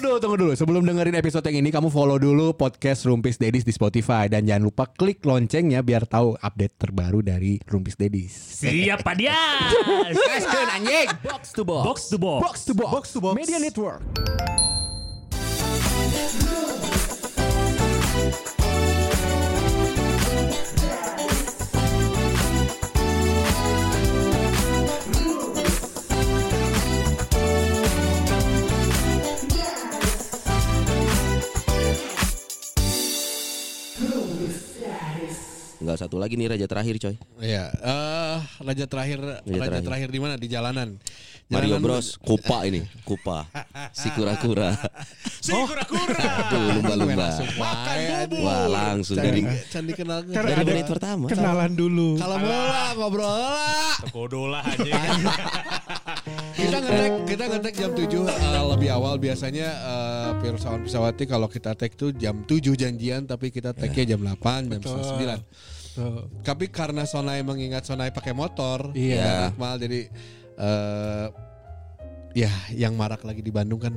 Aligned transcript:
Tunggu 0.00 0.16
dulu, 0.16 0.24
tunggu 0.24 0.36
dulu. 0.40 0.52
Sebelum 0.56 0.82
dengerin 0.88 1.12
episode 1.12 1.44
yang 1.52 1.60
ini, 1.60 1.68
kamu 1.68 1.92
follow 1.92 2.16
dulu 2.16 2.56
podcast 2.56 3.04
Rumpis 3.04 3.36
Dedis 3.36 3.68
di 3.68 3.72
Spotify 3.76 4.32
dan 4.32 4.48
jangan 4.48 4.72
lupa 4.72 4.88
klik 4.88 5.20
loncengnya 5.28 5.84
biar 5.84 6.08
tahu 6.08 6.40
update 6.40 6.80
terbaru 6.80 7.20
dari 7.20 7.60
Rumpis 7.68 8.00
Dedis. 8.00 8.32
Siap 8.64 9.04
Pak 9.04 9.20
Dias. 9.20 9.76
Gaskeun 10.16 10.68
anjing. 10.72 11.08
Box 11.20 11.52
to 11.52 11.68
box. 11.68 11.84
Box 11.84 11.98
to 12.08 12.16
box. 12.16 12.40
Box 12.40 12.56
to 12.64 12.72
box. 12.72 12.88
Box 12.96 13.04
to 13.12 13.20
box. 13.20 13.34
Media 13.36 13.60
Network. 13.60 14.00
Enggak 35.80 35.96
satu 35.96 36.20
lagi 36.20 36.36
nih 36.36 36.52
raja 36.52 36.66
terakhir 36.68 37.00
coy. 37.00 37.16
Iya, 37.40 37.72
eh 37.72 38.38
raja 38.60 38.84
terakhir 38.84 39.18
raja, 39.24 39.40
terakhir. 39.48 39.80
terakhir. 39.80 40.08
di 40.12 40.20
mana? 40.20 40.34
Di 40.36 40.48
jalanan. 40.52 41.00
Mario 41.50 41.82
Bros 41.82 42.14
Kupa 42.14 42.62
ini 42.70 42.86
Kupa 43.02 43.50
Si 43.90 44.06
kura-kura 44.14 44.70
Si 45.44 45.50
kura-kura. 45.50 46.46
Aduh 46.46 46.78
lumba-lumba 46.78 47.26
Makan 47.58 47.98
bubur. 48.30 48.44
Wah 48.46 48.66
langsung 48.70 49.16
dari 49.18 49.42
Candi 49.66 49.92
kenal. 49.98 50.22
dari 50.30 50.62
menit 50.62 50.86
pertama 50.86 51.26
Kenalan 51.26 51.74
dulu. 51.74 52.14
Kalau 52.20 52.36
bola 52.38 52.84
ngobrol 52.94 53.26
lah. 53.26 53.98
Lah 54.50 54.62
anjing. 54.62 54.94
Kita 56.60 56.76
ngetek 56.76 57.12
kita 57.24 57.44
ngetek 57.48 57.74
jam 57.74 57.90
7 57.96 58.04
eh, 58.04 58.64
lebih 58.76 58.90
awal 58.92 59.14
biasanya 59.16 59.68
uh, 59.80 60.30
Pirsawan 60.44 60.84
Pisawati 60.84 61.24
kalau 61.24 61.48
kita 61.48 61.72
tag 61.72 61.96
tuh 61.96 62.12
jam 62.12 62.44
7 62.44 62.76
janjian 62.76 63.24
tapi 63.24 63.48
kita 63.48 63.72
tagnya 63.72 64.14
jam 64.14 64.20
8 64.20 64.68
jam 64.68 64.80
setengah 64.84 65.40
9. 65.40 65.96
Tuh. 65.96 66.22
Tapi 66.46 66.70
karena 66.70 67.02
Sonai 67.08 67.42
mengingat 67.42 67.82
Sonai 67.88 68.14
pakai 68.14 68.30
motor, 68.30 68.94
Iya. 68.94 69.18
ya, 69.18 69.38
mal 69.58 69.74
jadi 69.80 70.06
eh 70.60 71.26
ya 72.32 72.48
yang 72.72 72.94
marak 72.94 73.22
lagi 73.22 73.40
di 73.40 73.50
Bandung 73.50 73.78
kan 73.78 73.94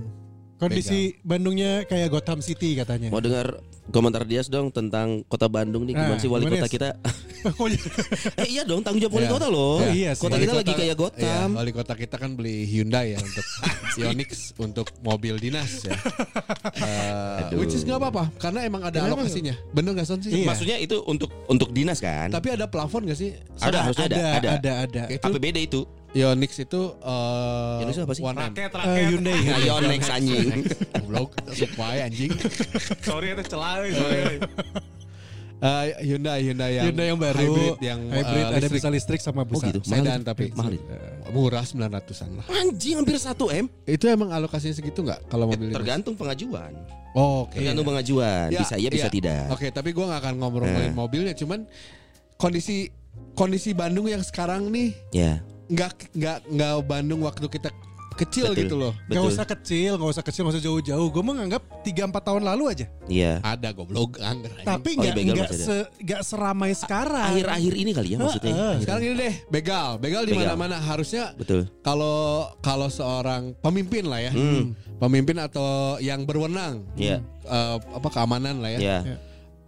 Kondisi 0.54 1.20
Bandungnya 1.20 1.84
kayak 1.84 2.08
Gotham 2.08 2.40
City 2.40 2.72
katanya. 2.74 3.12
Mau 3.12 3.20
dengar 3.20 3.60
komentar 3.92 4.24
Dias 4.24 4.48
dong 4.48 4.72
tentang 4.72 5.20
kota 5.28 5.52
Bandung 5.52 5.84
nih 5.84 5.92
Gimana 5.92 6.16
Nah, 6.16 6.22
sih 6.24 6.30
wali 6.32 6.48
gimana, 6.48 6.56
kota 6.56 6.70
kita 6.72 6.88
iya. 6.96 7.52
Eh 8.40 8.48
iya 8.48 8.62
dong 8.64 8.80
tanggung 8.80 9.04
jawab 9.04 9.20
wali 9.20 9.28
Iya. 9.28 9.34
kota 9.36 9.48
loh 9.52 9.76
Oh, 9.76 9.90
iya 9.92 10.12
sih. 10.16 10.24
Kota 10.24 10.40
Wali 10.40 10.46
kita 10.46 10.56
lagi 10.56 10.72
kayak 10.72 10.88
Iya, 10.88 10.96
Gotham 10.96 11.50
wali 11.52 11.72
kota 11.76 11.94
kita 12.00 12.16
kan 12.16 12.32
beli 12.40 12.64
Hyundai 12.64 13.12
ya 13.12 13.20
untuk 13.20 13.44
Ionix 14.00 14.30
untuk 14.56 14.88
mobil 15.04 15.36
dinas 15.36 15.84
ya. 15.84 16.00
Eh, 16.80 17.44
Aduh. 17.44 17.60
which 17.60 17.76
is 17.76 17.84
nggak 17.84 18.00
apa-apa 18.00 18.32
karena 18.40 18.64
emang 18.64 18.82
ada 18.82 19.04
Emang- 19.04 19.20
alokasinya. 19.20 19.60
Bener 19.70 19.92
nggak 19.92 20.08
Son 20.08 20.20
sih? 20.22 20.32
Iya. 20.32 20.48
Maksudnya 20.48 20.78
itu 20.80 20.96
untuk 21.04 21.28
untuk 21.46 21.76
dinas 21.76 22.00
kan 22.00 22.32
Tapi 22.32 22.56
ada 22.56 22.66
plafon 22.66 23.04
gak 23.04 23.20
sih? 23.20 23.36
Ada 23.60 23.84
harusnya 23.84 24.08
ada 24.08 24.16
ada, 24.16 24.30
Ada 24.32 24.50
ada, 24.56 24.72
ada. 24.88 25.02
Itu 25.12 25.28
APBD 25.28 25.58
itu 25.68 25.82
Ionix 26.14 26.52
itu 26.56 26.82
eh 26.96 27.78
Ionix 27.82 27.98
apa 27.98 28.14
sih? 28.14 28.22
1M. 28.22 28.38
Raket, 28.38 28.70
Eh, 28.70 28.70
raket. 28.72 29.04
Hyundai. 29.10 29.38
Ayo 29.58 29.74
next 29.84 30.10
anjing 30.16 30.48
Goblok, 30.94 31.30
supaya 31.52 32.06
anjing. 32.06 32.32
Sorry 33.08 33.34
itu 33.34 33.44
celah. 33.44 33.82
sorry. 33.84 34.38
Eh, 35.64 35.84
Hyundai, 36.04 36.44
Hyundai 36.44 36.72
yang 36.76 36.86
Hyundai 36.86 37.08
yang 37.08 37.18
baru. 37.18 37.40
hybrid 37.40 37.78
yang 37.80 38.00
Hybrid, 38.06 38.44
ada 38.44 38.58
listrik. 38.60 38.76
bisa 38.76 38.88
listrik 38.92 39.20
sama 39.20 39.42
Oh 39.42 39.48
bisa. 39.48 39.66
gitu 39.66 39.80
sedan 39.82 40.04
Mahal 40.04 40.22
tapi 40.22 40.46
Mahal 40.52 40.76
murah 41.32 41.64
900-an 41.64 42.30
lah. 42.36 42.46
Anjing 42.52 43.00
hampir 43.00 43.16
1 43.16 43.32
M 43.56 43.66
Itu 43.86 44.06
emang 44.06 44.30
alokasinya 44.30 44.76
segitu 44.76 45.00
nggak 45.02 45.24
kalau 45.26 45.48
mobil 45.48 45.72
dinas? 45.72 45.80
Tergantung 45.80 46.14
pengajuan 46.14 46.76
Oh, 47.16 47.48
oke. 47.48 47.56
Tergantung 47.56 47.86
pengajuan 47.86 48.52
Ya, 48.52 48.60
Bisa 48.60 48.76
iya 48.76 48.90
bisa 48.92 49.08
iya. 49.08 49.14
tidak 49.14 49.44
Oke, 49.50 49.72
tapi 49.72 49.96
gua 49.96 50.12
nggak 50.12 50.22
akan 50.22 50.34
ngomongin 50.36 50.68
Eh. 50.68 50.92
mobilnya, 50.92 51.32
cuman 51.32 51.64
kondisi 52.36 52.92
kondisi 53.32 53.72
Bandung 53.72 54.06
yang 54.06 54.20
sekarang 54.20 54.68
nih 54.68 54.92
Ya 55.16 55.40
nggak 55.68 55.92
nggak 56.12 56.38
nggak 56.50 56.74
Bandung 56.84 57.22
waktu 57.24 57.48
kita 57.48 57.70
kecil 58.14 58.54
Betul. 58.54 58.62
gitu 58.62 58.76
loh. 58.78 58.94
Gak 58.94 59.10
Betul 59.10 59.26
usah 59.34 59.46
kecil, 59.50 59.92
gak 59.98 60.10
usah 60.14 60.24
kecil, 60.24 60.42
gak 60.46 60.54
usah 60.54 60.64
jauh-jauh. 60.64 61.08
Gue 61.10 61.24
menganggap 61.26 61.66
3-4 61.82 62.14
tahun 62.22 62.44
lalu 62.46 62.64
aja. 62.70 62.86
Iya 63.10 63.42
Ada 63.42 63.74
goblok 63.74 64.22
angger. 64.22 64.54
Tapi 64.62 64.90
Oh, 64.94 65.02
iya, 65.02 65.12
begal 65.18 65.34
nggak 65.34 65.50
masih 65.50 65.66
se, 65.66 65.78
nggak 65.98 66.22
seramai 66.22 66.72
sekarang. 66.78 67.34
Akhir-akhir 67.34 67.74
ini 67.74 67.92
kali 67.92 68.14
ya 68.14 68.18
maksudnya 68.22 68.54
Heeh. 68.54 68.76
Sekarang 68.86 69.02
ini 69.02 69.16
deh, 69.18 69.34
begal, 69.50 69.98
begal 69.98 70.24
di 70.24 70.34
mana-mana 70.38 70.78
harusnya 70.78 71.34
Betul 71.34 71.66
kalau 71.82 72.46
kalau 72.62 72.88
seorang 72.88 73.58
pemimpin 73.58 74.06
lah 74.06 74.22
ya, 74.22 74.32
Hmm. 74.32 74.78
pemimpin 75.02 75.42
atau 75.42 75.98
yang 75.98 76.22
berwenang, 76.24 76.86
Iya 76.94 77.18
eh, 77.50 77.76
apa 77.82 78.08
keamanan 78.14 78.62
lah 78.62 78.78
ya, 78.78 78.80
Iya 78.80 79.00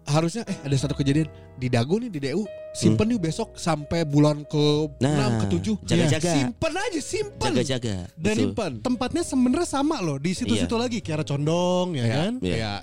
harusnya 0.06 0.46
eh 0.46 0.58
ada 0.62 0.76
satu 0.76 0.94
kejadian 0.94 1.28
di 1.54 1.68
Dago 1.68 1.98
nih 1.98 2.08
di 2.08 2.20
DU, 2.22 2.46
simpen 2.72 3.08
nih 3.08 3.18
besok 3.18 3.54
sampai 3.54 4.04
bulan 4.04 4.44
ke 4.44 4.66
Nah 4.98 5.36
6 5.36 5.42
ke 5.42 5.46
7 5.52 5.82
Jaga-jaga 5.84 6.30
simpen 6.32 6.74
aja, 6.74 7.00
simpen. 7.02 7.50
Jaga-jaga 7.52 7.96
Dan. 8.14 8.36
Simpen. 8.36 8.72
tempatnya 8.80 9.22
sebenarnya 9.22 9.68
sama 9.68 9.98
loh 10.00 10.16
di 10.16 10.32
situ-situ 10.32 10.76
lagi 10.76 11.00
Kiara 11.00 11.22
Condong 11.22 11.96
ya 11.96 12.04
Ya. 12.04 12.16
kan. 12.16 12.32
Iya. 12.40 12.56
Ya. 12.56 12.74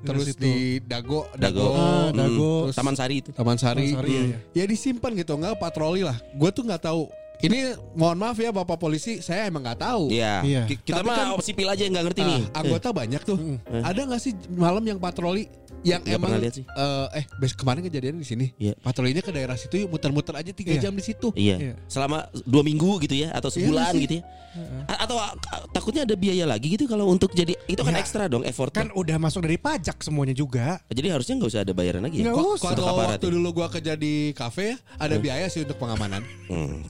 Terus 0.00 0.32
situ. 0.32 0.40
di 0.40 0.54
Dago, 0.80 1.28
Dago, 1.30 1.60
Dago, 1.60 1.64
Ah, 1.70 2.08
Hmm. 2.08 2.16
Dago. 2.16 2.52
Taman 2.72 2.94
Sari 2.94 3.20
itu. 3.20 3.30
Taman 3.30 3.54
Sari, 3.54 3.92
Taman 3.92 3.96
Sari, 4.00 4.12
Hmm. 4.16 4.24
iya, 4.24 4.36
ya 4.56 4.64
disimpan 4.64 5.12
gitu 5.12 5.36
nggak 5.36 5.54
patroli 5.54 6.00
lah. 6.00 6.16
Gue 6.32 6.48
tuh 6.48 6.64
nggak 6.64 6.80
tahu. 6.82 7.04
Ini 7.38 7.72
mohon 7.94 8.16
maaf 8.16 8.36
ya 8.36 8.48
bapak 8.50 8.76
polisi, 8.76 9.18
saya 9.18 9.44
emang 9.44 9.60
nggak 9.62 9.76
tahu. 9.78 10.08
Iya. 10.08 10.40
Iya. 10.40 10.62
Ki- 10.64 10.80
Kita 10.82 11.00
Tapi 11.00 11.06
mah 11.06 11.16
kan- 11.36 11.40
sipil 11.42 11.68
aja 11.68 11.82
yang 11.82 11.92
nggak 11.92 12.06
ngerti 12.06 12.20
Ah, 12.22 12.28
nih. 12.30 12.40
anggota 12.54 12.88
banyak 12.90 13.22
tuh. 13.22 13.36
Ada 13.66 14.00
nggak 14.02 14.20
sih 14.20 14.32
malam 14.50 14.80
yang 14.82 14.96
patroli 14.96 15.48
yang 15.82 16.00
Nggak 16.00 16.16
emang 16.16 16.30
lihat 16.36 16.54
sih. 16.54 16.64
eh, 16.66 17.06
eh 17.16 17.24
bes 17.36 17.52
kemarin 17.52 17.80
kejadian 17.80 18.16
di 18.16 18.26
sini. 18.26 18.46
Iya. 18.56 18.76
Patrolinya 18.76 19.20
ke 19.20 19.30
daerah 19.30 19.56
situ 19.56 19.80
yuk 19.80 19.88
muter-muter 19.90 20.34
aja 20.34 20.50
tiga 20.50 20.72
Iya. 20.72 20.80
jam 20.82 20.92
di 20.92 21.00
situ. 21.00 21.32
Iya. 21.32 21.56
Iya. 21.56 21.74
Selama 21.86 22.26
dua 22.44 22.60
minggu 22.60 23.00
gitu 23.00 23.16
ya 23.16 23.32
atau 23.32 23.48
sebulan 23.48 23.92
sih? 23.92 24.00
gitu 24.04 24.14
ya. 24.18 24.24
A- 24.84 25.06
Atau 25.06 25.14
takutnya 25.70 26.02
ada 26.02 26.18
biaya 26.18 26.42
lagi 26.42 26.74
gitu 26.74 26.84
kalau 26.84 27.06
untuk 27.06 27.30
jadi 27.30 27.54
itu 27.64 27.80
kan 27.80 27.94
Ya. 27.94 28.02
ekstra 28.02 28.26
dong 28.26 28.42
effort. 28.42 28.70
Kan 28.70 28.90
udah 28.90 29.16
masuk 29.16 29.46
dari 29.46 29.56
pajak 29.56 30.02
semuanya 30.02 30.34
juga. 30.34 30.82
Jadi 30.86 31.06
harusnya 31.06 31.38
nggak 31.38 31.50
usah 31.50 31.62
ada 31.62 31.72
bayaran 31.72 32.02
lagi 32.02 32.20
ya. 32.20 32.34
Kalau 32.34 32.58
waktu 32.58 33.26
ya? 33.26 33.32
dulu 33.32 33.48
gua 33.54 33.68
kerja 33.68 33.94
di 33.94 34.34
kafe 34.34 34.74
ya, 34.74 34.76
ada 34.98 35.16
biaya 35.16 35.46
sih 35.46 35.62
untuk 35.62 35.78
pengamanan. 35.78 36.20
Hmm. 36.50 36.82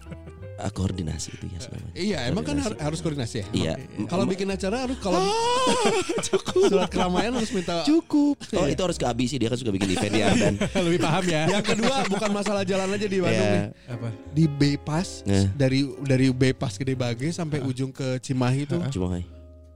Ah, 0.60 0.69
koordinasi 0.69 1.32
itu 1.32 1.44
ya 1.47 1.59
namanya. 1.62 1.93
Iya, 1.94 2.19
emang 2.26 2.43
kan 2.43 2.56
har- 2.56 2.78
harus 2.78 3.00
koordinasi 3.00 3.37
ya. 3.37 3.47
Iya. 3.50 3.75
Kalau 4.04 4.25
bikin 4.25 4.47
acara 4.47 4.84
harus 4.84 4.97
kalau 4.98 5.16
surat 6.69 6.88
keramaian 6.88 7.32
harus 7.32 7.50
minta 7.50 7.82
Cukup. 7.82 8.37
Oh 8.53 8.66
itu 8.66 8.78
harus 8.78 8.94
ke 8.94 9.04
Abi 9.04 9.25
sih 9.25 9.37
dia 9.37 9.48
kan 9.48 9.56
suka 9.56 9.71
bikin 9.71 9.91
event 9.91 10.12
ya 10.12 10.28
dan 10.32 10.54
Lebih 10.87 11.00
paham 11.00 11.25
ya. 11.26 11.43
Yang 11.50 11.65
kedua 11.71 11.94
bukan 12.06 12.31
masalah 12.31 12.62
jalan 12.62 12.88
aja 12.91 13.06
di 13.06 13.19
Bandung 13.19 13.41
Iya. 13.43 13.56
nih. 13.56 13.65
Apa? 13.88 14.09
Di 14.31 14.44
bypass 14.47 15.09
Nah. 15.22 15.47
dari 15.53 15.81
dari 16.00 16.26
bypass 16.31 16.77
Gede 16.77 16.94
Bage 16.94 17.31
sampai 17.31 17.60
ujung 17.60 17.91
ke 17.91 18.19
Cimahi 18.19 18.65
itu 18.65 18.77
cuma 18.91 19.06
hai. 19.12 19.25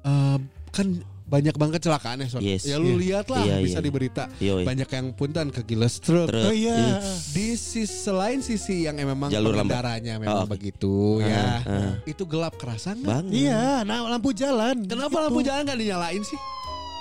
eh, 0.04 0.38
kan 0.68 0.86
banyak 1.24 1.56
banget 1.56 1.80
kecelakaan 1.80 2.20
ya, 2.20 2.28
Son. 2.28 2.40
Yes. 2.44 2.68
Ya 2.68 2.76
lu 2.76 2.94
lihat 2.94 3.32
lah 3.32 3.40
Iya, 3.42 3.56
bisa 3.58 3.80
berita. 3.80 4.28
Iya, 4.36 4.60
iya. 4.60 4.66
Banyak 4.68 4.88
yang 4.88 5.06
punten 5.16 5.48
kegiles 5.48 5.96
truk. 5.98 6.28
Truk. 6.28 6.44
Oh 6.44 6.52
iya. 6.52 7.00
Di 7.32 7.56
sisi 7.56 7.88
selain 7.88 8.44
sisi 8.44 8.84
yang 8.84 9.00
memang 9.00 9.32
Jalur 9.32 9.56
pengendaranya 9.56 10.20
memang 10.20 10.44
Oh, 10.44 10.46
begitu 10.46 11.24
ya. 11.24 11.64
ah. 11.64 11.92
Itu 12.04 12.28
gelap 12.28 12.60
kerasa 12.60 12.92
nggak? 12.92 13.32
Iya, 13.32 13.82
nah 13.82 14.04
lampu 14.04 14.36
jalan. 14.36 14.84
Kenapa 14.84 15.24
lampu 15.24 15.40
jalan 15.40 15.64
nggak 15.64 15.80
dinyalain 15.80 16.22
sih? 16.22 16.36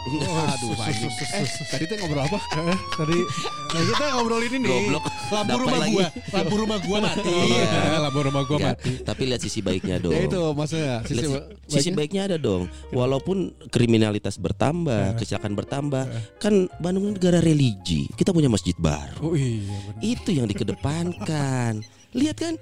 Aduh, 0.04 0.76
anjing. 0.78 1.08
Eh, 1.10 1.48
tadi 1.66 1.84
teh 1.88 1.96
ngobrol 1.98 2.22
apa? 2.22 2.40
Tadi 2.94 3.18
nah 3.74 3.82
kita 3.82 4.06
ngobrolin 4.14 4.52
ini. 4.54 4.68
Goblok. 4.68 5.04
Lampu 5.34 5.58
rumah 5.58 5.80
lagi. 5.80 5.94
gua, 5.96 6.08
lampu 6.30 6.56
rumah 6.56 6.78
gua 6.78 6.98
mati. 7.02 7.32
Iya. 7.32 7.72
lampu 8.06 8.20
rumah 8.22 8.44
gua 8.44 8.58
Ya, 8.60 8.68
mati. 8.70 8.92
tapi 9.02 9.22
lihat 9.26 9.42
sisi 9.42 9.60
baiknya 9.60 9.98
dong. 9.98 10.14
Ya 10.14 10.28
itu 10.28 10.42
maksudnya. 10.54 10.96
Lihat 11.02 11.08
Sisi, 11.08 11.26
si- 11.26 11.82
sisi 11.82 11.90
baiknya 11.90 12.28
ada 12.28 12.38
dong. 12.38 12.68
Walaupun 12.92 13.38
kriminalitas 13.72 14.38
bertambah, 14.38 15.18
kecelakaan 15.18 15.56
bertambah, 15.56 16.04
kan 16.38 16.54
Bandung 16.78 17.16
negara 17.16 17.40
religi. 17.40 18.06
Kita 18.14 18.30
punya 18.30 18.52
masjid 18.52 18.76
baru. 18.78 19.24
Oh 19.24 19.34
iya 19.34 19.64
benar. 19.90 20.04
Itu 20.04 20.30
yang 20.30 20.46
dikedepankan. 20.46 21.82
Lihat 22.14 22.38
kan 22.38 22.54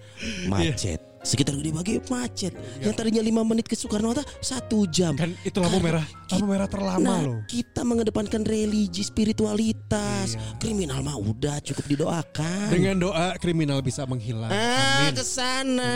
macet. 0.47 1.10
Sekitar 1.21 1.53
gede 1.53 1.69
bagi 1.69 1.93
macet. 2.09 2.49
Yang 2.81 2.93
tadinya 2.95 3.21
5 3.21 3.45
menit 3.45 3.65
ke 3.65 3.77
Soekarno 3.77 4.09
Hatta 4.09 4.25
satu 4.41 4.89
jam. 4.89 5.13
Kan 5.13 5.37
itu 5.41 5.61
lampu 5.61 5.77
merah, 5.77 6.01
lampu 6.27 6.45
merah 6.45 6.65
terlama 6.65 6.97
Nah, 6.99 7.19
loh. 7.21 7.37
kita 7.45 7.85
mengedepankan 7.85 8.41
religi, 8.41 9.05
spiritualitas. 9.05 10.33
Kriminal 10.57 11.01
mah 11.01 11.15
udah 11.15 11.61
cukup 11.61 11.85
didoakan. 11.87 12.73
Dengan 12.73 12.97
doa 12.99 13.37
kriminal 13.37 13.79
bisa 13.79 14.01
menghilang. 14.03 14.49
ah, 14.49 15.05
Amin. 15.05 15.13
ke 15.13 15.21
sana. 15.21 15.93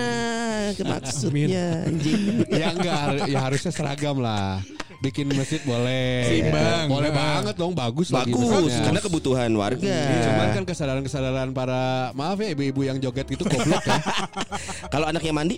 Ke 0.77 0.83
maksudnya 0.85 1.81
anjing. 1.89 2.45
ya 2.45 2.67
enggak, 2.69 3.25
ya 3.25 3.39
harusnya 3.41 3.71
seragam 3.73 4.21
lah. 4.21 4.61
Bikin 5.05 5.29
masjid 5.31 5.61
boleh. 5.61 6.25
Seimbang. 6.25 6.89
Boleh 6.89 7.09
Nah. 7.09 7.17
banget 7.37 7.55
dong, 7.55 7.71
bagus 7.71 8.09
lagi 8.09 8.33
Bagus 8.33 8.49
masjidnya. 8.49 8.83
karena 8.83 8.99
kebutuhan 8.99 9.51
warga. 9.53 9.97
Cuman 10.25 10.47
kan 10.51 10.63
kesadaran-kesadaran 10.65 11.49
para 11.51 11.81
maaf 12.11 12.37
ya 12.37 12.49
ibu-ibu 12.51 12.81
yang 12.81 12.97
joget 12.97 13.29
itu 13.29 13.45
goblok 13.45 13.85
ya. 13.85 14.01
Kalau 14.93 15.05
anaknya 15.05 15.29
mandi 15.31 15.57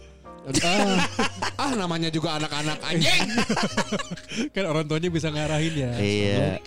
Ah, 0.63 1.03
ah 1.59 1.71
namanya 1.75 2.07
juga 2.07 2.39
anak-anak 2.39 2.79
anjing. 2.81 3.19
Kan 4.55 4.63
orang 4.63 4.87
tuanya 4.87 5.11
bisa 5.11 5.27
ngarahin 5.27 5.75
ya. 5.75 5.91
Iya. 5.99 6.63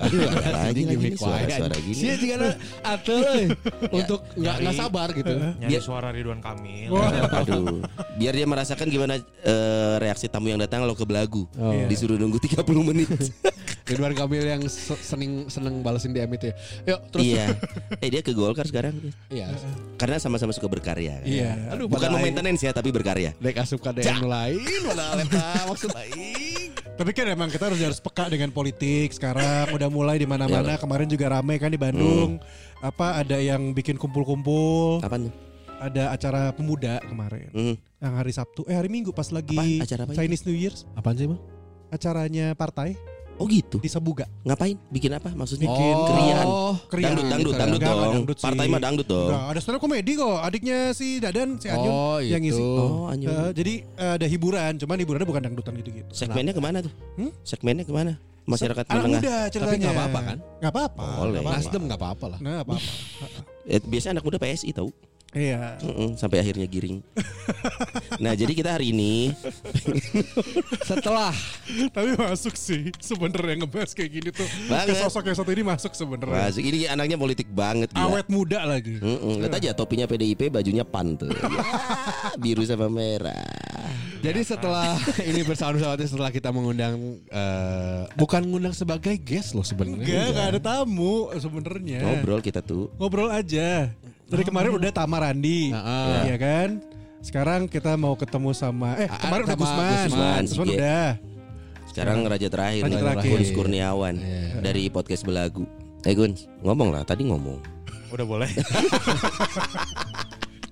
Aduh, 0.00 0.20
lagi, 0.24 0.48
lagi, 0.50 0.82
gimmick 0.86 1.14
suara- 1.14 1.44
wae. 1.44 1.52
suara 1.54 1.76
gini. 1.76 1.94
Sia 1.94 2.14
juga 2.16 2.34
atuh 2.82 3.20
euy. 3.20 3.46
untuk 3.92 4.20
nggak 4.32 4.56
nggak 4.58 4.74
sabar 4.74 5.08
gitu. 5.12 5.34
Nyari 5.36 5.68
Biar- 5.68 5.84
suara 5.84 6.08
Ridwan 6.08 6.40
Kamil. 6.40 6.88
Aduh, 7.36 7.84
biar 8.16 8.32
dia 8.32 8.46
merasakan 8.46 8.86
gimana 8.86 9.14
eh, 9.20 9.94
reaksi 9.98 10.26
tamu 10.26 10.48
yang 10.48 10.58
datang 10.58 10.82
lo 10.82 10.94
ke 10.94 11.04
belagu. 11.04 11.44
Disuruh 11.86 12.16
nunggu 12.16 12.40
30 12.40 12.64
menit. 12.82 13.08
Ridwan 13.90 14.14
Kamil 14.14 14.46
yang 14.46 14.62
se- 14.70 15.02
seneng 15.02 15.50
seneng 15.50 15.82
balesin 15.82 16.14
DM 16.14 16.30
itu 16.32 16.48
ya. 16.48 16.54
Yuk 16.86 17.00
terus. 17.10 17.24
iya. 17.26 17.46
Eh 17.98 18.08
dia 18.08 18.22
ke 18.22 18.30
Golkar 18.30 18.62
sekarang. 18.64 18.94
Iya. 19.28 19.50
Karena 19.98 20.16
sama-sama 20.16 20.54
suka 20.54 20.70
berkarya. 20.70 21.18
kan. 21.18 21.26
Iya. 21.26 21.50
Aduh, 21.74 21.90
Bukan 21.90 22.08
maintenance 22.14 22.62
ya, 22.62 22.70
tapi 22.70 22.88
berkarya. 22.88 23.34
Dek 23.36 23.58
asup 23.58 23.82
ka 23.82 23.90
DM 23.90 24.06
nu 24.16 24.30
lain, 24.30 24.62
eta 25.20 25.66
maksud 25.66 25.90
aing. 25.92 26.49
Tapi 27.00 27.16
kan 27.16 27.32
emang 27.32 27.48
kita 27.48 27.72
harus 27.72 27.80
harus 27.80 27.96
peka 27.96 28.28
dengan 28.28 28.52
politik 28.52 29.16
sekarang 29.16 29.72
udah 29.72 29.88
mulai 29.88 30.20
di 30.20 30.28
mana-mana. 30.28 30.76
Kemarin 30.76 31.08
juga 31.08 31.32
ramai 31.32 31.56
kan 31.56 31.72
di 31.72 31.80
Bandung. 31.80 32.36
Apa 32.84 33.24
ada 33.24 33.40
yang 33.40 33.72
bikin 33.72 33.96
kumpul-kumpul. 33.96 35.00
Apa 35.00 35.16
tuh? 35.16 35.32
Ada 35.80 36.12
acara 36.12 36.52
pemuda 36.52 37.00
kemarin. 37.00 37.48
Hmm. 37.56 37.74
Yang 38.04 38.14
hari 38.20 38.32
Sabtu, 38.36 38.60
eh 38.68 38.76
hari 38.76 38.92
Minggu 38.92 39.16
pas 39.16 39.32
lagi 39.32 39.80
Apa? 39.80 39.88
Acara 39.88 40.02
apa? 40.04 40.12
Chinese 40.12 40.44
New 40.44 40.52
Year's. 40.52 40.84
Apaan 40.92 41.16
sih, 41.16 41.24
Bang? 41.24 41.40
Acaranya 41.88 42.52
partai 42.52 43.00
Oh 43.40 43.48
gitu. 43.48 43.80
di 43.80 43.88
Sabuga. 43.88 44.28
Ngapain? 44.44 44.76
Bikin 44.86 45.16
apa? 45.16 45.32
Maksudnya 45.32 45.64
Bikin 45.64 45.94
keriaan. 46.04 46.46
Keriaan. 46.86 47.16
Dangdut, 47.16 47.24
dangdut, 47.26 47.54
dangdut 47.54 47.80
enggak 47.80 47.94
dong. 47.94 48.12
dangdut. 48.12 48.36
Partai 48.36 48.66
mah 48.68 48.78
dangdut 48.78 49.08
dong. 49.08 49.26
Enggak, 49.26 49.44
ada 49.48 49.58
stand 49.58 49.76
up 49.76 49.80
komedi 49.80 50.12
kok. 50.12 50.38
Adiknya 50.38 50.78
si 50.92 51.06
Dadan, 51.16 51.48
si 51.56 51.66
Anyun 51.66 51.88
Oh, 51.90 52.18
yang 52.20 52.36
itu. 52.38 52.52
ngisi. 52.52 52.60
Oh, 52.60 53.08
Anyun. 53.08 53.32
Eh, 53.32 53.50
jadi 53.56 53.72
eh, 53.82 54.12
ada 54.14 54.26
hiburan, 54.28 54.72
cuman 54.76 54.96
hiburannya 54.98 55.24
bukan 55.24 55.42
dangdutan 55.42 55.72
gitu-gitu. 55.74 56.12
Segmennya 56.12 56.52
ke 56.52 56.60
mana 56.60 56.84
tuh? 56.84 56.92
Hmm? 57.16 57.32
Segmennya 57.40 57.82
ke 57.82 57.92
mana? 57.92 58.12
Masyarakat 58.44 58.84
Anak 58.84 59.00
menengah. 59.00 59.20
muda 59.20 59.36
ceritanya. 59.48 59.70
Tapi 59.70 59.76
nggak 59.80 59.94
apa-apa 59.94 60.20
kan? 60.20 60.38
Nggak 60.60 60.72
apa-apa. 60.72 61.04
Boleh. 61.16 61.40
Nasdem 61.40 61.82
nggak 61.88 62.00
apa-apa 62.00 62.26
lah. 62.28 62.38
Nah, 62.40 62.58
apa-apa. 62.60 62.88
Eh, 63.64 63.80
biasanya 63.80 64.12
anak 64.18 64.24
muda 64.26 64.36
PSI 64.36 64.70
tahu. 64.70 64.90
Iya. 65.30 65.78
Mm-mm, 65.78 66.18
sampai 66.18 66.42
akhirnya 66.42 66.66
giring. 66.66 67.06
nah, 68.24 68.34
jadi 68.34 68.50
kita 68.50 68.74
hari 68.74 68.90
ini 68.90 69.30
Setelah 70.82 71.30
Tapi 71.94 72.18
masuk 72.18 72.58
sih 72.58 72.90
sebenarnya 72.98 73.62
ngebahas 73.62 73.94
kayak 73.94 74.10
gini 74.10 74.30
tuh. 74.34 74.46
Banget. 74.66 74.98
Ke 74.98 75.06
sosok 75.06 75.30
yang 75.30 75.38
satu 75.38 75.50
ini 75.54 75.62
masuk 75.62 75.94
sebenarnya. 75.94 76.50
masuk 76.50 76.64
ini 76.66 76.90
anaknya 76.90 77.14
politik 77.14 77.46
banget 77.54 77.94
gila. 77.94 78.10
Awet 78.10 78.26
muda 78.26 78.66
lagi. 78.66 78.98
Mm-mm, 78.98 79.38
lihat 79.38 79.54
aja 79.54 79.70
topinya 79.70 80.10
PDIP, 80.10 80.50
bajunya 80.50 80.82
pan 80.82 81.14
tuh. 81.14 81.30
Ya, 81.40 82.34
biru 82.38 82.62
sama 82.66 82.86
merah. 82.90 83.46
Jadi 84.20 84.40
setelah 84.44 84.96
ini 85.24 85.40
bersama-sama 85.46 85.96
setelah 85.96 86.30
kita 86.30 86.52
mengundang 86.52 87.20
eh, 87.26 88.04
bukan 88.18 88.44
ngundang 88.44 88.74
sebagai 88.76 89.16
guest 89.16 89.56
loh 89.56 89.64
sebenarnya. 89.64 90.04
Enggak, 90.04 90.26
enggak 90.30 90.46
ada 90.56 90.60
tamu 90.60 91.30
sebenarnya. 91.38 92.00
Ngobrol 92.04 92.40
kita 92.44 92.60
tuh. 92.60 92.92
Ngobrol 93.00 93.30
aja. 93.32 93.92
Dari 94.30 94.42
kemarin 94.42 94.70
udah 94.72 94.90
Tama 94.90 95.16
Randi. 95.18 95.74
Heeh. 95.74 96.20
Iya 96.24 96.36
kan? 96.38 96.68
Sekarang 97.20 97.66
kita 97.66 97.98
mau 97.98 98.14
ketemu 98.14 98.54
sama 98.54 98.96
eh 98.96 99.04
Ah, 99.04 99.18
kemarin 99.18 99.44
udah 99.44 99.58
Gusman. 99.58 99.90
Gusman, 100.06 100.42
Gusman 100.46 100.66
Sige. 100.66 100.76
udah. 100.78 101.08
Sekarang 101.84 102.18
raja 102.22 102.46
terakhir 102.46 102.82
Raja 102.86 102.94
nih, 102.94 103.02
terakhir. 103.02 103.30
Gun 103.34 103.42
Kurniawan 103.52 104.14
dari 104.62 104.86
podcast 104.88 105.26
Belagu. 105.26 105.66
Eh 106.00 106.14
Gun, 106.14 106.32
ngomong 106.62 106.94
lah. 106.94 107.02
Tadi 107.02 107.26
ngomong. 107.26 107.58
Udah 108.08 108.24
boleh. 108.24 108.48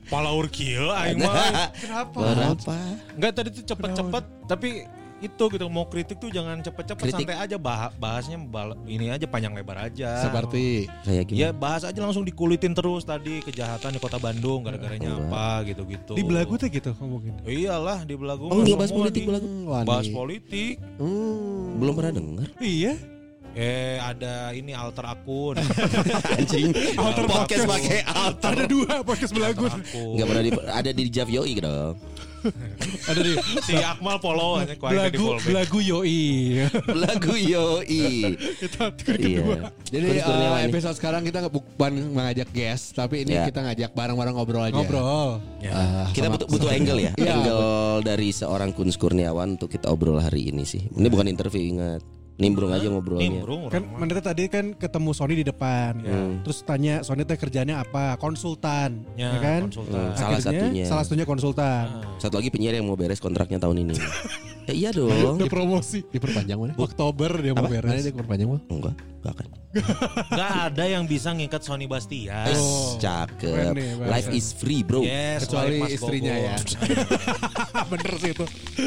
Palaur 0.08 0.48
kieu 0.48 0.88
aing 0.88 1.20
mah. 1.26 1.68
Kenapa? 1.76 2.16
Berapa? 2.16 2.76
Enggak 3.12 3.32
tadi 3.34 3.48
tuh 3.52 3.64
cepet-cepet 3.66 4.24
tapi 4.48 4.68
itu 5.18 5.44
gitu 5.50 5.66
mau 5.66 5.82
kritik 5.84 6.16
tuh 6.16 6.30
jangan 6.30 6.62
cepet-cepet 6.62 7.10
santai 7.10 7.34
aja 7.34 7.58
bah 7.58 7.90
bahasnya 7.94 8.38
bal- 8.38 8.78
ini 8.86 9.10
aja 9.10 9.26
panjang 9.26 9.50
lebar 9.50 9.90
aja. 9.90 10.22
Seperti 10.22 10.86
Kayak 11.02 11.24
gimana? 11.26 11.40
Ya 11.42 11.48
bahas 11.50 11.82
aja 11.82 11.98
langsung 11.98 12.22
dikulitin 12.22 12.70
terus 12.70 13.02
tadi 13.02 13.42
kejahatan 13.42 13.94
di 13.94 14.00
kota 14.00 14.16
Bandung 14.16 14.62
gara-garanya 14.62 15.10
Enggak. 15.10 15.30
apa 15.30 15.46
gitu-gitu. 15.66 16.12
Di 16.14 16.22
belagu 16.22 16.54
tuh 16.54 16.70
gitu. 16.70 16.90
Oh 16.94 17.18
iyalah 17.42 18.06
di 18.06 18.14
belagu. 18.14 18.46
Oh, 18.46 18.54
mah 18.54 18.62
nggak 18.62 18.78
bahas 18.78 18.94
politik 18.94 19.22
di- 19.22 19.28
Belagu. 19.28 19.46
Wani. 19.66 19.86
Bahas 19.86 20.08
politik. 20.08 20.74
Hmm. 20.96 21.82
Belum 21.82 21.92
pernah 21.92 22.12
dengar. 22.14 22.46
Iya. 22.58 22.94
Eh 23.58 23.98
ada 23.98 24.54
ini 24.54 24.70
alter 24.70 25.02
akun. 25.02 25.58
Anjing. 26.38 26.70
Alter 26.94 27.26
podcast 27.26 27.66
pakai 27.66 27.98
alter. 28.06 28.50
Ada 28.54 28.64
dua 28.70 28.94
podcast 29.02 29.32
belagu. 29.34 29.66
Enggak 29.66 30.26
pernah 30.30 30.42
di, 30.46 30.50
ada 30.54 30.90
di 30.94 31.04
Jav 31.10 31.26
Yoi 31.26 31.58
dong. 31.58 31.98
Ada 33.10 33.20
di 33.20 33.32
si 33.62 33.74
Akmal 33.76 34.16
follow 34.18 34.60
aja 34.60 34.74
belagu 34.76 35.36
belagu 35.40 35.78
yoi. 35.78 36.64
Lagu 36.88 37.34
Yoi. 37.34 38.34
Itu 38.64 38.76
artikel 38.78 39.14
Iya. 39.18 39.26
kedua. 39.40 39.56
Jadi 39.88 40.06
eh, 40.08 40.22
nih. 40.22 40.68
episode 40.68 40.96
sekarang 40.96 41.22
kita 41.24 41.48
bukan 41.48 41.92
mengajak 42.12 42.48
guest, 42.50 42.92
tapi 42.92 43.24
ini 43.24 43.34
Ya. 43.34 43.46
kita 43.48 43.64
ngajak 43.64 43.90
bareng-bareng 43.92 44.34
ngobrol 44.34 44.64
aja. 44.64 44.74
Ngobrol. 44.74 45.40
Ya. 45.62 45.72
Ah, 45.72 46.06
Kita 46.10 46.28
sama- 46.28 46.34
butuh, 46.36 46.46
butuh 46.48 46.70
angle 46.70 47.00
ya, 47.00 47.12
Iya, 47.16 47.32
angle 47.34 47.66
dari 48.04 48.28
seorang 48.30 48.70
Kun 48.72 48.90
Kurniawan 48.90 49.54
untuk 49.56 49.70
kita 49.70 49.88
obrol 49.88 50.18
hari 50.18 50.50
ini 50.50 50.66
sih. 50.66 50.82
Ini 50.90 51.06
bukan 51.08 51.30
interview 51.30 51.62
ingat, 51.62 52.02
nimbrung 52.38 52.70
aja 52.70 52.86
ngobrolnya. 52.86 53.28
Nimbrung 53.28 53.66
Kan. 53.68 53.82
Menurut 53.92 54.22
tadi 54.22 54.46
kan 54.46 54.72
ketemu 54.72 55.10
Sony 55.10 55.34
di 55.34 55.44
depan. 55.44 55.98
Terus 56.40 56.62
tanya 56.62 57.02
Sony 57.02 57.22
teh 57.22 57.34
kerjanya 57.34 57.82
apa? 57.82 58.14
Konsultan. 58.16 59.04
Ya, 59.14 59.34
Ya, 59.34 59.38
kan? 59.38 59.60
konsultan. 59.66 59.98
Hmm, 60.00 60.14
salah 60.14 60.38
Akhirnya, 60.38 60.62
satunya. 60.62 60.84
Salah 60.86 61.04
satunya 61.04 61.26
konsultan. 61.26 61.84
Satu 62.16 62.34
lagi 62.38 62.48
penyiar 62.48 62.74
yang 62.74 62.86
mau 62.86 62.94
beres 62.94 63.18
kontraknya 63.18 63.58
tahun 63.58 63.84
ini. 63.84 63.94
ya 64.68 64.72
iya 64.72 64.90
dong. 64.94 65.36
Udah 65.36 65.50
promosi. 65.50 66.06
Diperpanjang 66.06 66.56
mana? 66.56 66.72
Oktober 66.78 67.30
dia 67.36 67.52
mau 67.52 67.66
Mana 67.66 67.74
beres. 67.74 68.06
diperpanjang 68.06 68.48
mah? 68.48 68.60
Enggak, 68.70 68.94
enggak 69.28 69.36
akan. 69.38 69.48
Gak 70.30 70.50
ada 70.66 70.84
yang 70.88 71.04
bisa 71.04 71.28
ngikat 71.30 71.60
Sony 71.60 71.84
Bastian. 71.84 72.48
Oh, 72.50 72.96
cakep. 72.96 73.76
nih. 73.76 74.00
Life 74.00 74.32
is 74.32 74.50
free, 74.50 74.80
bro. 74.80 75.04
Yes, 75.04 75.44
Kecuali 75.44 75.84
istrinya 75.86 76.32
go 76.32 76.40
ya. 76.42 76.56
Bener 77.92 78.12
sih 78.16 78.30
itu. 78.32 78.44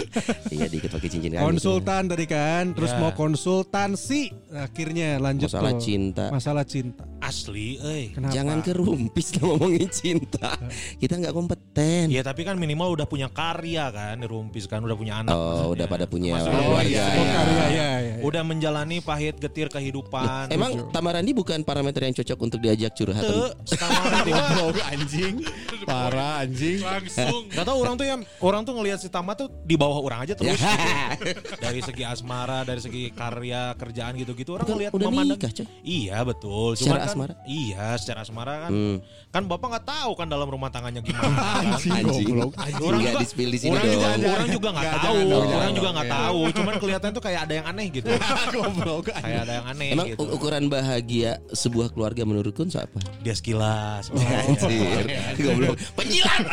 iya, 0.57 0.65
dikit 0.65 0.89
pakai 0.89 1.07
cincin 1.07 1.31
kami. 1.31 1.43
Konsultan 1.45 2.03
tadi 2.07 2.25
kan, 2.25 2.73
terus 2.73 2.91
Ya. 2.91 2.97
mau 2.97 3.13
konsultansi. 3.13 4.33
Akhirnya 4.51 5.15
lanjut 5.15 5.47
Masalah 5.47 5.71
tuh. 5.71 5.79
cinta. 5.79 6.25
Masalah 6.27 6.65
cinta. 6.65 7.03
Asli, 7.21 7.77
eh. 7.79 8.05
Kenapa? 8.11 8.33
Jangan 8.33 8.57
kerumpis 8.59 9.37
ngomongin 9.37 9.87
cinta. 9.87 10.57
Kita 10.97 11.13
nggak 11.15 11.31
kompeten. 11.31 12.09
Ya 12.09 12.19
tapi 12.21 12.41
kan 12.41 12.57
minimal 12.57 12.91
udah 12.91 13.05
punya 13.05 13.29
karya 13.29 13.87
kan, 13.87 14.17
Rumpis 14.19 14.65
kan 14.65 14.81
udah 14.81 14.97
punya 14.97 15.21
anak. 15.21 15.31
Oh, 15.31 15.71
udah 15.71 15.85
pada 15.85 16.03
punya 16.03 16.35
Maksudnya, 16.35 16.57
keluarga. 16.59 16.89
iya, 16.89 17.05
Oh, 17.11 17.25
karya, 17.27 17.63
ya, 17.69 17.89
ya. 18.01 18.13
Udah 18.21 18.41
menjalani 18.41 18.97
pahit 18.99 19.37
getir 19.37 19.69
kehidupan. 19.69 20.25
Emang 20.49 20.71
Tamarandi 20.89 21.31
bukan 21.31 21.59
parameter 21.61 22.01
yang 22.03 22.13
cocok 22.13 22.37
untuk 22.39 22.59
diajak 22.59 22.91
curhat? 22.93 23.23
Tuh, 23.23 23.51
Goblok 24.27 24.77
anjing. 24.85 25.35
Parah 25.83 26.43
anjing. 26.43 26.79
langsung. 26.81 27.49
Gak 27.49 27.65
tau 27.65 27.77
orang 27.77 27.95
tuh 27.95 28.05
yang 28.05 28.21
orang 28.39 28.61
tuh 28.61 28.73
ngelihat 28.75 28.97
si 28.97 29.07
Tama 29.07 29.33
tuh 29.33 29.49
di 29.61 29.75
bawah 29.75 29.97
orang 29.97 30.23
aja 30.23 30.33
terus. 30.33 30.53
gitu. 30.53 30.63
Dari 31.63 31.79
segi 31.79 32.03
asmara, 32.03 32.61
dari 32.61 32.79
segi 32.79 33.09
karya 33.11 33.73
kerjaan 33.75 34.13
gitu-gitu 34.15 34.55
orang 34.55 34.67
ngelihat 34.67 34.91
memandang. 34.93 35.37
nikah, 35.37 35.51
coy. 35.51 35.65
Iya 35.81 36.17
betul. 36.21 36.73
Secara 36.75 37.03
kan, 37.03 37.09
asmara? 37.09 37.33
Iya, 37.43 37.85
secara 37.97 38.19
asmara 38.21 38.53
kan. 38.67 38.71
Hmm. 38.71 38.97
Kan 39.31 39.47
bapak 39.47 39.67
nggak 39.71 39.85
tahu 39.87 40.11
kan 40.13 40.27
dalam 40.27 40.47
rumah 40.47 40.67
tangannya 40.67 41.01
gimana. 41.01 41.31
kan. 41.31 42.03
Anjing. 42.03 42.35
Orang 42.81 42.99
Nggak 43.01 43.13
juga, 43.13 43.21
di-spill 43.21 43.49
di 43.49 43.59
sini 43.59 43.71
orang 43.71 43.87
juga, 43.87 44.07
dong. 44.11 44.31
orang 44.31 44.49
juga 44.49 44.69
nggak 44.71 44.91
tahu, 44.93 45.17
orang 45.31 45.73
juga 45.73 45.89
nggak 45.91 46.09
tahu. 46.09 46.39
Cuman 46.51 46.73
kelihatan 46.77 47.09
tuh 47.11 47.23
kayak 47.23 47.39
ada 47.47 47.53
yang 47.53 47.65
aneh 47.67 47.87
gitu. 47.89 48.09
Goblok. 48.51 49.03
kayak 49.11 49.39
ada 49.45 49.53
yang 49.61 49.65
aneh 49.67 49.89
Emang 49.91 50.05
gitu. 50.13 50.31
ukuran 50.31 50.67
bahagia 50.67 51.39
sebuah 51.51 51.91
keluarga 51.91 52.23
menurut 52.23 52.51
Kun 52.51 52.67
siapa? 52.67 52.99
Dia 53.23 53.35
sekilas. 53.35 54.11
Anjir. 54.11 55.05
Goblok. 55.39 55.75
Penjilat. 55.95 56.43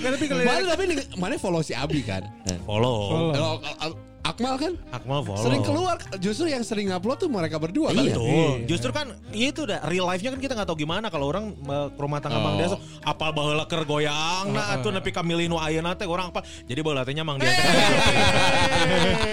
Nggak, 0.00 0.10
tapi 0.16 0.24
kalau 0.32 0.42
mana 0.48 0.60
tapi 0.72 0.84
mana 1.20 1.34
follow 1.36 1.60
si 1.60 1.76
Abi 1.76 2.00
kan? 2.00 2.24
Follow. 2.64 3.32
Al- 3.80 4.09
Akmal 4.20 4.54
kan 4.56 4.72
Akmal 4.92 5.24
follow. 5.24 5.40
sering 5.40 5.62
keluar 5.64 5.96
justru 6.20 6.46
yang 6.46 6.60
sering 6.60 6.92
upload 6.92 7.16
tuh 7.16 7.26
mereka 7.26 7.56
berdua 7.56 7.90
kan. 7.90 8.04
Iya. 8.04 8.14
Betul. 8.14 8.52
Justru 8.68 8.90
kan 8.92 9.06
ya 9.32 9.46
itu 9.48 9.64
dah 9.64 9.80
real 9.84 10.04
life-nya 10.04 10.36
kan 10.36 10.40
kita 10.40 10.52
nggak 10.54 10.68
tahu 10.68 10.78
gimana 10.78 11.08
kalau 11.08 11.28
orang 11.28 11.56
ke 11.90 11.98
rumah 11.98 12.20
tangga 12.20 12.36
Mang 12.36 12.56
Desa 12.56 12.76
apal 13.00 13.32
baheula 13.32 13.64
keur 13.64 13.82
goyang 13.82 14.52
nah 14.52 14.76
atuh 14.76 14.92
nepi 14.92 15.08
ka 15.08 15.24
milih 15.24 15.48
nu 15.48 15.56
ayeuna 15.56 15.96
teh 15.96 16.04
orang 16.04 16.28
apa. 16.30 16.44
Jadi 16.64 16.80
baheula 16.80 17.02
teh 17.02 17.16
nya 17.16 17.24
Mang 17.24 17.40
Desa. 17.40 17.60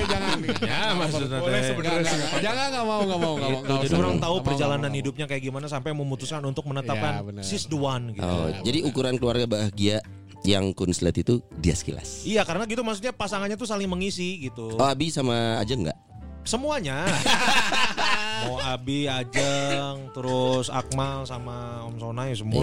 Jangan. 0.08 0.38
Ya 0.58 0.94
maksudnya 0.96 1.40
Boleh 1.42 1.62
sebenarnya. 1.66 2.14
Jangan 2.40 2.66
nggak 2.72 2.86
mau 2.86 3.02
nggak 3.04 3.20
mau 3.20 3.34
nggak 3.36 3.50
mau. 3.52 3.62
Jadi 3.84 3.94
orang 3.96 4.18
tahu 4.18 4.36
perjalanan 4.40 4.92
hidupnya 4.94 5.26
kayak 5.26 5.44
gimana 5.44 5.68
sampai 5.68 5.92
memutuskan 5.92 6.40
untuk 6.46 6.64
menetapkan 6.64 7.26
Iya, 7.28 7.44
she's 7.44 7.66
the 7.66 7.76
one 7.76 8.14
gitu. 8.14 8.24
Oh, 8.24 8.48
jadi 8.62 8.86
ukuran 8.86 9.18
keluarga 9.18 9.50
bahagia 9.50 10.00
yang 10.46 10.76
Kun 10.76 10.92
lihat 10.92 11.18
itu 11.18 11.42
dia 11.58 11.74
sekilas. 11.74 12.28
Iya 12.28 12.46
karena 12.46 12.68
gitu 12.70 12.84
maksudnya 12.86 13.14
pasangannya 13.16 13.58
tuh 13.58 13.66
saling 13.66 13.90
mengisi 13.90 14.44
gitu. 14.44 14.76
Oh, 14.78 14.88
Abi 14.88 15.10
sama 15.10 15.58
aja 15.58 15.74
enggak? 15.74 15.98
Semuanya. 16.46 17.04
mau 18.40 18.56
Abi, 18.60 19.08
Ajeng, 19.08 20.12
terus 20.12 20.68
Akmal 20.68 21.24
sama 21.24 21.58
Om 21.84 21.96
Sonai 21.98 22.32
semua 22.34 22.62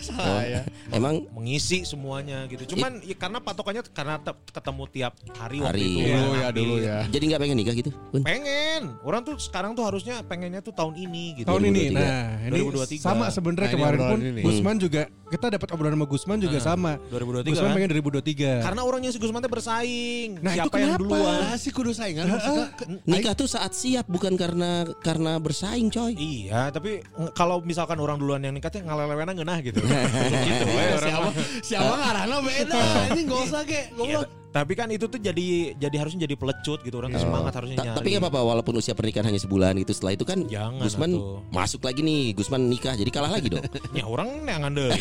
Salah 0.00 0.44
ya. 0.44 0.60
Emang 0.90 1.26
mengisi 1.30 1.82
semuanya 1.82 2.46
gitu. 2.46 2.74
Cuman 2.74 2.98
ya, 3.00 3.14
karena 3.14 3.38
patokannya 3.38 3.82
karena 3.86 4.16
te- 4.18 4.36
ketemu 4.48 4.82
tiap 4.88 5.12
hari, 5.34 5.58
waktu 5.60 5.70
Hari. 5.70 5.82
itu. 5.82 6.00
Dulu 6.00 6.10
Bang 6.10 6.34
ya, 6.34 6.46
Abi. 6.46 6.58
dulu 6.58 6.74
ya. 6.78 6.98
jadi 7.06 7.24
nggak 7.26 7.40
pengen 7.40 7.56
nikah 7.56 7.74
gitu? 7.74 7.90
Bun? 8.10 8.22
Pengen. 8.22 8.82
Orang 9.02 9.20
tuh 9.22 9.34
sekarang 9.36 9.72
tuh 9.72 9.84
harusnya 9.84 10.22
pengennya 10.22 10.60
tuh 10.60 10.72
tahun 10.72 10.94
ini 10.96 11.24
gitu. 11.36 11.46
Tahun 11.46 11.62
ini 11.62 11.90
2023. 11.90 11.98
nah 11.98 12.22
ini 12.42 12.58
2023. 12.64 13.00
sama 13.00 13.24
sebenarnya 13.28 13.58
Nah, 13.62 13.74
kemarin 13.74 13.98
pun 14.00 14.18
ini. 14.20 14.40
Gusman 14.42 14.76
juga 14.76 15.02
kita 15.26 15.46
dapat 15.48 15.68
obrolan 15.70 15.94
sama 15.94 16.06
Gusman 16.06 16.38
juga 16.38 16.58
sama. 16.58 16.92
2023 17.08 17.46
Gusman 17.46 17.66
kan? 17.66 17.76
pengen 17.76 17.88
2023. 17.92 18.66
Karena 18.66 18.80
orangnya 18.82 19.10
si 19.10 19.18
Gusman 19.18 19.40
teh 19.40 19.50
bersaing. 19.50 20.30
Nah, 20.40 20.52
itu 20.52 20.58
Siapa 20.60 20.74
yang 20.76 20.90
kenapa? 20.94 21.02
duluan? 21.02 21.38
Nah, 21.40 21.56
sih 21.56 21.70
kudu 21.70 21.90
saingan 21.92 22.24
maksudnya. 22.28 22.66
Nikah 23.04 23.34
tuh 23.34 23.46
saat 23.46 23.72
siap 23.72 24.06
bukan 24.06 24.34
karena 24.34 24.82
karena 25.10 25.32
bersaing 25.36 25.88
coy. 25.88 26.14
Iya, 26.14 26.70
tapi 26.70 27.02
kalau 27.32 27.58
misalkan 27.60 27.98
orang 27.98 28.16
duluan 28.16 28.38
yang 28.38 28.50
nikahnya 28.50 28.84
ngalelewenan 28.84 29.34
ngeunah 29.34 29.58
gitu. 29.60 29.82
gitu 30.46 30.64
we, 30.68 30.84
orang 30.92 31.02
Siapa 31.02 31.28
siapa 31.60 31.94
ngarana 31.96 32.36
beda. 32.38 32.80
Ini 33.10 33.20
enggak 33.20 33.40
usah 33.44 33.62
ge. 33.62 33.80
Iya, 33.80 33.90
Goblok. 33.92 34.26
tapi 34.50 34.72
kan 34.72 34.88
itu 34.88 35.04
tuh 35.04 35.18
jadi 35.18 35.46
jadi 35.76 35.96
harusnya 35.96 36.24
jadi 36.24 36.34
pelecut 36.34 36.78
gitu 36.80 36.96
orang 36.96 37.10
tuh 37.10 37.20
semangat 37.20 37.52
harusnya 37.52 37.76
Ta- 37.76 37.84
nyari. 37.84 37.96
tapi 37.96 38.06
nggak 38.08 38.22
apa-apa 38.24 38.40
walaupun 38.44 38.74
usia 38.76 38.92
pernikahan 38.92 39.22
hanya 39.24 39.38
sebulan 39.38 39.78
gitu 39.78 39.92
setelah 39.92 40.12
itu 40.12 40.24
kan 40.24 40.42
Jangan 40.44 40.78
Gusman 40.80 41.10
atuh. 41.12 41.38
masuk 41.50 41.80
lagi 41.80 42.00
nih 42.00 42.30
Gusman 42.32 42.66
nikah 42.66 42.94
jadi 42.94 43.10
kalah 43.10 43.30
lagi 43.30 43.46
dong. 43.48 43.62
Ya 43.94 44.02
orang 44.04 44.42
yang 44.44 44.62
ngandel. 44.64 44.90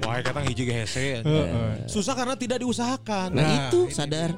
Wah, 0.00 0.20
kata 0.20 0.40
hiji 0.42 0.62
ge 0.62 0.74
hese. 0.76 1.22
Susah 1.86 2.14
karena 2.14 2.34
tidak 2.34 2.60
diusahakan. 2.60 3.28
Nah, 3.30 3.40
Nah, 3.40 3.52
itu 3.66 3.80
ini- 3.84 3.94
sadar. 3.94 4.30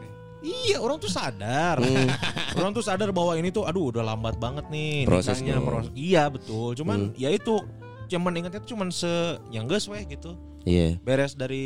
Iya, 0.42 0.82
orang 0.82 0.98
tuh 0.98 1.06
sadar. 1.08 1.78
orang 2.58 2.72
tuh 2.74 2.82
sadar 2.82 3.14
bahwa 3.14 3.38
ini 3.38 3.54
tuh 3.54 3.62
aduh 3.64 3.94
udah 3.94 4.02
lambat 4.02 4.36
banget 4.42 4.66
nih 4.68 5.06
Prosesnya. 5.06 5.62
proses. 5.62 5.94
Iya, 5.94 6.26
betul. 6.28 6.74
Cuman 6.74 7.14
ya 7.14 7.30
itu 7.30 7.62
cuman 8.10 8.32
ingatnya 8.36 8.60
tuh 8.60 8.76
cuman 8.76 8.90
se 8.92 9.38
yang 9.54 9.64
geus 9.70 9.86
weh 9.88 10.02
gitu. 10.04 10.34
Iya. 10.62 10.98
Beres 11.02 11.34
dari 11.34 11.64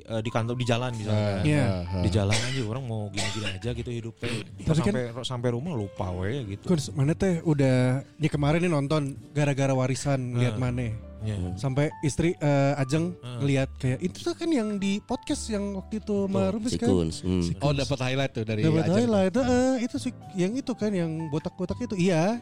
eh, 0.00 0.20
di 0.22 0.30
kantor 0.30 0.54
di 0.58 0.66
jalan 0.66 0.90
misalnya. 0.94 1.42
Iya. 1.42 1.66
Di 2.02 2.10
jalan 2.10 2.34
aja 2.34 2.60
orang 2.66 2.84
mau 2.84 3.06
gini-gini 3.08 3.46
aja 3.54 3.70
gitu 3.72 3.90
hidup 3.90 4.14
teh. 4.18 4.30
Tapi 4.62 4.80
kan- 4.82 4.94
sampai 4.94 5.04
sampai 5.24 5.48
rumah 5.54 5.74
lupa 5.74 6.10
we 6.14 6.56
gitu. 6.56 6.64
Gus, 6.66 6.90
mana 6.92 7.14
teh 7.14 7.40
udah 7.42 8.02
ya 8.02 8.28
kemarin 8.28 8.58
nih 8.62 8.72
nonton 8.72 9.14
gara-gara 9.30 9.72
warisan 9.72 10.34
lihat 10.36 10.58
mana 10.58 10.90
Ya. 11.18 11.34
sampai 11.58 11.90
istri 12.06 12.38
eh, 12.38 12.78
Ajeng 12.78 13.10
ngelihat 13.42 13.66
kayak 13.82 13.98
itu 14.06 14.22
tuh 14.22 14.38
kan 14.38 14.46
yang 14.54 14.78
di 14.78 15.02
podcast 15.02 15.50
yang 15.50 15.74
waktu 15.74 15.98
itu 15.98 16.30
sama 16.30 16.54
Rubis 16.54 16.70
Si 16.70 16.78
kan 16.78 16.94
hmm. 16.94 17.58
Oh 17.58 17.74
dapat 17.74 17.98
highlight 17.98 18.32
tuh 18.38 18.46
dari 18.46 18.62
dapat 18.62 18.86
Ajeng. 18.86 18.96
highlight 19.02 19.34
eh, 19.34 19.74
itu 19.82 19.96
sih 19.98 20.12
yang 20.38 20.54
itu 20.54 20.70
kan 20.78 20.94
yang 20.94 21.26
botak-botak 21.26 21.74
itu 21.82 21.98
iya 21.98 22.38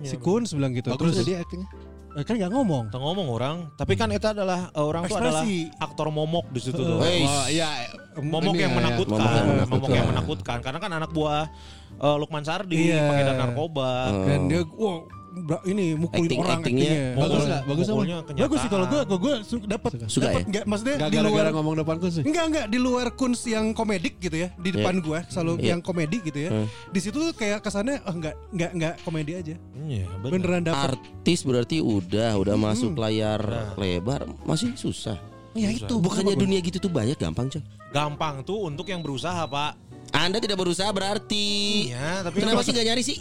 si 0.00 0.16
Kuns 0.16 0.52
bilang 0.52 0.72
gitu 0.72 0.90
Bagus 0.90 1.12
terus 1.12 1.16
jadi 1.22 1.42
actingnya. 1.42 1.68
eh, 2.10 2.22
kan 2.22 2.34
nggak 2.34 2.50
ngomong 2.50 2.84
Kita 2.86 2.98
ngomong 2.98 3.26
orang, 3.28 3.56
tapi 3.74 3.92
kan 3.94 4.08
itu 4.08 4.24
adalah 4.24 4.68
eh, 4.68 4.80
orang 4.80 5.02
tuh 5.04 5.16
adalah 5.16 5.42
aktor 5.78 6.08
momok 6.08 6.50
di 6.50 6.60
situ 6.60 6.76
tuh. 6.76 6.98
Wey. 6.98 7.22
Oh 7.22 7.46
iya. 7.46 7.68
momok 8.16 8.52
Ini 8.52 8.62
yang 8.62 8.72
ya, 8.72 8.78
menakutkan, 8.78 9.18
Momok 9.18 9.30
yang 9.30 9.46
menakutkan. 9.46 9.70
momok 9.70 9.90
yang 9.92 10.08
menakutkan. 10.08 10.58
Karena 10.58 10.78
kan 10.78 10.90
anak 10.92 11.10
buah 11.10 11.44
eh, 11.96 12.16
Lukman 12.16 12.42
Sardi, 12.42 12.90
Iya. 12.90 13.06
pengedar 13.06 13.36
narkoba. 13.36 13.90
dan 14.24 14.40
dia 14.46 14.62
wow 14.66 15.06
ini 15.64 15.86
mukulin 15.94 16.24
Acting- 16.24 16.40
orang 16.40 16.58
actingnya 16.58 16.84
actingnya. 16.84 17.10
Bagus 17.12 17.28
Mukul- 17.28 17.46
nggak? 17.46 17.62
Bagus 17.64 17.86
apa? 17.86 18.02
Bagus 18.38 18.58
sih 18.58 18.70
kalau 18.70 18.86
gue 18.86 19.00
gue 19.02 19.18
gue 19.18 19.34
dapat 19.64 19.90
Suka 20.06 20.24
dapat 20.24 20.40
ya? 20.40 20.46
nggak 20.48 20.64
maksudnya 20.64 20.96
Gak 20.98 21.08
di 21.08 21.18
luar 21.18 21.44
ngomong 21.50 21.74
depan 21.76 21.94
sih. 22.04 22.22
Enggak 22.22 22.44
enggak 22.46 22.66
di 22.66 22.78
luar 22.78 23.06
Kunz 23.10 23.40
yang 23.44 23.66
komedik 23.70 24.14
gitu 24.18 24.36
ya 24.36 24.48
di 24.54 24.70
depan 24.70 24.94
gua 24.98 25.20
selalu 25.24 25.52
Iya. 25.58 25.68
yang 25.68 25.80
komedi 25.80 26.16
gitu 26.20 26.38
ya 26.38 26.50
di 26.86 26.98
situ 26.98 27.16
tuh 27.16 27.32
kayak 27.32 27.60
kesannya 27.60 28.00
oh 28.02 28.12
enggak 28.12 28.34
enggak 28.50 28.70
enggak 28.72 28.94
komedi 29.00 29.32
aja 29.34 29.54
Iya, 29.78 30.04
bener. 30.18 30.30
beneran 30.34 30.62
dapet 30.62 30.88
Artis 30.94 31.40
berarti 31.42 31.76
udah 31.78 32.30
udah 32.34 32.54
masuk 32.54 32.94
layar 32.94 33.40
lebar 33.74 34.26
masih 34.42 34.74
susah. 34.74 35.16
ya 35.52 35.68
itu 35.68 35.98
Bukannya 35.98 36.32
Bang? 36.32 36.42
dunia 36.44 36.60
gitu 36.60 36.78
tuh 36.78 36.88
banyak 36.88 37.14
gampang 37.14 37.48
coy. 37.48 37.62
Gampang 37.88 38.42
tuh 38.42 38.62
untuk 38.62 38.84
yang 38.84 39.00
berusaha, 39.00 39.42
Pak. 39.42 39.72
Anda 40.10 40.38
tidak 40.38 40.56
berusaha 40.56 40.86
berarti. 40.88 41.88
Iya, 41.88 42.22
tapi 42.22 42.40
Kenapa 42.40 42.60
sih 42.60 42.70
gak 42.70 42.84
nyari 42.84 43.02
sih? 43.02 43.18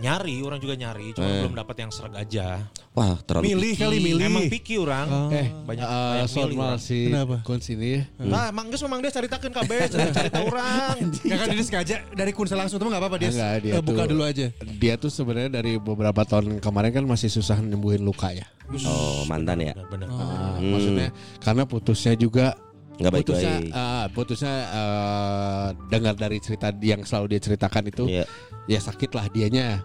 Nyari, 0.00 0.40
orang 0.40 0.56
juga 0.56 0.74
nyari, 0.74 1.12
cuma 1.12 1.24
Eh. 1.24 1.40
belum 1.40 1.54
dapat 1.54 1.76
yang 1.78 1.90
serag 1.90 2.16
aja. 2.16 2.64
Wah 2.90 3.14
terlalu 3.20 3.44
milih 3.50 3.72
kali 3.76 3.96
milih 3.98 4.24
Emang 4.24 4.44
picky 4.48 4.74
orang. 4.74 5.06
Eh, 5.30 5.46
banyak 5.62 5.84
eh, 5.84 6.10
banyak 6.16 6.26
soal 6.26 6.50
mal 6.52 6.74
si 6.76 7.06
Kenapa? 7.06 7.38
Kun 7.40 7.60
sini. 7.60 8.02
Nah, 8.18 8.48
emang 8.48 8.66
geus 8.66 8.80
memang 8.80 8.98
dia 8.98 9.10
ceritakeun 9.10 9.52
kabeh, 9.52 9.78
cerita 10.16 10.40
orang. 10.40 10.96
ya 11.22 11.36
kan 11.36 11.46
ini 11.48 11.62
sengaja 11.62 12.02
dari 12.10 12.32
Kunz 12.32 12.50
langsung 12.50 12.76
tuh 12.76 12.88
nggak 12.88 12.98
apa-apa 12.98 13.16
dia, 13.16 13.30
Enggak, 13.30 13.54
dia 13.60 13.72
eh, 13.72 13.80
buka 13.80 14.02
tuh- 14.02 14.10
dulu 14.10 14.22
aja 14.24 14.46
Dia 14.74 14.94
tuh 14.96 15.08
sebenarnya 15.08 15.50
dari 15.52 15.76
beberapa 15.76 16.22
tahun 16.22 16.58
kemarin 16.58 16.90
kan 16.90 17.04
masih 17.04 17.28
susah 17.28 17.56
nyembuhin 17.56 18.00
luka 18.00 18.32
ya. 18.32 18.48
Oh 18.82 19.22
mantan 19.24 19.60
ya. 19.60 19.74
Bener. 19.84 20.08
Ah, 20.08 20.56
Maksudnya 20.56 21.08
karena 21.38 21.62
putusnya 21.64 22.14
juga 22.14 22.54
Nggak 22.92 23.12
putusnya 23.16 23.54
baik-baik. 23.58 23.72
ah, 23.74 24.06
putusnya 24.08 24.54
eh, 24.70 25.66
dengar 25.88 26.14
dari 26.14 26.36
cerita 26.36 26.68
yang 26.76 27.00
selalu 27.00 27.26
dia 27.30 27.40
ceritakan 27.42 27.84
itu 27.86 28.04
Iya. 28.06 28.24
Ya 28.66 28.80
sakit 28.80 29.10
lah 29.14 29.30
dianya. 29.30 29.80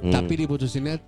Hmm. 0.00 0.12
Tapi 0.12 0.44
diputusinnya 0.44 1.00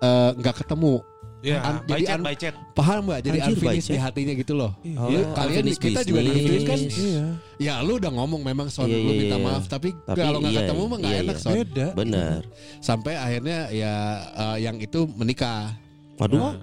eh, 0.00 0.30
nggak 0.38 0.64
ketemu. 0.64 1.02
Iya, 1.44 1.60
An- 1.60 1.84
by 1.84 1.92
jadi 1.92 2.04
chat, 2.08 2.18
by 2.24 2.36
chat. 2.40 2.54
Paham 2.72 3.04
mbak? 3.04 3.20
Jadi 3.20 3.36
Anjir, 3.36 3.52
unfinished 3.52 3.90
di 3.92 4.00
hatinya 4.00 4.32
gitu 4.32 4.52
loh. 4.56 4.72
Oh, 4.96 5.12
Ya, 5.12 5.20
kalian 5.36 5.60
unfinished 5.68 5.82
kita 5.84 6.00
juga 6.08 6.20
digituin 6.24 6.62
kan? 6.64 6.78
iya 6.80 7.24
Ya 7.60 7.74
lu 7.84 8.00
udah 8.00 8.08
ngomong 8.16 8.40
memang 8.40 8.72
son 8.72 8.88
Iya, 8.88 8.96
lu 8.96 9.12
iya, 9.12 9.20
minta 9.28 9.36
iya. 9.36 9.44
maaf 9.44 9.64
tapi, 9.68 9.92
Tapi 10.08 10.24
kalau 10.24 10.40
nggak 10.40 10.54
iya, 10.56 10.60
ketemu 10.64 10.82
mah 10.88 10.98
nggak 11.04 11.12
iya, 11.12 11.20
enak 11.28 11.36
iya. 11.36 11.44
son. 11.44 11.52
beda 11.52 11.86
Benar. 11.92 12.40
Sampai 12.80 13.12
akhirnya 13.20 13.58
ya 13.68 13.92
eh, 14.32 14.56
yang 14.64 14.76
itu 14.80 15.04
menikah. 15.04 15.76
Waduh. 16.16 16.56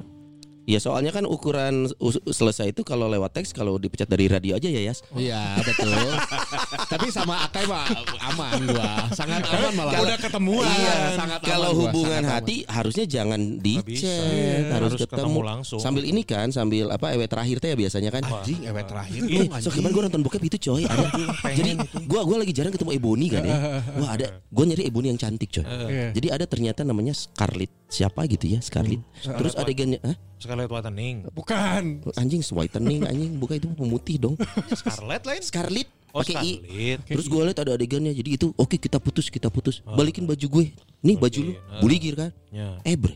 Ya 0.72 0.80
soalnya 0.80 1.12
kan 1.12 1.28
ukuran 1.28 1.92
selesai 2.26 2.72
itu 2.72 2.82
kalau 2.82 3.06
lewat 3.06 3.36
teks 3.36 3.52
kalau 3.52 3.76
dipecat 3.76 4.08
dari 4.08 4.26
radio 4.26 4.56
aja 4.56 4.66
ya 4.66 4.80
Yas. 4.82 5.04
Iya 5.12 5.60
betul. 5.60 5.92
tapi 6.92 7.12
sama 7.12 7.44
Akai 7.44 7.68
mah 7.68 7.92
aman 8.26 8.56
gua. 8.66 9.12
Sangat 9.12 9.44
aman 9.44 9.74
malah. 9.76 10.00
udah 10.00 10.16
ketemuan 10.18 10.64
Iya, 10.64 10.96
sangat 11.14 11.40
Kalau 11.44 11.70
aman 11.70 11.76
gua, 11.76 11.84
hubungan 11.84 12.22
sangat 12.24 12.36
hati 12.40 12.56
harusnya 12.64 13.04
jangan 13.04 13.60
di 13.60 13.84
bisa. 13.84 14.08
chat, 14.08 14.32
Iya, 14.32 14.56
harus, 14.72 14.96
harus 14.96 15.02
ketemu. 15.02 15.20
ketemu 15.20 15.40
langsung. 15.44 15.80
Sambil 15.84 16.04
ini 16.06 16.22
kan, 16.24 16.48
sambil 16.50 16.88
apa 16.88 17.12
ewe 17.12 17.28
terakhir 17.28 17.60
teh 17.60 17.68
ya 17.68 17.78
biasanya 17.78 18.10
kan. 18.10 18.24
Anjing 18.24 18.60
ewet 18.64 18.86
terakhir 18.88 19.22
Eh, 19.22 19.46
so 19.52 19.52
anjing. 19.52 19.72
kemarin 19.76 19.92
gue 19.92 20.04
nonton 20.08 20.22
bokep 20.24 20.44
itu 20.46 20.58
coy 20.62 20.84
ada. 20.86 21.08
Jadi 21.52 21.72
gua 22.08 22.24
gua 22.24 22.38
lagi 22.40 22.54
jarang 22.54 22.72
ketemu 22.72 22.92
Ebony 22.96 23.28
kan 23.28 23.44
ya. 23.44 23.58
Wah 24.00 24.10
ada, 24.16 24.40
gue 24.40 24.64
nyari 24.66 24.84
Ebony 24.88 25.12
yang 25.12 25.20
cantik 25.20 25.52
coy. 25.52 25.68
Iya. 25.68 26.16
Jadi 26.16 26.28
ada 26.32 26.46
ternyata 26.48 26.82
namanya 26.82 27.12
Scarlett 27.12 27.81
siapa 27.92 28.24
gitu 28.26 28.48
ya 28.48 28.60
Scarlett. 28.60 29.04
Terus 29.20 29.54
adegannya, 29.54 30.00
Hah? 30.00 30.16
Sekali 30.40 30.66
Whitening. 30.66 31.28
bukan 31.30 31.84
anjing 32.16 32.42
whitening 32.50 33.04
anjing 33.04 33.38
bukan 33.38 33.60
itu 33.60 33.68
pemutih 33.72 34.16
dong. 34.18 34.36
Scarlett 34.74 35.22
lain. 35.22 35.44
Scarlett 35.44 35.90
Oh, 36.12 36.20
pakai 36.20 36.36
i. 36.42 36.52
Scarlett. 36.60 37.00
Terus 37.08 37.26
gue 37.26 37.42
liat 37.42 37.56
ada 37.56 37.72
adegannya 37.72 38.12
jadi 38.12 38.36
itu 38.36 38.52
oke 38.52 38.76
kita 38.76 39.00
putus 39.00 39.28
kita 39.28 39.48
putus 39.48 39.80
balikin 39.86 40.28
baju 40.28 40.44
gue 40.44 40.66
nih 41.02 41.16
baju 41.16 41.40
lu 41.42 41.54
ah. 41.68 41.80
buligir 41.80 42.14
kan 42.16 42.32
Ya. 42.52 42.76
eh 42.84 43.00
bre 43.00 43.16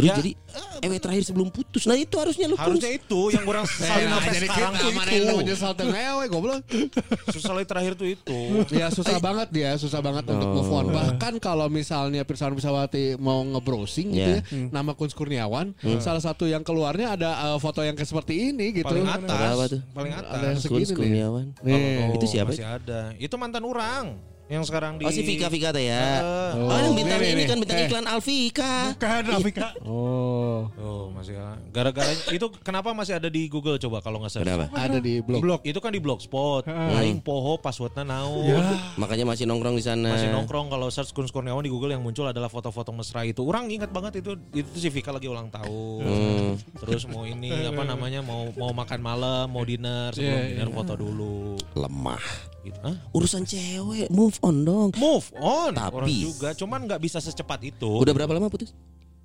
terus 0.00 0.08
Ya. 0.08 0.16
jadi 0.16 0.32
ewe 0.80 0.96
terakhir 0.96 1.22
sebelum 1.22 1.48
putus 1.48 1.84
nah 1.84 1.92
itu 1.92 2.16
harusnya 2.16 2.48
lu 2.48 2.56
Harusnya 2.56 2.90
itu 2.90 3.20
yang 3.28 3.44
orang 3.44 3.64
sesalin 3.64 4.06
Nah, 4.08 4.16
sampai 4.16 4.32
jadi 4.32 4.48
sekarang 4.48 4.72
kita 4.72 4.80
tuh 4.80 4.92
mana 4.92 5.10
yang 5.10 5.20
itu. 5.22 5.34
menyesal 5.36 5.72
tengah 5.74 6.00
ewe 6.10 6.24
goblok. 6.26 6.62
Sesalin 7.34 7.62
terakhir 7.62 7.92
tuh 7.94 8.08
itu. 8.08 8.38
Ya 8.70 8.88
susah 8.88 9.18
banget 9.18 9.48
dia, 9.50 9.70
susah 9.76 10.00
banget 10.00 10.24
untuk 10.26 10.48
move 10.50 10.70
on. 10.70 10.86
Bahkan 10.88 11.36
kalau 11.38 11.68
misalnya 11.68 12.24
Pirsawan 12.24 12.56
Pisawati 12.56 13.14
mau 13.16 13.44
nge-browsing 13.46 14.08
gitu 14.10 14.32
Ya. 14.32 14.40
ya, 14.40 14.68
nama 14.70 14.92
Kun 14.92 15.08
Kurniawan, 15.10 15.72
salah 15.98 16.18
satu 16.18 16.44
yang 16.44 16.62
keluarnya 16.62 17.12
ada 17.12 17.30
uh, 17.46 17.58
foto 17.58 17.80
yang 17.80 17.92
kayak 17.92 18.08
seperti 18.08 18.50
ini 18.50 18.72
gitu. 18.72 18.88
Paling 18.88 19.04
Ada 19.04 19.20
atas. 19.20 19.50
apa 19.50 19.64
tuh? 19.68 19.80
Paling 19.90 20.12
Ada 20.12 20.26
atas. 20.26 20.40
yang 20.40 20.56
Kun 20.56 20.60
segini 20.62 20.82
nih. 20.82 20.96
Kurniawan 20.96 21.44
Nih. 21.60 21.82
Oh, 22.00 22.16
Itu 22.16 22.26
siapa? 22.26 22.50
Masih 22.50 22.64
ada. 22.64 23.00
Itu 23.16 23.34
mantan 23.36 23.62
orang 23.62 24.04
yang 24.50 24.66
sekarang 24.66 24.98
di 24.98 25.06
oh 25.06 25.14
si 25.14 25.22
Vika 25.22 25.46
Vika 25.46 25.70
teh 25.70 25.86
ya 25.86 26.18
Eh, 26.50 26.58
oh, 26.58 26.74
yang 26.74 26.92
bintang 26.92 27.16
nih, 27.16 27.30
ini 27.30 27.38
nih. 27.38 27.46
kan 27.46 27.56
bintang 27.56 27.78
Eh. 27.78 27.86
iklan 27.86 28.02
Alvika 28.04 28.74
bukan 28.92 29.22
Rafika 29.24 29.68
Oh, 29.86 30.66
Oh, 30.74 31.04
masih 31.14 31.38
gara-gara 31.70 32.10
itu 32.34 32.46
kenapa 32.60 32.90
masih 32.90 33.14
ada 33.14 33.26
di 33.26 33.46
Google 33.46 33.78
coba 33.78 34.02
kalau 34.02 34.18
nggak 34.18 34.32
search? 34.32 34.42
kenapa 34.42 34.66
ada 34.74 34.98
di 34.98 35.22
blog. 35.22 35.38
blog 35.38 35.60
Itu 35.62 35.78
kan 35.78 35.90
di 35.90 36.00
blogspot. 36.00 36.66
Aing 36.66 37.20
poho 37.20 37.56
passwordnya 37.56 38.02
naon. 38.02 38.58
makanya 38.96 39.22
masih 39.24 39.46
nongkrong 39.46 39.72
di 39.72 39.84
sana 39.84 40.10
Masih 40.10 40.28
nongkrong 40.28 40.66
kalau 40.68 40.90
search 40.90 41.12
Kun 41.12 41.30
Kurniawan 41.30 41.62
di 41.62 41.70
Google 41.70 41.94
yang 41.94 42.02
muncul 42.02 42.26
adalah 42.26 42.48
foto-foto 42.48 42.90
mesra 42.90 43.22
itu. 43.22 43.40
Orang 43.40 43.70
ingat 43.70 43.88
banget 43.88 44.18
itu 44.18 44.34
itu 44.50 44.66
tuh 44.66 44.80
si 44.80 44.90
Vika 44.90 45.10
lagi 45.10 45.24
ulang 45.24 45.46
tahun. 45.46 46.02
Hmm. 46.02 46.50
Terus 46.80 47.06
mau 47.06 47.22
ini 47.22 47.54
apa 47.64 47.86
namanya 47.86 48.18
mau 48.20 48.50
mau 48.52 48.74
makan 48.74 48.98
malam, 48.98 49.46
mau 49.46 49.62
dinner, 49.62 50.10
sebelum 50.10 50.26
Iya, 50.34 50.46
dinner 50.56 50.68
foto 50.72 50.92
dulu. 50.96 51.54
lemah 51.72 52.18
Gitu. 52.60 52.76
Hah? 52.76 52.92
urusan 53.10 53.40
cewek 53.42 54.10
move 54.10 54.36
on 54.40 54.56
dong 54.60 54.88
Move 54.94 55.26
on. 55.34 55.72
Tapi- 55.72 55.94
Orang 55.94 56.08
juga 56.10 56.48
cuman 56.52 56.80
nggak 56.84 57.00
bisa 57.00 57.18
secepat 57.18 57.60
itu. 57.62 57.90
udah 57.94 58.12
berapa 58.12 58.30
lama 58.30 58.48
putus 58.48 58.72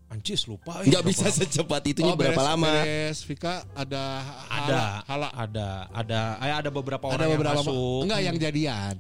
Anjis 0.06 0.46
lupa. 0.46 0.80
eh, 0.80 0.88
nggak 0.88 1.02
berapa 1.02 1.12
bisa 1.12 1.26
lama. 1.26 1.36
secepat 1.36 1.82
itunya 1.84 2.14
Oh, 2.14 2.16
berapa 2.16 2.36
beres- 2.36 2.48
lama 2.48 2.72
beres 2.78 3.18
Vika 3.24 3.54
ada 3.74 4.04
ada 4.48 4.80
hala, 5.04 5.28
hala. 5.28 5.30
ada 5.34 5.68
ada 5.92 6.20
ada 6.40 6.70
beberapa 6.70 7.04
ada 7.06 7.16
orang 7.18 7.30
beberapa 7.34 7.52
yang 7.52 7.66
masuk 7.66 8.02
enggak 8.06 8.20
yang 8.22 8.38
jadian. 8.38 8.96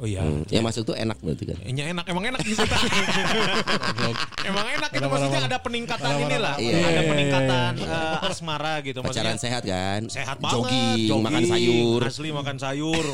Oh 0.00 0.08
iya. 0.08 0.24
Hmm, 0.24 0.48
Yang 0.48 0.64
masuk 0.64 0.82
tuh 0.88 0.96
enak 0.96 1.20
berarti 1.20 1.44
kan. 1.44 1.56
Nya 1.68 1.84
enak, 1.92 2.04
emang 2.08 2.24
enak 2.24 2.40
di 2.40 2.56
situ. 2.56 2.64
emang 4.48 4.66
enak 4.72 4.90
itu 4.90 5.06
maksudnya 5.06 5.40
ada 5.44 5.58
peningkatan 5.60 6.10
inilah, 6.24 6.54
Iya. 6.56 6.76
ada 6.88 7.02
peningkatan 7.04 7.72
eh, 7.84 8.28
asmara 8.32 8.74
gitu 8.80 9.04
Pacaran 9.04 9.36
maksudnya. 9.36 9.44
sehat 9.44 9.62
kan? 9.62 10.00
Sehat 10.08 10.36
banget, 10.40 10.56
Jogging, 10.56 11.20
makan 11.20 11.42
sayur. 11.44 12.00
asli 12.00 12.28
makan 12.32 12.56
sayur, 12.56 13.04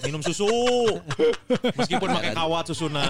minum 0.00 0.24
susu, 0.24 0.48
meskipun 1.76 2.08
pakai 2.08 2.32
kawat 2.32 2.64
susuna. 2.72 3.04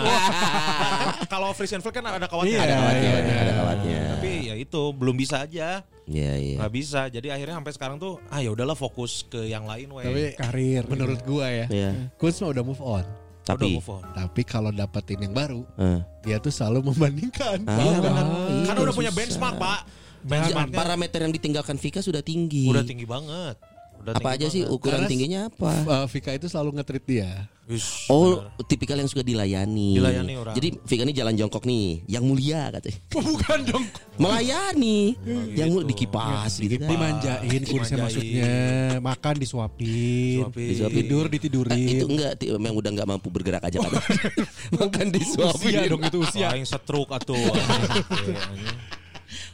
Kalau 1.33 1.55
freeze 1.55 1.79
and 1.79 1.87
kan 1.87 2.03
ada 2.03 2.27
kawatnya, 2.27 2.51
Iya, 2.51 2.67
ada 2.67 2.75
kawatnya. 2.75 3.11
Kawatnya, 3.15 3.35
ada 3.39 3.53
kawatnya. 3.55 4.01
Tapi 4.19 4.33
ya 4.51 4.55
itu 4.59 4.83
belum 4.91 5.15
bisa 5.15 5.47
aja, 5.47 5.87
Iya, 6.13 6.33
iya. 6.37 6.57
nggak 6.61 6.73
bisa. 6.73 7.09
Jadi 7.09 7.33
akhirnya 7.33 7.57
sampai 7.57 7.73
sekarang 7.73 7.97
tuh, 7.97 8.21
ah 8.29 8.39
ya 8.39 8.53
udahlah 8.53 8.77
fokus 8.77 9.25
ke 9.25 9.41
yang 9.43 9.65
lain, 9.65 9.89
weh. 9.89 10.05
Tapi 10.05 10.23
Karir. 10.37 10.85
menurut 10.85 11.21
gua 11.25 11.49
ya, 11.49 11.67
Iya. 11.67 11.91
Kunz 12.15 12.37
mah 12.39 12.53
udah 12.53 12.61
move 12.63 12.79
on. 12.79 13.01
Udah 13.03 13.49
Tapi 13.49 13.67
move 13.75 13.91
on. 13.91 14.05
Tapi 14.13 14.43
kalau 14.45 14.71
dapetin 14.71 15.19
yang 15.19 15.33
baru, 15.33 15.65
eh, 15.75 15.99
dia 16.23 16.37
tuh 16.37 16.53
selalu 16.53 16.93
membandingkan. 16.93 17.65
ah, 17.65 17.75
Iya 17.75 17.99
benar. 17.99 18.25
iya, 18.29 18.65
Karena 18.69 18.81
udah 18.85 18.95
punya 18.95 19.11
benchmark, 19.11 19.57
Pak. 19.57 19.81
Benchmarknya 20.23 20.77
parameter 20.77 21.19
yang 21.19 21.33
ditinggalkan 21.33 21.75
Vika 21.75 21.99
sudah 21.99 22.21
tinggi. 22.21 22.69
udah 22.69 22.85
tinggi 22.85 23.03
banget. 23.03 23.57
Udah 24.03 24.19
apa 24.19 24.29
aja 24.35 24.47
sih 24.47 24.67
ukuran 24.67 24.99
Karena- 24.99 25.11
tingginya 25.11 25.41
apa? 25.47 25.71
Uh, 25.87 26.07
Vika 26.07 26.35
itu 26.35 26.47
selalu 26.47 26.75
nge-treat 26.75 27.05
dia. 27.07 27.31
Wish, 27.63 28.11
Oh, 28.11 28.43
benar. 28.43 28.67
tipikal 28.67 28.99
yang 28.99 29.07
suka 29.07 29.23
dilayani. 29.23 29.95
Dilayani 29.95 30.35
orang. 30.35 30.55
Jadi 30.59 30.83
Vika 30.83 31.07
ini 31.07 31.15
jalan 31.15 31.39
jongkok 31.39 31.63
nih, 31.63 32.03
yang 32.11 32.27
mulia 32.27 32.75
katanya. 32.75 32.99
Bukan 33.15 33.59
dong. 33.63 33.85
Melayani, 34.19 35.15
yang 35.55 35.71
gitu. 35.71 35.87
dikipas 35.87 36.59
gitu 36.59 36.75
kan. 36.83 36.91
Dimanjain 36.91 37.63
kursi 37.63 37.95
maksudnya. 37.95 38.53
Makan 38.99 39.35
disuapin. 39.39 40.43
Disuapin. 40.51 40.91
Tidur 40.99 41.25
Eh, 41.25 41.31
itu 41.31 41.35
ditidurin. 41.39 42.03
enggak, 42.11 42.33
memang 42.59 42.75
udah 42.83 42.91
enggak 42.91 43.07
mampu 43.07 43.31
bergerak 43.31 43.63
aja 43.63 43.79
kan. 43.79 43.95
Makan 44.83 45.07
disuapin. 45.15 45.71
Usia 45.71 45.87
dong 45.87 46.03
itu 46.03 46.19
usia. 46.19 46.51
Aing 46.51 46.67
setruk 46.67 47.07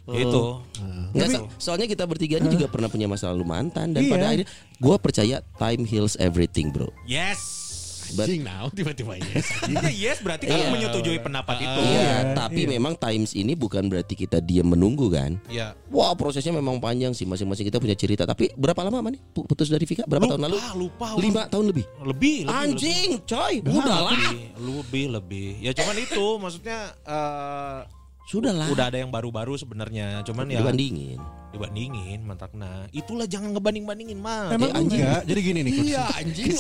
atuh. 0.09 0.19
Itu. 0.19 0.43
Enggak, 1.09 1.29
so- 1.31 1.49
soalnya 1.59 1.87
kita 1.87 2.05
bertiga 2.05 2.37
ini 2.37 2.49
juga 2.51 2.67
pernah 2.67 2.87
punya 2.87 3.05
masa 3.05 3.29
lalu 3.29 3.45
mantan 3.45 3.93
dan 3.93 4.03
Iya. 4.03 4.11
pada 4.11 4.25
akhirnya 4.27 4.49
gue 4.75 4.97
percaya 4.99 5.37
time 5.57 5.83
heals 5.85 6.15
everything, 6.17 6.69
bro. 6.69 6.89
Yes. 7.05 7.57
But- 8.09 8.25
Anjing 8.25 8.41
now 8.41 8.73
tiba-tiba 8.73 9.21
yes. 9.21 9.53
Ya 9.69 9.93
yes 9.93 10.25
berarti 10.25 10.49
Iya. 10.49 10.65
kamu 10.65 10.81
menyetujui 10.81 11.21
pendapat 11.21 11.61
itu. 11.61 11.81
Iya, 11.83 12.33
tapi 12.33 12.65
memang 12.65 12.97
times 12.97 13.37
ini 13.37 13.53
bukan 13.53 13.85
berarti 13.85 14.17
kita 14.17 14.41
diam 14.41 14.65
menunggu 14.65 15.13
kan. 15.13 15.37
Iya. 15.45 15.77
Wah 15.89 16.17
prosesnya 16.17 16.49
memang 16.51 16.81
panjang 16.81 17.13
sih 17.13 17.29
masing-masing 17.29 17.69
kita 17.69 17.77
punya 17.77 17.93
cerita. 17.93 18.25
Tapi 18.25 18.49
berapa 18.55 18.81
lama 18.81 19.05
mana 19.05 19.21
putus 19.29 19.69
dari 19.69 19.85
Vika? 19.85 20.09
Berapa 20.09 20.25
tahun 20.25 20.41
lalu? 20.41 20.57
Lupa, 20.57 20.73
lupa. 21.13 21.21
Lima 21.21 21.43
tahun 21.47 21.69
lebih. 21.69 21.85
Lebih, 22.01 22.37
lebih. 22.49 22.57
Anjing, 22.57 23.09
coy, 23.29 23.61
lebih. 23.61 23.77
udah 23.77 23.99
lah, 24.01 24.13
Lebih, 24.15 24.41
lebih, 24.57 25.05
lebih. 25.13 25.49
Ya 25.61 25.73
cuman 25.75 25.97
itu 25.99 26.25
maksudnya 26.39 26.79
eh, 27.05 27.79
sudah 28.29 28.53
lah. 28.53 28.69
udah 28.69 28.93
ada 28.93 29.01
yang 29.01 29.09
baru-baru 29.09 29.57
sebenarnya. 29.57 30.21
Cuman 30.23 30.47
ya 30.47 30.61
Dibandingin. 30.61 31.17
dibandingin 31.49 32.21
mantakna. 32.23 32.85
Itulah 32.93 33.25
jangan 33.25 33.57
ngebanding-bandingin 33.57 34.21
mah. 34.21 34.53
Emang 34.53 34.69
Eh, 34.69 34.79
anjing. 34.79 35.01
enggak. 35.01 35.23
Jadi 35.25 35.41
gini 35.41 35.61
nih. 35.65 35.73
Iya 35.89 36.05
anjing 36.13 36.53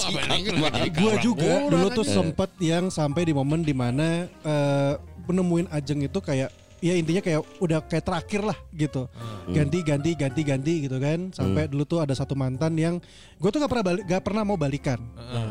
Gue 0.96 1.14
juga 1.20 1.52
dulu 1.68 1.86
tuh 1.92 2.06
sempet 2.08 2.50
yang 2.58 2.88
sampai 2.88 3.28
di 3.28 3.36
momen 3.36 3.60
di 3.60 3.76
mana 3.76 4.24
eh 4.24 4.92
penemuin 5.28 5.68
Ajeng 5.68 6.00
itu 6.00 6.18
kayak 6.18 6.48
ya 6.78 6.94
intinya 6.94 7.18
kayak 7.18 7.40
udah 7.58 7.78
kayak 7.82 8.04
terakhir 8.04 8.40
lah 8.42 8.58
gitu 8.70 9.10
ganti 9.48 9.78
ganti 9.80 10.10
ganti 10.12 10.40
ganti 10.42 10.74
gitu 10.82 10.96
kan 10.96 11.30
sampai 11.30 11.66
dulu 11.66 11.82
tuh 11.82 11.98
ada 11.98 12.12
satu 12.12 12.32
mantan 12.32 12.74
yang 12.74 12.94
gue 13.34 13.48
tuh 13.48 13.58
gak 13.58 13.68
pernah 13.68 13.84
balik 13.84 14.02
gak 14.04 14.22
pernah 14.22 14.42
mau 14.42 14.54
balikan 14.54 14.98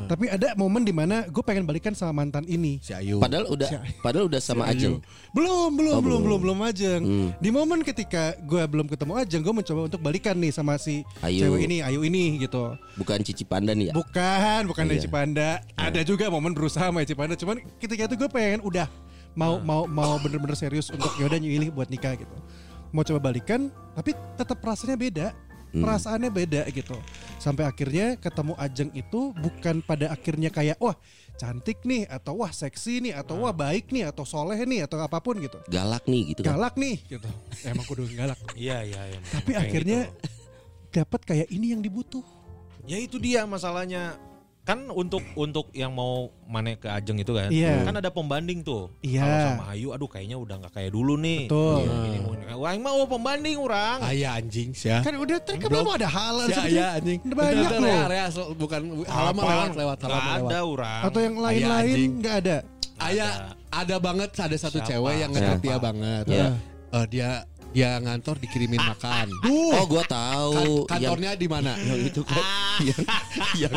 tapi 0.06 0.28
ada 0.28 0.54
momen 0.54 0.82
di 0.82 0.92
mana 0.92 1.24
gue 1.24 1.42
pengen 1.42 1.64
balikan 1.64 1.92
sama 1.92 2.16
mantan 2.18 2.44
ini 2.44 2.80
Si 2.80 2.92
Ayu. 2.92 3.18
Padahal 3.18 3.48
udah 3.48 3.70
padahal 4.00 4.26
udah 4.26 4.40
sama 4.40 4.66
Ajeng. 4.66 5.04
belum 5.32 5.72
belum 5.74 5.94
Oh, 5.94 6.00
belum 6.00 6.02
belum. 6.02 6.22
belum 6.22 6.40
belum 6.42 6.60
Ajeng 6.64 7.02
Hmm. 7.04 7.30
di 7.38 7.50
momen 7.50 7.80
ketika 7.82 8.36
gue 8.40 8.64
belum 8.64 8.88
ketemu 8.88 9.14
Ajeng 9.18 9.42
gue 9.42 9.54
mencoba 9.54 9.82
untuk 9.86 10.00
balikan 10.00 10.36
nih 10.36 10.52
sama 10.52 10.76
si 10.76 11.04
Ayu. 11.20 11.44
cewek 11.44 11.66
ini 11.66 11.78
Ayu 11.80 12.02
ini 12.02 12.40
gitu 12.40 12.74
Bukan 12.96 13.22
Cici 13.22 13.44
Pandan 13.44 13.78
ya? 13.78 13.94
Bukan, 13.94 14.66
bukan 14.66 14.84
Iya. 14.84 14.90
dari 14.90 15.00
Cipanda. 15.00 15.50
Ada 15.76 16.02
juga 16.02 16.28
momen 16.28 16.52
berusaha 16.52 16.88
sama 16.88 17.04
Cipanda. 17.04 17.34
Cuman 17.34 17.62
ketika 17.78 18.06
itu 18.06 18.16
gue 18.16 18.26
pengen 18.28 18.60
udah 18.60 18.90
mau 19.38 19.62
mau 19.62 19.86
mau 19.86 20.18
bener-bener 20.18 20.58
serius 20.58 20.90
untuk 20.90 21.14
yaudah 21.22 21.38
nyilih 21.38 21.70
buat 21.70 21.88
nikah 21.94 22.18
gitu. 22.18 22.34
Mau 22.90 23.06
coba 23.06 23.30
balikan, 23.30 23.70
tapi 23.94 24.18
tetap 24.34 24.58
rasanya 24.66 24.98
beda. 24.98 25.28
Perasaannya 25.68 26.32
beda 26.34 26.66
gitu. 26.74 26.98
Sampai 27.38 27.68
akhirnya 27.68 28.18
ketemu 28.18 28.58
Ajeng 28.58 28.90
itu 28.98 29.36
bukan 29.36 29.84
pada 29.86 30.10
akhirnya 30.10 30.50
kayak 30.50 30.80
wah 30.82 30.96
cantik 31.38 31.86
nih 31.86 32.10
atau 32.10 32.42
wah 32.42 32.50
seksi 32.50 33.04
nih 33.04 33.14
atau 33.14 33.46
wah 33.46 33.54
baik 33.54 33.94
nih 33.94 34.10
atau 34.10 34.26
soleh 34.26 34.58
nih 34.66 34.90
atau 34.90 34.98
apa 34.98 35.22
pun 35.22 35.38
gitu. 35.38 35.60
Galak 35.70 36.08
nih 36.10 36.34
gitu 36.34 36.42
kan. 36.42 36.58
Galak 36.58 36.74
nih 36.82 36.98
gitu. 37.06 37.30
Emang 37.68 37.86
kudu 37.86 38.10
galak. 38.16 38.40
Iya, 38.58 38.82
iya, 38.90 39.02
iya. 39.12 39.20
Tapi 39.22 39.52
akhirnya 39.54 40.00
gitu. 40.10 40.98
dapat 41.04 41.22
kayak 41.28 41.48
ini 41.54 41.78
yang 41.78 41.82
dibutuh. 41.84 42.26
Ya 42.90 42.98
itu 42.98 43.22
dia 43.22 43.46
masalahnya. 43.46 44.18
Kan 44.68 44.92
untuk 44.92 45.24
untuk 45.40 45.72
yang 45.72 45.96
mau 45.96 46.28
mana 46.44 46.76
ke 46.76 46.92
Ajeng 46.92 47.16
itu 47.16 47.32
kan, 47.32 47.48
Iya. 47.48 47.88
kan 47.88 47.96
ada 47.96 48.12
pembanding 48.12 48.68
tuh. 48.68 48.92
Iya. 49.00 49.24
Kalau 49.24 49.38
sama 49.56 49.66
Ayu, 49.72 49.88
aduh 49.96 50.12
kayaknya 50.12 50.36
udah 50.36 50.60
nggak 50.60 50.74
kayak 50.76 50.92
dulu 50.92 51.16
nih. 51.16 51.48
Betul. 51.48 51.88
Iya, 51.88 51.96
ini 52.04 52.18
mau 52.20 52.32
ini. 52.36 52.44
Wah, 52.52 52.74
mau 52.76 53.00
pembanding 53.08 53.56
orang. 53.64 53.98
Ayah 54.04 54.36
anjing 54.36 54.76
sih 54.76 54.92
ya. 54.92 55.00
Kan 55.08 55.16
udah 55.16 55.40
kan 55.40 55.56
Belum. 55.72 55.88
ada 55.88 56.10
halal 56.12 56.52
Si 56.52 56.60
sebetulnya. 56.60 56.84
Ayah 56.84 56.90
anjing. 57.00 57.20
Udah 57.24 57.38
banyak 57.40 57.70
loh. 57.72 57.80
area, 57.80 58.00
area, 58.12 58.26
so- 58.28 58.52
bukan 58.60 58.82
halaman 59.08 59.44
lewat 59.48 59.72
lewat 59.80 59.98
halaman 60.04 60.36
lewat. 60.36 60.52
ada 60.52 60.60
orang. 60.68 61.02
Atau 61.08 61.20
yang 61.24 61.36
lain-lain 61.40 61.88
anjing. 61.96 62.12
nggak 62.20 62.36
ada. 62.44 62.58
Ayah 62.98 63.32
ada 63.72 63.96
banget 64.04 64.30
ada 64.36 64.58
satu 64.60 64.84
Siapa? 64.84 64.90
cewek 64.92 65.16
yang 65.16 65.32
dia 65.64 65.78
banget. 65.80 66.24
Iya. 66.28 66.48
Eh, 66.88 67.06
dia 67.08 67.30
dia 67.78 68.02
ngantor 68.02 68.42
dikirimin 68.42 68.82
makan. 68.82 69.30
Oh, 69.46 69.86
gua 69.86 70.02
tahu. 70.02 70.90
Kan- 70.90 70.98
kantornya 70.98 71.38
di 71.38 71.46
mana? 71.46 71.78
yang, 71.86 72.10
itu 72.10 72.26
kan. 72.26 72.42
yang, 72.82 73.02
yang, 73.54 73.74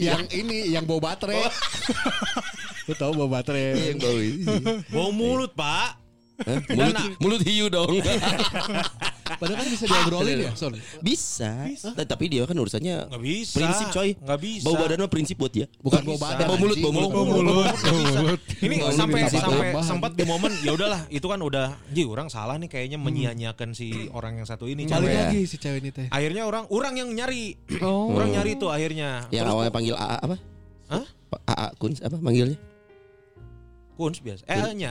yang 0.00 0.22
ini 0.32 0.72
yang 0.72 0.88
bawa 0.88 1.12
baterai. 1.12 1.44
Lu 2.88 2.96
tahu 2.96 3.12
bawa 3.12 3.44
baterai. 3.44 3.92
yang 3.92 4.00
bau 4.00 4.16
ini. 4.16 4.44
Bau 4.88 5.12
mulut, 5.12 5.52
Pak. 5.52 6.00
Hah? 6.40 6.60
Mulut, 6.72 6.96
mulut 7.20 7.42
hiu 7.44 7.68
dong. 7.68 8.00
Padahal 9.24 9.56
kan 9.56 9.66
bisa 9.66 9.84
diobrolin 9.84 10.36
ya, 10.38 10.52
Son. 10.52 10.72
bisa. 11.00 11.52
Nah, 11.90 12.04
tapi 12.04 12.28
dia 12.28 12.44
kan 12.44 12.52
urusannya 12.52 13.08
Nggak 13.08 13.22
bisa. 13.22 13.56
prinsip 13.56 13.86
coy. 13.90 14.10
Nggak 14.14 14.38
bisa. 14.38 14.64
Bau 14.64 14.74
badan 14.76 14.98
mah 14.98 15.08
prinsip 15.08 15.36
buat 15.36 15.48
dia. 15.48 15.66
Bukan 15.78 16.00
bisa. 16.02 16.20
badan. 16.20 16.46
Bau 16.46 16.56
mulut, 16.56 16.76
bau 16.76 16.92
mulut. 16.92 17.10
Bau 17.10 17.24
mulut. 17.24 17.66
Bisa. 17.74 18.20
Ini 18.60 18.74
Bau 18.78 18.92
sampai 18.92 19.20
sampai 19.26 19.68
sempat 19.80 20.12
di 20.12 20.24
momen 20.24 20.52
ya 20.60 20.72
udahlah 20.72 21.00
itu 21.08 21.24
kan 21.24 21.38
udah 21.38 21.72
ji 21.88 22.04
orang 22.04 22.28
salah 22.28 22.56
nih 22.56 22.68
kayaknya 22.68 22.96
menyia-nyiakan 22.96 23.72
si 23.72 24.08
orang 24.10 24.36
yang 24.36 24.44
satu 24.44 24.64
ini 24.64 24.84
Balik 24.84 25.08
cewek. 25.08 25.16
lagi 25.18 25.40
si 25.44 25.56
cewek 25.56 25.78
ini 25.80 25.90
teh. 25.90 26.06
Akhirnya 26.08 26.44
orang 26.44 26.68
orang 26.68 26.94
yang 26.94 27.08
nyari. 27.08 27.56
Oh. 27.80 28.12
Orang 28.12 28.28
nyari 28.30 28.54
tuh 28.54 28.68
akhirnya. 28.68 29.24
Yang 29.28 29.46
awalnya 29.48 29.72
panggil 29.72 29.94
AA 29.96 30.16
apa? 30.20 30.36
Hah? 30.90 31.04
AA 31.46 31.66
Kuns 31.76 31.98
apa 32.00 32.16
manggilnya? 32.16 32.56
Kuns 33.94 34.18
biasa. 34.18 34.42
Eh, 34.44 34.74
nya. 34.74 34.90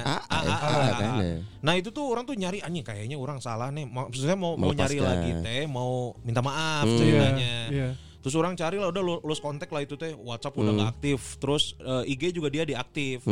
Nah 1.59 1.73
itu 1.75 1.89
tuh 1.89 2.07
orang 2.07 2.23
tuh 2.23 2.33
nyari 2.33 2.59
anjing 2.59 2.81
kayaknya 2.81 3.15
orang 3.15 3.39
salah 3.39 3.67
nih. 3.67 3.83
Mau- 3.83 4.07
Maksudnya 4.07 4.33
mau 4.33 4.55
mau 4.55 4.71
nyari 4.71 4.97
lagi 4.97 5.31
teh, 5.39 5.63
mau 5.65 6.15
minta 6.21 6.39
maaf 6.39 6.83
Hmm. 6.83 6.95
ceritanya. 6.95 7.55
Iya. 7.67 7.89
Terus 8.19 8.35
orang 8.35 8.55
cari 8.55 8.79
lah 8.79 8.87
udah 8.87 9.03
lu- 9.03 9.19
lulus 9.19 9.37
kontak 9.37 9.67
lah 9.67 9.83
itu 9.83 9.93
teh 9.93 10.15
WhatsApp 10.15 10.55
udah 10.55 10.71
Hmm. 10.71 10.79
nggak 10.79 10.91
aktif. 10.93 11.19
Terus 11.37 11.75
eh, 11.77 12.03
IG 12.07 12.31
juga 12.31 12.47
dia 12.47 12.63
diaktif. 12.63 13.27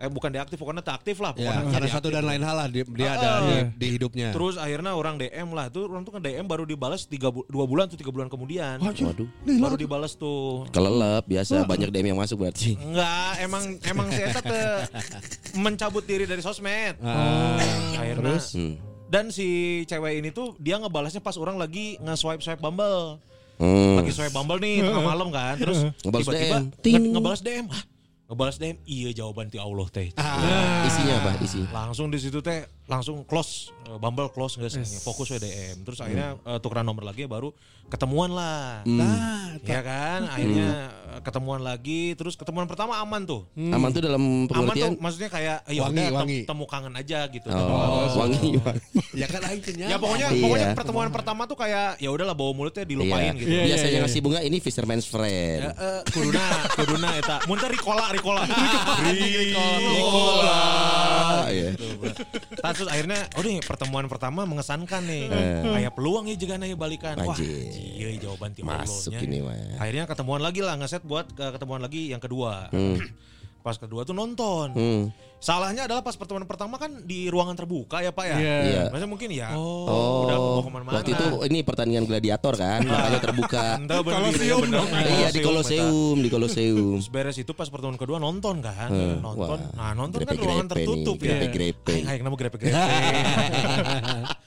Hmm. 0.00 0.02
Eh 0.02 0.10
bukan 0.10 0.30
diaktif, 0.30 0.56
pokoknya 0.56 0.80
tak 0.80 0.96
aktif 0.96 1.20
lah. 1.20 1.30
Ya, 1.30 1.44
Pokoknya 1.44 1.60
karena 1.66 1.76
diaktif. 1.78 1.92
satu 1.94 2.08
dan 2.08 2.24
lain 2.24 2.40
hal 2.40 2.56
lah 2.56 2.66
dia, 2.66 2.84
dia 2.86 3.04
Ah, 3.04 3.14
ada 3.14 3.28
ah. 3.28 3.40
di, 3.44 3.54
di 3.76 3.86
hidupnya. 3.92 4.32
Terus 4.32 4.56
akhirnya 4.56 4.92
orang 4.92 5.14
DM 5.14 5.48
lah. 5.50 5.68
Tuh 5.68 5.84
orang 5.84 6.02
tuh 6.02 6.12
kan 6.12 6.22
DM 6.22 6.46
baru 6.46 6.64
dibalas 6.64 7.04
tiga 7.04 7.28
bu- 7.28 7.44
dua 7.46 7.64
bulan 7.64 7.84
tuh 7.86 7.94
tiga 7.94 8.08
bulan 8.08 8.26
kemudian. 8.26 8.80
Waduh. 8.80 9.28
Baru 9.44 9.76
dibalas 9.76 10.12
tuh. 10.14 10.64
Kelelep 10.70 11.24
biasa 11.26 11.62
banyak 11.62 11.88
DM 11.88 12.06
yang 12.08 12.18
masuk 12.18 12.40
berarti. 12.40 12.74
Enggak, 12.74 13.32
emang 13.38 13.62
emang 13.82 14.08
si 14.08 14.20
Eta 14.22 14.40
mencabut 15.54 16.00
diri 16.02 16.24
dari 16.24 16.40
sosmed. 16.40 16.96
Ah, 17.00 17.60
Akhirnya 17.94 18.40
Hmm. 18.40 18.74
dan 19.06 19.28
si 19.28 19.48
cewek 19.84 20.16
ini 20.16 20.30
tuh 20.30 20.56
dia 20.56 20.76
ngebalasnya 20.76 21.20
pas 21.20 21.34
orang 21.34 21.56
lagi 21.56 21.98
nge-swipe 21.98 22.40
swipe 22.40 22.58
Bumble. 22.58 23.20
Hmm. 23.56 24.00
Lagi 24.00 24.08
swipe 24.10 24.32
Bumble 24.32 24.56
nih 24.58 24.80
tengah 24.80 25.04
malam 25.04 25.28
kan. 25.28 25.54
Terus 25.54 25.92
Ngebalas 26.00 26.24
tiba-tiba 26.24 26.32
DM. 26.32 26.62
nge- 26.62 26.80
Ting. 26.80 27.02
ngebalas 27.12 27.40
DM. 27.42 27.66
Hah? 27.66 27.82
Ngebalas 28.30 28.62
DM, 28.62 28.78
iya 28.86 29.10
jawaban 29.10 29.50
ti 29.50 29.58
Allah 29.58 29.90
teh. 29.90 30.14
Isinya 30.86 31.14
apa? 31.18 31.34
Isi. 31.42 31.66
Langsung 31.74 32.14
di 32.14 32.18
situ 32.22 32.38
teh 32.38 32.62
langsung 32.90 33.22
close 33.22 33.70
eh, 33.86 33.98
Bumble 34.02 34.34
close 34.34 34.58
nggak 34.58 34.70
sih 34.74 34.82
fokus 35.06 35.30
we 35.30 35.38
DM 35.38 35.86
terus 35.86 36.02
akhirnya 36.02 36.34
eh, 36.42 36.58
tukeran 36.58 36.82
nomor 36.82 37.06
lagi 37.06 37.30
baru 37.30 37.54
ketemuan 37.90 38.30
lah 38.30 38.80
Nah, 38.82 39.58
ya 39.60 39.80
kan 39.82 40.24
akhirnya 40.24 40.68
eh, 41.10 41.20
ketemuan 41.20 41.60
lagi 41.60 42.14
terus 42.14 42.32
ketemuan 42.32 42.64
pertama 42.64 42.96
aman 42.96 43.22
tuh 43.22 43.42
Aman 43.52 43.90
tuh 43.90 44.00
dalam 44.00 44.22
aman 44.22 44.46
tuh 44.46 44.54
pengertian. 44.72 44.92
maksudnya 44.96 45.28
kayak 45.28 45.58
ya 45.66 45.82
Wangi, 45.82 45.98
udah 46.00 46.10
wangi. 46.16 46.38
temu 46.46 46.64
kangen 46.64 46.94
aja 46.94 47.26
gitu 47.26 47.46
Oh, 47.50 48.14
wangi. 48.16 48.56
wangi. 48.62 48.80
ya 49.12 49.26
kan 49.26 49.40
teh 49.60 49.74
ya 49.76 49.96
pokoknya 49.96 50.26
Iya. 50.30 50.40
pokoknya 50.40 50.68
pertemuan 50.72 51.08
pertama 51.10 51.42
tuh 51.44 51.58
kayak 51.58 51.98
ya 51.98 52.08
udahlah 52.08 52.32
bawa 52.32 52.54
mulutnya 52.54 52.84
dilupain 52.84 53.34
Iya. 53.34 53.36
gitu 53.36 53.50
Iya, 53.50 53.62
Biasanya 53.66 53.90
iya, 53.90 54.00
ngasih 54.00 54.20
bunga 54.20 54.40
ini 54.40 54.56
fisherman's 54.58 55.04
friend. 55.04 55.60
Ya, 55.60 55.70
eh, 55.72 56.00
kuduna, 56.08 56.44
kuduna 56.72 57.08
eta. 57.12 57.36
Muntah 57.44 57.68
Ricola, 57.68 58.06
Ricola. 58.08 58.46
Ricola. 59.10 60.60
Iya. 61.50 61.70
Nah, 62.60 62.70
terus 62.72 62.88
akhirnya, 62.88 63.18
oh 63.34 63.42
nih 63.42 63.58
pertemuan 63.60 64.06
pertama 64.06 64.44
mengesankan 64.44 65.02
nih. 65.02 65.24
Kayak 65.66 65.92
peluang 65.92 66.24
ya 66.26 66.36
juga 66.36 66.54
nih 66.56 66.72
balikan. 66.74 67.18
Wah. 67.18 67.34
Iya 67.80 68.08
jawaban 68.18 68.52
ti 68.52 68.60
Masuk 68.60 69.16
ini 69.16 69.40
mah. 69.40 69.56
Akhirnya 69.76 70.04
ketemuan 70.04 70.38
lagi 70.38 70.60
lah 70.60 70.76
ngeset 70.76 71.02
buat 71.02 71.26
ke- 71.30 71.52
ketemuan 71.56 71.80
lagi 71.80 72.08
yang 72.08 72.20
kedua. 72.20 72.68
Pas 73.60 73.76
kedua 73.76 74.02
tuh 74.02 74.12
nonton. 74.12 74.72
Hmm. 74.72 75.04
Salahnya 75.36 75.84
adalah 75.84 76.00
pas 76.00 76.12
pertemuan 76.12 76.44
pertama 76.44 76.76
kan 76.76 77.00
di 77.00 77.28
ruangan 77.28 77.56
terbuka 77.56 78.00
ya 78.00 78.08
Pak 78.08 78.24
ya. 78.24 78.36
Iya. 78.36 78.56
Iya. 78.60 78.82
Maksudnya 78.88 79.08
mungkin 79.08 79.28
ya. 79.30 79.48
Oh, 79.52 80.24
udah 80.24 80.36
mau 80.36 80.60
ke 80.60 80.70
mana-mana. 80.70 80.94
waktu 80.96 81.10
itu 81.12 81.24
ini 81.44 81.58
pertandingan 81.60 82.04
gladiator 82.04 82.54
kan, 82.54 82.80
makanya 82.82 83.20
terbuka. 83.20 83.64
Bener 83.80 84.36
iya, 84.36 84.56
iya 85.16 85.28
di 85.30 85.40
Koloseum, 85.40 86.16
di 86.18 86.28
Koloseum. 86.28 87.00
Beres 87.08 87.36
itu 87.36 87.52
pas 87.52 87.68
pertemuan 87.68 87.96
kedua 87.96 88.16
nonton 88.16 88.60
kan, 88.60 88.88
Eh, 88.88 89.16
nonton. 89.16 89.56
wah. 89.56 89.72
Nah 89.72 89.92
nonton 89.94 90.20
kan 90.20 90.28
Grepe-grepe 90.28 90.44
ruangan 90.44 90.68
tertutup 90.68 91.16
nih, 91.16 91.24
ya. 91.24 91.32
grepe-grepe. 91.38 91.94
Aing 92.04 92.20
nama 92.20 92.36
grepe-grepe. 92.36 92.76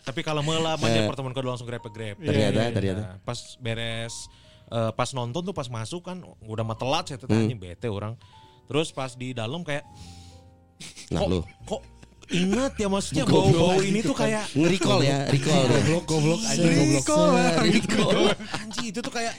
Tapi 0.04 0.20
kalau 0.22 0.42
meula 0.42 0.76
mah 0.76 0.90
dia 0.90 1.06
pertemuan 1.06 1.34
kedua 1.34 1.54
langsung 1.54 1.66
grepe-grepe. 1.66 2.22
Ternyata, 2.22 2.60
Iya, 2.60 2.70
ternyata. 2.70 3.02
iya. 3.08 3.24
Pas 3.24 3.58
beres 3.58 4.14
eh, 4.70 4.92
pas 4.92 5.10
nonton 5.12 5.42
tuh 5.44 5.54
pas 5.54 5.68
masuk 5.68 6.02
kan 6.04 6.18
udah 6.40 6.64
mah 6.64 6.76
telat 6.76 7.04
saya 7.06 7.18
tanya 7.20 7.40
anjing 7.42 7.58
bete 7.58 7.88
orang. 7.88 8.14
Terus 8.68 8.88
pas 8.96 9.12
di 9.14 9.36
dalam 9.36 9.62
kayak 9.62 9.84
Nah 11.14 11.22
kok 11.24 11.30
lu 11.30 11.40
kok 11.68 11.82
inget 12.34 12.74
ya 12.80 12.88
maksudnya 12.90 13.24
bau-bau 13.30 13.78
ini 13.84 14.00
tuh 14.02 14.16
kayak 14.16 14.50
nge-recall 14.58 15.06
ya, 15.06 15.28
recall. 15.30 15.64
goblok 15.70 16.04
goblok 16.08 16.42
anjing 16.50 17.84
goblok. 17.94 18.34
anjing 18.64 18.86
itu 18.90 19.00
tuh 19.04 19.14
kayak 19.14 19.34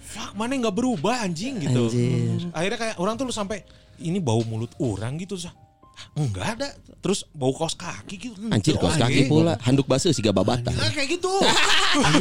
fuck 0.00 0.32
mana 0.38 0.56
nggak 0.56 0.72
berubah 0.72 1.20
anjing 1.26 1.60
gitu. 1.60 1.90
Anjir. 1.90 2.48
Akhirnya 2.54 2.78
kayak 2.80 2.96
orang 2.96 3.14
tuh 3.20 3.28
lu 3.28 3.34
sampai 3.34 3.60
ini 4.00 4.22
bau 4.22 4.40
mulut 4.46 4.72
orang 4.80 5.20
gitu 5.20 5.36
sah. 5.36 5.52
Enggak 6.16 6.56
ada. 6.56 6.68
Terus 7.04 7.28
bau 7.36 7.52
kaos 7.52 7.76
kaki 7.76 8.16
gitu. 8.16 8.32
Anjir 8.48 8.80
kaos 8.80 8.96
kaki 8.96 9.28
pula, 9.28 9.60
handuk 9.60 9.84
basuh 9.84 10.14
siga 10.14 10.32
babata. 10.32 10.72
Nah, 10.72 10.88
kayak 10.96 11.20
gitu. 11.20 11.28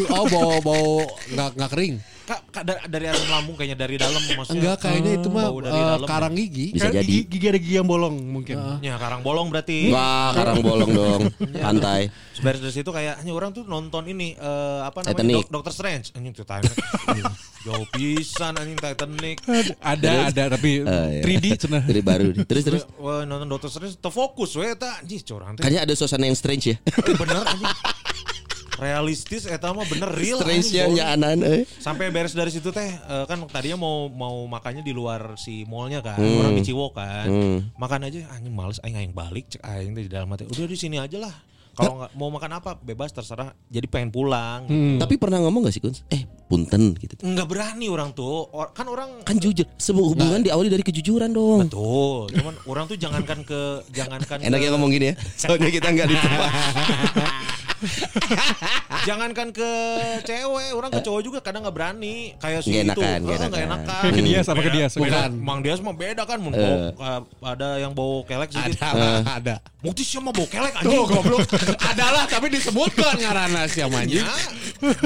Oh 0.10 0.26
bau 0.26 0.58
bau 0.66 1.06
nggak 1.32 1.50
nggak 1.54 1.70
kering 1.72 1.96
Kak, 2.30 2.42
kak, 2.48 2.62
dari, 2.62 2.80
dari 2.86 3.06
asam 3.08 3.26
lambung 3.28 3.58
kayaknya 3.58 3.74
dari 3.80 3.98
dalam 3.98 4.22
maksudnya. 4.22 4.54
enggak 4.54 4.78
kayaknya 4.80 5.12
itu 5.18 5.28
mah 5.28 5.50
dari 5.50 5.74
eh, 5.74 5.86
dalam. 5.90 6.06
karang 6.06 6.34
gigi 6.36 6.68
Bisa 6.72 6.86
Kayak 6.86 6.96
jadi. 6.96 7.10
Gigi, 7.10 7.26
gigi 7.28 7.46
ada 7.48 7.58
gigi 7.58 7.76
yang 7.76 7.90
bolong 7.90 8.16
mungkin. 8.22 8.56
Ya 8.80 8.96
karang 8.96 9.22
bolong 9.22 9.50
berarti. 9.50 9.90
Wah, 9.90 10.30
karang 10.32 10.62
bolong 10.62 10.90
dong. 10.92 11.22
Pantai. 11.56 12.14
Terus 12.14 12.40
Beres 12.40 12.62
dari 12.62 12.72
situ 12.72 12.88
kayak 12.88 13.20
hanya 13.20 13.34
orang 13.34 13.50
tuh 13.50 13.66
nonton 13.66 14.06
ini 14.06 14.32
eh, 14.32 14.80
apa 14.80 15.02
namanya 15.02 15.18
Titanic. 15.18 15.36
Dok- 15.42 15.52
Doctor 15.52 15.74
Strange 15.74 16.06
anjing 16.14 16.32
tuh 16.32 16.46
tanya 16.46 16.70
jauh 17.66 17.84
pisan 17.90 18.54
anjing 18.54 18.78
Titanic 18.78 19.38
Ada, 19.76 20.30
ada 20.30 20.44
tapi 20.50 20.80
Eh, 20.80 21.08
iya. 21.12 21.24
3D 21.26 21.46
cenah. 21.60 21.82
Dari 21.82 22.00
baru. 22.00 22.30
Terus 22.40 22.64
terus. 22.64 22.82
Wah, 22.96 23.26
nonton 23.26 23.50
Doctor 23.50 23.68
Strange 23.68 23.98
terfokus 23.98 24.54
we 24.54 24.70
eta 24.70 25.02
anjing 25.02 25.20
curang 25.20 25.58
teh 25.58 25.66
Kayaknya 25.66 25.82
ada 25.84 25.94
suasana 25.94 26.24
yang 26.24 26.38
strange 26.38 26.64
ya. 26.70 26.76
bener 27.12 27.42
anjing 27.42 27.68
realistis 28.80 29.44
eta 29.44 29.70
mah 29.70 29.84
bener 29.84 30.08
real 30.10 30.40
anjing, 30.40 30.96
nya 30.96 31.12
anan 31.12 31.40
eh. 31.42 31.68
sampai 31.78 32.10
beres 32.10 32.32
dari 32.32 32.50
situ 32.50 32.72
teh 32.72 32.88
eh, 32.88 33.26
kan 33.26 33.44
tadinya 33.46 33.76
mau 33.78 34.08
mau 34.08 34.40
makannya 34.46 34.82
di 34.82 34.92
luar 34.92 35.36
si 35.36 35.64
mallnya 35.64 36.00
kan 36.00 36.18
orang 36.18 36.56
di 36.56 36.64
Ciwo 36.64 36.90
kan 36.90 37.28
Hmm. 37.30 37.60
makan 37.76 38.08
aja 38.08 38.26
anjing 38.32 38.52
males 38.52 38.80
aing 38.80 38.96
aing 38.96 39.12
balik 39.12 39.46
cek 39.50 39.62
aing 39.62 39.92
teh 39.92 40.02
di 40.02 40.10
dalam 40.10 40.28
hati 40.28 40.48
udah 40.48 40.66
di 40.66 40.76
sini 40.76 40.96
aja 40.96 41.20
lah 41.20 41.36
kalau 41.72 41.96
nggak 41.98 42.12
mau 42.14 42.28
makan 42.28 42.52
apa 42.54 42.76
bebas 42.76 43.08
terserah 43.10 43.56
jadi 43.66 43.88
pengen 43.88 44.10
pulang 44.10 44.68
Tapi 45.00 45.16
pernah 45.16 45.40
ngomong 45.40 45.64
gak 45.64 45.72
sih 45.72 45.80
Kun? 45.80 45.96
Eh, 46.10 46.28
punten 46.46 46.92
gitu. 46.94 47.16
nggak 47.18 47.48
berani 47.48 47.88
orang 47.88 48.12
tuh 48.12 48.52
Or- 48.52 48.74
kan 48.74 48.84
orang 48.86 49.24
Kan 49.24 49.40
jujur, 49.40 49.64
sebuah 49.74 50.12
hubungan 50.12 50.44
diawali 50.44 50.68
dari 50.68 50.84
kejujuran 50.84 51.32
dong. 51.32 51.64
betul 51.64 52.28
cuman 52.30 52.56
orang 52.66 52.84
tuh 52.86 53.00
jangankan 53.00 53.48
ke 53.48 53.60
jangankan 53.90 54.44
Enak 54.44 54.60
ke, 54.60 54.66
ya 54.66 54.70
ngomong 54.70 54.92
gini 54.92 55.06
ya. 55.08 55.16
Soalnya 55.34 55.72
kita 55.72 55.88
nggak 55.88 56.08
di 56.10 56.16
tempat. 56.18 56.52
jangankan 59.08 59.48
ke 59.50 59.72
cewek 60.24 60.70
orang 60.72 60.90
ke 60.90 61.00
cowok 61.00 61.22
juga 61.22 61.40
kadang 61.40 61.62
nggak 61.62 61.74
berani 61.74 62.16
kayak 62.38 62.62
si 62.62 62.74
itu 62.74 62.84
enakan, 62.84 63.18
nggak 63.20 63.36
Eh, 63.36 63.48
nggak 63.48 63.64
enakan. 63.66 63.88
enakan 63.88 64.12
Ke 64.12 64.22
dia 64.22 64.40
sama 64.42 64.60
ke 64.60 64.72
dia, 64.72 64.86
sama 64.88 65.02
Bukan. 65.02 65.30
Mang 65.40 65.60
Dias 65.62 65.80
mah 65.80 65.94
beda 65.94 66.24
kan 66.24 66.38
mun 66.38 66.54
uh, 66.54 66.92
ada 67.42 67.68
yang 67.78 67.92
bau 67.92 68.22
kelek 68.24 68.50
ada 68.50 68.60
sedikit. 68.62 68.84
lah, 68.92 69.20
ada 69.40 69.56
Mukti 69.80 70.04
siapa 70.04 70.30
bau 70.30 70.44
kelek 70.44 70.74
anjing 70.76 70.92
tuh 70.94 71.08
goblok 71.08 71.40
adalah 71.90 72.24
tapi 72.26 72.48
disebutkan 72.50 73.16
ngaranna 73.16 73.62
si 73.66 73.80
anjing 73.80 74.20
Ya, 74.20 74.28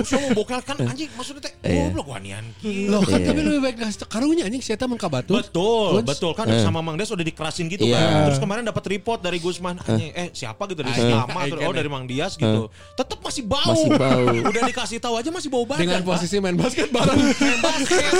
siapa 0.01 0.23
mau 0.23 0.33
bau 0.33 0.45
kelek 0.47 0.65
kan 0.65 0.77
anjing 0.83 1.09
maksudnya 1.13 1.41
teh 1.43 1.53
Iya. 1.63 1.89
goblok 1.89 2.07
wanian. 2.09 2.43
loh 2.89 3.01
kan 3.01 3.15
Iya. 3.15 3.27
tapi 3.27 3.39
lebih 3.39 3.61
baik 3.61 3.75
ngasih 3.79 3.99
karunya 4.05 4.43
anjing 4.43 4.59
saya 4.59 4.81
mun 4.83 4.97
kabatu 4.97 5.31
Betul, 5.33 6.01
betul 6.01 6.31
kan 6.33 6.49
sama 6.59 6.81
Mang 6.81 6.97
Dias 6.97 7.09
udah 7.09 7.21
dikerasin 7.21 7.69
gitu 7.69 7.85
Iya. 7.85 7.95
kan. 7.95 8.09
Terus 8.25 8.39
kemarin 8.39 8.63
dapat 8.63 8.83
report 8.87 9.19
dari 9.19 9.37
Gusman, 9.37 9.77
anjing, 9.79 10.09
eh 10.11 10.29
siapa 10.31 10.65
gitu 10.65 10.81
dari 10.81 10.97
lama 11.03 11.39
oh 11.61 11.71
dari 11.71 11.87
Mang 11.87 12.05
Dias 12.05 12.33
gitu. 12.35 12.62
Tetap 12.71 13.19
masih 13.19 13.43
bau. 13.43 13.71
Masih 13.73 13.89
bau. 13.95 14.25
Udah 14.51 14.61
dikasih 14.67 14.97
tahu 14.99 15.15
aja 15.19 15.29
masih 15.29 15.49
bau 15.49 15.65
badan. 15.65 15.83
dengan 15.83 16.01
posisi 16.03 16.35
main 16.37 16.55
basket 16.55 16.89
bareng 16.89 17.17
Main 17.17 17.59
basket. 17.59 18.11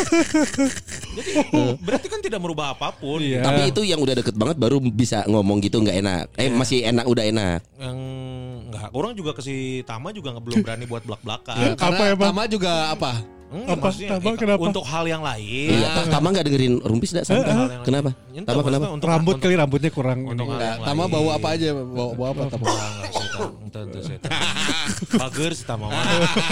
Jadi 1.13 1.31
berarti 1.85 2.07
kan 2.09 2.19
tidak 2.23 2.39
merubah 2.41 2.73
apa 2.73 2.91
pun. 2.95 3.19
Iya. 3.21 3.43
Tapi 3.43 3.71
itu 3.71 3.81
yang 3.85 3.99
udah 4.01 4.15
deket 4.19 4.35
banget 4.35 4.57
baru 4.57 4.81
bisa 4.81 5.23
ngomong 5.29 5.61
gitu 5.61 5.79
nggak 5.79 5.97
enak. 6.01 6.23
Eh 6.35 6.49
masih 6.49 6.83
enak 6.87 7.05
udah 7.05 7.23
enak. 7.23 7.59
Yang 7.77 7.97
enggak, 8.69 8.89
orang 8.93 9.11
juga 9.13 9.31
ke 9.37 9.41
si 9.45 9.55
Tama 9.85 10.09
juga 10.15 10.33
nggak 10.33 10.43
belum 10.43 10.57
berani 10.63 10.85
buat 10.89 11.03
belak-belakan. 11.05 11.75
Apa 11.75 11.77
karena 11.77 12.03
emang? 12.13 12.27
Tama 12.31 12.43
juga 12.49 12.71
apa 12.91 13.11
Enggak, 13.53 13.77
Apa? 13.77 13.85
maksudnya, 13.85 14.09
Tama 14.17 14.29
eh, 14.33 14.37
kenapa? 14.41 14.61
Untuk 14.65 14.85
hal 14.89 15.05
yang 15.05 15.21
lain. 15.21 15.69
Iya, 15.77 15.87
Ta- 15.93 16.09
Tama 16.17 16.27
nggak 16.33 16.45
dengerin 16.49 16.73
rumpis 16.81 17.13
dak 17.13 17.25
santai. 17.29 17.53
Hal 17.53 17.53
yang 17.53 17.69
lain. 17.69 17.85
Kenapa? 17.85 18.09
Ente, 18.33 18.49
Tama 18.49 18.61
kenapa? 18.65 18.85
Untuk, 18.89 19.05
Rambut 19.05 19.33
untuk, 19.37 19.43
kali 19.45 19.53
rambutnya 19.53 19.91
kurang. 19.93 20.19
Untuk 20.25 20.45
yang 20.49 20.81
Tama 20.81 21.03
bau 21.05 21.27
apa 21.29 21.47
aja 21.53 21.69
bau 21.77 22.17
bau 22.17 22.27
apa 22.33 22.41
Tama 22.49 22.65
Tama. 25.65 25.89
mah. 25.89 26.03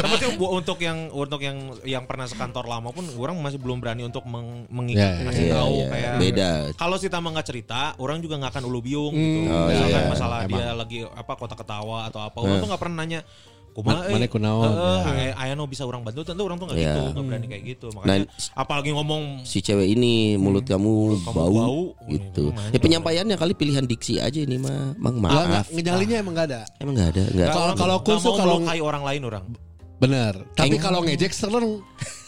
Tapi 0.01 0.15
untuk 0.37 0.77
yang 0.81 1.13
untuk 1.13 1.39
yang 1.43 1.57
yang 1.85 2.03
pernah 2.09 2.25
sekantor 2.25 2.65
lama 2.65 2.89
pun 2.89 3.05
orang 3.19 3.37
masih 3.39 3.61
belum 3.61 3.77
berani 3.77 4.07
untuk 4.07 4.25
meng, 4.25 4.65
mengikat 4.71 5.27
ngasih 5.27 5.45
iya, 5.45 5.53
tahu 5.53 5.75
iya. 5.75 5.87
kayak 5.89 6.11
Beda. 6.17 6.49
Kalau 6.75 6.95
si 6.97 7.07
Tama 7.07 7.29
nggak 7.31 7.47
cerita, 7.47 7.93
orang 8.01 8.19
juga 8.19 8.41
nggak 8.41 8.51
akan 8.57 8.63
ulu 8.65 8.79
biung 8.81 9.13
gitu. 9.13 9.39
Oh, 9.51 9.67
Misalkan 9.69 10.03
iya. 10.03 10.09
masalah 10.09 10.39
dia 10.49 10.67
lagi 10.73 10.99
apa 11.05 11.33
kota 11.37 11.55
ketawa 11.55 12.09
atau 12.09 12.19
apa, 12.23 12.37
orang 12.41 12.57
tuh 12.59 12.67
nggak 12.71 12.81
pernah 12.81 12.97
nanya. 13.03 13.21
Kumaha 13.71 14.03
Ma- 14.03 14.11
mana 14.11 14.25
eh, 14.25 14.29
kunaon, 14.29 14.71
eh, 15.15 15.31
aya 15.31 15.55
nu 15.55 15.63
bisa 15.63 15.87
orang 15.87 16.03
bantu 16.03 16.27
tentu 16.27 16.43
orang 16.43 16.59
tuh 16.59 16.67
nggak 16.67 16.75
Iya. 16.75 16.91
gitu, 16.91 17.01
nggak 17.09 17.23
berani 17.23 17.47
kayak 17.47 17.63
gitu. 17.63 17.87
Makanya 17.95 18.27
apalagi 18.51 18.89
ngomong 18.91 19.47
Si 19.47 19.63
cewek 19.63 19.87
ini 19.87 20.35
mulut 20.35 20.67
kamu, 20.67 21.23
Kamu 21.23 21.31
bau, 21.31 21.55
bau. 21.55 21.81
gitu. 22.05 22.51
Ya 22.69 22.77
penyampaiannya 22.77 23.39
kali 23.39 23.55
pilihan 23.55 23.87
diksi 23.87 24.19
aja 24.19 24.35
ini 24.37 24.59
mah. 24.59 24.91
Mang 24.99 25.17
maaf. 25.17 25.71
ngenyalinya 25.71 26.19
emang 26.19 26.35
gak 26.35 26.47
ada 26.51 26.61
Emang 26.77 26.93
nggak 26.93 27.09
ada. 27.15 27.23
Kalau- 27.47 27.75
kalau 27.75 27.95
mau 28.03 28.35
kalau- 28.35 28.59
orang 28.83 29.03
lain 29.07 29.21
orang. 29.23 29.45
bener 30.01 30.33
tapi 30.57 30.75
kalau 30.75 31.05
ngejek 31.05 31.29
seneng 31.29 31.77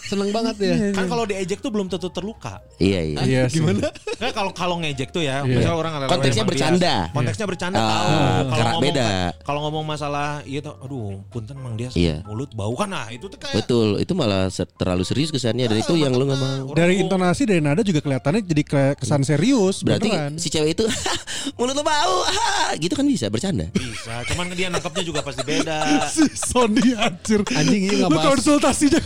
seneng 0.03 0.29
banget 0.29 0.55
ya 0.59 0.75
Kan 0.91 1.05
kalau 1.05 1.23
diejek 1.23 1.57
tuh 1.57 1.69
belum 1.69 1.87
tentu 1.87 2.07
terluka. 2.07 2.59
Iya 2.77 2.99
iya. 3.01 3.17
Iya 3.21 3.41
sih. 3.47 3.57
gimana 3.57 3.87
Kan 4.13 4.31
kalau 4.31 4.51
kalau 4.51 4.75
ngejek 4.77 5.09
tuh 5.09 5.21
ya, 5.21 5.41
misalnya 5.41 5.73
orang 5.73 5.91
Konteksnya 6.05 6.43
bercanda. 6.43 6.95
Dias. 7.03 7.13
Konteksnya 7.13 7.45
bercanda 7.45 7.77
Ah, 7.77 7.87
tahu. 7.87 8.03
Kalau 8.03 8.51
karena 8.51 8.69
ngomong 8.69 8.83
beda. 8.85 9.07
kalau 9.41 9.59
ngomong 9.63 9.83
masalah 9.85 10.29
itu 10.43 10.69
aduh, 10.69 11.23
punten 11.27 11.55
Mang 11.55 11.75
Dias 11.75 11.93
Iya. 11.93 12.21
mulut 12.23 12.51
bau 12.51 12.73
kan 12.73 12.89
nah, 12.89 13.07
itu 13.07 13.25
tuh 13.25 13.37
kayak 13.37 13.55
Betul, 13.59 13.97
itu 13.97 14.11
malah 14.11 14.47
terlalu 14.51 15.03
serius 15.03 15.29
kesannya 15.29 15.65
dan 15.65 15.77
itu 15.77 15.93
yang 15.95 16.11
lu 16.11 16.25
nggak 16.25 16.39
mau. 16.39 16.73
Dari 16.73 16.99
intonasi 16.99 17.43
dari 17.43 17.59
nada 17.59 17.81
juga 17.81 17.99
kelihatannya 17.99 18.41
jadi 18.43 18.63
kesan 18.93 19.21
serius 19.21 19.81
Berarti 19.81 20.07
beneran. 20.07 20.33
si 20.35 20.47
cewek 20.47 20.73
itu 20.73 20.83
mulut 21.57 21.73
lu 21.73 21.81
bau, 21.81 22.23
ah, 22.23 22.71
gitu 22.75 22.93
kan 22.93 23.05
bisa 23.05 23.27
bercanda. 23.27 23.67
bisa, 23.71 24.23
cuman 24.25 24.51
dia 24.51 24.67
nangkapnya 24.67 25.03
juga 25.03 25.19
pasti 25.19 25.41
beda. 25.41 25.77
si 26.15 26.23
Sony 26.29 26.93
anjir. 26.93 27.41
Anjing 27.49 27.81
ini 27.83 27.95
nggak 27.97 28.07
Lu 28.07 28.15
bahas- 28.15 28.29
konsultasinya 28.33 28.99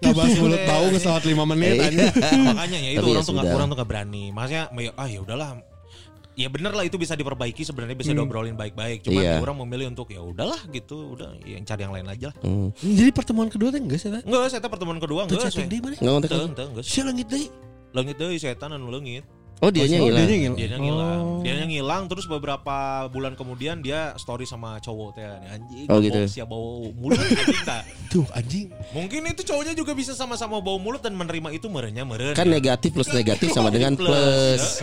nggak 0.00 0.14
bahas 0.14 0.32
mulut 0.36 0.60
bau 0.64 0.86
ngesawat 0.88 1.22
5 1.22 1.44
menit 1.46 1.70
Eh, 1.70 1.84
anjing 1.84 2.44
Makanya 2.46 2.78
ya 2.78 2.90
itu 2.90 2.98
Tapi 2.98 3.06
ya 3.06 3.12
orang 3.12 3.24
tuh 3.24 3.32
nggak 3.32 3.46
orang 3.50 3.68
tuh 3.68 3.76
nggak 3.76 3.90
berani. 3.90 4.24
Maksudnya 4.32 4.64
ya, 4.72 4.90
ah 4.96 5.08
ya 5.08 5.20
udahlah. 5.20 5.50
Ya 6.34 6.48
bener 6.48 6.72
lah 6.72 6.88
itu 6.88 6.96
bisa 6.96 7.12
diperbaiki 7.12 7.62
sebenarnya 7.62 7.92
bisa 7.92 8.16
diobrolin 8.16 8.56
baik-baik. 8.56 9.04
Cuman 9.04 9.20
Iya. 9.20 9.32
ya 9.36 9.42
orang 9.42 9.60
memilih 9.60 9.92
untuk 9.92 10.08
ya 10.08 10.24
udahlah 10.24 10.56
gitu, 10.72 11.12
udah 11.12 11.36
yang 11.44 11.60
cari 11.62 11.84
yang 11.84 11.92
lain 11.92 12.08
aja 12.08 12.32
lah. 12.32 12.36
Hmm. 12.40 12.72
jadi 12.80 13.10
pertemuan 13.12 13.52
kedua 13.52 13.68
teh 13.68 13.76
enggak 13.76 14.00
sih 14.00 14.08
Teh? 14.08 14.22
Enggak, 14.24 14.48
saya 14.48 14.64
pertemuan 14.64 14.96
kedua 14.96 15.28
Tuh 15.28 15.36
enggak. 15.36 15.52
deh 15.52 15.78
kontak 15.84 16.00
Enggak, 16.00 16.48
enggak, 16.48 16.66
enggak. 16.72 16.84
si 16.86 17.00
langit 17.04 17.28
deh 17.28 17.44
Leungit 17.90 18.16
deui 18.16 18.38
setan 18.38 18.70
anu 18.70 18.88
leungit. 18.88 19.26
Oh 19.60 19.68
dia 19.68 19.84
Oh, 19.84 20.08
hilang. 20.08 20.24
dianya 20.24 20.36
ngilang. 20.40 20.56
Dia 20.56 20.78
ngilang. 20.80 21.20
Oh. 21.20 21.40
Dia 21.40 21.54
ngilang 21.60 22.02
terus 22.08 22.24
beberapa 22.24 22.76
bulan 23.06 23.36
kemudian 23.36 23.80
dia 23.80 24.16
story 24.16 24.42
sama 24.42 24.80
cowok 24.80 25.08
teh 25.12 25.24
anjing. 25.46 25.84
Oh, 25.86 26.00
gitu. 26.00 26.16
Siap 26.24 26.48
bau 26.48 26.88
mulut 26.90 27.20
anjing 27.20 27.60
tak. 27.62 27.84
Tuh 28.08 28.24
anjing. 28.32 28.72
Mungkin 28.90 29.20
itu 29.26 29.44
cowoknya 29.44 29.72
juga 29.72 29.92
bisa 29.92 30.12
sama-sama 30.12 30.58
bau 30.58 30.80
mulut 30.80 30.98
dan 30.98 31.12
menerima 31.12 31.52
itu 31.52 31.68
merenya 31.68 32.02
meren. 32.02 32.32
Kan 32.32 32.48
negatif 32.48 32.90
plus 32.90 33.12
negatif 33.12 33.52
sama 33.52 33.68
dengan 33.68 33.92
plus. 33.94 34.80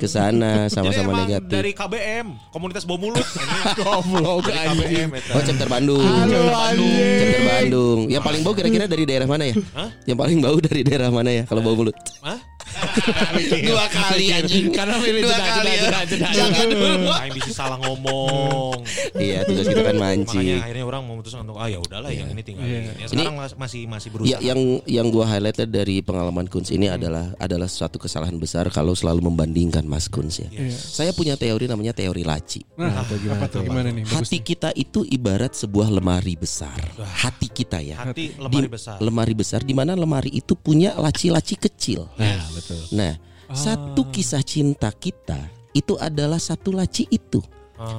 Ke 0.00 0.08
sana 0.08 0.66
sama-sama 0.66 1.20
negatif. 1.20 1.52
dari 1.52 1.70
KBM, 1.70 2.26
komunitas 2.48 2.88
bau 2.88 2.96
mulut. 2.96 3.20
Goblok 3.78 4.48
anjing. 4.48 4.80
KBM 4.80 5.10
eta. 5.14 5.32
Oh 5.32 5.42
chapter 5.42 5.68
Bandung. 5.68 6.00
Chapter 6.00 7.42
Bandung. 7.44 8.00
Yang 8.08 8.22
paling 8.24 8.40
bau 8.40 8.54
kira-kira 8.54 8.84
dari 8.86 9.04
daerah 9.04 9.28
mana 9.28 9.44
ya? 9.46 9.54
Hah? 9.76 9.88
Yang 10.08 10.18
paling 10.18 10.38
bau 10.40 10.56
dari 10.58 10.80
daerah 10.80 11.12
mana 11.12 11.28
ya 11.28 11.42
kalau 11.44 11.60
bau 11.60 11.76
mulut? 11.76 11.92
Hah? 12.24 12.40
Dua 13.64 13.86
kali 13.86 14.13
anjing. 14.22 14.66
Karena 14.70 14.96
milih 14.96 15.22
Dua 15.22 15.32
jeda, 15.32 15.44
kali 15.44 15.70
jeda, 15.70 15.74
ya. 15.74 15.82
jeda, 15.82 16.00
jeda. 16.06 16.28
Jangan 16.30 16.66
dulu. 16.68 17.10
Aing 17.10 17.32
bisa 17.34 17.50
salah 17.50 17.78
ngomong. 17.80 18.76
Iya, 19.14 19.38
tugas 19.44 19.66
kita 19.66 19.82
kan 19.82 19.96
Makanya 19.96 20.16
mancing. 20.24 20.46
akhirnya 20.60 20.84
orang 20.84 21.02
memutuskan 21.04 21.40
untuk 21.46 21.56
ah 21.56 21.68
ya 21.68 21.78
udahlah 21.78 22.10
yang 22.10 22.28
ini 22.30 22.42
tinggal. 22.42 22.64
Iya. 22.64 22.80
Ya, 22.94 23.06
sekarang 23.08 23.34
mas- 23.34 23.56
masih 23.56 23.82
masih 23.86 24.08
berusaha. 24.10 24.30
Ya, 24.30 24.38
yang 24.42 24.60
yang 24.84 25.06
gua 25.08 25.24
highlighted 25.26 25.68
dari 25.68 26.00
pengalaman 26.00 26.46
Kunz 26.46 26.70
ini 26.70 26.86
adalah 26.86 27.32
adalah 27.38 27.66
suatu 27.66 27.96
kesalahan 27.98 28.36
besar 28.36 28.68
kalau 28.68 28.92
selalu 28.92 29.26
membandingkan 29.30 29.82
Mas 29.84 30.06
Kunz 30.06 30.42
ya. 30.42 30.48
Iya. 30.50 30.70
Saya 30.70 31.10
punya 31.14 31.34
teori 31.34 31.66
namanya 31.66 31.94
teori 31.94 32.22
laci. 32.22 32.62
Nah, 32.76 33.02
apa 33.02 33.46
tuh 33.48 33.62
gimana 33.62 33.88
nih? 33.90 34.04
Hati 34.06 34.38
kita 34.40 34.70
itu 34.74 35.02
ibarat 35.04 35.54
sebuah 35.54 35.88
lemari 35.88 36.34
besar. 36.34 36.76
Hati 36.98 37.48
kita 37.48 37.78
ya. 37.80 38.02
Hati 38.02 38.34
lemari 38.36 38.68
besar. 38.68 38.96
Lemari 39.00 39.34
besar 39.34 39.60
di 39.62 39.72
mana 39.72 39.94
lemari 39.94 40.30
itu 40.34 40.54
punya 40.54 40.94
laci-laci 40.94 41.54
kecil. 41.56 42.06
Nah, 42.18 42.44
betul. 42.52 42.80
Nah, 42.92 43.14
satu 43.52 44.08
kisah 44.08 44.40
cinta 44.40 44.88
kita 44.88 45.36
itu 45.74 45.98
adalah 45.98 46.38
satu 46.38 46.70
laci 46.70 47.04
itu. 47.10 47.42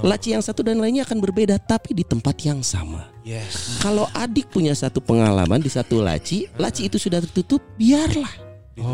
Laci 0.01 0.31
yang 0.31 0.39
satu 0.41 0.63
dan 0.63 0.79
lainnya 0.79 1.03
akan 1.03 1.19
berbeda 1.19 1.59
tapi 1.59 1.91
di 1.91 2.07
tempat 2.07 2.33
yang 2.41 2.63
sama. 2.63 3.11
Yes. 3.27 3.83
Kalau 3.83 4.07
adik 4.15 4.47
punya 4.47 4.71
satu 4.71 5.03
pengalaman 5.03 5.59
di 5.59 5.67
satu 5.67 5.99
laci, 5.99 6.47
laci 6.55 6.87
itu 6.87 6.95
sudah 6.95 7.19
tertutup, 7.19 7.59
biarlah. 7.75 8.31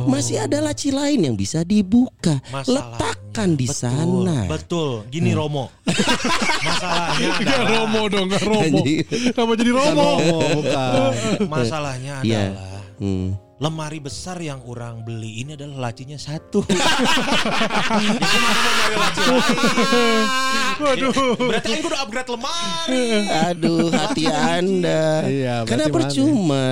Masih 0.10 0.42
ada 0.42 0.62
laci 0.62 0.90
lain 0.94 1.26
yang 1.26 1.36
bisa 1.38 1.66
dibuka. 1.66 2.38
Masalahnya, 2.54 2.70
Letakkan 2.70 3.50
di 3.58 3.66
betul, 3.66 3.82
sana. 3.82 4.38
Betul. 4.46 4.92
Gini 5.10 5.32
Romo. 5.34 5.74
Masalahnya 6.70 7.30
Gak 7.30 7.42
adalah 7.42 7.66
Romo 7.66 8.02
dong, 8.10 8.26
gak 8.30 8.44
Romo. 8.46 8.82
Kenapa 9.10 9.52
jadi 9.58 9.72
Romo? 9.74 10.10
Oh, 10.18 10.50
bukan. 10.62 11.12
masalahnya 11.54 12.14
Iya. 12.22 12.44
adalah 12.54 12.82
Hmm. 13.02 13.34
Lemari 13.62 14.02
besar 14.02 14.42
yang 14.42 14.58
orang 14.66 15.06
beli 15.06 15.46
ini 15.46 15.54
adalah 15.54 15.94
lacinya 15.94 16.18
satu. 16.18 16.66
Waduh. 20.82 21.14
Berarti 21.38 21.70
kan 21.70 21.78
gue 21.78 21.92
udah 21.94 22.02
upgrade 22.02 22.30
lemari. 22.34 23.06
Aduh, 23.54 23.94
hati 23.94 24.26
Anda. 24.26 25.30
Iya, 25.30 25.56
Karena 25.70 25.94
percuma. 25.94 26.66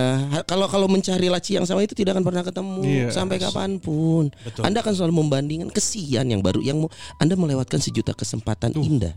Kalau 0.50 0.66
kalau 0.66 0.90
mencari 0.90 1.30
laci 1.30 1.62
yang 1.62 1.70
sama 1.70 1.86
itu 1.86 1.94
tidak 1.94 2.18
akan 2.18 2.26
pernah 2.26 2.42
ketemu 2.42 2.82
Iya. 2.82 3.14
sampai 3.14 3.38
kapan 3.38 3.78
pun. 3.78 4.34
Betul. 4.42 4.66
Anda 4.66 4.82
akan 4.82 4.94
selalu 4.98 5.14
membandingkan 5.14 5.70
kesian 5.70 6.26
yang 6.34 6.42
baru 6.42 6.66
yang 6.66 6.90
Anda 7.22 7.38
melewatkan 7.38 7.78
sejuta 7.78 8.18
kesempatan 8.18 8.74
indah 8.74 9.14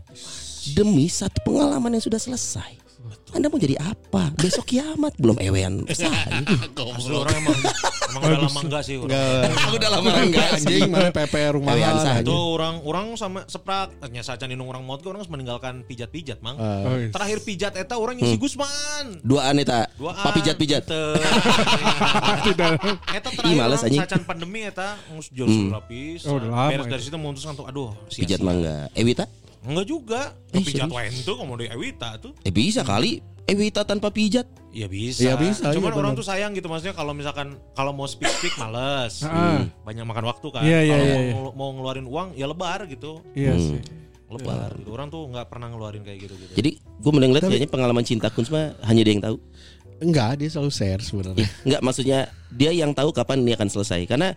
demi 0.77 1.09
satu 1.09 1.41
pengalaman 1.41 1.97
yang 1.97 2.05
sudah 2.05 2.21
selesai. 2.21 2.82
Anda 3.33 3.49
mau 3.49 3.57
jadi 3.57 3.81
apa? 3.81 4.29
Besok 4.37 4.69
kiamat 4.69 5.17
belum 5.17 5.41
ewean 5.41 5.81
saya. 5.89 6.45
Asli 6.93 7.17
orang 7.17 7.33
emang 7.41 7.57
emang 8.13 8.21
udah 8.29 8.39
lama 8.45 8.61
enggak 8.61 8.85
sih 8.85 9.01
orang. 9.01 9.17
Aku 9.57 9.81
udah 9.81 9.89
lama 9.89 10.09
enggak 10.21 10.47
Anjing 10.53 10.93
mana 10.93 11.09
PP 11.09 11.33
rumahan. 11.57 11.73
Ewean 11.73 11.97
saja. 11.97 12.21
Itu 12.21 12.37
orang 12.37 12.85
orang 12.85 13.17
sama 13.17 13.41
seprak 13.49 13.97
nya 14.13 14.21
sacan 14.21 14.53
indung 14.53 14.69
orang 14.69 14.85
maut 14.85 15.01
ge 15.01 15.09
orang 15.09 15.25
meninggalkan 15.25 15.81
pijat-pijat 15.89 16.45
mang. 16.45 16.61
Oh, 16.61 16.93
iya. 16.93 17.09
Terakhir 17.09 17.41
pijat 17.41 17.73
eta 17.73 17.97
orang 17.97 18.21
yang 18.21 18.29
si 18.29 18.37
Gusman. 18.37 19.17
Duaan 19.25 19.57
eta. 19.57 19.89
Dua 19.97 20.13
Pak 20.13 20.37
pijat-pijat. 20.37 20.85
Eta 20.85 21.01
Ih, 23.49 23.57
terakhir 23.57 24.05
sacan 24.05 24.21
pandemi 24.29 24.69
eta 24.69 24.93
ngus 25.09 25.33
jual 25.33 25.49
hmm. 25.49 25.73
lapis. 25.73 26.29
Oh, 26.29 26.37
udah 26.37 26.53
lama 26.53 26.69
Beres 26.69 26.85
itu. 26.85 26.93
dari 26.93 27.01
situ 27.01 27.17
memutuskan 27.17 27.57
tuh 27.57 27.65
aduh. 27.65 27.97
Pijat 28.13 28.45
mangga. 28.45 28.93
Ewita? 28.93 29.25
Enggak 29.63 29.85
juga. 29.87 30.21
Eh, 30.51 30.59
Pijat 30.59 30.91
wae 30.91 31.07
itu 31.09 31.31
komo 31.33 31.55
di 31.55 31.71
Ewita 31.71 32.19
tuh. 32.19 32.35
Eh 32.43 32.51
bisa 32.51 32.83
kali. 32.83 33.23
Ewita 33.43 33.83
tanpa 33.83 34.07
pijat. 34.07 34.47
Iya 34.71 34.87
bisa. 34.87 35.19
Iya, 35.19 35.35
bisa, 35.35 35.75
Cuman 35.75 35.91
iya, 35.91 35.99
orang 35.99 36.13
tuh 36.15 36.23
sayang 36.23 36.55
gitu 36.55 36.71
maksudnya 36.71 36.95
kalau 36.95 37.11
misalkan 37.11 37.59
kalau 37.75 37.91
mau 37.91 38.07
speak 38.07 38.31
speak 38.39 38.55
males. 38.55 39.19
Ah. 39.27 39.67
Banyak 39.83 40.07
makan 40.07 40.25
waktu 40.31 40.47
kan. 40.47 40.63
Iya, 40.63 40.79
iya, 40.87 40.93
kalau 40.95 41.03
iya, 41.03 41.13
mau, 41.13 41.19
iya. 41.19 41.33
ngelu- 41.35 41.55
mau 41.59 41.69
ngeluarin 41.75 42.07
uang 42.07 42.27
ya 42.39 42.47
lebar 42.47 42.87
gitu. 42.87 43.19
Iya 43.35 43.53
sih. 43.59 43.79
Lebar 44.31 44.79
gitu. 44.79 44.89
Orang 44.95 45.11
tuh 45.11 45.27
nggak 45.27 45.45
pernah 45.51 45.67
ngeluarin 45.69 46.07
kayak 46.07 46.19
gitu 46.23 46.33
gitu. 46.39 46.51
Jadi 46.55 46.69
gue 46.79 47.11
mending 47.11 47.31
lihat 47.35 47.45
kayaknya 47.51 47.69
pengalaman 47.69 48.03
cinta 48.07 48.31
Kunz 48.31 48.47
mah 48.47 48.73
hanya 48.87 49.01
dia 49.03 49.13
yang 49.13 49.23
tahu. 49.27 49.37
Enggak, 49.99 50.39
dia 50.39 50.49
selalu 50.49 50.71
share 50.71 51.03
sebenarnya. 51.03 51.47
Enggak 51.67 51.81
maksudnya 51.83 52.19
dia 52.49 52.71
yang 52.71 52.95
tahu 52.95 53.11
kapan 53.11 53.43
ini 53.43 53.53
akan 53.59 53.67
selesai 53.67 54.07
karena 54.07 54.33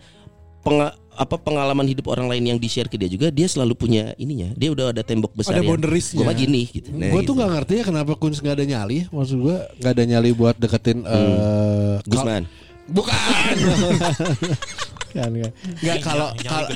penga- 0.67 0.95
apa 1.17 1.37
pengalaman 1.39 1.87
hidup 1.87 2.07
orang 2.07 2.27
lain 2.27 2.45
yang 2.45 2.59
di 2.59 2.67
share 2.67 2.87
ke 2.87 2.95
dia 2.95 3.07
juga 3.07 3.31
dia 3.31 3.47
selalu 3.47 3.73
punya 3.75 4.13
ininya 4.17 4.53
dia 4.53 4.69
udah 4.69 4.91
ada 4.91 5.01
tembok 5.01 5.33
besar 5.33 5.55
Ada 5.55 5.63
yang 5.63 5.73
boundariesnya. 5.73 6.19
gue 6.19 6.25
mah 6.25 6.37
gini 6.37 6.63
gitu 6.67 6.89
Nah, 6.91 7.09
gue 7.09 7.17
gitu. 7.17 7.29
tuh 7.29 7.35
nggak 7.35 7.51
ngerti 7.55 7.73
ya 7.73 7.85
kenapa 7.87 8.13
Kunz 8.15 8.39
nggak 8.39 8.55
ada 8.55 8.67
nyali. 8.67 8.99
Maksud 9.09 9.39
gue 9.39 9.57
nggak 9.81 9.93
ada 9.93 10.05
nyali 10.05 10.31
buat 10.33 10.57
deketin. 10.57 10.99
eh, 11.01 11.95
Gusman 12.05 12.45
Bukan. 12.87 13.17
kan 15.09 15.31
kan. 15.33 15.53
Nggak 15.81 15.97
kalau 16.03 16.29
kalau 16.39 16.69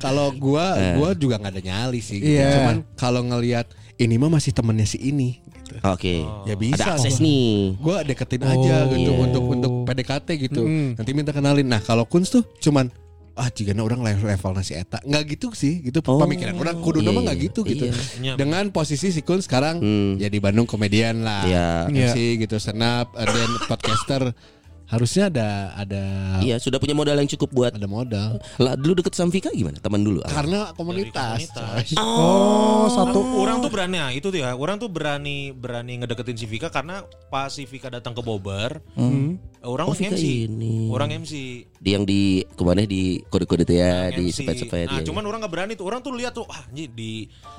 kalau 0.00 0.26
gue 0.32 0.66
Eh. 0.74 0.94
gue 0.96 1.10
juga 1.20 1.34
nggak 1.36 1.52
ada 1.52 1.62
nyali 1.62 2.00
sih. 2.00 2.18
gitu. 2.18 2.32
Iya. 2.34 2.48
Cuman 2.56 2.76
kalau 2.96 3.20
ngelihat 3.22 3.66
ini 3.96 4.16
mah 4.16 4.32
masih 4.32 4.50
temennya 4.50 4.86
si 4.86 4.98
ini. 4.98 5.36
Gitu. 5.62 5.80
oke 5.82 6.16
Ya 6.44 6.52
bisa. 6.54 6.76
ada 6.76 6.96
akses 6.96 7.16
nih 7.18 7.76
Gue 7.78 7.96
deketin 8.04 8.42
aja 8.42 8.74
Oh. 8.82 8.90
gitu 8.90 9.10
Iya. 9.10 9.20
untuk 9.22 9.44
untuk 9.46 9.72
PDKT 9.84 10.28
gitu. 10.42 10.62
Mm. 10.62 10.88
Nanti 10.96 11.10
minta 11.12 11.30
kenalin. 11.30 11.64
Nah 11.64 11.80
kalau 11.80 12.04
Kunz 12.04 12.28
tuh 12.28 12.44
cuman 12.58 12.88
ah 13.32 13.48
jika 13.48 13.72
orang 13.74 14.00
level 14.00 14.28
level 14.28 14.52
nasi 14.52 14.74
eta 14.74 15.00
nggak 15.00 15.22
gitu 15.30 15.48
sih 15.52 15.80
gitu 15.80 16.04
Oh. 16.04 16.20
pemikiran 16.20 16.52
orang 16.54 16.76
kudu 16.78 17.00
Iya, 17.00 17.08
nama 17.08 17.18
nggak 17.22 17.38
iya. 17.38 17.46
gitu 17.48 17.60
gitu 17.64 17.84
Iya. 18.20 18.34
Dengan 18.36 18.68
posisi 18.68 19.08
si 19.08 19.20
Kun 19.20 19.40
sekarang 19.40 19.78
Hmm. 19.78 20.12
ya 20.16 20.28
di 20.28 20.36
Bandung 20.36 20.64
komedian 20.64 21.24
lah 21.24 21.42
Iya. 21.42 21.68
MC 21.88 22.16
gitu 22.38 22.56
senap 22.56 23.16
dan 23.16 23.48
podcaster 23.64 24.36
harusnya 24.84 25.32
ada 25.32 25.48
ada 25.72 26.02
iya 26.44 26.60
sudah 26.60 26.76
punya 26.76 26.92
modal 26.92 27.16
yang 27.16 27.24
cukup 27.26 27.48
buat 27.48 27.72
ada 27.72 27.88
modal 27.88 28.36
lah 28.60 28.76
dulu 28.76 29.00
deket 29.00 29.16
sama 29.16 29.32
Vika 29.32 29.48
gimana 29.48 29.80
teman 29.80 30.04
dulu 30.04 30.20
karena 30.22 30.68
komunitas, 30.76 31.48
komunitas. 31.48 31.96
coy. 31.96 31.96
Oh, 31.96 32.92
satu. 32.92 33.24
Orang 33.40 33.64
tuh 33.64 33.72
berani 33.72 33.96
ya, 33.96 34.12
itu 34.12 34.28
tuh 34.28 34.44
ya. 34.44 34.52
Orang 34.52 34.76
tuh 34.76 34.92
berani 34.92 35.48
berani 35.48 35.96
ngedeketin 35.96 36.36
si 36.36 36.44
Vika 36.44 36.68
karena 36.68 37.08
pas 37.32 37.48
si 37.48 37.64
Vika 37.64 37.88
datang 37.88 38.12
ke 38.12 38.20
Bobber, 38.20 38.84
Hmm. 38.92 39.40
Orang 39.62 39.86
Oh, 39.86 39.94
Vika 39.94 40.12
MC. 40.12 40.24
ini. 40.44 40.86
Orang 40.86 41.10
MC. 41.12 41.32
dia 41.76 41.92
yang 41.94 42.02
di 42.02 42.42
ke 42.44 42.62
mana 42.62 42.82
di 42.82 43.22
kode-kode 43.26 43.62
tuh 43.62 43.74
ya 43.74 44.06
Orang 44.06 44.14
di 44.14 44.24
sepet-sepet 44.28 44.86
Nah, 44.86 44.98
ya. 44.98 45.06
cuman 45.06 45.22
orang 45.24 45.38
nggak 45.40 45.52
berani 45.52 45.72
tuh. 45.72 45.84
Orang 45.84 45.98
tuh 45.98 46.12
lihat 46.12 46.30
tuh, 46.30 46.46
ah, 46.46 46.62
ini 46.70 46.86
di 46.86 47.12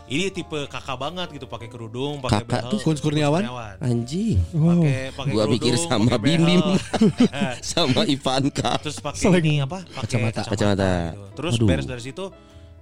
ini 0.05 0.27
tipe 0.29 0.55
kakak 0.65 0.95
banget 0.95 1.27
gitu, 1.31 1.45
pakai 1.45 1.67
kerudung, 1.67 2.19
pakai 2.19 2.43
Kakak 2.43 2.47
behel. 2.59 2.71
tuh 2.71 2.79
Kun 2.81 2.95
Kurniawan? 2.97 3.43
anjing 3.79 4.39
Pakai 4.47 4.99
pakai 5.11 5.31
Gua 5.31 5.43
kerudung, 5.43 5.53
pikir 5.57 5.73
sama 5.77 6.07
pakai 6.09 6.19
behel. 6.19 6.39
Bim 6.39 6.41
Bim. 6.45 6.61
sama 7.75 8.01
Ivanka 8.05 8.71
Terus 8.79 8.97
pakai 8.99 9.39
ini 9.39 9.59
apa? 9.59 9.79
Pakai 9.83 10.01
Kacamata. 10.07 10.41
Kacamata. 10.45 10.91
gitu. 11.09 11.23
Terus 11.33 11.53
Aduh. 11.55 11.67
beres 11.67 11.85
dari 11.85 12.01
situ 12.01 12.25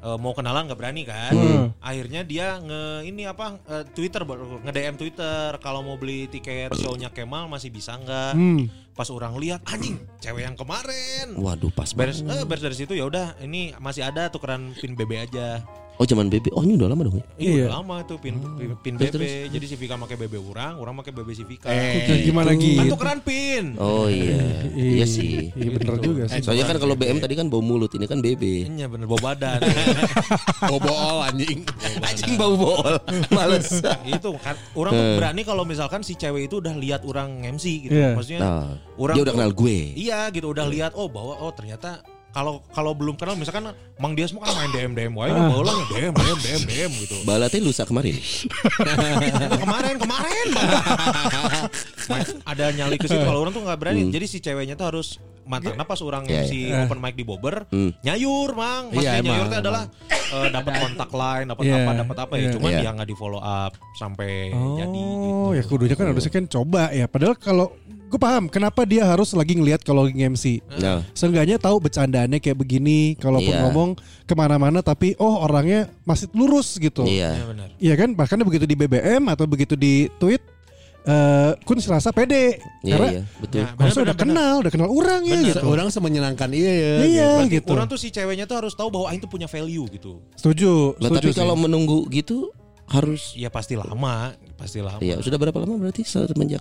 eh, 0.02 0.18
mau 0.18 0.34
kenalan 0.34 0.66
nggak 0.68 0.80
berani 0.80 1.04
kan. 1.06 1.34
Hmm. 1.34 1.66
Akhirnya 1.80 2.22
dia 2.26 2.58
nge 2.58 3.06
ini 3.06 3.24
apa 3.30 3.62
eh, 3.70 3.84
Twitter 3.94 4.22
nge 4.26 4.72
DM 4.74 4.96
Twitter 4.98 5.50
kalau 5.62 5.86
mau 5.86 5.96
beli 5.96 6.26
tiket 6.28 6.74
show-nya 6.76 7.14
Kemal 7.14 7.46
masih 7.48 7.70
bisa 7.70 7.96
nggak? 7.98 8.34
Hmm. 8.36 8.66
Pas 8.92 9.08
orang 9.08 9.40
lihat 9.40 9.64
anjing 9.72 9.98
cewek 10.20 10.44
yang 10.44 10.58
kemarin. 10.60 11.34
waduh 11.40 11.72
pas 11.72 11.90
Beres 11.96 12.20
eh, 12.22 12.44
beres 12.44 12.62
dari 12.62 12.76
situ 12.76 12.92
ya 12.92 13.08
udah 13.08 13.40
ini 13.40 13.72
masih 13.80 14.04
ada 14.04 14.28
tukeran 14.28 14.74
pin 14.76 14.94
BB 14.98 15.12
aja. 15.32 15.64
Oh 16.02 16.08
zaman 16.08 16.28
BB 16.28 16.50
oh 16.52 16.66
ini 16.66 16.74
udah 16.74 16.90
lama 16.90 17.06
dong 17.06 17.16
ya 17.16 17.26
Iya, 17.38 17.46
Iya. 17.46 17.62
udah 17.62 17.74
lama 17.78 17.96
tuh 18.02 18.18
pin 18.18 18.34
pin, 18.58 18.74
pin 18.76 18.94
Terus, 18.98 19.22
BB. 19.22 19.54
Jadi 19.54 19.66
si 19.68 19.76
Vika 19.78 19.94
pakai 19.96 20.18
BB 20.18 20.34
orang, 20.42 20.74
orang 20.76 20.94
pakai 20.98 21.14
BB 21.14 21.30
si 21.32 21.44
Vika. 21.46 21.70
Kayak 21.70 22.26
gimana 22.26 22.50
Kan 22.50 22.58
gitu? 22.58 22.90
tukeran 22.90 23.20
pin. 23.22 23.64
oh 23.78 24.10
iya 24.10 24.42
iya 24.74 25.06
sih 25.06 25.54
Iya 25.54 25.70
bener 25.72 25.96
juga 26.02 26.24
sih. 26.26 26.42
soalnya 26.42 26.66
kan 26.66 26.78
kalau 26.78 26.96
BM 26.96 27.22
tadi 27.22 27.34
kan 27.34 27.46
bau 27.46 27.62
mulut 27.62 27.94
ini 27.94 28.06
kan 28.06 28.18
BB 28.18 28.66
Iya 28.68 28.90
bener 28.90 29.06
bau 29.06 29.22
badan. 29.22 29.62
bobol 30.72 31.22
anjing 31.22 31.62
anjing 32.02 32.34
bau 32.36 32.56
bol 32.56 32.96
males 33.36 33.70
itu 34.04 34.30
kan 34.40 34.58
orang 34.74 34.92
tuh 34.92 35.06
berani 35.18 35.42
kalau 35.44 35.64
misalkan 35.64 36.02
si 36.02 36.16
cewek 36.16 36.48
itu 36.48 36.58
udah 36.58 36.74
lihat 36.74 37.02
orang 37.04 37.46
MC 37.48 37.86
gitu. 37.86 37.94
Iya. 37.94 38.18
Maksudnya 38.18 38.40
nah, 38.42 38.66
orang 38.96 39.16
dia 39.16 39.24
udah 39.24 39.34
kenal 39.36 39.52
gue 39.54 39.78
Iya 39.94 40.20
gitu 40.32 40.50
udah 40.50 40.66
lihat 40.66 40.92
oh 40.94 41.06
bahwa 41.06 41.38
oh 41.38 41.52
ternyata 41.52 42.02
kalau 42.32 42.64
kalau 42.70 42.92
belum 42.92 43.14
kenal 43.14 43.36
misalkan 43.36 43.70
Mang 43.96 44.14
Dias 44.14 44.32
mah 44.32 44.42
kan 44.42 44.56
main 44.58 44.72
DM 44.72 44.92
DM 44.92 45.14
wae 45.14 45.30
Ah. 45.30 45.48
bawa 45.48 45.64
lah 45.64 45.76
DM 45.90 46.12
DM 46.12 46.38
DM 46.40 46.62
DM 46.64 46.92
gitu. 47.00 47.16
balatnya 47.22 47.60
lusa 47.60 47.84
kemarin 47.84 48.16
kemarin 49.62 49.96
kemarin 49.98 50.48
ada 52.46 52.66
nyali 52.72 52.96
ke 52.96 53.06
situ 53.06 53.20
kalau 53.20 53.42
orang 53.42 53.52
tuh 53.52 53.62
nggak 53.62 53.78
berani. 53.78 54.08
Jadi 54.08 54.26
si 54.26 54.38
ceweknya 54.40 54.74
tuh 54.74 54.88
harus 54.88 55.08
mantannya 55.42 55.82
pas 55.82 55.98
orang 56.00 56.24
Iya, 56.24 56.46
MC 56.46 56.52
open 56.80 57.00
mic 57.00 57.14
di 57.14 57.24
Bobber 57.24 57.66
Hmm. 57.68 57.92
nyayur 58.02 58.54
mang 58.54 58.90
maksudnya 58.90 59.12
Iya, 59.12 59.22
nyayur 59.22 59.38
emang, 59.38 59.50
teh 59.50 59.60
adalah 59.60 59.84
eh, 60.12 60.48
dapat 60.50 60.74
kontak 60.78 61.10
lain 61.12 61.46
dapat 61.48 61.64
Iya, 61.66 61.76
apa 61.78 61.92
dapat 61.98 62.18
apa 62.18 62.34
ya 62.34 62.42
iya. 62.42 62.52
cuman 62.52 62.70
Iya. 62.70 62.80
dia 62.80 62.92
nggak 62.94 63.10
di 63.10 63.16
follow 63.16 63.42
up 63.42 63.72
sampai 63.96 64.32
jadi 64.52 65.02
gitu. 65.02 65.32
Oh, 65.34 65.52
ya 65.52 65.64
kudunya 65.64 65.96
kan 65.96 66.08
harusnya 66.08 66.32
kan 66.32 66.46
coba 66.46 66.84
ya. 66.92 67.06
Padahal 67.06 67.36
kalau 67.36 67.68
gue 68.12 68.20
paham 68.20 68.52
kenapa 68.52 68.84
dia 68.84 69.08
harus 69.08 69.32
lagi 69.32 69.56
ngelihat 69.56 69.88
kalau 69.88 70.04
lagi 70.04 70.20
MC. 70.20 70.60
Nah, 70.84 71.00
Seenggaknya 71.16 71.56
tahu 71.56 71.80
bercandaannya 71.80 72.44
kayak 72.44 72.60
begini, 72.60 73.16
kalaupun 73.16 73.56
Iya. 73.56 73.64
ngomong 73.64 73.90
ke 74.28 74.34
mana-mana 74.36 74.84
tapi 74.84 75.16
oh 75.16 75.40
orangnya 75.40 75.88
masih 76.04 76.28
lurus 76.36 76.76
gitu. 76.76 77.08
ya 77.08 77.32
iya. 77.32 77.44
benar 77.48 77.68
Iya 77.80 77.94
kan, 77.96 78.12
bahkan 78.12 78.36
begitu 78.44 78.68
di 78.68 78.76
BBM 78.76 79.32
atau 79.32 79.48
begitu 79.48 79.80
di 79.80 80.12
tweet, 80.20 80.44
eh 81.02 81.56
kun 81.64 81.80
serasa 81.80 82.12
pede 82.12 82.60
Iya, 82.84 82.92
karena 82.94 83.10
iya, 83.16 83.22
betul. 83.40 83.60
Ya, 83.64 83.68
harusnya 83.80 84.04
udah 84.04 84.16
benar, 84.20 84.28
kenal, 84.28 84.54
udah 84.60 84.72
kenal 84.76 84.90
orang 84.92 85.22
ya 85.24 85.40
gitu. 85.48 85.66
Orang 85.66 85.88
semenyenangkan 85.88 86.50
iya 86.52 86.72
ya. 86.76 86.94
Iya 87.02 87.30
Berarti 87.40 87.56
gitu. 87.64 87.72
orang 87.72 87.88
tuh 87.88 87.98
si 87.98 88.08
ceweknya 88.12 88.44
tuh 88.44 88.60
harus 88.60 88.76
tahu 88.76 88.92
bahwa 88.92 89.08
Aing 89.08 89.24
tuh 89.24 89.32
punya 89.32 89.48
value 89.48 89.88
gitu. 89.88 90.20
Setuju, 90.36 91.00
Lah, 91.00 91.10
setuju 91.16 91.32
tapi 91.32 91.40
kalau 91.40 91.56
menunggu 91.56 92.12
gitu 92.12 92.52
harus 92.92 93.32
Iya 93.34 93.48
pasti 93.48 93.80
lama, 93.80 94.36
pasti 94.60 94.84
lama. 94.84 95.00
Iya, 95.00 95.24
sudah 95.24 95.40
berapa 95.40 95.64
lama 95.64 95.80
berarti 95.80 96.04
semenjak 96.04 96.60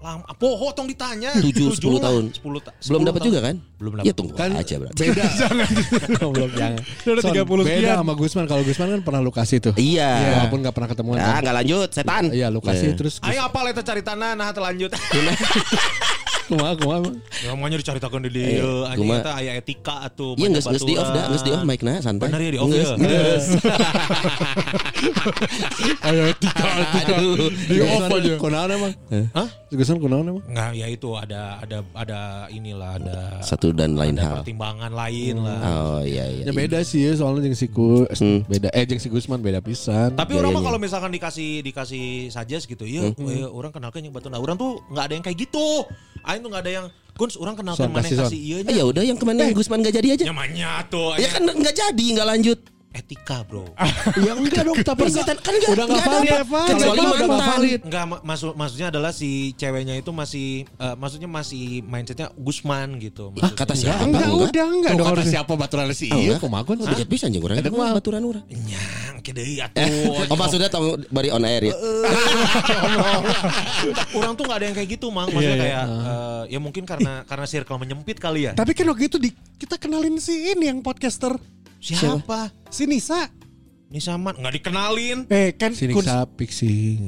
Lama. 0.00 0.24
Poho 0.32 0.72
tong 0.72 0.88
ditanya. 0.88 1.28
Tujuh, 1.36 1.76
sepuluh 1.76 2.00
tahun. 2.00 2.32
Sepuluh 2.32 2.56
ta- 2.58 2.72
belum 2.80 3.04
dapat 3.04 3.20
juga 3.20 3.38
kan? 3.44 3.60
Belum 3.76 3.92
Ya 4.00 4.00
dapat. 4.00 4.16
tunggu 4.16 4.32
Kan 4.32 4.50
aja 4.56 4.74
berarti. 4.80 5.02
beda. 5.06 5.24
Goblok 6.24 6.52
jangan. 6.56 6.80
Udah 6.80 7.22
Son, 7.22 7.32
30 7.36 7.44
beda 7.44 7.68
sekian. 7.68 7.96
sama 8.00 8.12
Gusman. 8.16 8.44
Kalau 8.48 8.62
Gusman 8.64 8.88
kan 8.90 9.00
pernah 9.04 9.20
lu 9.20 9.28
kasih 9.28 9.60
tuh. 9.60 9.72
Iya. 9.76 10.40
Walaupun 10.40 10.58
gak 10.62 10.72
pernah 10.72 10.88
ketemuan. 10.88 11.16
Ah, 11.16 11.36
kan. 11.36 11.40
nggak 11.44 11.56
lanjut, 11.60 11.88
setan. 11.92 12.24
Iya, 12.32 12.48
lu 12.48 12.58
kasih 12.58 12.88
Iya. 12.90 12.96
terus. 12.96 13.14
Ayo 13.20 13.44
apa 13.44 13.58
itu 13.68 13.82
cari 13.82 14.00
tanah 14.00 14.32
nah 14.32 14.48
telanjut. 14.50 14.88
Kumaha 16.50 16.74
kumaha. 16.74 17.14
Ya 17.46 17.54
maunya 17.54 17.78
diceritakan 17.78 18.26
di 18.26 18.30
dia. 18.34 18.66
Anjing 18.90 19.06
eta 19.14 19.32
aya 19.38 19.52
etika 19.54 20.02
atuh. 20.02 20.34
Iya, 20.34 20.50
nggak 20.50 20.62
nggak 20.66 20.82
di 20.82 20.94
off 20.98 21.10
dah, 21.14 21.24
nggak 21.30 21.42
di 21.46 21.50
off 21.54 21.62
mic 21.62 21.80
nah, 21.86 21.98
santai. 22.02 22.26
Bener 22.26 22.40
ya 22.42 22.50
di 22.50 22.58
off 22.58 22.68
Nges, 22.68 22.90
ya. 22.90 22.96
nges. 22.98 23.44
Ayo 26.02 26.24
tika 26.42 26.66
Aduh. 27.06 27.48
Di 27.54 27.76
off 27.80 28.04
aja. 28.10 28.34
Kunaon 28.36 28.70
emang? 28.70 28.92
Hah? 29.30 29.48
Gusman 29.70 29.98
kunaon 30.02 30.26
emang? 30.26 30.42
Enggak, 30.50 30.70
ya 30.74 30.86
itu 30.90 31.08
ada 31.14 31.62
ada 31.62 31.78
ada 31.94 32.20
inilah 32.50 32.98
ada 32.98 33.18
Satu 33.46 33.70
dan 33.70 33.94
lain 33.94 34.18
hal. 34.18 34.42
pertimbangan 34.42 34.90
lain 34.90 35.38
lah. 35.38 35.60
Oh 35.62 36.00
iya 36.02 36.26
iya. 36.26 36.50
Ya 36.50 36.52
beda 36.52 36.82
sih 36.82 37.06
ya 37.06 37.14
soalnya 37.14 37.46
jeung 37.46 37.54
si 37.56 37.70
Ku 37.70 38.02
Hmm. 38.10 38.42
beda 38.44 38.68
eh 38.74 38.84
jeung 38.84 38.98
si 38.98 39.06
Gusman 39.06 39.38
beda 39.40 39.62
pisan. 39.62 40.18
Tapi 40.18 40.34
orang 40.34 40.50
mah 40.50 40.58
Gayanya. 40.58 40.66
kalau 40.66 40.78
misalkan 40.82 41.10
dikasih 41.14 41.62
dikasih 41.62 42.28
suggest 42.28 42.66
gitu, 42.66 42.84
ya, 42.84 43.06
orang 43.48 43.70
kenalkan 43.70 44.02
yang 44.02 44.12
batu. 44.12 44.26
Nah, 44.28 44.42
orang 44.42 44.58
tuh 44.58 44.82
nggak 44.90 45.04
ada 45.06 45.14
yang 45.14 45.24
kayak 45.24 45.38
gitu. 45.38 45.86
Aing 46.40 46.48
tuh 46.48 46.52
nggak 46.56 46.64
ada 46.64 46.72
yang 46.72 46.86
Guns, 47.20 47.36
orang 47.36 47.52
mana 47.60 47.76
kasih, 47.76 48.16
yang 48.16 48.24
kasih 48.24 48.40
iya 48.40 48.56
Ah, 48.64 48.72
ya 48.72 48.84
udah 48.88 49.02
yang 49.04 49.18
ke 49.20 49.24
mana 49.28 49.44
yang 49.44 49.52
Gusman 49.52 49.84
gak 49.84 49.92
jadi 49.92 50.08
aja. 50.16 50.24
Nyamannya 50.32 50.72
tuh. 50.88 51.20
Ya 51.20 51.28
kan 51.28 51.44
nggak 51.44 51.74
jadi, 51.76 52.06
nggak 52.16 52.28
lanjut. 52.32 52.58
Etika, 52.90 53.42
Bro. 53.42 53.70
Ya 54.20 54.32
enggak 54.32 54.62
dong, 54.62 54.76
tapi 54.80 55.06
Persetan 55.06 55.38
kan 55.38 55.52
nggak 55.52 55.70
udah 55.70 55.84
enggak 55.84 56.02
nggak 56.02 56.10
valid. 56.10 56.30
ada. 56.30 56.42
Kecuali 56.42 56.80
Kalau 56.80 56.90
udah 56.90 57.04
enggak 57.06 57.30
mantan. 57.30 57.50
valid. 57.52 57.80
Enggak 57.82 58.04
ma- 58.04 58.22
maksud 58.24 58.48
maksudnya 58.52 58.86
adalah 58.88 59.10
si 59.10 59.30
ceweknya 59.54 59.94
itu 59.94 60.10
masih 60.10 60.48
eh, 60.66 60.94
maksudnya 60.94 61.28
masih 61.28 61.62
mindsetnya 61.82 62.28
Gusman 62.34 62.98
gitu. 62.98 63.30
Ah, 63.38 63.50
kata 63.50 63.72
siapa? 63.72 64.02
Enggak, 64.02 64.26
Enggak. 64.26 64.48
udah 64.48 64.66
enggak 64.66 64.90
Tuh 64.90 64.98
dong 64.98 65.08
kata 65.12 65.24
siapa 65.24 65.52
baturan 65.54 65.86
si 65.90 66.06
Oh, 66.06 66.16
iya 66.16 66.34
enggak. 66.34 66.40
kumaha 66.40 66.62
Oh, 66.66 66.86
deket 66.88 67.08
pisan 67.08 67.28
jeung 67.28 67.44
urang. 67.44 67.56
Mah. 67.60 67.92
baturan 67.94 68.22
urang. 68.22 68.44
Nyang 68.46 69.16
kedei 69.20 69.58
atuh. 69.58 70.26
Oh, 70.26 70.36
maksudnya 70.36 70.66
tong 70.66 70.84
bari 71.08 71.28
on 71.28 71.42
air 71.42 71.62
ya. 71.66 71.74
orang 74.12 74.32
tuh 74.34 74.44
nggak 74.44 74.58
ada 74.58 74.66
yang 74.66 74.76
kayak 74.76 74.90
gitu, 74.90 75.06
Mang. 75.10 75.28
Maksudnya 75.28 75.58
kayak 75.58 75.84
eh, 75.86 76.42
ya 76.50 76.58
mungkin 76.58 76.84
karena 76.84 77.22
karena 77.24 77.46
circle 77.46 77.78
menyempit 77.78 78.16
kali 78.18 78.46
ya. 78.46 78.52
Tapi 78.52 78.72
kan 78.72 78.86
waktu 78.88 79.06
itu 79.06 79.16
di, 79.16 79.30
kita 79.56 79.76
kenalin 79.76 80.16
si 80.16 80.52
ini 80.52 80.68
yang 80.68 80.80
podcaster, 80.80 81.36
Siapa? 81.80 82.52
si 82.68 82.84
Nisa. 82.84 83.26
Ini 83.90 83.98
sama 83.98 84.30
nggak 84.30 84.54
dikenalin. 84.54 85.18
Eh 85.26 85.56
kan 85.56 85.74
Sini 85.74 85.90
kun- 85.90 86.06
sapik 86.06 86.52
sih. 86.52 87.00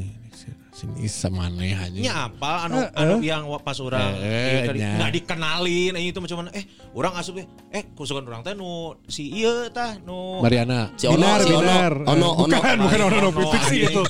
Sini 0.83 1.07
sama 1.07 1.47
maneh 1.47 1.79
aja. 1.79 1.95
Nya 1.95 2.14
apa 2.27 2.66
anu 2.66 2.83
Eh, 2.83 2.90
anu 2.99 3.14
eh. 3.14 3.31
yang 3.31 3.47
pas 3.62 3.79
orang 3.79 4.18
Eh, 4.18 4.66
eh, 4.66 4.75
nya. 4.75 4.99
nggak 4.99 5.12
dikenalin 5.14 5.95
eh, 5.95 6.11
itu 6.11 6.18
macam 6.18 6.42
mana 6.42 6.51
eh 6.51 6.66
orang 6.90 7.14
asup 7.14 7.38
eh 7.38 7.47
eh 7.71 7.87
kusukan 7.95 8.27
orang 8.27 8.42
teh 8.42 8.51
nu 8.51 8.90
si 9.07 9.31
iya 9.31 9.71
tah 9.71 9.95
nu 10.03 10.42
Mariana. 10.42 10.90
Si 10.99 11.07
Ono, 11.07 11.23
Binar, 11.23 11.38
si 11.38 11.55
Ono, 11.55 11.62
binar. 11.62 11.92
Ono, 12.03 12.29
Ono. 12.35 12.57
Bukan, 12.59 12.77
bukan 12.83 12.99
Ono, 12.99 13.16
Ono, 13.16 13.29
Ono, 13.31 13.51
anjing. 13.55 13.87
itu. 13.87 14.03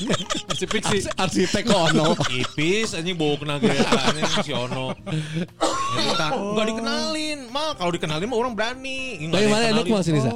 Si 0.57 0.65
Pixi. 0.65 0.99
Arsitek 1.13 1.65
Ono. 1.69 2.17
Ipis 2.33 2.97
anjing 2.97 3.21
bau 3.21 3.37
kena 3.37 3.61
gaya 3.61 3.85
anjing 4.09 4.25
si 4.41 4.53
Ono. 4.57 4.97
Tah, 6.17 6.31
nggak 6.33 6.67
dikenalin. 6.73 7.39
Mal 7.53 7.77
kalau 7.77 7.93
dikenalin 7.93 8.25
mah 8.25 8.39
orang 8.41 8.53
berani. 8.57 9.21
Yang 9.21 9.45
mana 9.45 9.65
enak 9.69 9.85
kenalin. 9.85 9.93
mah 9.93 10.01
sini 10.01 10.19
sa. 10.25 10.33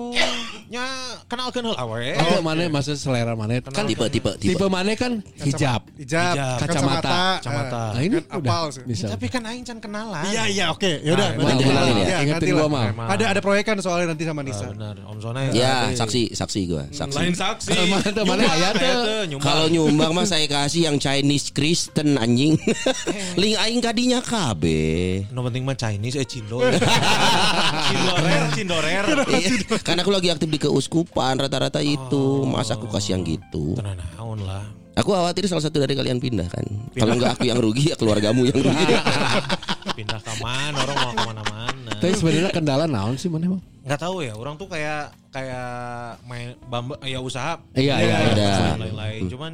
Nya 0.67 0.83
kenalkeun 1.31 1.63
heula 1.63 1.79
awe. 1.79 2.07
Atau 2.19 2.43
mana 2.43 2.67
maksud 2.67 2.99
selera 2.99 3.39
mana? 3.39 3.63
Kan 3.63 3.87
Tipe, 3.87 4.03
tipe, 4.11 4.35
tipe. 4.35 4.59
tipe 4.59 4.67
mana 4.67 4.99
kan 4.99 5.23
hijab. 5.39 5.87
Hijab, 5.95 6.26
Hijab. 6.33 6.59
Kacamata. 6.67 7.21
Kacamata. 7.39 7.83
Nah 7.95 8.03
ini 8.03 8.17
Kan 8.17 8.39
udah 8.41 8.51
apal 8.51 8.65
bisa. 8.89 9.07
Tapi 9.13 9.27
kan 9.31 9.43
aing 9.47 9.63
can 9.63 9.79
kenalan. 9.79 10.25
Iya 10.27 10.43
iya 10.49 10.65
oke 10.73 10.91
yaudah 11.05 11.29
Nah, 11.37 11.53
nanti 11.53 11.63
kenalin 11.63 11.95
ya? 11.97 12.07
Iya, 12.07 12.19
Ingetin 12.27 12.49
gua 12.57 12.69
mah. 12.69 12.87
Ada 13.13 13.25
ada 13.37 13.41
proyekan 13.45 13.77
soalnya 13.79 14.17
nanti 14.17 14.25
sama 14.25 14.41
Nisa. 14.43 14.67
benar, 14.73 14.97
Om 15.05 15.19
Sona 15.21 15.41
Ya, 15.53 15.91
saksi, 15.93 16.33
saksi 16.33 16.61
gua, 16.67 16.85
saksi. 16.91 17.17
Lain 17.17 17.35
saksi. 17.35 17.71
Mana 17.87 18.11
mana 18.25 18.43
aya 18.51 18.69
tuh? 18.75 19.39
Kalau 19.39 19.67
nyumbang 19.69 20.13
mah 20.17 20.27
saya 20.27 20.47
kasih 20.47 20.91
yang 20.91 20.97
Chinese 20.97 21.53
Kristen 21.53 22.17
anjing. 22.17 22.57
Link 23.41 23.55
aing 23.57 23.81
kadinya 23.81 24.19
KB. 24.25 24.63
No 25.31 25.45
penting 25.45 25.63
mah 25.63 25.77
Chinese 25.77 26.19
eh 26.19 26.27
Cindo. 26.27 26.59
Cindorer, 27.89 28.43
Cindorer. 28.55 29.05
Iya, 29.31 29.51
Karena 29.83 30.01
aku 30.03 30.13
lagi 30.13 30.29
aktif 30.31 30.49
di 30.49 30.59
keuskupan 30.59 31.39
rata-rata 31.39 31.81
itu. 31.81 32.47
Mas 32.47 32.71
aku 32.71 32.89
kasih 32.89 33.19
yang 33.19 33.23
gitu. 33.27 33.77
Tenan 33.79 33.99
naon 34.17 34.41
lah. 34.43 34.65
Aku 34.97 35.13
khawatir 35.13 35.45
salah 35.45 35.61
satu 35.61 35.77
dari 35.77 35.93
kalian 35.93 36.17
pindah 36.17 36.49
kan. 36.49 36.65
Kalau 36.97 37.21
nggak 37.21 37.37
aku 37.37 37.45
yang 37.45 37.61
rugi 37.61 37.93
ya 37.93 37.97
keluargamu 38.01 38.49
yang 38.49 38.57
rugi. 38.57 38.85
Pindah 39.97 40.21
ke 40.25 40.33
mana 40.41 40.77
orang 40.89 40.97
mau 40.97 41.13
ke 41.13 41.23
mana-mana. 41.37 41.91
Tapi 42.01 42.13
sebenarnya 42.17 42.49
kendala 42.53 42.85
naon 42.89 43.21
sih 43.21 43.29
mana 43.29 43.45
emang? 43.45 43.63
Nggak 43.85 44.01
tahu 44.01 44.25
ya, 44.25 44.33
orang 44.33 44.57
tuh 44.57 44.69
kayak 44.73 45.13
kayak 45.29 45.69
main 46.25 46.57
bamba 46.73 46.97
ya 47.05 47.21
usaha. 47.21 47.61
Iya, 47.77 47.95
iya, 48.01 48.09
Ya, 48.09 48.19
iya. 48.25 48.35
dan 48.35 48.81
lain-lain. 48.81 49.23
Cuman 49.29 49.53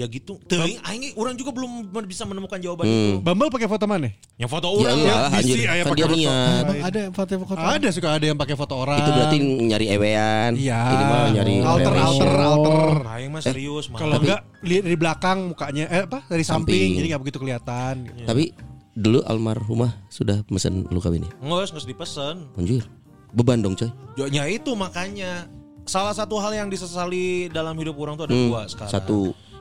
ya 0.00 0.08
gitu. 0.08 0.40
Teuing 0.42 0.80
aing 0.80 1.12
orang 1.14 1.36
juga 1.36 1.52
belum 1.52 1.70
bisa 2.02 2.24
menemukan 2.24 2.56
jawaban 2.56 2.84
itu. 2.84 3.20
Bumble 3.20 3.48
pakai 3.48 3.68
foto 3.68 3.84
mana? 3.84 4.08
Yang 4.34 4.50
foto 4.50 4.66
Ya 4.72 4.88
orang 4.88 4.96
ya. 4.96 5.16
bisi 5.36 5.60
aya 5.62 5.82
Kan 5.82 5.86
pakai 5.86 5.94
dia 5.94 6.06
foto. 6.06 6.16
niat. 6.16 6.62
Emang 6.64 6.78
ada 6.82 7.02
foto-foto. 7.12 7.60
Ada 7.60 7.88
suka 7.90 8.08
ada 8.10 8.24
yang 8.24 8.34
pakai 8.34 8.56
foto 8.56 8.74
orang. 8.74 8.98
Itu 8.98 9.10
berarti 9.10 9.36
nyari 9.38 9.86
ewean. 9.90 10.50
Iya. 10.56 10.80
Ini 10.80 11.04
mah 11.04 11.24
nyari 11.30 11.54
alter 11.60 11.92
alter 11.94 12.32
alter. 12.34 12.80
Aing 13.06 13.30
mah 13.30 13.42
serius 13.42 13.84
mah. 13.86 13.98
Kalau 13.98 14.16
enggak 14.16 14.40
li- 14.62 14.80
dari 14.80 14.96
belakang 14.96 15.38
mukanya 15.48 15.84
eh 15.86 16.02
apa 16.02 16.24
dari 16.24 16.40
samping, 16.40 16.72
Samping. 16.72 16.90
jadi 16.96 17.06
nggak 17.10 17.22
begitu 17.22 17.38
kelihatan. 17.38 17.94
Tapi 18.24 18.44
dulu 18.90 19.20
almarhumah 19.22 19.92
sudah 20.08 20.40
mesen 20.48 20.88
lu 20.88 20.98
kawin 20.98 21.22
ya? 21.22 21.32
Nggak, 21.38 21.70
nggak 21.70 21.86
dipesen. 21.86 22.36
Anjir. 22.54 22.82
Beban 23.30 23.60
dong 23.60 23.74
coy. 23.74 23.92
Ya 24.26 24.42
itu 24.44 24.72
makanya 24.72 25.46
salah 25.82 26.10
satu 26.10 26.34
hal 26.36 26.50
yang 26.52 26.66
disesali 26.66 27.46
dalam 27.48 27.74
hidup 27.74 27.94
orang 27.94 28.14
tuh 28.14 28.24
ada 28.24 28.32
Hmm, 28.32 28.46
dua 28.48 28.60
sekarang. 28.66 28.90
satu. 28.90 29.18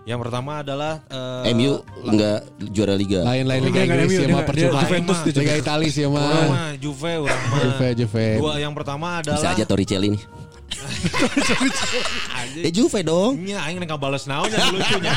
Yang 0.10 0.20
pertama 0.26 0.66
adalah 0.66 1.06
eh, 1.46 1.54
MU 1.54 1.86
enggak 2.02 2.42
juara 2.74 2.98
liga. 2.98 3.22
Lain-lain 3.22 3.62
Liga 3.62 3.86
Inggris 3.86 4.10
MU, 4.10 4.18
ya 4.18 4.28
mah 4.34 4.42
dia 4.42 4.50
percuma. 4.50 4.82
Juventus 4.82 5.20
di 5.22 5.32
Liga 5.38 5.54
Italia 5.54 5.90
sih 5.94 6.04
Orang 6.10 6.50
mah. 6.50 6.74
Juve, 6.82 7.14
orang 7.30 7.42
mah. 7.54 7.62
Juve, 7.62 7.88
Juve. 7.94 8.28
Dua 8.42 8.54
yang 8.58 8.74
pertama 8.74 9.22
adalah 9.22 9.38
Bisa 9.38 9.54
aja 9.54 9.64
Torricelli 9.70 10.18
nih. 10.18 10.24
Eh 12.66 12.74
Juve 12.74 13.06
dong. 13.06 13.38
Nya 13.38 13.62
aing 13.70 13.78
nggak 13.86 14.02
balas 14.02 14.26
naonnya 14.26 14.58
lucunya. 14.74 15.14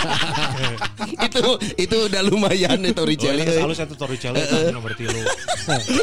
itu 1.27 1.43
itu 1.81 1.97
udah 2.13 2.21
lumayan 2.29 2.77
nih 2.85 2.93
Torricelli. 2.93 3.49
Celly 3.49 3.65
halus 3.65 3.81
satu 3.81 3.97
Torricelli 3.97 4.45
eta 4.45 4.77
nomor 4.77 4.93
3. 4.93 5.09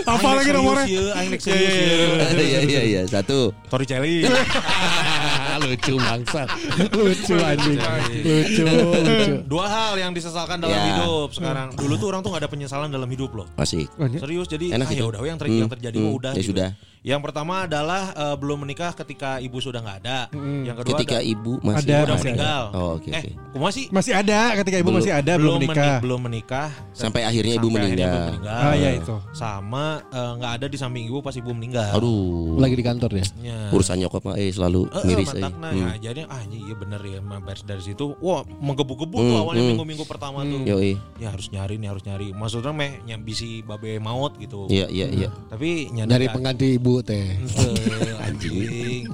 Apa 0.10 0.30
lagi 0.34 0.50
nomornya? 0.50 1.14
Aing 1.14 1.30
nek 1.30 1.42
serius 1.46 1.74
ieu. 1.78 2.10
Iya 2.42 2.60
iya 2.66 2.82
iya 2.82 3.02
satu. 3.06 3.54
Torricelli. 3.70 4.26
lucu 5.60 5.94
bangsa. 5.96 6.42
lucu 6.98 7.36
anjing. 7.36 7.78
Lucu, 8.24 8.64
lucu. 8.66 9.34
Dua 9.52 9.66
hal 9.68 9.94
yang 9.96 10.12
disesalkan 10.12 10.60
dalam 10.60 10.74
Ya. 10.74 10.86
hidup 10.96 11.30
sekarang. 11.32 11.76
Dulu 11.76 11.94
tuh 11.96 12.08
orang 12.10 12.22
tuh 12.22 12.32
gak 12.32 12.48
ada 12.48 12.50
penyesalan 12.50 12.90
dalam 12.90 13.10
hidup 13.10 13.32
loh. 13.34 13.48
Masih. 13.56 13.86
Serius 14.16 14.48
jadi 14.48 14.74
Enak 14.74 14.88
ah, 14.88 14.96
ya 14.96 15.06
udah 15.06 15.20
yang, 15.22 15.38
ter- 15.38 15.48
Hmm, 15.50 15.62
yang 15.66 15.72
terjadi 15.72 15.98
hmm, 16.00 16.18
udah. 16.18 16.32
ya 16.34 16.42
gitu. 16.42 16.52
sudah. 16.56 16.70
Yang 17.02 17.22
pertama 17.24 17.64
adalah 17.64 18.12
eh, 18.12 18.36
belum 18.36 18.60
menikah 18.62 18.92
ketika 18.94 19.40
ibu 19.40 19.58
sudah 19.58 19.80
nggak 19.80 19.98
ada. 20.02 20.20
Yang 20.36 20.76
kedua 20.78 20.92
Ketika 20.94 21.18
ada, 21.18 21.26
ibu 21.26 21.52
masih 21.60 21.80
Ada, 21.82 21.96
udah 21.98 22.12
masih 22.12 22.26
meninggal. 22.28 22.64
Oh, 22.72 22.90
oke, 22.94 23.08
eh, 23.08 23.16
oke. 23.16 23.32
kumaha 23.50 23.72
sih? 23.72 23.86
Masih 23.90 24.14
ada 24.14 24.40
ketika 24.54 24.78
ibu 24.78 24.86
Belum- 24.86 25.00
masih 25.00 25.14
ada 25.14 25.34
belum 25.34 25.54
meni- 25.56 25.70
menikah. 25.70 25.98
belum 26.00 26.20
menikah. 26.22 26.70
Sampai 26.92 27.22
akhirnya 27.24 27.54
ibu 27.56 27.66
Sampai 27.66 27.82
akhirnya 27.82 28.06
meninggal. 28.06 28.28
meninggal. 28.30 28.60
Ah 28.60 28.76
ya 28.76 28.90
itu. 28.94 29.16
Sama 29.32 29.84
eh, 30.06 30.32
nggak 30.36 30.52
ada 30.54 30.66
di 30.68 30.78
samping 30.78 31.04
ibu 31.06 31.20
pas 31.20 31.32
ibu 31.34 31.52
meninggal. 31.52 31.90
Aduh. 31.94 32.60
Lagi 32.60 32.76
di 32.76 32.84
kantor 32.84 33.12
ya. 33.14 33.26
Ya. 33.42 33.60
Urusan 33.70 33.96
nyokap 33.98 34.22
mah 34.22 34.36
eh 34.36 34.50
selalu 34.50 34.82
Eh, 34.86 34.98
eh, 34.98 35.04
miris 35.06 35.30
eh. 35.30 35.34
mantakna, 35.34 35.68
Hmm. 35.70 35.80
ya. 35.80 35.90
Jadi 36.04 36.20
ah 36.26 36.42
iya 36.46 36.76
bener 36.76 37.02
ya 37.02 37.18
emang 37.18 37.40
beres 37.40 37.64
dari 37.64 37.80
situ. 37.82 38.12
Wah 38.20 38.44
menggebu-gebu 38.44 39.16
tuh 39.16 39.24
Hmm, 39.30 39.40
awalnya 39.40 39.62
hmm. 39.62 39.70
minggu-minggu 39.72 40.04
pertama 40.04 40.44
tuh. 40.44 40.62
Yoi. 40.62 41.00
Ya 41.16 41.32
harus 41.32 41.48
nyari 41.48 41.76
nih 41.76 41.88
harus 41.88 42.04
nyari. 42.04 42.28
Maksudnya 42.32 42.72
meh 42.72 42.92
nyambisi 43.06 43.64
babe 43.64 43.98
maut 43.98 44.36
gitu. 44.36 44.68
Iya 44.68 44.92
iya 44.92 45.08
iya. 45.08 45.30
Tapi 45.48 45.88
nyari 45.90 46.10
Dari 46.10 46.26
pengganti 46.28 46.68
ibu 46.76 46.89
teh. 47.06 47.38
Ente, 47.38 48.10
anjing. 48.18 49.06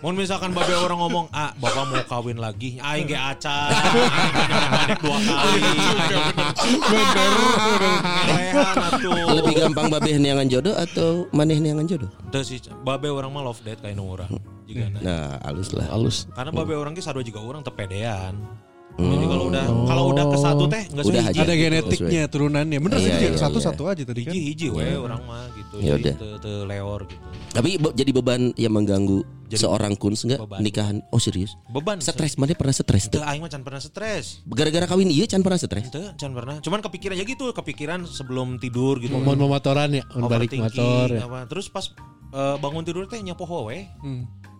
Mau 0.00 0.10
misalkan 0.16 0.50
babe 0.56 0.72
orang 0.72 0.98
ngomong, 0.98 1.26
"Ah, 1.30 1.52
Bapak 1.60 1.84
mau 1.86 2.02
kawin 2.08 2.40
lagi." 2.40 2.80
Aing 2.80 3.06
ge 3.06 3.14
acan. 3.14 3.70
Aing 3.70 4.98
dua 4.98 5.18
kali. 5.20 5.60
Bener. 6.90 7.32
Lebih 9.36 9.54
gampang 9.68 9.86
babeh 9.92 10.16
neangan 10.16 10.48
jodoh 10.48 10.74
atau 10.74 11.28
maneh 11.30 11.60
neangan 11.60 11.86
jodoh? 11.86 12.10
Teu 12.32 12.42
sih, 12.42 12.58
babe 12.82 13.12
orang 13.12 13.30
mah 13.30 13.44
love 13.44 13.60
date 13.62 13.84
kayak 13.84 14.00
orang. 14.00 14.32
Jigana. 14.66 14.98
Nah, 15.04 15.36
halus 15.44 15.70
lah. 15.76 15.86
Halus. 15.92 16.24
Karena 16.32 16.50
babe 16.50 16.74
orang 16.74 16.96
ge 16.96 17.02
sarua 17.04 17.20
juga 17.20 17.44
orang 17.44 17.60
tepedean. 17.60 18.34
Jadi 18.92 19.24
kalau 19.24 19.44
udah 19.48 19.64
kalau 19.88 20.04
udah 20.12 20.24
ke 20.28 20.36
satu 20.36 20.64
teh 20.68 20.82
enggak 20.84 21.04
Udah 21.08 21.22
sih 21.24 21.30
aja. 21.32 21.40
Ada 21.42 21.52
gitu, 21.52 21.62
genetiknya 21.64 22.22
turunannya. 22.28 22.78
Bener 22.78 22.98
sih 22.98 23.08
Iya, 23.08 23.16
Ki. 23.16 23.24
iya, 23.24 23.38
satu 23.40 23.58
iya. 23.58 23.66
satu 23.66 23.82
aja 23.88 24.02
tadi 24.04 24.20
kan. 24.22 24.32
hiji-hiji 24.32 24.66
we 24.68 24.84
orang 24.92 25.20
mah 25.24 25.44
gitu. 25.52 25.74
Ya 25.80 25.92
udah. 25.96 26.14
leor 26.62 27.00
gitu. 27.08 27.26
Tapi 27.52 27.70
be- 27.76 27.94
jadi 27.94 28.10
beban 28.10 28.42
yang 28.54 28.72
mengganggu 28.72 29.20
Jadi 29.48 29.60
seorang 29.60 29.92
kuns 29.94 30.24
enggak 30.24 30.40
beban. 30.40 30.60
nikahan? 30.60 30.96
Oh 31.08 31.16
serius? 31.16 31.56
Beban. 31.68 32.00
Stres 32.00 32.36
mana 32.36 32.52
pernah 32.52 32.72
stres 32.72 33.08
tuh? 33.08 33.20
aing 33.20 33.40
mah 33.40 33.48
can 33.48 33.60
pernah 33.60 33.80
stres. 33.80 34.40
Gara-gara 34.44 34.84
kawin 34.86 35.08
iya 35.08 35.24
can 35.24 35.40
pernah 35.40 35.56
stres? 35.56 35.88
Can 35.92 36.32
pernah. 36.32 36.60
Cuman 36.60 36.80
kepikiran 36.80 37.14
aja 37.14 37.24
gitu, 37.24 37.48
kepikiran 37.50 38.04
sebelum 38.04 38.56
tidur 38.56 38.96
gitu. 38.96 39.12
Mau 39.12 39.36
motoran 39.36 39.92
ya, 39.92 40.04
balik 40.22 40.52
motor 40.52 41.08
ya. 41.08 41.24
apa. 41.24 41.44
Terus 41.48 41.68
pas 41.68 41.88
eh, 42.32 42.56
bangun 42.56 42.80
tidur 42.82 43.04
teh 43.04 43.20
nyapoho 43.20 43.68
we. 43.68 43.88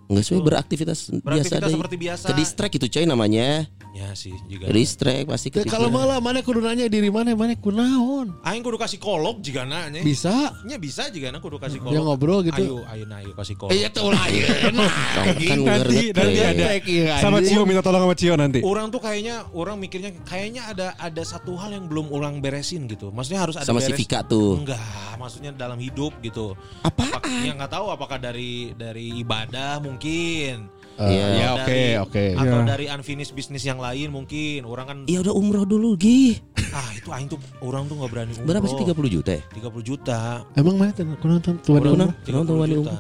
Enggak 0.07 0.22
sesuai 0.24 0.42
beraktivitas, 0.42 0.98
biasa 1.09 1.22
Beraktivitas 1.22 1.61
deh. 1.62 1.74
seperti 1.74 1.96
biasa. 1.96 2.26
Ke 2.26 2.34
distract 2.34 2.74
itu 2.74 2.86
coy 2.88 3.05
namanya. 3.05 3.48
Ya 3.92 4.09
sih 4.12 4.32
juga. 4.46 4.66
Ke 4.66 4.72
distract 4.72 5.24
pasti 5.26 5.48
ke 5.48 5.59
Ya, 5.59 5.68
kalau 5.68 5.88
malah 5.88 6.16
mana 6.16 6.40
kudu 6.40 6.59
nanya 6.59 6.88
diri 6.88 7.09
mana 7.09 7.32
mana 7.32 7.53
kunaon. 7.55 8.32
Aing 8.40 8.61
kudu 8.61 8.76
kasih 8.76 8.96
kolog 8.96 9.40
juga 9.40 9.62
nanya. 9.62 10.00
Bisa. 10.00 10.32
Nya 10.64 10.76
bisa 10.76 11.09
juga 11.09 11.28
na 11.28 11.38
kudu 11.38 11.61
kasih 11.61 11.76
kolog. 11.76 11.92
Ya 11.92 12.00
ngobrol 12.00 12.40
gitu. 12.42 12.80
Ayo, 12.80 12.88
ayo 12.88 13.05
na 13.05 13.20
ayo 13.20 13.32
kasih 13.32 13.55
kolog. 13.55 13.72
Iya 13.72 13.88
tuh 13.88 14.09
lah. 14.09 14.24
kan 14.64 14.74
Nanti 15.24 15.44
ngerti. 15.48 15.96
nanti 16.12 16.40
ada 16.40 16.64
Iya, 16.82 17.14
sama. 17.20 17.38
Cio 17.42 17.62
minta 17.62 17.80
tolong 17.80 18.00
sama 18.03 18.14
Cio 18.16 18.34
nanti. 18.34 18.61
Orang 18.64 18.88
tuh 18.88 18.98
kayaknya 18.98 19.44
orang 19.53 19.76
mikirnya 19.76 20.11
kayaknya 20.24 20.62
ada 20.66 20.86
ada 20.96 21.22
satu 21.22 21.57
hal 21.57 21.72
yang 21.72 21.84
belum 21.84 22.09
orang 22.11 22.40
beresin 22.40 22.88
gitu. 22.88 23.12
Maksudnya 23.12 23.44
harus 23.44 23.57
ada 23.61 23.64
sama 23.64 23.80
si 23.80 23.92
beres. 23.92 24.00
Vika 24.00 24.24
tuh. 24.24 24.57
Enggak, 24.57 24.80
maksudnya 25.16 25.53
dalam 25.53 25.76
hidup 25.76 26.16
gitu. 26.20 26.57
Apa, 26.80 27.20
ya 27.44 27.53
nggak 27.53 27.70
tahu 27.70 27.86
apakah 27.88 28.16
dari 28.16 28.72
dari 28.72 29.20
ibadah 29.20 29.78
mungkin. 29.78 29.91
Eh, 30.93 31.09
Iya. 31.09 31.24
Ya 31.24 31.47
Atau 31.49 31.57
oke 31.57 31.66
dari- 31.66 31.97
oke. 31.99 32.24
Atau 32.36 32.59
Iya. 32.59 32.68
dari 32.68 32.84
unfinished 32.86 33.32
bisnis 33.32 33.62
yang 33.62 33.76
lain 33.76 34.09
mungkin. 34.09 34.61
Orang 34.62 34.84
kan 34.84 34.97
Ya 35.05 35.18
udah 35.18 35.32
umroh 35.32 35.64
dulu 35.64 35.97
Gi. 35.97 36.36
ah 36.70 36.88
itu 36.93 37.09
aing 37.09 37.26
tuh 37.26 37.36
orang 37.61 37.84
tuh 37.84 37.97
nggak 37.97 38.11
berani 38.11 38.32
umroh. 38.34 38.47
Berapa 38.47 38.64
sih 38.66 38.76
30 38.78 39.09
juta 39.11 39.30
ya? 39.32 39.43
30 39.51 39.82
juta. 39.82 40.45
Emang 40.53 40.76
mana 40.76 40.93
tuh 40.93 41.05
kunaon 41.16 41.40
tuan 41.40 41.57
umroh? 41.82 42.12
30 42.22 42.32
Nonton 42.34 42.55
Wani 42.57 42.74
juta. 42.76 42.93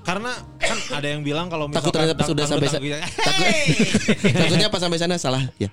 Karena 0.00 0.30
kan 0.58 0.78
ada 0.92 1.06
yang 1.06 1.22
bilang 1.22 1.46
kalau 1.46 1.68
Takut 1.68 1.90
misalkan 1.90 1.94
ternyata 1.94 2.22
sudah 2.24 2.44
sampai 2.44 2.66
sa- 2.66 2.80
takut, 2.80 2.98
takut 3.20 3.46
takutnya 4.40 4.68
pas 4.68 4.80
sampai 4.80 4.98
sana 4.98 5.14
salah 5.16 5.42
ya. 5.56 5.70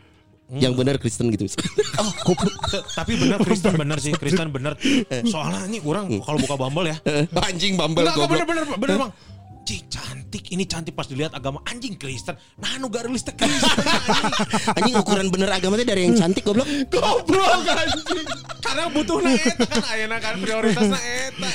Yang 0.47 0.73
benar 0.77 0.95
Kristen 0.95 1.27
gitu. 1.29 1.49
T- 1.51 2.85
tapi 2.93 3.17
benar 3.17 3.39
Kristen 3.41 3.73
benar 3.75 3.97
sih 3.97 4.13
Kristen 4.13 4.47
benar 4.47 4.77
soalnya 5.25 5.65
ini 5.65 5.79
orang 5.81 6.07
kalau 6.21 6.37
buka 6.37 6.55
Bumble 6.55 6.87
ya 6.87 6.97
Anjing 7.47 7.75
bambel 7.75 8.03
Enggak, 8.03 8.15
enggak, 8.15 8.29
goblok. 8.29 8.47
bener, 8.47 8.63
bener, 8.63 8.77
bener, 8.79 8.95
bang. 9.01 9.11
Cih, 9.67 9.83
cantik. 9.91 10.47
Ini 10.47 10.63
cantik 10.63 10.95
pas 10.95 11.03
dilihat 11.03 11.35
agama 11.35 11.59
anjing 11.67 11.99
Kristen. 11.99 12.39
Nah, 12.55 12.79
nu 12.79 12.87
garis 12.87 13.19
teh 13.19 13.35
Kristen. 13.35 13.67
Anjing 14.79 14.95
ukuran 14.95 15.27
bener 15.27 15.51
agamanya 15.51 15.83
dari 15.83 16.07
yang 16.07 16.15
cantik 16.15 16.47
goblok. 16.47 16.63
Goblok 16.87 17.67
anjing. 17.67 18.23
Karena 18.63 18.87
butuh 18.87 19.19
na 19.19 19.35
eta 19.35 19.67
kan 19.67 19.83
ayeuna 19.91 20.17
kan 20.23 20.39
prioritasna 20.39 20.95
eta. 20.95 21.49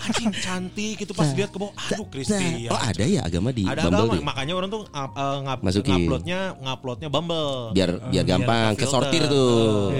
Anjing 0.00 0.32
cantik 0.32 0.96
itu 1.04 1.12
pas 1.12 1.28
dilihat 1.28 1.52
ke 1.52 1.60
bawah. 1.60 1.76
Aduh, 1.92 2.08
Kristen. 2.08 2.72
Oh 2.72 2.80
ada 2.80 3.04
ya 3.04 3.20
agama 3.20 3.52
di 3.52 3.68
Ada 3.68 3.84
Bumble 3.84 4.16
agama, 4.16 4.32
makanya 4.32 4.52
orang 4.56 4.68
tuh 4.72 4.80
ngap, 4.88 5.12
eh, 5.12 5.38
ngap, 5.44 5.58
Masukin. 5.60 5.92
nguploadnya 5.92 6.38
nguploadnya 6.56 7.08
Bumble. 7.12 7.52
Biar 7.76 7.90
biar 8.08 8.24
gampang 8.24 8.72
ke 8.80 8.88
kesortir 8.88 9.28
tuh. 9.28 9.92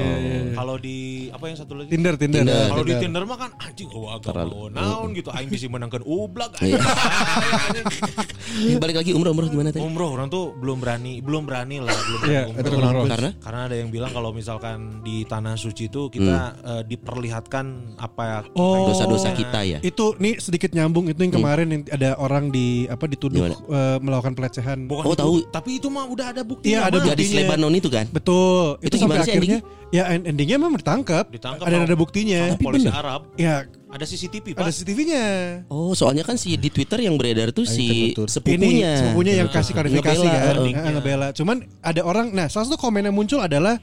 Kalau 0.57 0.81
di 0.81 1.29
apa 1.29 1.45
yang 1.53 1.57
satu 1.61 1.77
lagi? 1.77 1.93
Tinder 1.93 2.17
Tinder. 2.17 2.49
Tinder. 2.49 2.65
Kalau 2.73 2.85
di 2.89 2.95
Tinder 2.97 3.23
mah 3.29 3.37
kan 3.37 3.51
anjing 3.61 3.93
oh 3.93 4.09
agama 4.09 4.49
Terlalu. 4.49 4.73
naon 4.73 5.13
gitu 5.13 5.29
aing 5.29 5.53
bisa 5.53 5.69
menangkan 5.69 6.01
ublak 6.09 6.57
Iya. 6.65 6.81
Eh, 6.81 7.42
Balik 8.83 8.97
lagi 8.97 9.11
umroh 9.13 9.33
umroh 9.33 9.49
gimana 9.49 9.71
tadi? 9.71 9.81
Umroh 9.81 10.11
orang 10.11 10.29
tuh 10.29 10.53
belum 10.55 10.79
berani, 10.79 11.19
belum 11.19 11.43
berani 11.45 11.77
lah, 11.79 11.95
belum 11.95 12.19
berani 12.19 12.33
Iya, 12.33 12.43
umroh. 12.47 12.61
itu 12.61 12.69
kenapa? 12.73 13.03
Karena 13.09 13.31
Karena 13.39 13.61
ada 13.65 13.77
yang 13.77 13.89
bilang 13.89 14.11
kalau 14.11 14.31
misalkan 14.31 14.79
di 15.01 15.25
tanah 15.25 15.55
suci 15.55 15.87
itu 15.87 16.09
kita 16.09 16.39
Hmm. 16.53 16.71
eh, 16.71 16.83
diperlihatkan 16.87 17.65
apa 17.97 18.23
ya 18.23 18.39
Oh. 18.53 18.89
dosa-dosa 18.89 19.33
kita 19.33 19.61
ya. 19.63 19.79
Itu 19.81 20.15
nih 20.17 20.39
sedikit 20.39 20.73
nyambung 20.73 21.07
itu 21.07 21.19
yang 21.19 21.33
kemarin 21.33 21.67
yang 21.69 21.83
ada 21.89 22.15
orang 22.17 22.49
di 22.49 22.87
apa 22.87 23.05
dituduh 23.07 23.43
Gimana? 23.43 23.57
eh, 23.57 23.97
melakukan 23.99 24.33
pelecehan. 24.33 24.79
Bukan 24.85 25.05
Oh, 25.05 25.13
itu, 25.13 25.21
tahu. 25.21 25.35
Tapi 25.51 25.71
itu 25.79 25.89
mah 25.89 26.07
udah 26.07 26.27
ada 26.31 26.43
bukti. 26.43 26.73
Iya, 26.73 26.87
ada 26.87 26.99
buktinya. 26.99 27.39
Lebanon 27.39 27.73
itu 27.73 27.89
kan. 27.89 28.07
Betul. 28.09 28.77
Itu 28.81 28.87
Itu, 28.91 28.97
sampai 29.01 29.21
akhirnya 29.21 29.59
ya 29.89 30.05
end- 30.09 30.27
endingnya 30.27 30.57
memang 30.57 30.77
ditangkap. 30.77 31.29
Ditangkap 31.29 31.65
Ada 31.65 31.77
ada 31.85 31.97
buktinya. 31.97 32.41
Sama 32.51 32.61
polisi 32.61 32.89
Arab. 32.89 33.21
Ya, 33.37 33.65
Ada 33.93 34.05
CCTV, 34.09 34.57
ada 34.57 34.65
Pak. 34.65 34.73
CCTV-nya. 34.73 35.25
Oh, 35.69 35.93
soalnya 35.93 36.25
kan 36.25 36.35
si 36.35 36.57
di 36.57 36.67
Twitter 36.67 36.97
yang 36.99 37.15
beredar 37.15 37.53
tuh 37.53 37.69
si 37.69 38.11
betul. 38.11 38.25
Ini 38.25 38.33
sepupunya. 38.33 38.93
sepupunya 38.99 39.33
yang 39.37 39.49
kasih 39.49 39.73
klarifikasi 39.73 40.17
Ngebela, 40.19 40.73
kan, 40.73 40.91
ngebela. 40.91 41.27
Cuman 41.33 41.57
ada 41.79 42.01
orang, 42.01 42.33
nah 42.33 42.49
salah 42.49 42.67
satu 42.67 42.81
komen 42.81 43.05
yang 43.05 43.13
muncul 43.13 43.39
adalah 43.39 43.77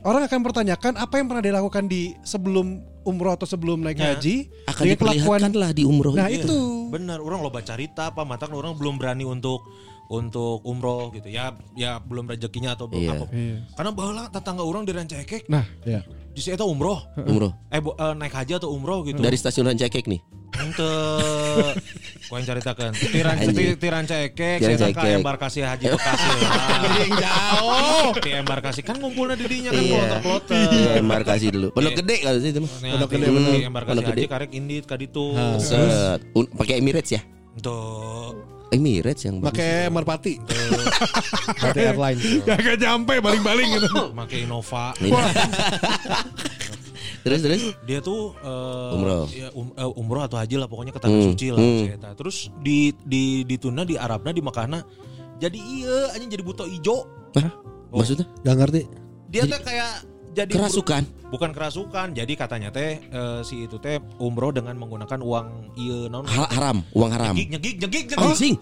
orang 0.00 0.22
akan 0.22 0.40
pertanyakan 0.42 0.92
apa 0.94 1.14
yang 1.16 1.26
pernah 1.26 1.40
dilakukan 1.42 1.84
di 1.84 2.12
sebelum 2.20 2.76
umroh 3.02 3.32
atau 3.32 3.48
sebelum 3.48 3.80
naik 3.80 3.96
Ya. 3.96 4.12
haji 4.14 4.52
Akan 4.64 4.84
kelakuan. 4.84 5.16
diperlihatkan 5.16 5.52
lah 5.54 5.70
di 5.72 5.82
umroh. 5.82 6.12
Nah 6.12 6.28
Iya. 6.28 6.44
itu. 6.44 6.58
Benar, 6.88 7.18
orang 7.18 7.40
loba 7.40 7.64
carita 7.64 8.12
apa 8.12 8.22
mata 8.22 8.44
orang 8.46 8.76
belum 8.76 9.00
berani 9.00 9.24
untuk 9.24 9.64
untuk 10.08 10.64
umroh 10.64 11.12
gitu 11.12 11.28
ya 11.28 11.52
ya 11.74 12.00
belum 12.00 12.24
rezekinya 12.26 12.72
atau 12.72 12.88
belum 12.88 13.00
Iya. 13.02 13.12
apa 13.14 13.24
karena 13.76 13.90
baheula 13.92 14.24
tetangga 14.28 14.64
orang 14.64 14.88
di 14.88 14.92
Rancakek 14.92 15.44
Nah, 15.48 15.64
Ya. 15.84 16.00
Di 16.38 16.44
situ 16.44 16.62
umroh 16.62 17.02
umroh. 17.18 17.50
eh 17.68 17.82
bu- 17.82 17.92
eh, 17.92 18.14
naik 18.14 18.30
haji 18.30 18.52
atau 18.54 18.70
umroh 18.70 19.02
gitu 19.02 19.18
Dari 19.18 19.34
stasiun 19.34 19.66
Rancakek 19.66 20.06
nih. 20.06 20.22
Ente 20.54 20.90
Kau 22.24 22.34
yang 22.34 22.46
ceritakan 22.46 22.90
Tiran. 23.14 23.36
Tiran 23.76 24.04
cekek 24.04 24.58
Saya 24.58 24.90
ke 24.90 25.08
embarkasi 25.14 25.60
haji 25.60 25.84
Bekasi 25.88 26.28
jauh 27.22 28.10
Di 28.16 28.30
embarkasi 28.34 28.80
Kan 28.80 28.96
ngumpulnya 28.96 29.34
di 29.34 29.44
dinya 29.44 29.70
kan 29.70 29.78
Iya. 29.78 29.98
Kloter-kloter 29.98 30.70
Iya, 30.70 30.90
embarkasi 30.98 31.46
dulu. 31.50 31.68
Pondok 31.70 31.90
Iya. 31.90 32.00
gede 32.00 32.16
kalau 32.20 32.38
itu 32.40 32.60
mah. 32.60 32.70
Pondok 32.72 33.08
gede, 33.10 33.26
embarkasi 33.64 33.98
haji. 34.00 34.24
Karek 34.26 34.50
indit 34.52 34.84
Kaditu 34.84 35.24
Set. 35.58 36.20
Pakai 36.54 36.74
Emirates 36.78 37.12
ya? 37.12 37.20
Tuh 37.58 38.34
Emirates 38.68 39.24
yang. 39.24 39.40
Pakai 39.40 39.88
Merpati. 39.88 40.34
Merpati 41.62 41.80
Airlines. 41.80 42.22
gak 42.44 42.76
nyampe 42.76 43.18
baling-baling 43.18 43.68
gitu. 43.80 44.10
Make 44.18 44.44
Innova 44.44 44.92
terus 47.26 47.42
terus 47.44 47.62
Dia 47.84 47.98
tuh 48.00 48.32
eh, 48.40 48.94
Umroh. 48.94 49.26
ya, 49.28 49.48
um- 49.52 49.74
eh, 49.74 49.90
Umroh 50.00 50.22
atau 50.24 50.38
haji 50.38 50.56
lah 50.56 50.68
Pokoknya 50.70 50.94
ke 50.94 51.00
tanah 51.02 51.18
Hmm, 51.18 51.26
suci 51.34 51.46
lah 51.50 51.60
hmm. 51.60 51.80
saya 51.98 52.14
Terus 52.14 52.36
di 52.62 52.94
di 53.04 53.42
di 53.44 53.56
tuna 53.58 53.82
di 53.84 53.98
Arabna 53.98 54.30
di 54.32 54.40
Makana 54.40 54.80
Jadi 55.36 55.58
iya 55.58 56.14
Anjing 56.14 56.30
jadi 56.30 56.44
buto 56.46 56.64
ijo 56.64 57.04
Hah? 57.36 57.52
Maksudnya 57.92 58.24
Gak 58.46 58.56
ngerti. 58.56 58.82
Dia 59.28 59.44
tuh 59.44 59.60
kayak 59.60 59.92
jadi 60.38 60.52
kerasukan. 60.52 61.02
bukan 61.28 61.50
kerasukan 61.50 62.06
jadi 62.12 62.32
katanya 62.34 62.68
teh 62.70 63.02
eh, 63.02 63.40
si 63.42 63.64
itu 63.64 63.76
teh 63.76 63.98
umroh 64.16 64.50
dengan 64.50 64.74
menggunakan 64.74 65.18
uang 65.20 65.46
iya 65.74 66.06
naon 66.06 66.24
Ha- 66.24 66.50
haram, 66.50 66.86
uang 66.92 67.10
haram. 67.10 67.34
nyegik 67.34 67.48
nyegik 67.50 67.74
nyegik 67.80 68.04
nyegik 68.08 68.28
Anjing. 68.28 68.56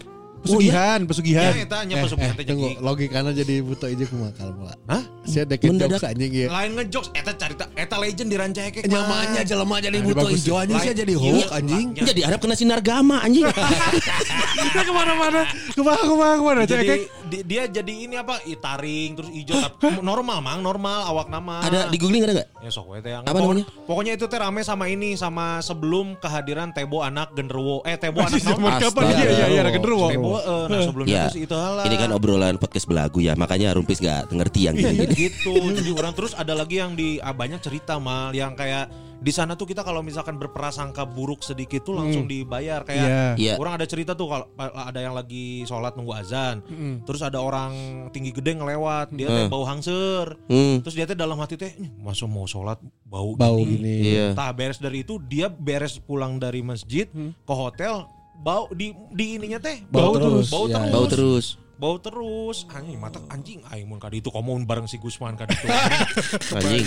Pesugihan, 0.49 0.99
ya 0.99 1.07
pesugihan. 1.07 1.51
eta 1.53 1.79
nya 1.83 1.95
Eh, 1.95 2.03
pesugihan 2.03 2.29
eh, 2.29 2.37
teh 2.37 2.45
tunggu, 2.45 2.67
nyegik 2.69 2.79
logikanya 2.81 3.33
jadi 3.35 3.55
buta 3.61 3.87
aja 3.87 4.05
kumaha 4.05 4.33
kalma. 4.33 4.73
hah 4.87 5.03
Saya 5.25 5.43
deket 5.45 5.69
Mendadak. 5.69 5.99
jokes 5.99 6.07
anjing 6.07 6.33
ya. 6.33 6.47
Lain 6.49 6.71
ngejokes 6.73 7.11
eta 7.13 7.33
carita 7.33 7.65
eta 7.75 7.97
legend 7.97 8.29
di 8.29 8.37
Rancaikek. 8.37 8.83
Nyamannya 8.85 9.43
jelema 9.43 9.77
jadi 9.77 9.97
bagus. 10.07 10.39
hijau 10.41 10.57
anjing 10.57 10.79
saya 10.79 10.95
jadi 10.97 11.13
Iya. 11.13 11.21
hook 11.21 11.49
anjing. 11.51 11.87
Jadi 11.97 12.21
Arab 12.23 12.39
kena 12.39 12.55
sinar 12.55 12.81
gama 12.81 13.19
anjing. 13.21 13.43
Kita 13.43 14.81
ke 14.87 14.93
mana-mana, 14.93 15.43
ke 15.69 15.81
mana 15.81 16.01
ke 16.01 16.15
mana 16.15 16.33
ke 16.33 16.45
mana. 16.45 16.61
Cek, 16.63 16.77
Jadi 16.77 16.97
di- 17.27 17.45
dia 17.45 17.63
jadi 17.67 17.93
ini 18.01 18.15
apa? 18.15 18.39
Itaring 18.41 19.11
terus 19.13 19.31
hijau 19.31 19.59
tapi 19.59 19.99
normal 19.99 20.39
mang 20.39 20.61
normal 20.61 21.05
awak 21.05 21.27
nama. 21.27 21.59
Ada 21.61 21.91
di 21.91 21.97
googling 21.97 22.23
ada 22.23 22.33
nggak? 22.37 22.49
Ya 22.61 22.71
sok 22.71 22.87
we 22.89 22.99
teh 23.01 23.11
yang 23.11 23.23
Apa 23.23 23.35
namanya? 23.37 23.67
pokoknya 23.83 24.13
itu 24.15 24.25
teh 24.25 24.39
rame 24.39 24.63
sama 24.63 24.87
ini 24.87 25.15
sama 25.15 25.59
sebelum 25.59 26.15
kehadiran 26.17 26.71
Tebo 26.71 27.01
anak 27.01 27.33
genderuwo. 27.33 27.83
Eh 27.83 27.97
Tebo 27.97 28.23
anak 28.23 28.39
kapan? 28.81 29.03
Iya, 29.09 29.27
iya, 29.27 29.47
iya, 29.51 29.63
genderuwo. 29.69 30.07
Tebo 30.07 30.36
eh, 30.39 30.65
nah 30.67 30.81
sebelumnya 30.81 31.15
Ya, 31.17 31.25
itu 31.33 31.53
halah. 31.53 31.85
ini 31.85 31.97
kan 31.97 32.11
obrolan 32.11 32.57
podcast 32.57 32.85
belagu 32.85 33.19
ya, 33.19 33.33
makanya 33.33 33.73
Rumpis 33.73 33.99
gak 33.99 34.29
ngerti 34.29 34.61
yang 34.65 34.75
gini. 34.75 35.07
gitu. 35.23 35.53
Jadi 35.53 35.91
orang 35.91 36.13
terus 36.13 36.33
ada 36.33 36.53
lagi 36.53 36.77
yang 36.77 36.93
di 36.93 37.17
ah, 37.19 37.31
banyak 37.31 37.59
cerita 37.59 37.97
mal 37.97 38.31
yang 38.31 38.53
kayak 38.53 38.89
di 39.17 39.33
sana 39.33 39.53
tuh 39.53 39.65
kita 39.65 39.81
kalau 39.81 40.01
misalkan 40.01 40.37
berprasangka 40.37 41.03
buruk 41.03 41.41
sedikit 41.41 41.81
tuh 41.83 41.97
langsung 41.97 42.29
dibayar 42.29 42.85
kayak 42.85 43.01
Iya. 43.01 43.25
Iya. 43.35 43.55
orang 43.57 43.75
ada 43.75 43.89
cerita 43.89 44.13
tuh 44.13 44.29
kalau 44.29 44.45
ada 44.59 45.01
yang 45.01 45.17
lagi 45.17 45.65
sholat 45.65 45.97
nunggu 45.97 46.13
azan 46.15 46.61
terus 47.03 47.25
ada 47.25 47.41
orang 47.41 47.73
tinggi 48.11 48.29
gede 48.31 48.53
ngelewat 48.55 49.09
dia 49.11 49.25
teh 49.27 49.49
bau 49.49 49.65
hangser 49.65 50.37
Hmm. 50.47 50.85
terus 50.85 50.93
dia 50.93 51.09
teh 51.09 51.17
dalam 51.17 51.33
hati 51.37 51.57
teh 51.57 51.73
"Ih, 51.73 51.89
masa 51.97 52.29
mau 52.29 52.45
sholat 52.45 52.77
bau 53.03 53.33
Bau 53.35 53.57
gini, 53.57 53.81
gini. 53.81 53.97
Iya. 54.13 54.27
Tah 54.33 54.53
beres 54.53 54.77
dari 54.77 55.01
itu 55.01 55.17
dia 55.19 55.49
beres 55.49 55.97
pulang 55.97 56.37
dari 56.37 56.61
masjid 56.61 57.09
ke 57.41 57.55
hotel 57.57 58.05
bau 58.39 58.71
di 58.71 58.93
di 59.11 59.35
ininya 59.35 59.57
teh 59.57 59.83
Bau 59.87 60.13
terus, 60.13 60.47
bau 60.49 60.65
ya. 60.67 60.79
terus 60.79 60.91
Bau 60.91 61.05
terus. 61.07 61.47
bau 61.77 61.95
terus 61.99 62.57
anjing 62.71 62.97
mata 62.97 63.19
anjing 63.29 63.59
aing 63.67 63.85
mun 63.85 63.97
kadi 63.97 64.19
itu 64.19 64.29
komun 64.29 64.63
bareng 64.63 64.85
si 64.85 64.97
Gusman 64.97 65.35
kadi 65.35 65.53
itu 65.53 65.67
Anjing. 66.57 66.85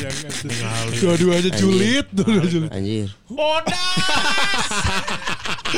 Dua-duanya 0.98 1.50
julid, 1.54 2.06
dua-duanya 2.10 2.50
julid. 2.50 2.70
Anjir. 2.72 3.08
bodas 3.28 3.78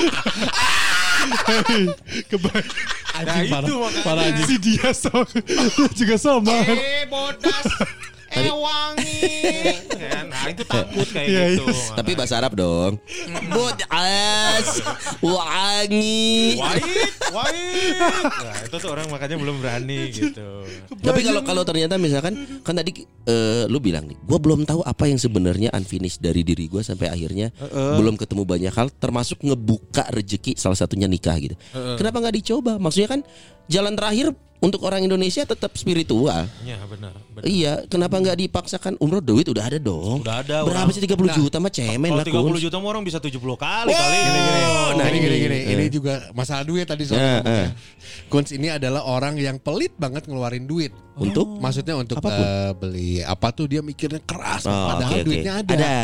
nah 3.22 3.38
itu 3.44 3.74
makanya 3.78 4.42
Si 4.42 4.56
dia 4.58 4.90
so, 4.92 5.12
juga 6.00 6.16
sama. 6.18 6.50
eh 6.66 7.06
bodas 7.06 7.66
eh 8.32 8.48
wangi 8.48 9.28
kan 9.92 10.26
nah 10.32 10.44
itu 10.48 10.64
takut 10.64 11.08
kayak 11.12 11.28
Iya, 11.28 11.44
gitu 11.60 11.66
Tapi 11.92 12.12
bahasa 12.16 12.40
Arab 12.40 12.56
dong. 12.56 12.98
Bodas. 13.52 14.68
Wangi. 15.22 16.58
Wait, 16.58 17.14
wait. 17.30 17.96
Nah, 18.26 18.58
itu 18.66 18.76
tuh 18.80 18.90
orang 18.90 19.08
makanya 19.12 19.38
belum 19.38 19.62
berani 19.62 20.10
gitu. 20.10 20.66
Tapi 20.98 21.20
kalau 21.22 21.42
kalau 21.46 21.64
ternyata 21.68 21.96
misalkan 22.00 22.34
kan 22.66 22.74
tadi 22.74 23.06
eh, 23.28 23.64
lu 23.70 23.78
bilang 23.78 24.08
nih, 24.08 24.18
gua 24.26 24.40
belum 24.42 24.66
tahu 24.66 24.82
apa 24.82 25.06
yang 25.08 25.20
sebenarnya 25.20 25.70
unfinished 25.76 26.24
dari 26.24 26.42
diri 26.42 26.66
gua 26.72 26.82
sampai 26.82 27.12
akhirnya 27.12 27.52
belum 27.72 28.16
ketemu 28.18 28.44
banyak 28.48 28.74
hal, 28.74 28.88
termasuk 28.98 29.44
ngebuka 29.44 30.08
rezeki 30.10 30.58
salah 30.58 30.80
satunya 30.80 31.06
nikah 31.06 31.36
gitu. 31.38 31.56
Kenapa 32.00 32.18
nggak 32.24 32.36
dicoba? 32.42 32.82
Maksudnya 32.82 33.10
kan 33.12 33.22
jalan 33.68 33.93
terakhir 33.93 34.32
untuk 34.59 34.86
orang 34.86 35.01
Indonesia 35.01 35.41
tetap 35.41 35.74
spiritual. 35.74 36.45
Ya 36.62 36.78
benar. 36.86 37.18
benar. 37.28 37.41
Iya, 37.41 37.82
kenapa 37.88 38.14
nggak 38.16 38.38
dipaksakan 38.39 38.93
umroh 38.97 39.18
duit 39.18 39.49
udah 39.49 39.66
ada 39.66 39.78
dong. 39.78 40.22
Udah 40.22 40.45
ada, 40.45 40.62
Berapa 40.62 40.86
orang. 40.86 40.93
sih 40.93 41.01
30 41.01 41.18
juta 41.34 41.57
mah 41.57 41.74
cemen 41.74 42.05
Kalau 42.05 42.22
lah 42.22 42.26
30 42.30 42.45
Kun. 42.45 42.62
juta 42.62 42.78
mah 42.78 42.89
orang 42.91 43.01
bisa 43.01 43.18
70 43.18 43.41
kali 43.57 43.89
kali. 43.89 44.18
Oh, 44.22 44.93
Nah, 44.93 45.01
nah, 45.01 45.07
gini, 45.07 45.26
ini. 45.26 45.38
gini, 45.39 45.57
Eh. 45.57 45.74
ini 45.74 45.86
juga 45.89 46.30
masalah 46.32 46.62
duit 46.62 46.86
tadi 46.86 47.01
Eh, 47.01 47.07
soalnya. 47.07 47.41
eh. 47.41 47.68
Kunz 48.28 48.53
ini 48.53 48.70
adalah 48.70 49.01
orang 49.01 49.34
yang 49.36 49.57
pelit 49.57 49.97
banget 49.97 50.30
ngeluarin 50.30 50.64
duit. 50.64 50.93
Untuk? 51.14 51.47
Maksudnya 51.55 51.93
untuk 51.93 52.18
Apa 52.18 52.28
pun. 52.28 52.39
eh, 52.39 52.72
beli 52.74 53.12
apa 53.20 53.47
tuh 53.49 53.66
dia 53.66 53.80
mikirnya 53.80 54.20
keras 54.20 54.64
Oh, 54.64 54.72
padahal 54.89 55.12
oke. 55.14 55.24
duitnya 55.24 55.53
ada. 55.57 55.74
Ada. 55.74 55.97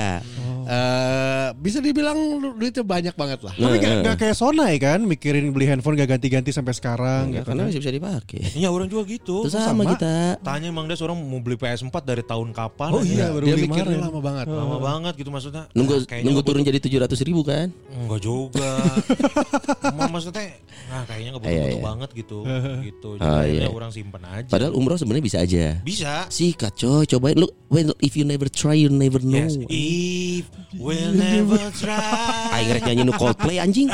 Eh, 0.68 1.48
bisa 1.56 1.80
dibilang 1.80 2.18
duitnya 2.54 2.84
banyak 2.84 3.14
banget 3.14 3.40
lah. 3.40 3.54
Tapi 3.54 3.72
Eh, 3.72 3.80
gak, 3.80 3.88
eh. 3.90 4.04
gak 4.04 4.16
kayak 4.18 4.36
Sonai 4.36 4.76
kan, 4.76 5.00
mikirin 5.02 5.48
beli 5.50 5.64
handphone 5.66 5.96
gak 5.96 6.12
ganti-ganti 6.12 6.52
sampai 6.52 6.72
sekarang 6.72 7.32
Enggak, 7.32 7.40
gitu. 7.40 7.48
karena 7.48 7.62
kan. 7.62 7.68
masih 7.72 7.80
bisa 7.80 7.94
dipakai. 7.94 8.42
Iya 8.52 8.68
orang 8.68 8.86
juga 8.86 9.04
gitu. 9.08 9.36
Itu 9.42 9.50
sama, 9.50 9.64
sama. 9.80 9.84
kita. 9.90 10.44
Tanya 10.44 10.68
emang 10.68 10.86
dia 10.86 10.94
seorang 10.94 11.16
mau 11.16 11.40
beli 11.40 11.56
PS4 11.56 11.96
dari 12.04 12.20
tahun 12.22 12.52
kapan? 12.52 12.90
Oh 12.90 13.00
aja. 13.00 13.08
iya, 13.08 13.26
baru 13.30 13.44
dia 13.44 13.54
beli 13.54 13.64
mikirnya 13.66 13.88
kemarin. 13.90 14.06
lama 14.06 14.20
banget. 14.20 14.46
Lama 14.50 14.78
banget 14.78 15.14
gitu 15.16 15.30
maksudnya. 15.30 15.64
Nunggu 15.72 15.94
Nah, 15.98 16.20
nunggu 16.20 16.36
nggak 16.36 16.46
turun 16.46 16.62
jadi 16.64 16.80
700 16.80 17.20
ribu 17.24 17.42
kan? 17.42 17.68
Enggak 17.90 18.22
juga. 18.22 18.72
Maksudnya 20.10 20.46
nah 20.88 21.04
kayaknya 21.04 21.30
nggak 21.32 21.44
Iya, 21.44 21.52
butuh-butuh 21.54 21.74
iya. 21.74 21.86
banget 21.86 22.10
gitu. 22.14 22.38
gitu. 22.88 23.10
Jadi 23.16 23.24
Oh, 23.24 23.40
akhirnya 23.40 23.64
iya. 23.64 23.70
orang 23.70 23.92
simpen 23.92 24.24
aja. 24.24 24.48
Padahal 24.48 24.74
umroh 24.74 24.98
sebenarnya 25.08 25.24
bisa 25.24 25.40
aja. 25.40 25.66
bisa. 25.88 26.14
Sikat 26.28 26.76
coy, 26.76 27.08
cobain 27.08 27.40
lu 27.40 27.48
when 27.72 27.96
if 28.04 28.20
you 28.20 28.28
never 28.28 28.52
try 28.52 28.76
you 28.76 28.92
never 28.92 29.24
know. 29.24 29.40
Yes. 29.40 29.56
If 29.72 30.52
we'll 30.76 31.16
never 31.16 31.56
try. 31.80 32.52
Aing 32.60 32.76
rek 32.76 32.84
nyanyi 32.92 33.08
nu 33.08 33.16
Coldplay 33.16 33.64
anjing. 33.64 33.88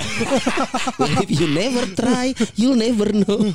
if 1.21 1.29
you 1.29 1.45
never 1.53 1.85
try, 1.93 2.33
you'll 2.57 2.73
never 2.73 3.13
know. 3.13 3.45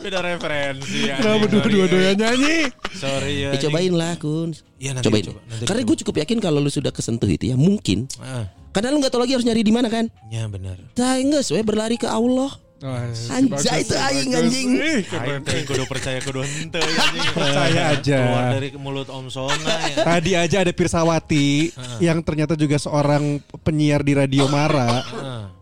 Beda 0.00 0.24
referensi 0.24 1.12
ya. 1.12 1.20
Kenapa 1.20 1.44
dua-dua 1.52 2.16
nyanyi? 2.16 2.72
Sorry 2.96 3.44
ya. 3.44 3.52
Ya, 3.52 3.68
cobain 3.68 3.92
lah 3.92 4.16
kun. 4.16 4.56
Iya, 4.80 4.96
nanti 4.96 5.12
cobain. 5.12 5.24
coba, 5.28 5.40
nanti 5.44 5.64
Karena 5.68 5.82
gue 5.84 5.96
cukup 6.00 6.14
yakin 6.24 6.38
kalau 6.40 6.58
lu 6.64 6.72
sudah 6.72 6.88
kesentuh 6.88 7.28
itu 7.28 7.52
ya 7.52 7.56
mungkin. 7.60 8.08
Ah, 8.16 8.48
Karena 8.72 8.88
lu 8.88 9.04
nggak 9.04 9.12
tahu 9.12 9.28
lagi 9.28 9.36
harus 9.36 9.44
nyari 9.44 9.60
di 9.60 9.74
mana 9.76 9.92
kan. 9.92 10.08
ya 10.32 10.48
benar. 10.48 10.80
Geus 10.96 11.52
we 11.52 11.60
berlari 11.60 12.00
ke 12.00 12.08
Allah. 12.08 12.48
Anjay 12.82 13.86
itu 13.86 13.94
aing 13.94 14.30
anjing. 14.34 14.68
Aing 15.14 15.66
kudu 15.70 15.86
percaya 15.86 16.18
kudu 16.18 16.42
henteu 16.42 16.82
ya, 16.82 16.98
anjing. 16.98 17.30
Percaya 17.38 17.82
aja. 17.94 18.18
Keluar 18.18 18.44
dari 18.58 18.68
mulut 18.74 19.08
Om 19.08 19.26
Sona 19.30 19.74
ya. 19.86 20.02
Tadi 20.02 20.32
aja 20.34 20.56
ada 20.66 20.72
Pirsawati 20.74 21.70
yang 22.02 22.18
ternyata 22.26 22.58
juga 22.58 22.82
seorang 22.82 23.38
penyiar 23.62 24.02
di 24.02 24.18
Radio 24.18 24.50
Mara. 24.50 25.06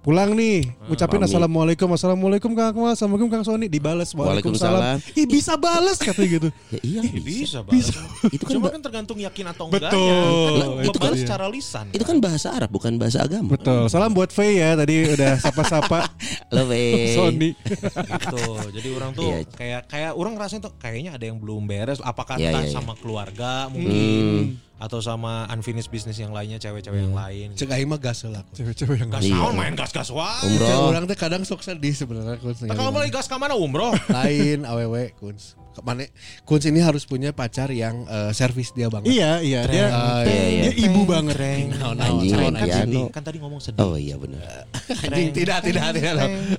Pulang 0.00 0.32
nih, 0.32 0.64
ucapin 0.88 1.20
Pamit. 1.20 1.28
assalamualaikum, 1.28 1.84
assalamualaikum 1.92 2.56
Kang 2.56 2.72
Akmal, 2.72 2.96
assalamualaikum 2.96 3.28
Kang 3.28 3.44
Sony, 3.44 3.68
dibales 3.68 4.16
waalaikumsalam. 4.16 4.96
Waalaikumsalam. 4.96 5.20
Ih 5.20 5.28
bisa 5.28 5.60
bales 5.60 6.00
katanya 6.00 6.28
gitu. 6.34 6.48
Ya 6.72 6.80
iya. 6.80 7.00
Ya 7.04 7.20
bisa, 7.20 7.58
bisa. 7.60 8.00
Itu 8.26 8.48
kan 8.48 8.52
Cuma 8.56 8.72
kan 8.72 8.80
tergantung 8.80 9.20
yakin 9.20 9.52
atau 9.52 9.68
enggaknya. 9.68 9.92
Betul. 9.92 10.56
Kan 10.56 10.84
Itu 10.88 10.98
kan- 10.98 11.20
secara 11.20 11.44
lisan. 11.52 11.92
itu 11.92 12.00
kan 12.00 12.16
bahasa 12.16 12.48
Arab 12.48 12.72
bukan 12.72 12.96
bahasa 12.96 13.20
agama. 13.20 13.52
Betul. 13.52 13.92
Salam 13.92 14.16
buat 14.16 14.32
Faye 14.32 14.56
ya, 14.56 14.72
tadi 14.72 15.04
udah 15.04 15.36
sapa-sapa 15.36 16.08
Lo 16.56 16.64
we. 16.64 17.12
Sony. 17.20 17.52
gitu. 17.60 18.40
Jadi 18.72 18.88
orang 18.96 19.10
tuh 19.12 19.28
Iya. 19.28 19.44
kayak 19.52 19.80
kayak 19.84 20.10
orang 20.16 20.32
ngerasain 20.32 20.64
tuh 20.64 20.72
kayaknya 20.80 21.20
ada 21.20 21.28
yang 21.28 21.36
belum 21.36 21.68
beres. 21.68 22.00
Apakah 22.00 22.40
Iya, 22.40 22.56
iya, 22.56 22.60
iya. 22.64 22.72
sama 22.72 22.96
keluarga 22.96 23.68
mungkin 23.68 23.92
Hmm. 23.92 24.69
Atau 24.80 24.98
sama 24.98 25.44
unfinished 25.52 25.92
business 25.92 26.16
yang 26.16 26.32
lainnya, 26.32 26.56
cewek-cewek 26.56 26.96
yang 26.98 27.12
lain. 27.12 27.52
Cek 27.52 27.68
aing 27.68 27.84
mah 27.86 28.00
gas 28.00 28.24
lah. 28.24 28.40
Cewek-cewek 28.50 28.96
yang 28.96 29.12
Gas 29.12 29.22
Iya. 29.22 29.36
naon 29.36 29.54
main 29.54 29.76
gas-gas 29.76 30.08
wae. 30.08 30.40
Cek 30.40 30.56
Umroh. 30.56 30.88
orang 30.88 31.04
teh 31.04 31.14
kadang 31.14 31.44
sok 31.44 31.60
sedih 31.60 31.92
sebenarnya. 31.92 32.40
Tak 32.40 32.72
kalau 32.72 32.90
lagi 32.90 33.12
gas 33.12 33.28
ke 33.28 33.36
mana 33.36 33.52
umroh? 33.52 33.92
lain 34.08 34.64
awewe 34.64 35.12
Kunz. 35.20 35.54
Mana 35.80 36.04
Kunz 36.44 36.64
ini 36.64 36.80
harus 36.80 37.04
punya 37.04 37.30
pacar 37.30 37.68
yang 37.70 38.04
eh, 38.04 38.30
servis 38.30 38.70
dia 38.70 38.88
banget. 38.88 39.10
Iya, 39.10 39.40
iya, 39.40 39.60
dia 39.66 39.86
Ah, 39.90 40.22
iya, 40.22 40.44
iya. 40.46 40.62
dia 40.70 40.72
ibu 40.86 41.02
banget. 41.04 41.36
Anjing 41.40 42.32
Kan 42.32 42.52
main 42.54 42.70
sedih, 42.70 43.04
kan 43.10 43.22
tadi 43.22 43.38
ngomong 43.40 43.60
sedih. 43.60 43.80
Oh 43.80 43.96
iya 43.96 44.14
benar. 44.16 44.68
Anjing 45.08 45.32
tidak 45.32 45.58
tidak 45.62 45.86
tidak. 45.96 46.14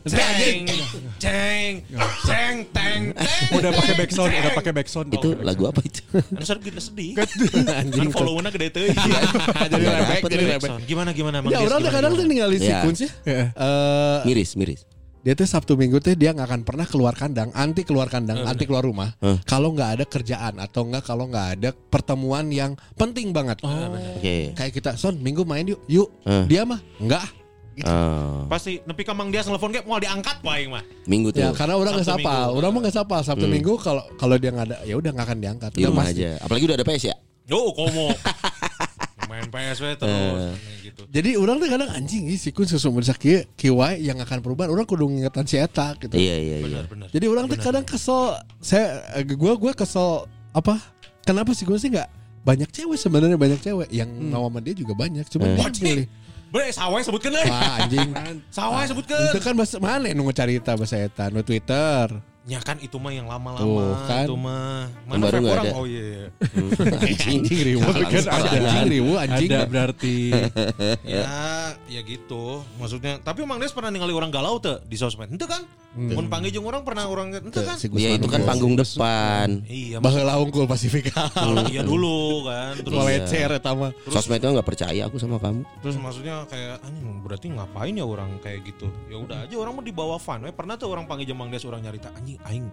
Ceng, 0.05 0.63
ceng, 1.17 1.73
ceng, 2.25 2.55
teng, 2.73 3.01
teng. 3.13 3.55
Udah 3.55 3.71
pakai 3.71 3.93
backsound, 3.95 4.31
udah 4.31 4.51
pakai 4.53 4.71
backsound. 4.73 5.07
Itu 5.13 5.29
lagu 5.41 5.63
apa 5.69 5.79
itu? 5.81 6.01
Kan 6.11 6.43
sedih 6.43 6.63
gede 6.71 6.81
sedih. 6.81 7.11
Kan 7.95 8.07
follow-nya 8.11 8.49
gede 8.51 8.67
tuh. 8.73 8.83
Jadi 8.91 9.81
Nggak 9.81 9.95
rebek, 10.01 10.21
jadi 10.27 10.45
rebek. 10.57 10.69
Gimana 10.85 11.09
gimana 11.11 11.37
Mang 11.39 11.51
Ya 11.53 11.59
orang 11.61 11.81
kadang 11.85 12.11
tuh 12.13 12.25
ninggalin 12.25 12.59
si 12.59 12.69
Iya. 12.71 12.79
Kunz 12.83 12.99
ya. 13.03 13.09
Iya. 13.25 13.43
Eh, 13.53 14.17
Miris, 14.27 14.51
miris. 14.55 14.81
Dia 15.21 15.33
tuh 15.33 15.45
Sabtu 15.45 15.77
Minggu 15.77 16.01
teh 16.01 16.17
dia 16.17 16.33
nggak 16.33 16.47
akan 16.49 16.61
pernah 16.65 16.83
keluar 16.83 17.13
kandang, 17.13 17.53
anti 17.53 17.85
keluar 17.85 18.09
kandang, 18.09 18.41
anti 18.41 18.65
keluar 18.65 18.81
rumah. 18.81 19.13
Huh. 19.21 19.37
Kalau 19.45 19.69
nggak 19.69 20.01
ada 20.01 20.05
kerjaan 20.05 20.57
atau 20.57 20.81
nggak 20.83 21.03
kalau 21.03 21.29
nggak 21.29 21.47
ada 21.55 21.69
pertemuan 21.71 22.49
yang 22.49 22.73
penting 22.97 23.29
banget. 23.29 23.61
Oke. 23.61 24.57
Kayak 24.57 24.71
kita, 24.73 24.89
Son, 24.97 25.13
Minggu 25.15 25.45
main 25.45 25.61
yuk, 25.63 25.77
yuk. 25.85 26.09
Huh. 26.25 26.49
Dia 26.49 26.65
mah 26.65 26.81
nggak. 26.97 27.37
Oh, 27.81 28.45
Pasti 28.45 28.77
nepi 28.83 29.01
ka 29.01 29.15
Mang 29.15 29.31
Dias 29.31 29.47
nelfon 29.47 29.71
kayak 29.71 29.87
mau 29.87 29.97
diangkat 29.97 30.43
paling 30.43 30.69
mah. 30.69 30.83
minggu 31.07 31.31
tuh. 31.31 31.39
Ya 31.39 31.49
karena 31.55 31.79
orang 31.79 31.97
nggak 31.97 32.09
sapal, 32.09 32.45
Minggu. 32.45 32.57
orang 32.59 32.69
mah 32.69 32.79
nggak 32.83 32.95
sapal. 32.95 33.19
Sabtu 33.23 33.45
Minggu 33.47 33.73
kalau 33.77 34.03
kalau 34.17 34.35
dia 34.35 34.51
nggak 34.51 34.67
ada, 34.69 34.77
ya 34.83 34.95
udah 34.97 35.09
nggak 35.09 35.25
akan 35.25 35.37
diangkat. 35.39 35.69
di 35.71 35.79
Udah 35.81 35.89
rumah 35.89 36.05
pasti. 36.05 36.21
aja. 36.21 36.29
Apalagi 36.41 36.63
udah 36.67 36.77
ada 36.77 36.85
PS 36.85 37.03
ya. 37.09 37.15
Yo, 37.47 37.59
komo. 37.73 38.09
Main 39.31 39.47
PSW 39.47 39.95
terus 40.03 40.59
gitu. 40.83 41.07
Jadi 41.07 41.39
orang 41.39 41.55
tuh 41.63 41.71
kadang 41.71 41.87
anjing 41.95 42.27
ih, 42.27 42.35
si 42.35 42.51
kun 42.51 42.67
sesuatu 42.67 42.99
bisa 42.99 43.15
kieu 43.15 43.47
kieu 43.55 43.79
wae 43.79 44.03
yang 44.03 44.19
akan 44.19 44.43
perubahan. 44.43 44.67
Orang 44.67 44.83
kudu 44.83 45.07
ngingetan 45.07 45.47
si 45.47 45.55
eta 45.55 45.95
gitu. 45.95 46.11
Iya 46.11 46.35
iya 46.35 46.57
iya. 46.59 46.67
Benar 46.67 46.85
benar. 46.91 47.07
Jadi 47.15 47.25
orang 47.31 47.47
tuh 47.47 47.55
kadang 47.55 47.87
kesel. 47.87 48.35
Saya 48.59 48.99
eh, 49.15 49.23
gua 49.39 49.55
gua 49.55 49.71
kesel 49.71 50.27
apa? 50.51 50.75
Kenapa 51.23 51.55
sih 51.55 51.63
gue 51.63 51.77
sih 51.79 51.87
nggak 51.87 52.09
banyak 52.41 52.69
cewek 52.73 52.97
sebenarnya 52.97 53.37
banyak 53.37 53.61
cewek 53.61 53.87
yang 53.93 54.09
mau 54.09 54.49
sama 54.51 54.59
dia 54.59 54.75
juga 54.75 54.97
banyak. 54.97 55.23
Cuma 55.31 55.47
Eh. 55.47 55.69
dia. 55.71 56.09
Bre, 56.51 56.67
sawah 56.75 56.99
sebutkeun 56.99 57.31
euy. 57.31 57.47
Wah 57.47 57.79
anjing. 57.79 58.09
Sawah 58.57 58.83
sebutkeun. 58.83 59.31
Itu 59.31 59.39
kan 59.39 59.55
bahasa 59.55 59.79
mana 59.79 60.11
nu 60.11 60.27
carita 60.35 60.75
bahasa 60.75 60.99
eta 60.99 61.31
nu 61.31 61.39
Twitter. 61.47 62.11
Ya 62.41 62.57
kan 62.57 62.81
itu 62.81 62.97
mah 62.97 63.13
yang 63.13 63.29
Tuh, 63.29 63.37
lama-lama 63.37 64.01
kan. 64.09 64.25
itu 64.25 64.33
mah. 64.33 64.89
Baru 65.05 65.37
nggak 65.45 65.53
orang? 65.53 65.65
ada. 65.69 65.77
Oh 65.77 65.85
iya. 65.85 66.01
iya. 66.01 66.25
Anjing 67.29 67.61
ribu 67.61 67.85
Kan 67.85 68.25
ada. 68.33 68.49
anjing 68.57 68.87
ribu 68.89 69.11
anjing. 69.13 69.49
Ada 69.53 69.59
berarti. 69.69 70.17
ya, 71.13 71.21
ya 71.85 72.01
gitu. 72.01 72.65
Maksudnya, 72.81 73.21
tapi 73.21 73.45
Mang 73.45 73.61
Des 73.61 73.69
pernah 73.69 73.93
ningali 73.93 74.17
orang 74.17 74.33
galau 74.33 74.57
tuh 74.57 74.81
di 74.89 74.97
sosmed. 74.97 75.29
Itu 75.29 75.45
kan? 75.45 75.61
Mun 75.91 76.31
panggil 76.31 76.55
jeung 76.55 76.63
orang 76.65 76.87
pernah 76.87 77.03
orang 77.05 77.35
itu 77.35 77.61
kan? 77.61 77.75
Si 77.75 77.91
Ya 77.93 78.15
itu 78.15 78.23
kan 78.25 78.41
Gusman. 78.41 78.47
panggung 78.47 78.73
depan. 78.79 79.47
Iya, 79.67 79.99
Baheula 79.99 80.39
unggul 80.39 80.63
Pasifika. 80.63 81.27
maksudnya 81.35 81.67
iya 81.67 81.81
dulu 81.83 82.47
kan. 82.47 82.79
Terus 82.79 82.95
Kolecer 82.95 83.49
eta 83.59 83.71
mah. 83.75 83.91
Sosmed 84.07 84.39
kan 84.39 84.55
nggak 84.55 84.65
percaya 84.65 85.01
aku 85.11 85.19
sama 85.19 85.35
kamu. 85.37 85.61
Terus 85.83 85.99
maksudnya 85.99 86.47
kayak 86.47 86.79
anjing 86.87 87.19
berarti 87.21 87.51
ngapain 87.51 87.91
ya 87.91 88.07
orang 88.07 88.39
kayak 88.39 88.63
gitu. 88.65 88.87
Ya 89.11 89.19
udah 89.19 89.43
aja 89.43 89.55
orang 89.59 89.77
mau 89.77 89.83
dibawa 89.83 90.15
fun. 90.15 90.47
Eh 90.47 90.55
pernah 90.55 90.79
tuh 90.79 90.89
orang 90.89 91.05
panggil 91.11 91.35
Jemang 91.35 91.51
Des 91.51 91.67
orang 91.67 91.83
nyarita 91.83 92.07
anjing 92.15 92.30
aing 92.43 92.67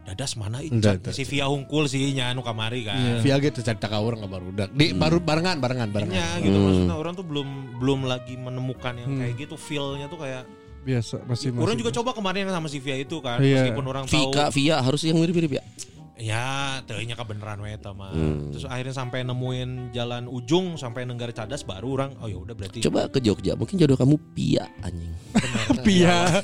dadas 0.00 0.34
mana 0.34 0.58
Can- 0.58 0.98
si 1.10 1.22
Via 1.22 1.46
hungkul 1.46 1.86
sih 1.86 2.02
nya 2.10 2.30
anu 2.30 2.42
kamari 2.42 2.82
kan. 2.82 3.22
Via 3.22 3.38
gitu 3.38 3.62
cerita 3.62 3.86
ka 3.86 3.98
urang 3.98 4.26
baru 4.26 4.50
udah. 4.50 4.66
Di 4.66 4.90
baru 4.90 5.22
barengan 5.22 5.58
barengan 5.58 5.86
barengan. 5.88 6.10
Nya 6.10 6.28
gitu 6.40 6.56
maksudnya 6.56 6.96
orang 6.96 7.14
tuh 7.14 7.22
belum 7.22 7.48
belum 7.78 8.00
lagi 8.04 8.34
menemukan 8.34 8.94
yang 8.96 9.10
kayak 9.16 9.34
gitu 9.38 9.54
feel-nya 9.54 10.06
tuh 10.06 10.18
kayak 10.18 10.42
Biasa 10.80 11.20
masih 11.28 11.52
masih. 11.52 11.60
orang 11.60 11.76
juga 11.76 11.90
coba 11.92 12.10
kemarin 12.10 12.48
sama 12.48 12.66
si 12.66 12.80
Via 12.80 12.96
itu 12.96 13.20
kan 13.20 13.36
Iya. 13.38 13.68
meskipun 13.68 13.84
orang 13.84 14.04
tahu 14.08 14.32
Vika, 14.32 14.48
Via 14.48 14.80
harus 14.80 15.00
yang 15.04 15.20
mirip-mirip 15.20 15.60
ya. 15.60 15.64
ya 16.16 16.46
tehnya 16.84 17.14
kebenaran 17.14 17.60
we 17.60 17.68
eta 17.70 17.92
mah. 17.92 18.10
Hmm. 18.10 18.48
Terus 18.50 18.64
akhirnya 18.64 18.92
sampai 18.92 19.20
nemuin 19.22 19.88
jalan 19.90 20.24
ujung 20.26 20.74
sampai 20.74 21.04
Nenggara 21.04 21.30
Cadas 21.30 21.62
baru 21.62 21.96
orang 21.96 22.10
oh 22.18 22.26
ya 22.26 22.36
udah 22.36 22.52
berarti 22.52 22.80
Coba 22.80 23.06
ke 23.06 23.20
Jogja, 23.20 23.52
mungkin 23.54 23.76
jodoh 23.76 23.94
kamu 23.94 24.16
Pia 24.32 24.64
anjing. 24.80 25.12
Pia. 25.86 26.40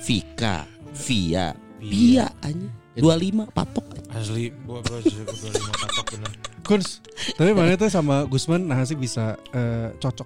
Vika, 0.00 0.66
Via, 0.98 1.52
Pia 1.78 2.26
anjing. 2.40 2.72
25 2.96 3.44
patok. 3.50 3.84
asli 4.08 4.48
gua 4.64 4.80
gua 4.80 4.96
gua 5.04 5.50
lima 5.52 5.72
patok 5.76 6.06
bener. 6.10 6.30
Kuns. 6.62 7.04
Tapi 7.36 7.52
mana 7.52 7.76
tuh 7.76 7.86
sama 7.86 8.24
Gusman 8.24 8.64
nah 8.64 8.80
sih 8.82 8.96
bisa 8.96 9.36
eh, 9.52 9.92
cocok. 9.94 10.24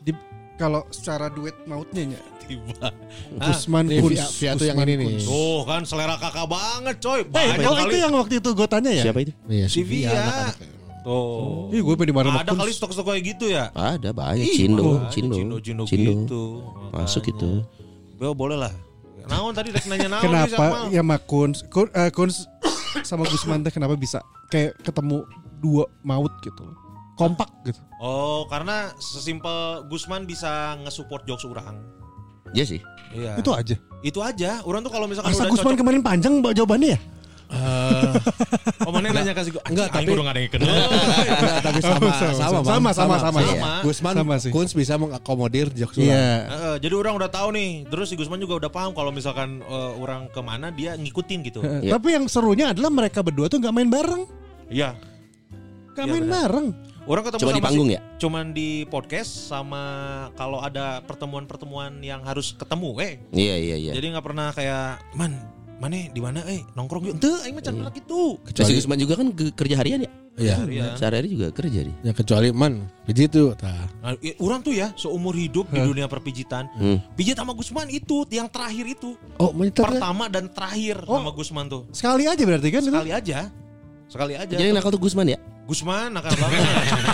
Di 0.00 0.14
kalau 0.54 0.86
secara 0.88 1.26
duet 1.26 1.58
mautnya 1.64 2.06
nya. 2.06 2.20
Tiba. 2.40 2.94
Gusman 3.36 3.90
Nih, 3.90 3.98
Kuns. 3.98 4.14
Via- 4.14 4.30
Via 4.30 4.50
tuh 4.54 4.66
yang 4.66 4.78
ini 4.80 4.94
nih. 4.96 5.18
Tuh 5.20 5.66
kan 5.66 5.82
selera 5.82 6.14
kakak 6.14 6.46
banget 6.46 6.96
coy. 6.98 7.20
Eh, 7.20 7.26
Banyak 7.26 7.58
oh 7.60 7.74
kali. 7.74 7.82
itu 7.84 7.96
yang 7.98 8.14
waktu 8.14 8.34
itu 8.38 8.50
gue 8.52 8.68
tanya 8.70 8.90
ya? 8.92 9.02
Siapa 9.02 9.18
itu? 9.20 9.32
Iya, 9.44 9.66
Si 9.66 9.80
Via. 9.82 10.10
Tuh. 11.00 11.72
Ih, 11.72 11.80
gue 11.80 11.94
pengen 11.96 12.12
dimarahin 12.12 12.30
sama 12.30 12.44
Ada 12.44 12.52
kali 12.54 12.70
stok-stok 12.70 13.04
kayak 13.08 13.22
gitu 13.26 13.44
ya. 13.48 13.72
Ada 13.72 14.12
banyak 14.12 14.46
Cindo, 14.46 15.08
Cindo, 15.08 15.34
Cindo, 15.34 15.56
Cindo, 15.58 15.82
Cindo. 15.88 16.12
gitu. 16.14 16.42
Masuk 16.92 17.26
itu. 17.26 17.64
Bel 18.14 18.36
boleh 18.36 18.54
lah. 18.54 18.70
Naon 19.26 19.52
tadi 19.52 19.68
rek 19.70 19.84
nanya 19.84 20.08
naon 20.08 20.22
nih, 20.22 20.28
Kenapa 20.28 20.48
Jamal? 20.48 20.84
ya 20.88 21.00
sama 21.00 21.16
Kuns, 21.20 21.58
Kun- 21.66 21.92
eh, 21.92 22.10
Kuns 22.10 22.46
sama 23.02 23.24
Gusman 23.24 23.60
teh 23.60 23.70
kenapa 23.70 23.94
bisa 23.94 24.18
kayak 24.48 24.78
ketemu 24.80 25.22
dua 25.58 25.84
maut 26.00 26.32
gitu. 26.40 26.64
Kompak 27.14 27.52
gitu. 27.64 27.76
Oh, 27.98 28.48
karena 28.48 28.96
sesimpel 28.96 29.84
Gusman 29.86 30.24
bisa 30.24 30.74
nge-support 30.80 31.28
jokes 31.28 31.44
orang. 31.44 31.76
Iya 32.50 32.64
sih. 32.64 32.80
Iya. 33.12 33.36
Itu 33.36 33.52
aja. 33.52 33.76
Itu 34.00 34.24
aja. 34.24 34.64
Orang 34.64 34.80
tuh 34.80 34.88
kalau 34.88 35.04
misalkan 35.04 35.30
Asa 35.30 35.44
udah 35.44 35.52
Gusman 35.52 35.76
cocok. 35.76 35.80
kemarin 35.84 36.00
panjang 36.00 36.32
mbak 36.40 36.56
jawabannya 36.56 36.96
ya? 36.96 37.00
Oh, 38.80 38.90
mana 38.90 39.10
nanya 39.10 39.34
kasih 39.34 39.54
gue. 39.54 39.62
Enggak, 39.66 39.90
tapi- 39.90 40.08
udah 40.08 40.24
gak 40.24 40.34
ada 40.34 40.40
yang 40.40 40.52
kenal. 40.52 40.70
Enggak, 40.70 41.56
tapi 41.60 41.80
sama 41.90 42.08
Sama, 42.10 42.32
sama 42.32 42.60
sama, 42.62 42.90
sama, 42.92 43.16
sama, 43.18 43.38
Iya. 43.40 43.50
sama. 43.52 43.70
Gusman 43.82 44.14
Sama 44.16 44.34
sih. 44.38 44.50
Kunz 44.50 44.72
bisa 44.72 44.94
mengakomodir 44.96 45.66
jokes 45.72 45.98
Iya. 45.98 46.06
urang. 46.06 46.40
Heeh, 46.48 46.74
jadi 46.80 46.94
orang 46.96 47.14
udah 47.18 47.30
tahu 47.30 47.48
nih. 47.52 47.70
Terus 47.86 48.06
si 48.06 48.14
Gusman 48.14 48.38
juga 48.38 48.54
udah 48.56 48.70
paham 48.70 48.90
kalau 48.92 49.10
misalkan 49.10 49.60
eh, 49.60 49.92
orang 49.96 50.26
ke 50.28 50.40
mana 50.40 50.70
dia 50.70 50.94
ngikutin 50.94 51.38
gitu. 51.44 51.60
Iya. 51.60 51.96
Tapi 51.96 52.08
yang 52.12 52.24
serunya 52.26 52.70
adalah 52.70 52.88
mereka 52.88 53.20
berdua 53.20 53.46
tuh 53.46 53.58
nggak 53.58 53.74
main 53.74 53.88
bareng, 53.88 54.22
Iya. 54.68 54.94
nggak 55.92 56.04
Iya, 56.04 56.12
main 56.12 56.24
benar. 56.24 56.40
bareng. 56.46 56.68
Orang 57.00 57.24
ketemu 57.24 57.40
Coba 57.40 57.50
sama 57.50 57.58
di 57.58 57.64
panggung 57.64 57.88
si- 57.88 57.96
ya? 57.96 58.00
Cuman 58.20 58.44
di 58.52 58.68
podcast 58.86 59.30
sama 59.48 59.82
kalau 60.36 60.60
ada 60.60 61.00
pertemuan-pertemuan 61.02 61.98
yang 62.00 62.20
harus 62.22 62.52
ketemu, 62.52 62.90
eh. 63.00 63.12
Iya 63.32 63.56
iya 63.56 63.76
iya. 63.80 63.92
Jadi 63.96 64.06
nggak 64.14 64.22
pernah 64.22 64.52
kayak, 64.52 65.00
man, 65.16 65.32
mana 65.80 65.96
di 66.06 66.20
mana, 66.20 66.44
eh 66.44 66.60
nongkrong 66.70 67.08
yuk. 67.08 67.14
Ente, 67.16 67.32
aing 67.40 67.56
mah 67.56 67.64
can 67.64 67.74
pernah 67.74 67.90
gitu. 67.90 68.36
Kecuali 68.44 68.72
Gusman 68.76 68.98
juga 69.00 69.14
kan 69.16 69.28
ke- 69.32 69.54
kerja 69.56 69.74
harian 69.74 70.04
ya? 70.04 70.10
Iya. 70.36 70.54
Harian. 70.58 70.92
Sehari-hari 70.94 71.28
juga 71.32 71.46
kerja 71.50 71.80
dia. 71.82 71.96
Ya 72.00 72.12
kecuali 72.12 72.48
man 72.50 72.72
begitu 73.04 73.52
tah. 73.56 73.88
Nah, 74.00 74.14
i- 74.20 74.36
orang 74.38 74.60
tuh 74.60 74.72
ya 74.72 74.92
seumur 74.94 75.32
hidup 75.32 75.68
di 75.68 75.80
dunia 75.80 76.06
perpijitan, 76.06 76.68
Hmm. 76.76 77.00
pijit 77.12 77.34
sama 77.34 77.52
Gusman 77.52 77.88
itu 77.88 78.24
yang 78.28 78.46
terakhir 78.46 78.86
itu, 78.86 79.16
Oh, 79.36 79.50
pertama 79.52 80.28
dan 80.28 80.46
terakhir 80.46 81.00
Oh. 81.04 81.16
sama 81.16 81.32
Gusman 81.32 81.66
tuh. 81.66 81.82
Sekali 81.90 82.24
aja 82.24 82.40
berarti 82.40 82.68
kan? 82.68 82.80
itu? 82.80 82.88
Sekali 82.92 83.10
aja, 83.10 83.48
sekali 84.10 84.34
aja. 84.34 84.50
Jadi 84.50 84.74
yang 84.74 84.76
nakal 84.76 84.90
tuh 84.90 84.98
Gusman 84.98 85.30
ya? 85.30 85.38
Gusman 85.70 86.10
akan 86.18 86.32
banget. 86.34 86.60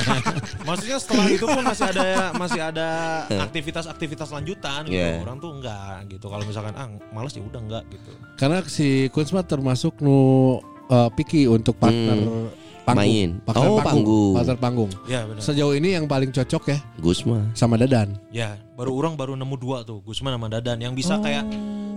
Maksudnya 0.68 0.96
setelah 0.96 1.26
itu 1.28 1.44
pun 1.44 1.60
masih 1.60 1.86
ada 1.92 2.08
masih 2.40 2.60
ada 2.64 2.88
aktivitas-aktivitas 3.28 4.32
lanjutan 4.32 4.88
gitu. 4.88 4.96
Yeah. 4.96 5.20
Orang 5.20 5.44
tuh 5.44 5.52
enggak 5.52 6.08
gitu. 6.08 6.26
Kalau 6.32 6.44
misalkan 6.48 6.72
ah 6.72 6.88
males 7.12 7.36
ya 7.36 7.44
udah 7.44 7.60
enggak 7.60 7.84
gitu. 7.92 8.10
Karena 8.40 8.64
si 8.64 9.12
mah 9.12 9.44
termasuk 9.44 10.00
nu 10.00 10.16
uh, 10.88 11.12
picky 11.12 11.44
untuk 11.44 11.76
partner 11.76 12.16
panggung. 12.86 13.02
Main. 13.02 13.30
Partner 13.42 13.68
Oh, 13.68 13.82
panggung. 13.82 14.34
Partner 14.38 14.58
panggung. 14.62 14.90
Ya 15.10 15.20
benar. 15.26 15.42
Sejauh 15.42 15.74
ini 15.74 15.98
yang 15.98 16.06
paling 16.06 16.30
cocok 16.30 16.62
ya 16.70 16.78
Gusman. 17.02 17.50
sama 17.52 17.74
Dadan. 17.76 18.14
Ya, 18.30 18.56
baru 18.78 18.94
orang 18.94 19.18
baru 19.18 19.34
nemu 19.34 19.56
dua 19.58 19.82
tuh, 19.82 20.00
Gusman 20.06 20.32
sama 20.32 20.46
Dadan 20.46 20.78
yang 20.78 20.94
bisa 20.94 21.18
kayak 21.18 21.44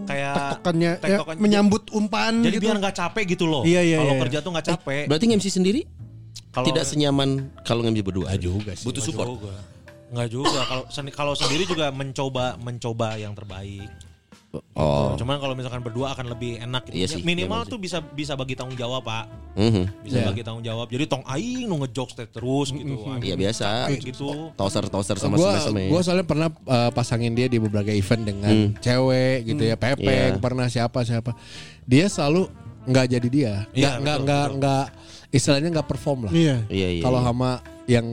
kayak 0.10 0.36
Tektokannya 0.58 0.92
ya, 1.06 1.18
menyambut 1.38 1.84
umpan 1.94 2.34
jadi 2.42 2.58
gitu. 2.58 2.66
biar 2.66 2.76
nggak 2.82 2.96
capek 2.98 3.24
gitu 3.38 3.46
loh. 3.46 3.62
Iya, 3.62 3.82
iya, 3.86 3.98
Kalau 4.02 4.14
iya. 4.18 4.22
kerja 4.26 4.38
tuh 4.42 4.52
nggak 4.58 4.68
capek. 4.74 5.04
Berarti 5.06 5.26
nge-MC 5.30 5.48
sendiri 5.54 5.82
Kalau 6.50 6.66
tidak 6.66 6.84
senyaman 6.90 7.54
kalau 7.62 7.86
nge-MC 7.86 8.02
berdua. 8.02 8.34
juga 8.42 8.72
sih. 8.74 8.86
Butuh 8.90 9.04
support. 9.06 9.30
juga. 9.38 9.54
Nggak 10.10 10.28
juga. 10.34 10.60
Kalau 10.66 10.84
kalau 11.14 11.34
sendiri 11.38 11.70
juga 11.70 11.94
mencoba 11.94 12.58
mencoba 12.58 13.22
yang 13.22 13.38
terbaik. 13.38 14.09
Oh. 14.74 15.14
Cuman 15.14 15.38
kalau 15.38 15.54
misalkan 15.54 15.86
berdua 15.86 16.18
akan 16.18 16.34
lebih 16.34 16.58
enak 16.58 16.90
gitu. 16.90 16.98
Iya 16.98 17.06
Ya, 17.06 17.08
sih, 17.14 17.22
Minimal 17.22 17.62
memang 17.62 17.70
tuh 17.70 17.78
bisa 17.78 18.02
bisa 18.02 18.34
bagi 18.34 18.58
tanggung 18.58 18.74
jawab, 18.74 19.06
Pak. 19.06 19.30
Mhm. 19.54 19.84
Bisa 20.02 20.18
Iya. 20.18 20.28
bagi 20.34 20.42
tanggung 20.42 20.66
jawab. 20.66 20.90
Jadi 20.90 21.06
tong 21.06 21.22
aing 21.22 21.70
nu 21.70 21.78
ngejokes 21.86 22.18
terus 22.34 22.68
gitu. 22.74 22.98
Iya 23.22 23.36
biasa. 23.38 23.94
Gitu. 23.94 24.30
Toser-toser 24.58 25.22
sama 25.22 25.38
Gua 25.38 25.54
semes-semes. 25.54 25.90
gua 25.94 26.02
soalnya 26.02 26.26
pernah 26.26 26.50
uh, 26.66 26.90
pasangin 26.90 27.38
dia 27.38 27.46
di 27.46 27.62
beberapa 27.62 27.94
event 27.94 28.24
dengan 28.26 28.74
cewek 28.82 29.46
gitu 29.46 29.64
ya, 29.70 29.78
Iya. 29.78 29.78
Pepeng, 29.78 30.34
pernah 30.42 30.66
siapa 30.66 31.06
siapa. 31.06 31.38
Dia 31.86 32.10
selalu 32.10 32.50
nggak 32.90 33.06
jadi 33.06 33.28
dia. 33.30 33.54
Nggak 33.70 33.78
Iya, 33.78 33.92
nggak 34.02 34.18
betul, 34.18 34.26
nggak 34.26 34.48
nggak 34.58 34.86
istilahnya 35.30 35.70
nggak 35.78 35.88
perform 35.88 36.20
lah. 36.26 36.34
Iya. 36.34 36.56
Iya 36.74 36.88
iya. 36.98 37.02
Kalau 37.06 37.22
iya. 37.22 37.28
sama 37.30 37.50
yang 37.86 38.08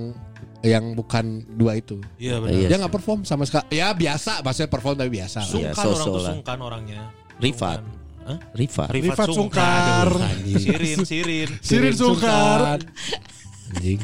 yang 0.66 0.84
bukan 0.92 1.24
dua 1.54 1.78
itu. 1.78 2.02
Iya 2.18 2.42
benar. 2.42 2.52
Iya 2.52 2.66
dia 2.66 2.76
nggak 2.82 2.94
perform 2.94 3.20
sama 3.22 3.46
sekali. 3.46 3.64
Ya 3.72 3.94
biasa, 3.94 4.42
maksudnya 4.42 4.70
perform 4.70 4.94
tapi 4.98 5.10
biasa. 5.14 5.38
lah. 5.40 5.46
Iya, 5.46 5.70
Sungkan 5.72 5.84
orang 5.86 5.96
so-so 5.96 6.10
tuh 6.10 6.22
sungkan 6.26 6.58
orangnya. 6.58 7.00
Rifat. 7.38 7.78
Sungkan. 7.80 8.04
Hah? 8.26 8.38
Rifat. 8.58 8.88
Rifat 8.90 9.26
Sungkar. 9.30 10.08
Sirin, 10.58 10.98
sirin. 11.06 11.50
Sirin 11.66 11.94
Sungkar. 11.94 12.82
Anjing. 13.70 14.00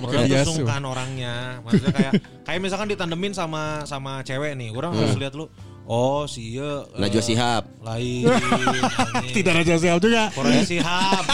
Orang 0.00 0.24
Iya, 0.24 0.46
sungkan 0.46 0.82
orangnya. 0.86 1.60
Maksudnya 1.66 1.92
kayak 1.92 2.12
kayak 2.46 2.60
misalkan 2.62 2.88
ditandemin 2.88 3.32
sama 3.36 3.84
sama 3.84 4.24
cewek 4.24 4.56
nih. 4.56 4.72
Orang 4.72 4.96
harus 4.96 5.18
lihat 5.20 5.36
lu. 5.36 5.50
Oh, 5.90 6.22
si 6.30 6.54
eh, 6.54 6.86
Najwa 7.02 7.18
Shihab. 7.18 7.66
Lain. 7.82 8.30
anjing. 8.30 9.34
Tidak 9.42 9.50
ada 9.50 9.62
jasa 9.66 9.98
juga. 9.98 10.30
Korea 10.30 10.62
Sihab. 10.62 11.24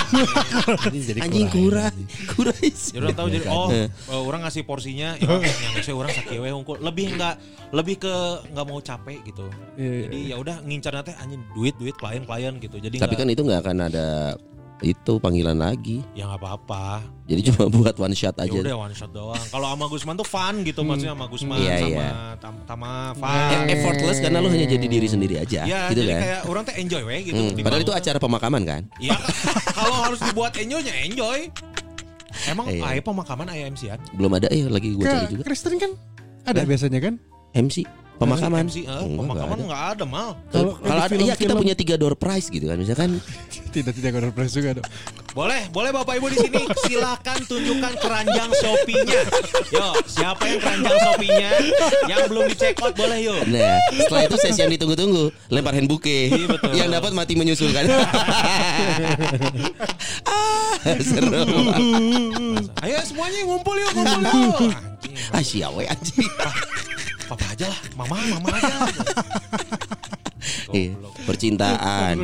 jadi 0.96 1.20
Anjing 1.20 1.52
kurang. 1.52 1.92
Kurang. 2.32 2.56
Jadi 2.56 2.96
orang 2.96 3.16
tahu 3.20 3.28
jadi 3.28 3.46
oh 3.52 3.68
eh, 3.68 3.88
orang 4.16 4.40
ngasih 4.48 4.64
porsinya 4.64 5.12
ya, 5.20 5.28
yang 5.44 5.84
saya 5.84 5.92
orang 5.92 6.08
sakit 6.16 6.40
we 6.40 6.48
unggul. 6.48 6.80
Lebih 6.80 7.20
enggak 7.20 7.36
lebih 7.76 8.00
ke 8.00 8.14
nggak 8.48 8.64
mau 8.64 8.80
capek 8.80 9.20
gitu. 9.28 9.44
Iya, 9.76 10.08
Jadi 10.08 10.18
ya 10.32 10.36
udah 10.40 10.56
ngincar 10.64 10.92
nanti 10.96 11.12
anjing 11.20 11.44
duit 11.52 11.76
duit 11.76 11.92
klien 12.00 12.24
klien 12.24 12.56
gitu. 12.56 12.80
Jadi 12.80 12.96
Tapi 12.96 13.12
kan 13.12 13.28
itu 13.28 13.44
nggak 13.44 13.60
akan 13.60 13.76
ada 13.92 14.06
itu 14.78 15.16
panggilan 15.16 15.56
lagi. 15.56 16.04
ya 16.12 16.26
nggak 16.26 16.36
apa-apa. 16.38 17.00
Jadi 17.24 17.40
cuma 17.46 17.66
buat 17.66 17.96
one 17.96 18.12
shot 18.12 18.36
Ya 18.36 18.44
aja. 18.44 18.58
udah 18.60 18.76
one 18.78 18.92
shot 18.92 19.08
doang. 19.08 19.40
Kalau 19.46 19.66
sama 19.66 19.86
Gusman 19.86 20.14
tuh 20.14 20.24
fun 20.24 20.54
gitu 20.62 20.80
maksudnya 20.80 21.12
sama 21.12 21.26
Gusman 21.26 21.56
Iya, 21.56 21.74
sama 21.76 21.88
iya. 21.88 22.10
Tam- 22.36 22.62
Tama 22.62 22.90
E- 23.08 23.16
fun. 23.16 23.60
effortless 23.68 24.18
karena 24.18 24.38
lu 24.38 24.48
hanya 24.48 24.66
jadi 24.66 24.86
diri 24.86 25.06
sendiri 25.06 25.34
aja, 25.38 25.64
Ya, 25.64 25.88
gitu 25.88 26.00
jadi 26.00 26.10
kan. 26.10 26.20
kayak 26.20 26.40
orang 26.44 26.62
tuh 26.62 26.74
enjoy 26.76 27.02
we 27.02 27.16
gitu. 27.24 27.40
Hmm, 27.40 27.56
Padahal 27.58 27.82
itu 27.82 27.92
acara 27.92 28.18
pemakaman 28.18 28.62
kan? 28.62 28.82
Iya, 28.96 29.16
kalau 29.76 29.96
harus 30.02 30.20
dibuat 30.20 30.52
enjoynya 30.54 30.92
enjoy. 31.02 31.38
Emang 32.44 32.68
Iya. 32.68 32.84
aya 32.86 33.00
pemakaman 33.00 33.48
aya 33.48 33.64
MC-an? 33.66 33.96
Belum 34.12 34.28
ada 34.30 34.46
eh 34.48 34.68
lagi 34.68 34.92
gue 34.92 35.02
cari 35.02 35.24
juga. 35.26 35.42
Kristen 35.42 35.80
kan 35.80 35.96
ada 36.44 36.62
biasanya 36.62 37.00
kan? 37.00 37.14
MC 37.50 37.88
pemakaman. 38.16 38.64
MC, 38.68 38.76
eh, 38.82 38.88
Enggak, 38.88 39.04
pemakaman 39.20 39.36
nggak 39.36 39.46
ada. 39.46 39.64
enggak 39.64 39.82
ada 39.92 40.04
mal. 40.04 40.30
Kalau 40.52 40.72
ada, 40.80 41.14
iya 41.20 41.34
kita 41.36 41.54
punya 41.54 41.74
tiga 41.76 41.94
door 42.00 42.14
prize 42.16 42.48
gitu 42.48 42.66
kan, 42.68 42.76
misalkan 42.80 43.20
Tidak 43.76 43.92
tidak 43.92 44.10
ada 44.16 44.32
prize 44.32 44.56
juga 44.56 44.80
dong. 44.80 44.88
Boleh, 45.36 45.68
boleh 45.68 45.92
Bapak 45.92 46.16
Ibu 46.16 46.32
di 46.32 46.48
sini 46.48 46.64
silakan 46.88 47.44
tunjukkan 47.44 47.92
keranjang 48.00 48.48
Shopee-nya. 48.56 49.20
Yo, 49.68 49.92
siapa 50.08 50.48
yang 50.48 50.64
keranjang 50.64 50.96
Shopee-nya 50.96 51.50
yang 52.08 52.24
belum 52.24 52.48
dicekot 52.56 52.96
boleh 52.96 53.20
yuk. 53.20 53.44
Nah, 53.52 53.76
setelah 53.92 54.32
itu 54.32 54.36
sesi 54.40 54.64
yang 54.64 54.72
ditunggu-tunggu, 54.72 55.28
lempar 55.52 55.76
hand 55.76 55.92
bouquet. 55.92 56.32
Iya, 56.32 56.46
betul. 56.56 56.72
Yang 56.72 56.88
dapat 56.88 57.12
mati 57.12 57.36
menyusulkan. 57.36 57.84
ah, 60.32 60.72
seru. 61.04 61.44
Ayo 62.80 62.96
semuanya 63.04 63.40
ngumpul 63.44 63.76
yuk, 63.76 63.92
ngumpul 63.92 64.40
yuk. 64.40 64.72
Ah, 65.36 65.44
siawe 65.44 65.84
anjing. 65.84 66.32
Papa 67.26 67.44
aja 67.50 67.66
lah, 67.66 67.80
mama, 67.96 68.16
mama 68.32 68.48
aja. 68.54 68.74
Iya, 70.66 70.94
percintaan. 71.26 72.14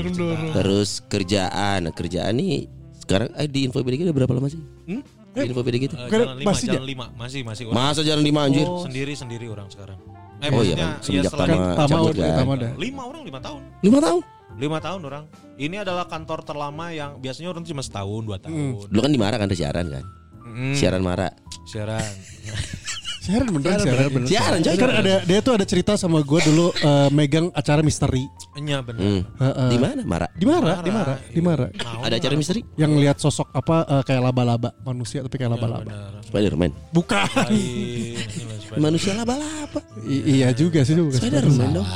Terus 0.53 1.03
kerjaan. 1.07 1.86
Nah, 1.86 1.94
kerjaan 1.94 2.34
nih 2.34 2.66
sekarang 2.98 3.34
eh, 3.34 3.46
di 3.46 3.66
info 3.66 3.82
BDG 3.82 4.07
udah 4.07 4.14
berapa 4.14 4.30
lama 4.30 4.46
sih? 4.46 4.62
Hmm? 4.86 5.03
Di 5.32 5.46
info 5.50 5.62
BDG 5.62 5.90
itu. 5.90 5.96
Eh, 5.96 6.07
Kan 6.07 6.18
jalan 6.22 6.38
lima, 6.38 6.50
masih 6.50 6.66
jalan 6.68 6.86
lima, 6.86 7.07
masih, 7.14 7.40
masih. 7.42 7.62
orang. 7.66 7.74
Masa 7.82 8.00
jalan 8.03 8.22
lima 8.22 8.40
anjir? 8.46 8.66
Sendiri, 8.82 9.14
sendiri 9.14 9.46
orang 9.46 9.66
sekarang. 9.70 9.98
Eh, 10.42 10.50
Oh 10.50 10.62
iya 10.62 10.74
maksudnya, 10.74 10.86
kan, 10.86 11.03
semenjak 11.03 11.32
Tama 11.32 11.86
cabut 11.86 12.14
kan. 12.14 12.34
Tama 12.34 12.53
udah. 12.59 12.70
Lima 12.78 13.03
orang, 13.07 13.22
lima 13.22 13.40
tahun. 13.42 13.62
Lima 13.80 13.98
tahun. 13.98 14.22
Lima 14.53 14.78
tahun 14.78 15.00
orang. 15.07 15.24
Ini 15.57 15.76
adalah 15.80 16.05
kantor 16.07 16.38
terlama 16.42 16.86
yang 16.90 17.11
biasanya 17.18 17.48
orang 17.50 17.62
cuma 17.62 17.82
setahun, 17.82 18.22
dua 18.22 18.38
tahun. 18.38 18.86
Dulu 18.86 19.00
kan 19.00 19.11
di 19.11 19.18
Mara 19.22 19.38
kan 19.38 19.46
ada 19.46 19.57
siaran 19.57 19.86
kan? 19.86 20.05
Mm, 20.42 20.74
Siaran 20.74 21.03
Mara. 21.03 21.30
siaran. 21.64 22.03
Siaran 23.22 23.54
beneran 23.54 23.78
siaran. 23.78 24.26
Siaran 24.26 24.58
coy. 24.66 24.74
Kan 24.74 24.90
ada 24.98 25.14
dia 25.22 25.38
tuh 25.38 25.54
ada 25.54 25.62
cerita 25.62 25.94
sama 25.94 26.18
gue 26.26 26.40
dulu 26.42 26.74
eh, 26.74 27.08
megang 27.14 27.54
acara 27.54 27.78
misteri. 27.78 28.26
Iya 28.58 28.82
benar. 28.82 28.98
Hmm. 28.98 29.20
Heeh. 29.38 29.70
Di 29.70 29.78
mana 29.78 30.00
Mara? 30.02 30.26
Di 30.34 30.42
Mara, 30.42 30.74
di 30.82 30.90
Mara, 30.90 31.14
di 31.30 31.40
Mara. 31.40 31.66
Mau 31.70 32.02
Ada 32.02 32.18
acara 32.18 32.34
misteri? 32.34 32.66
Yang 32.74 32.92
lihat 32.98 33.16
sosok 33.22 33.54
apa 33.54 33.86
eh, 33.86 34.02
kayak 34.02 34.22
laba-laba 34.26 34.74
manusia 34.82 35.22
tapi 35.22 35.38
kayak 35.38 35.54
laba-laba. 35.54 35.86
benar. 35.86 36.18
Spiderman. 36.26 36.70
Bukan. 36.90 37.46
Manusia 38.82 39.14
laba-laba. 39.14 39.80
Iya 40.10 40.50
juga 40.50 40.82
sih 40.82 40.98
juga. 40.98 41.14
Spiderman 41.14 41.78
dong. 41.78 41.86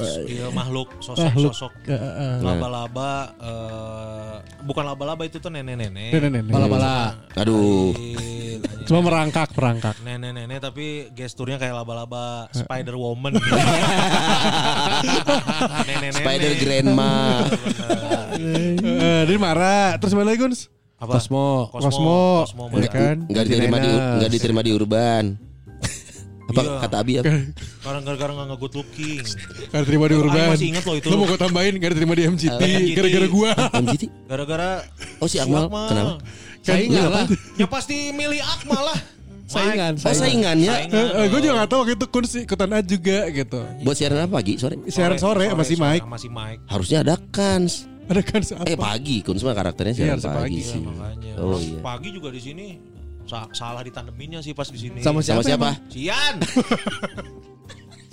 Iya 0.00 0.48
makhluk 0.48 0.88
sosok 1.04 1.28
Makhluk. 1.28 1.52
sosok 1.52 1.72
Eh, 1.84 1.92
eh, 1.92 2.00
eh. 2.00 2.34
laba-laba 2.40 3.12
eh, 3.36 4.34
bukan 4.64 4.84
laba-laba 4.88 5.22
itu 5.28 5.36
tuh 5.36 5.52
nenek-nenek. 5.52 6.16
Nenek-nenek. 6.16 6.52
Bala-bala. 6.52 7.20
Aduh. 7.36 7.92
Cuma 8.82 8.98
merangkak, 9.04 9.52
merangkak. 9.52 9.94
Nenek-nenek 10.00 10.58
tapi 10.58 11.12
gesturnya 11.12 11.60
kayak 11.60 11.84
laba-laba 11.84 12.48
Spider 12.50 12.96
Woman. 12.96 13.36
Nenek-nenek. 15.88 16.22
Spider 16.24 16.52
Grandma. 16.56 17.12
Eh, 18.40 19.22
di 19.28 19.34
Mara. 19.36 20.00
Terus 20.00 20.12
mana 20.16 20.32
lagi 20.32 20.40
Guns? 20.40 20.72
Apa? 20.96 21.18
Kosmo. 21.18 21.68
Kosmo. 21.74 22.46
Kosmo 22.46 22.64
Ya 22.78 22.88
kan? 22.88 23.26
Enggak 23.26 23.44
diterima 23.50 23.76
di 23.82 23.90
enggak 23.90 24.30
diterima 24.30 24.60
di 24.62 24.70
urban. 24.70 25.51
Apa 26.42 26.60
Iya. 26.60 26.72
kata 26.82 26.96
Abi 26.98 27.12
apa? 27.16 27.32
Karena 27.80 28.00
gara-gara 28.02 28.32
nggak 28.34 28.58
good 28.58 28.74
looking. 28.74 29.22
Gak 29.68 29.82
terima 29.86 30.04
di 30.06 30.14
Urban. 30.14 30.46
masih 30.50 30.68
ingat 30.68 30.84
loh 30.84 30.96
itu. 30.96 31.06
Lu 31.06 31.16
mau 31.16 31.26
gue 31.26 31.38
tambahin 31.38 31.72
gak 31.76 31.90
diterima 31.92 32.14
di 32.14 32.24
MCT 32.26 32.60
MCT. 32.60 32.92
gara-gara 32.92 33.26
gua. 33.26 33.50
MCT? 33.72 34.02
Gara-gara 34.26 34.68
Oh 35.18 35.26
si 35.26 35.36
Akmal. 35.38 35.70
Kenapa? 35.70 36.12
Saingan 36.60 37.04
lah. 37.08 37.26
Ya 37.56 37.66
pasti 37.66 38.10
milih 38.10 38.42
Akmal 38.42 38.82
lah. 38.84 38.98
Saingan. 39.44 39.94
Oh 39.98 40.12
saingannya 40.12 40.72
Eh, 40.88 41.26
gue 41.28 41.40
juga 41.40 41.52
gak 41.60 41.68
tahu 41.68 41.78
waktu 41.84 41.94
itu 41.94 42.06
Kun 42.08 42.24
ikutan 42.24 42.70
aja 42.72 42.84
juga 42.84 43.18
gitu. 43.28 43.60
buat 43.82 43.94
siaran 43.94 44.24
apa 44.24 44.40
pagi 44.40 44.56
sore? 44.56 44.76
Siaran 44.86 45.18
sore, 45.18 45.46
masih 45.52 45.76
Mike. 45.76 46.04
Masih 46.04 46.28
Mike. 46.28 46.60
Harusnya 46.66 46.98
ada 47.00 47.14
kans. 47.28 47.84
Ada 48.02 48.18
kan 48.20 48.42
siapa? 48.42 48.66
Eh 48.66 48.74
pagi, 48.74 49.22
kun 49.22 49.38
semua 49.38 49.54
karakternya 49.54 49.94
siaran 49.94 50.18
harusnya 50.18 50.34
pagi 50.34 50.58
pagi. 50.58 50.60
Sih. 50.64 50.80
makanya. 50.82 51.32
Oh 51.38 51.56
iya. 51.56 51.78
Pagi 51.80 52.08
juga 52.10 52.28
di 52.28 52.40
sini 52.42 52.66
sa- 53.32 53.48
salah 53.56 53.80
ditandeminnya 53.80 54.44
sih 54.44 54.52
pas 54.52 54.68
di 54.68 54.76
sini. 54.76 55.00
Sama 55.00 55.24
Sama 55.24 55.40
siapa? 55.40 55.72
Cian. 55.88 56.36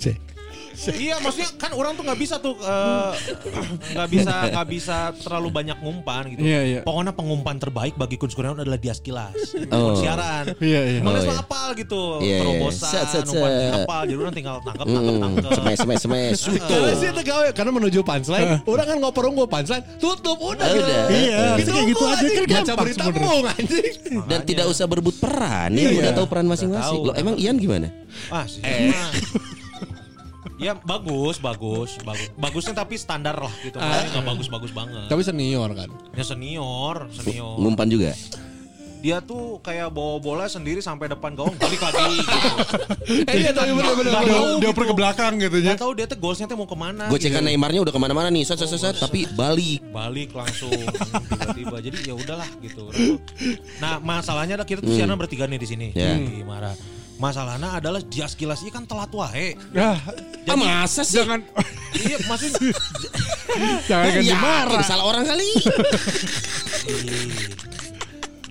Iya, 0.82 1.20
maksudnya 1.20 1.50
kan 1.62 1.70
orang 1.72 1.92
tuh 1.92 2.02
nggak 2.02 2.18
bisa 2.18 2.34
tuh 2.38 2.56
eh, 2.56 3.12
nggak 3.94 4.08
bisa 4.08 4.32
nggak 4.48 4.66
bisa 4.66 4.96
terlalu 5.14 5.48
banyak 5.50 5.76
ngumpan 5.78 6.22
gitu. 6.30 6.40
Iya, 6.40 6.60
iya. 6.62 6.80
Pokoknya 6.80 7.12
pengumpan 7.12 7.56
terbaik 7.56 7.94
bagi 7.94 8.16
Kun 8.16 8.30
Kurniawan 8.30 8.60
adalah 8.60 8.76
Dias 8.76 8.98
Kilas. 8.98 9.36
Oh. 9.68 9.92
Siaran. 9.94 10.56
Iya, 10.56 10.80
iya. 10.88 11.00
Males 11.00 11.20
Oh, 11.20 11.26
mah 11.26 11.36
iya. 11.36 11.42
apal 11.42 11.68
gitu. 11.74 12.02
Iya, 12.18 12.26
iya. 12.26 12.38
Terobosan, 12.40 12.90
Set, 12.90 13.06
set, 13.10 13.24
set. 13.26 13.72
apal. 13.76 14.00
Jadi 14.04 14.16
orang 14.16 14.34
tinggal 14.34 14.56
tangkap 14.60 14.86
tangkap 14.86 15.12
Hmm, 15.12 15.22
tangkap. 15.22 15.50
semes 15.52 15.78
semes 15.78 16.00
semes. 16.00 16.38
Sih 16.96 17.08
itu 17.08 17.22
gawe 17.22 17.48
karena 17.52 17.70
menuju 17.70 17.98
punchline. 18.00 18.64
Orang 18.64 18.86
kan 18.86 18.96
ngoper 18.98 19.22
gue 19.26 19.46
punchline, 19.46 19.84
tutup 19.98 20.38
udah. 20.38 20.62
Ah, 20.62 20.72
gitu. 20.72 20.82
udah. 20.82 21.04
Iya, 21.10 21.38
harusnya 21.52 21.72
kayak 21.72 21.88
gitu 21.88 22.04
aja 22.04 22.24
kan 22.24 22.46
Baca 22.60 22.74
berita 22.78 23.04
mung 23.12 23.44
anjing. 23.44 23.94
Dan 24.24 24.40
tidak 24.44 24.66
usah 24.66 24.84
berebut 24.84 25.14
peran. 25.16 25.70
Ya 25.72 25.86
Iya. 25.86 25.98
udah 26.00 26.12
tahu 26.14 26.26
peran 26.26 26.46
masing-masing. 26.46 26.98
Udah. 26.98 27.06
Loh, 27.06 27.14
emang 27.14 27.34
Ian 27.36 27.56
gimana? 27.56 27.88
Ah, 28.28 28.44
sih. 28.44 28.62
Ya 30.60 30.76
bagus, 30.76 31.40
bagus, 31.40 31.96
bagus. 32.00 32.28
Bagusnya 32.36 32.74
tapi 32.76 32.94
standar 32.94 33.32
lah 33.34 33.52
gitu. 33.60 33.80
Maksudnya 33.80 34.10
nggak 34.12 34.26
bagus-bagus 34.28 34.70
banget. 34.70 35.08
Tapi 35.08 35.22
senior 35.24 35.70
kan. 35.72 35.88
Ya 36.12 36.20
senior, 36.22 37.08
senior. 37.10 37.56
Ngumpan 37.56 37.88
juga. 37.88 38.12
Dia 39.00 39.16
tuh 39.18 39.56
kayak 39.64 39.88
bawa 39.88 40.20
bola 40.20 40.44
sendiri 40.44 40.84
sampai 40.84 41.08
depan 41.08 41.32
gawang 41.32 41.56
balik 41.56 41.80
lagi 41.80 42.20
gitu. 42.20 42.48
Eh 43.32 43.36
iya 43.40 43.50
tapi 43.50 43.72
bener-bener. 43.72 44.12
Nggak 44.12 44.22
Dia, 44.22 44.36
tahu 44.36 44.44
dia 44.44 44.60
gitu. 44.60 44.72
oper 44.76 44.84
ke 44.84 44.94
belakang 44.94 45.32
gitu 45.40 45.56
ya. 45.58 45.72
Tahu 45.72 45.92
dia 45.96 46.04
tuh 46.04 46.18
goalsnya 46.20 46.44
tuh 46.44 46.60
mau 46.60 46.68
ke 46.68 46.76
mana. 46.76 47.08
Gue 47.08 47.16
gitu. 47.16 47.32
cekan 47.32 47.48
Neymarnya 47.48 47.80
udah 47.80 47.94
ke 47.96 48.00
mana-mana 48.00 48.28
nih, 48.28 48.44
set 48.44 48.60
set 48.60 48.68
set, 48.68 48.76
set, 48.78 48.94
tapi 49.00 49.24
balik. 49.32 49.80
balik 49.88 50.36
langsung 50.36 50.68
tiba-tiba 50.70 51.76
jadi 51.80 51.96
ya 52.04 52.14
udahlah 52.14 52.48
gitu 52.60 52.92
nah 53.80 53.96
masalahnya 53.98 54.54
adalah 54.54 54.68
kita 54.68 54.80
tuh 54.80 54.92
siaran 54.92 55.16
bertiga 55.16 55.48
nih 55.48 55.58
di 55.58 55.66
sini 55.66 55.86
Ya. 55.92 56.14
di 56.14 56.44
Mara 56.44 56.72
masalahnya 57.20 57.76
adalah 57.76 58.00
Dias 58.00 58.32
Kilas 58.32 58.64
ini 58.64 58.72
kan 58.72 58.82
telat 58.82 59.12
wae 59.12 59.52
Ya, 59.70 60.00
Ah 60.48 60.56
masa 60.56 61.04
sih? 61.04 61.20
jangan 61.20 61.44
iya 62.00 62.16
maksudnya 62.24 62.72
jangan 63.84 64.08
ganti 64.10 64.26
Ya, 64.26 64.38
marah. 64.40 64.80
salah 64.82 65.04
orang 65.04 65.28
kali. 65.28 65.48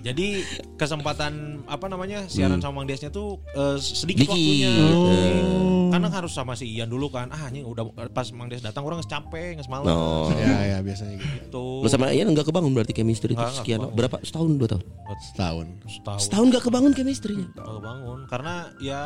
Jadi 0.00 0.42
kesempatan 0.74 1.62
apa 1.64 1.86
namanya 1.86 2.24
siaran 2.24 2.58
sama 2.58 2.80
Mang 2.80 2.88
Desnya 2.88 3.08
tuh 3.08 3.36
eh, 3.52 3.76
sedikit 3.76 4.26
Dikit. 4.26 4.32
waktunya. 4.32 4.72
Oh. 4.90 5.88
Karena 5.90 6.08
harus 6.08 6.32
sama 6.32 6.54
si 6.54 6.66
Ian 6.66 6.88
dulu 6.88 7.08
kan. 7.08 7.28
Ah 7.28 7.46
anjing 7.46 7.62
udah 7.62 7.84
pas 8.08 8.24
Mang 8.30 8.48
Des 8.48 8.58
datang 8.58 8.82
orang 8.82 9.00
capek, 9.00 9.56
nggak 9.56 9.66
semalam. 9.66 9.84
Oh. 9.86 10.32
Ya 10.32 10.76
ya 10.76 10.78
biasanya 10.80 11.16
gitu. 11.16 11.28
Gitu. 11.40 11.64
Lu 11.84 11.88
sama 11.88 12.10
Ian 12.10 12.30
enggak 12.30 12.46
kebangun 12.46 12.72
berarti 12.72 12.92
chemistry 12.92 13.32
itu 13.32 13.44
sekian 13.52 13.80
kebangun. 13.82 13.96
berapa 13.96 14.16
setahun 14.22 14.48
dua 14.54 14.68
tahun 14.70 14.84
Setahun. 15.20 15.66
Setahun. 15.84 16.18
setahun 16.22 16.46
enggak 16.48 16.64
kebangun 16.64 16.92
chemistry-nya 16.94 17.46
Nggak 17.52 17.82
bangun 17.82 18.18
karena 18.26 18.54
ya 18.78 19.00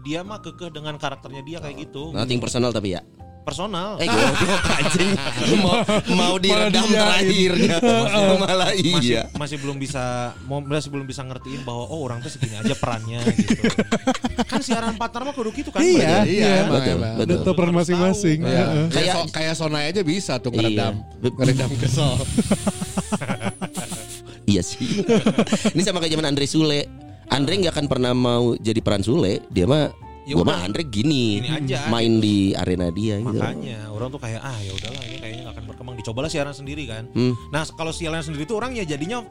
dia 0.00 0.20
mah 0.22 0.38
kekeh 0.38 0.70
dengan 0.70 0.94
karakternya 0.96 1.42
dia 1.42 1.58
kayak 1.58 1.76
gitu. 1.84 2.14
nothing 2.14 2.38
personal 2.38 2.70
tapi 2.70 2.94
ya 2.94 3.02
Personal. 3.48 3.96
eh 3.96 4.04
goblok 4.04 4.62
anjing 4.68 5.10
mau 5.64 5.80
mau 6.12 6.34
diredam 6.36 6.84
terakhirnya 6.84 7.80
malah 8.44 8.70
masih 8.70 9.00
iya 9.00 9.22
masih 9.32 9.56
belum 9.56 9.80
bisa 9.80 10.36
mau 10.44 10.60
masih 10.60 10.92
belum 10.92 11.08
bisa 11.08 11.24
ngertiin 11.24 11.64
bahwa 11.64 11.88
oh 11.88 12.04
orang 12.04 12.20
tuh 12.20 12.28
segini 12.28 12.54
aja 12.54 12.76
perannya 12.76 13.24
gitu. 13.32 13.56
kan 14.44 14.60
siaran 14.60 14.94
partner 14.94 15.24
mah 15.24 15.32
kudu 15.32 15.50
gitu 15.50 15.72
kan. 15.72 15.80
Iya, 15.80 15.96
berarti. 15.96 16.30
Iya 16.30 16.50
emang 16.60 16.72
betul, 16.76 16.92
emang. 16.92 17.14
betul. 17.16 17.24
Udah 17.24 17.36
tahu 17.40 17.54
peran 17.56 17.74
masing-masing. 17.74 18.38
Iya. 18.44 18.52
Heeh. 18.52 18.84
Kayak 18.84 18.92
Kayak- 18.92 19.16
so- 19.16 19.32
kayak 19.32 19.54
Sonai 19.56 19.84
aja 19.88 20.02
bisa 20.02 20.32
tuh 20.36 20.50
ngeredam. 20.52 20.94
Iya. 21.00 21.28
Ngeredam 21.32 21.70
kesel. 21.80 22.12
iya 24.48 24.60
sih 24.60 24.76
ini 25.72 25.80
sama 25.80 26.00
kayak 26.00 26.12
zaman 26.12 26.26
Andre 26.26 26.44
Sule 26.44 26.80
Andre 27.28 27.52
nggak 27.60 27.72
akan 27.76 27.86
pernah 27.86 28.12
mau 28.12 28.56
jadi 28.56 28.80
peran 28.80 29.00
Sule 29.00 29.40
dia 29.48 29.64
mah 29.68 29.92
Ya 30.28 30.36
gua 30.36 30.44
udah. 30.44 30.52
mah 30.52 30.58
Andre 30.68 30.84
gini, 30.84 31.40
Gini 31.40 31.48
aja, 31.48 31.88
main 31.88 32.20
di 32.20 32.52
arena 32.52 32.92
dia 32.92 33.16
gitu 33.16 33.32
Makanya 33.32 33.88
orang 33.88 34.08
tuh 34.12 34.20
kayak 34.20 34.44
ah 34.44 34.60
ya 34.60 34.76
udahlah 34.76 35.02
ini 35.08 35.16
kayaknya 35.16 35.42
gak 35.48 35.54
akan 35.56 35.64
berkembang. 35.72 35.94
Dicobalah 35.96 36.28
siaran 36.28 36.52
sendiri 36.52 36.84
kan. 36.84 37.08
Hmm. 37.16 37.32
Nah 37.48 37.64
kalau 37.72 37.96
siaran 37.96 38.20
sendiri 38.20 38.44
tuh 38.44 38.60
orang 38.60 38.76
ya 38.76 38.84
jadinya 38.84 39.24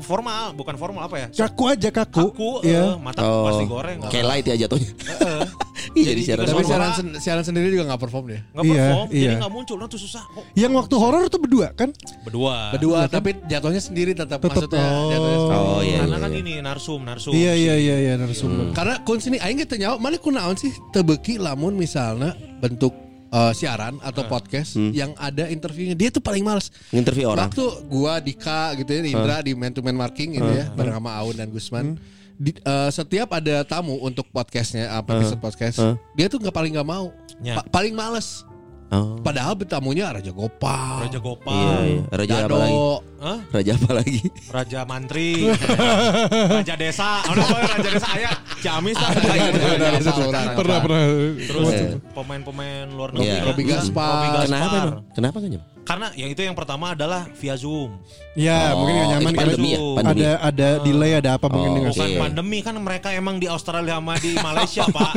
formal, 0.00 0.52
bukan 0.52 0.74
formal 0.74 1.02
apa 1.04 1.16
ya? 1.16 1.26
Kaku 1.30 1.64
aja 1.68 1.88
kaku. 1.88 2.30
Kaku, 2.30 2.50
Iya. 2.62 2.82
eh, 2.84 2.94
mata 2.96 3.20
Oh, 3.20 3.46
pasti 3.46 3.64
goreng. 3.64 3.98
kayak 4.04 4.26
light 4.26 4.46
ya 4.46 4.56
jatuhnya 4.58 4.90
Heeh. 4.90 5.42
iya 5.98 6.04
Jadi 6.06 6.14
di 6.14 6.22
siaran 6.22 6.44
Tapi 6.44 6.62
siaran, 6.62 6.90
sen- 6.92 7.16
siaran 7.16 7.42
sendiri 7.42 7.72
juga 7.72 7.88
gak 7.88 8.00
perform 8.00 8.24
dia. 8.28 8.40
Nggak 8.50 8.64
Iya, 8.64 8.74
perform, 8.76 9.06
jadi 9.08 9.20
iya. 9.26 9.38
nggak 9.38 9.52
muncul, 9.52 9.76
nah 9.76 9.86
tuh 9.86 9.98
susah. 9.98 10.22
Kok 10.26 10.42
Yang 10.52 10.72
waktu 10.76 10.94
horor 10.94 11.22
tuh 11.26 11.40
berdua 11.40 11.68
kan? 11.72 11.90
berdua. 12.20 12.56
Berdua 12.72 12.98
tapi 13.06 13.30
jatuhnya 13.44 13.80
sendiri 13.80 14.12
tetap, 14.12 14.38
Tetap, 14.38 14.50
maksudnya 14.50 14.84
oh. 14.84 15.08
jatuhnya 15.08 15.38
sendiri. 15.38 15.58
oh 15.58 15.80
iya 15.80 15.98
Karena 15.98 16.10
iya, 16.10 16.18
kan 16.18 16.30
iya. 16.30 16.40
ini 16.40 16.52
narsum, 16.60 17.00
narsum. 17.00 17.30
Iya 17.32 17.52
iya 17.54 17.74
iya 17.76 17.96
iya 17.98 18.12
narasumber. 18.14 18.70
Karena 18.70 18.94
kun 19.00 19.18
sini 19.18 19.36
aing 19.36 19.58
kita 19.58 19.74
nyawa 19.76 19.96
mana 19.96 20.16
kunaon 20.16 20.54
sih 20.54 20.70
tebeki 20.90 21.36
lamun 21.36 21.74
misalnya 21.74 22.32
bentuk 22.58 22.92
eh, 23.30 23.52
siaran 23.54 23.96
atau 24.02 24.26
podcast 24.26 24.74
yang 24.90 25.14
ada 25.14 25.46
interviewnya. 25.46 25.94
Dia 25.94 26.10
tuh 26.10 26.20
paling 26.20 26.42
males. 26.42 26.68
Nginterview 26.90 27.30
orang? 27.30 27.46
Waktu 27.48 27.64
gua 27.86 28.18
Dika 28.18 28.74
gitu 28.74 28.90
ya 28.90 29.00
Indra 29.06 29.40
di 29.40 29.54
man 29.54 29.70
to 29.70 29.80
man 29.80 29.94
marking 29.94 30.34
gitu 30.34 30.50
ya 30.50 30.68
bareng 30.74 30.98
sama 30.98 31.10
Aun 31.16 31.34
dan 31.34 31.48
Gusman. 31.48 31.96
Di, 32.40 32.56
eh, 32.56 32.90
setiap 32.90 33.36
ada 33.36 33.62
tamu 33.62 34.00
untuk 34.00 34.24
podcastnya 34.28 34.88
apa 34.90 35.12
episode 35.14 35.38
podcast 35.38 35.76
dia 36.16 36.26
tuh 36.26 36.40
nggak 36.40 36.52
paling 36.52 36.72
nggak 36.74 36.88
mau. 36.88 37.12
Ya. 37.40 37.56
Pa- 37.56 37.68
paling 37.70 37.92
males 37.92 38.44
Oh. 38.90 39.22
Padahal 39.22 39.54
tamunya 39.62 40.10
Raja 40.10 40.34
Gopal. 40.34 41.06
Raja 41.06 41.14
Iya, 41.14 41.22
Gopal, 41.22 41.78
iya. 41.86 42.00
Raja 42.10 42.34
apa 42.34 42.42
Dado. 42.42 42.58
lagi? 42.58 42.74
Hah? 43.20 43.38
Raja 43.54 43.72
apa 43.78 43.90
lagi? 43.94 44.20
Raja 44.50 44.78
Mantri, 44.82 45.30
Raja 46.50 46.74
Desa, 46.74 47.10
oh, 47.30 47.34
no, 47.38 47.44
Raja 47.46 47.78
Desa 47.86 48.08
ayah, 48.18 48.34
Ciamis 48.58 48.96
lah. 48.98 49.10
Raja 49.14 50.10
Sultan. 50.10 50.44
Pernah 50.58 50.78
pernah. 50.82 51.02
Terus 51.38 51.66
Iya. 51.70 51.88
pemain-pemain 52.10 52.86
luar 52.90 53.14
negeri. 53.14 53.30
Iya. 53.30 53.34
lah. 53.38 53.46
Robi 53.46 53.62
Gaspar. 53.62 54.10
Kenapa 54.42 54.74
emang? 54.74 54.98
Kenapa 55.14 55.36
kan? 55.38 55.50
Karena 55.90 56.06
yang 56.14 56.30
itu 56.30 56.38
yang 56.40 56.54
pertama 56.54 56.94
adalah 56.94 57.26
via 57.34 57.58
Zoom. 57.58 57.98
Ya, 58.32 58.70
Oh, 58.70 58.78
mungkin 58.78 58.94
gak 58.94 59.08
nyaman 59.10 59.32
karena 59.34 59.38
pandemi 59.50 59.68
ya? 59.68 59.78
Pandemi. 59.90 60.20
ada 60.22 60.30
ada 60.40 60.68
delay 60.80 61.12
ada 61.12 61.30
apa 61.34 61.46
mungkin 61.46 61.66
Oh, 61.66 61.74
dengan 61.74 61.90
Bukan 61.90 62.06
Oke. 62.06 62.20
pandemi 62.22 62.58
kan 62.62 62.74
mereka 62.78 63.08
emang 63.10 63.36
di 63.36 63.46
Australia 63.46 63.98
sama 63.98 64.14
di 64.16 64.30
Malaysia 64.32 64.86
pak. 64.94 65.12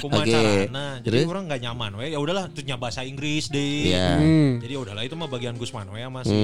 Kumacarana. 0.00 0.86
Jadi 0.98 1.12
Terus? 1.14 1.28
orang 1.28 1.44
nggak 1.44 1.60
nyaman. 1.62 1.90
We 1.94 2.06
ya 2.08 2.18
udahlah, 2.18 2.48
tuhnya 2.48 2.76
bahasa 2.76 3.02
Inggris 3.02 3.46
deh. 3.46 3.92
Iya. 3.92 4.08
Hmm. 4.16 4.50
Jadi 4.58 4.72
ya 4.72 4.80
udahlah 4.80 5.02
itu 5.02 5.12
mah 5.12 5.28
bagian 5.28 5.54
Gusman 5.54 5.86
we 5.86 6.00
sama 6.00 6.24
si 6.24 6.40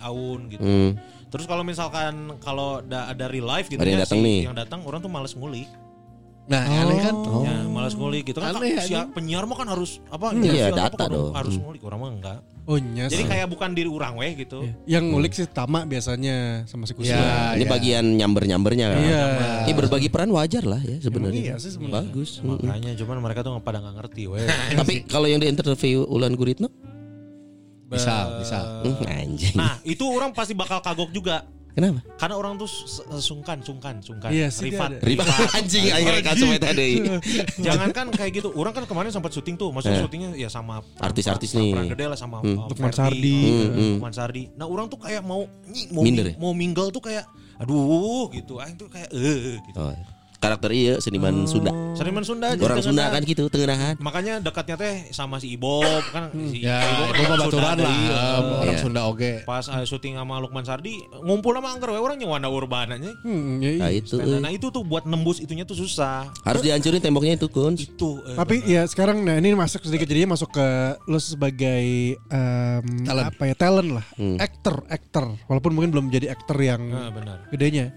Aun 0.00 0.48
gitu. 0.48 0.64
Hmm. 0.64 0.90
Terus 1.26 1.44
kalau 1.44 1.60
misalkan 1.60 2.40
kalau 2.40 2.80
ada 2.80 3.12
ada 3.12 3.24
real 3.26 3.44
life 3.44 3.68
gitu 3.68 3.76
ya, 3.78 4.00
datang 4.00 4.18
si- 4.18 4.24
nih. 4.24 4.40
yang 4.46 4.56
datang 4.56 4.80
orang 4.82 4.98
tuh 4.98 5.10
males 5.10 5.36
ngulik. 5.36 5.68
Nah, 6.46 6.62
aneh 6.62 6.98
kan? 7.02 7.14
Ya, 7.42 7.56
males 7.66 7.94
ngulik 7.94 8.22
gitu 8.24 8.38
kan. 8.38 8.54
Aneh, 8.54 8.78
si 8.80 8.94
aneh. 8.94 9.10
penyiar 9.10 9.42
mah 9.44 9.58
kan 9.58 9.66
harus 9.66 9.98
apa? 10.06 10.30
Iya, 10.30 10.38
interview 10.38 10.62
atau 10.64 10.78
data 10.78 10.94
apa, 10.96 11.04
dong. 11.10 11.32
Harus 11.34 11.54
Hmm. 11.54 11.62
ngulik 11.66 11.82
orang 11.82 11.98
mah 11.98 12.10
enggak. 12.12 12.38
Oh 12.66 12.78
nyes. 12.78 13.10
Jadi 13.10 13.24
kayak 13.26 13.46
bukan 13.46 13.70
diri 13.72 13.86
orang 13.86 14.14
we 14.14 14.28
gitu. 14.36 14.58
yang 14.84 15.06
ngulik 15.06 15.30
sih 15.30 15.46
Tama 15.46 15.86
biasanya 15.86 16.66
sama 16.66 16.82
si 16.82 16.94
Kusma. 16.94 17.14
Ya, 17.14 17.54
Ini 17.54 17.62
ya. 17.62 17.70
bagian 17.70 18.04
nyamber-nyambernya 18.12 18.86
kan. 18.90 18.98
Iya. 19.00 19.22
Ini 19.62 19.72
berbagi 19.74 20.08
peran 20.08 20.30
wajar 20.30 20.66
lah 20.66 20.82
ya 20.82 20.98
sebenarnya. 20.98 21.42
Iya 21.42 21.54
sih 21.58 21.74
sebenarnya. 21.74 22.10
Bagus. 22.10 22.42
Mm-mm. 22.42 22.62
Makanya 22.62 22.90
cuman 22.96 23.16
mereka 23.22 23.40
tuh 23.42 23.54
pada 23.58 23.78
nggak 23.78 23.94
ngerti 23.96 24.22
we. 24.26 24.42
Tapi 24.82 24.94
kalau 25.06 25.26
yang 25.26 25.38
di 25.38 25.46
interview 25.46 26.06
Ulan 26.06 26.34
Guritno, 26.34 26.66
Bisa, 27.86 28.34
bisa. 28.42 28.82
hmm, 28.82 28.98
anjing. 29.06 29.54
Nah, 29.54 29.78
itu 29.82 30.02
orang 30.02 30.34
pasti 30.34 30.50
bakal 30.50 30.82
kagok 30.82 31.14
juga. 31.14 31.46
Kenapa? 31.76 32.00
Karena 32.16 32.34
orang 32.40 32.56
tuh 32.56 32.64
sungkan, 33.20 33.60
sungkan, 33.60 34.00
sungkan. 34.00 34.32
Iya 34.32 34.48
sih, 34.48 34.72
Rifat. 34.72 34.96
ada. 34.96 35.04
Riba 35.04 35.28
anjing 35.52 35.92
akhirnya 35.92 36.22
kasus 36.24 36.48
eta 36.56 36.72
deui. 36.72 37.04
Jangan 37.60 37.92
kan 37.92 38.06
kayak 38.08 38.32
gitu. 38.32 38.48
Orang 38.56 38.72
kan 38.72 38.88
kemarin 38.88 39.12
sempat 39.12 39.36
syuting 39.36 39.60
tuh. 39.60 39.68
Maksudnya 39.76 40.00
Eh. 40.00 40.04
syutingnya 40.08 40.30
ya 40.40 40.48
sama 40.48 40.80
Artis-artis 40.96 41.52
nih. 41.52 41.76
Peran 41.76 41.92
gede 41.92 42.04
lah 42.08 42.16
sama 42.16 42.40
Hmm. 42.40 42.64
uh, 42.64 42.72
Lukman 42.72 42.96
Sardi. 42.96 43.36
Hmm, 43.44 43.68
hmm. 43.76 43.92
Lukman 44.00 44.14
Sardi. 44.16 44.42
Nah, 44.56 44.64
orang 44.64 44.88
tuh 44.88 44.96
kayak 44.96 45.20
mau 45.20 45.44
mau 45.92 46.02
ya? 46.08 46.32
mau 46.40 46.56
mingle 46.56 46.88
tuh 46.88 47.04
kayak 47.04 47.28
aduh 47.60 48.32
gitu. 48.32 48.56
Aing 48.56 48.80
tuh 48.80 48.88
kayak 48.88 49.12
eh 49.12 49.60
gitu. 49.60 49.76
Oh, 49.76 49.92
karakter 50.36 50.70
iya 50.70 50.94
seniman 50.98 51.44
Sunda. 51.44 51.72
Seniman 51.92 52.20
Sunda 52.20 52.52
jadi 52.52 52.60
Orang 52.62 52.78
Sunda 52.78 53.08
kan 53.08 53.22
gitu, 53.22 53.48
tengenahan. 53.48 53.96
Makanya 53.96 54.38
dekatnya 54.38 54.76
teh 54.76 54.94
sama 55.10 55.36
si 55.36 55.48
Ibob 55.50 55.80
kan 56.06 56.28
si 56.46 56.60
Ya, 56.60 56.76
Ibob 56.78 57.08
mah 57.08 57.24
orang 57.26 57.38
baturan 57.40 57.72
Sunda 57.72 57.82
lah. 57.82 57.96
eh. 57.96 58.40
Orang 58.60 58.66
Iya. 58.68 58.78
Sunda 58.78 59.00
oge. 59.04 59.32
Pas 59.42 59.64
uh, 59.64 59.80
syuting 59.82 60.14
sama 60.14 60.36
Lukman 60.36 60.62
Sardi 60.62 60.92
ngumpul 61.18 61.52
sama 61.52 61.68
angker 61.70 61.88
we 61.88 61.98
orang 61.98 62.16
nyewana 62.16 62.46
urbananya. 62.46 63.16
Hmm, 63.18 63.58
ya, 63.58 63.70
iya. 63.70 63.80
Nah 63.80 63.90
itu 63.90 64.14
Nah, 64.14 64.26
eh. 64.26 64.40
nah 64.40 64.50
itu 64.50 64.66
tuh 64.68 64.82
buat 64.82 65.04
nembus 65.04 65.38
itunya 65.38 65.62
tuh 65.62 65.74
susah. 65.74 66.28
harus 66.42 66.60
dihancurin 66.60 67.00
temboknya 67.00 67.34
itu 67.34 67.48
kun. 67.48 67.72
Itu 67.74 68.20
eh, 68.22 68.36
Tapi 68.36 68.60
ya 68.62 68.84
sekarang 68.84 69.20
nah 69.20 69.34
ini 69.34 69.52
masuk 69.52 69.82
sedikit 69.82 70.04
jadinya 70.04 70.32
masuk 70.32 70.52
ke 70.52 70.66
lu 71.06 71.16
sebagai 71.16 71.86
em, 72.20 72.84
Talent. 73.02 73.26
apa 73.26 73.42
ya 73.44 73.54
talent 73.54 73.90
lah, 73.92 74.06
Hmm. 74.14 74.36
actor, 74.36 74.84
actor. 74.86 75.32
Walaupun 75.46 75.72
mungkin 75.72 75.90
belum 75.90 76.06
jadi 76.08 76.28
actor 76.28 76.56
yang 76.56 76.82
Nah, 76.86 77.08
benar. 77.08 77.38
gedenya. 77.48 77.90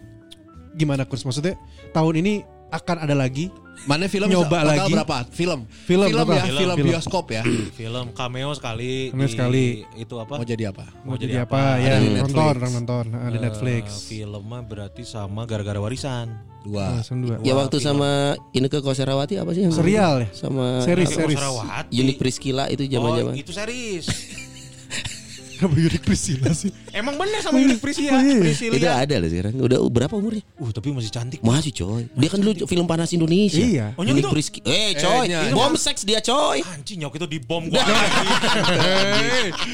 Gimana 0.72 1.04
Kurs? 1.04 1.22
Maksudnya 1.22 1.58
tahun 1.90 2.14
ini 2.18 2.34
akan 2.70 2.98
ada 3.02 3.14
lagi 3.14 3.50
Mana 3.82 4.06
film 4.06 4.28
Nyoba 4.28 4.60
lagi. 4.62 4.92
berapa? 4.92 5.24
Film. 5.32 5.64
Film, 5.88 6.04
film 6.06 6.28
ya, 6.28 6.44
Film, 6.44 6.76
film, 6.76 6.76
bioskop 6.84 7.32
ya. 7.32 7.48
Film 7.80 8.12
cameo 8.12 8.52
sekali. 8.52 9.08
Cameo 9.08 9.24
di- 9.24 9.32
sekali. 9.32 9.66
Itu 9.96 10.20
apa? 10.20 10.36
Mau 10.36 10.44
jadi 10.44 10.68
apa? 10.68 10.84
mau 11.02 11.16
jadi 11.16 11.48
apa, 11.48 11.80
ya 11.80 11.96
Ada 11.96 11.98
di 11.98 12.10
nonton 12.12 12.28
Netflix. 12.28 12.60
orang 12.60 12.72
nonton 12.76 13.04
nah, 13.08 13.20
di 13.26 13.32
Eh, 13.32 13.42
Netflix. 13.42 13.84
film 14.06 14.44
mah 14.44 14.62
berarti 14.62 15.08
sama 15.08 15.48
gara-gara 15.48 15.80
warisan. 15.80 16.28
Dua. 16.60 16.92
Langsung 16.92 17.24
dua. 17.24 17.40
Ya 17.40 17.56
waktu 17.56 17.80
film. 17.80 17.88
sama 17.96 18.10
Ineke 18.52 18.84
Koserawati 18.84 19.40
apa 19.40 19.50
sih 19.50 19.64
yang 19.64 19.72
Serial 19.72 20.16
ya? 20.20 20.28
sama 20.36 20.84
Series, 20.84 21.10
series. 21.10 21.40
Kosarawati. 21.40 21.96
Unik 21.96 22.18
Priscila 22.20 22.68
itu 22.68 22.84
Oh, 22.84 22.92
zaman-zaman. 22.92 23.34
itu 23.34 23.52
series. 23.56 24.06
Kenapa 25.60 25.76
Yurik 25.76 26.03
Priscilla 26.07 26.55
sih? 26.55 26.72
Emang 26.95 27.20
bener 27.20 27.43
sama 27.43 27.60
Yunik 27.60 27.84
Priscilla. 27.84 28.16
Oh, 28.16 28.24
iya. 28.24 28.39
Priscilla. 28.39 28.76
Itu 28.80 28.88
ada 28.88 29.16
loh 29.20 29.28
sekarang. 29.28 29.53
Udah 29.60 29.80
berapa 29.91 30.14
umurnya? 30.16 30.39
Uh, 30.55 30.72
tapi 30.72 30.95
masih 30.95 31.12
cantik. 31.12 31.43
Masih 31.43 31.76
coy. 31.76 32.07
Dia 32.16 32.30
kan 32.32 32.39
dulu 32.39 32.64
film 32.64 32.88
panas 32.88 33.12
Indonesia. 33.12 33.60
Iya. 33.60 33.91
Oh, 33.99 34.07
nyok 34.07 34.16
Unik 34.16 34.24
itu? 34.24 34.30
Priscila. 34.32 34.72
Eh 34.72 34.91
coy, 34.95 35.24
nya, 35.28 35.39
bom 35.51 35.76
seks 35.76 36.07
dia 36.07 36.24
coy. 36.24 36.64
Anjing 36.64 37.03
nyok 37.03 37.14
itu 37.20 37.28
di 37.28 37.39
bom 37.43 37.68
gua. 37.72 37.84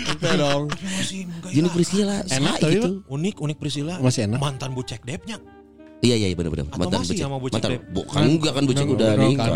Itu 0.09 0.25
dong. 0.25 0.73
Masih 0.73 1.29
ya. 1.53 1.69
Priscila. 1.69 2.17
Enak 2.33 2.55
gitu. 2.65 2.89
Unik, 3.05 3.35
unik 3.45 3.57
Priscilla. 3.61 4.01
Masih 4.01 4.25
enak. 4.25 4.41
Mantan 4.41 4.73
bucek 4.73 5.05
depnya. 5.05 5.37
Iya 6.01 6.15
iya 6.17 6.27
benar-benar. 6.33 6.65
Atau 6.73 6.89
masih 6.89 7.13
Bucek. 7.13 7.21
sama 7.21 7.37
Bucek 7.37 7.61
Mantan. 7.61 7.71
Dep? 7.77 7.81
Bukan 7.93 8.21
enggak 8.25 8.51
kan 8.57 8.63
Bucek 8.65 8.85
udah 8.89 9.09
nikah. 9.21 9.47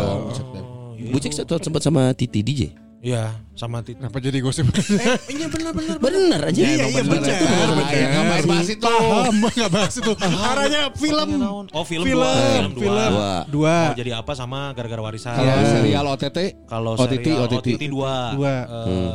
iya. 0.94 1.10
Bucek 1.10 1.32
sempat 1.34 1.82
sama 1.82 2.14
Titi 2.14 2.46
DJ. 2.46 2.89
Iya, 3.00 3.32
sama 3.56 3.80
Titi. 3.80 3.96
Kenapa 3.96 4.20
jadi 4.20 4.38
gosip? 4.40 4.68
Eh, 5.00 5.16
iya 5.32 5.48
benar 5.48 5.72
benar. 5.72 5.96
Bener 5.98 6.40
aja. 6.44 6.60
Iya, 6.60 6.84
iya, 6.84 7.02
bener. 7.02 7.32
Ayo, 7.32 8.06
nggak 8.06 8.26
bahas 8.28 8.44
bahas 8.46 8.68
itu. 8.68 8.84
Paham, 8.84 9.36
nggak 9.40 9.72
bahas 9.72 9.94
itu. 9.96 10.12
Arahnya 10.20 10.82
film. 10.94 11.30
Oh, 11.72 11.86
film, 11.88 12.04
Film, 12.04 12.20
dua. 12.20 12.32
Film 12.52 12.72
dua. 12.72 12.84
film. 12.84 13.12
Dua. 13.16 13.32
Dua. 13.48 13.76
Mau 13.88 13.96
jadi 13.96 14.12
apa 14.14 14.32
sama 14.34 14.76
gara-gara 14.76 15.00
warisan. 15.02 15.32
Kalau 15.32 15.48
Iya. 15.50 15.72
serial 15.72 16.06
OTT, 16.08 16.40
Kalau 16.68 16.92
OTT, 16.94 17.14
serial 17.16 17.40
OTT. 17.42 17.68
OTT 17.72 17.84
2. 17.88 18.36
Dua. 18.36 18.54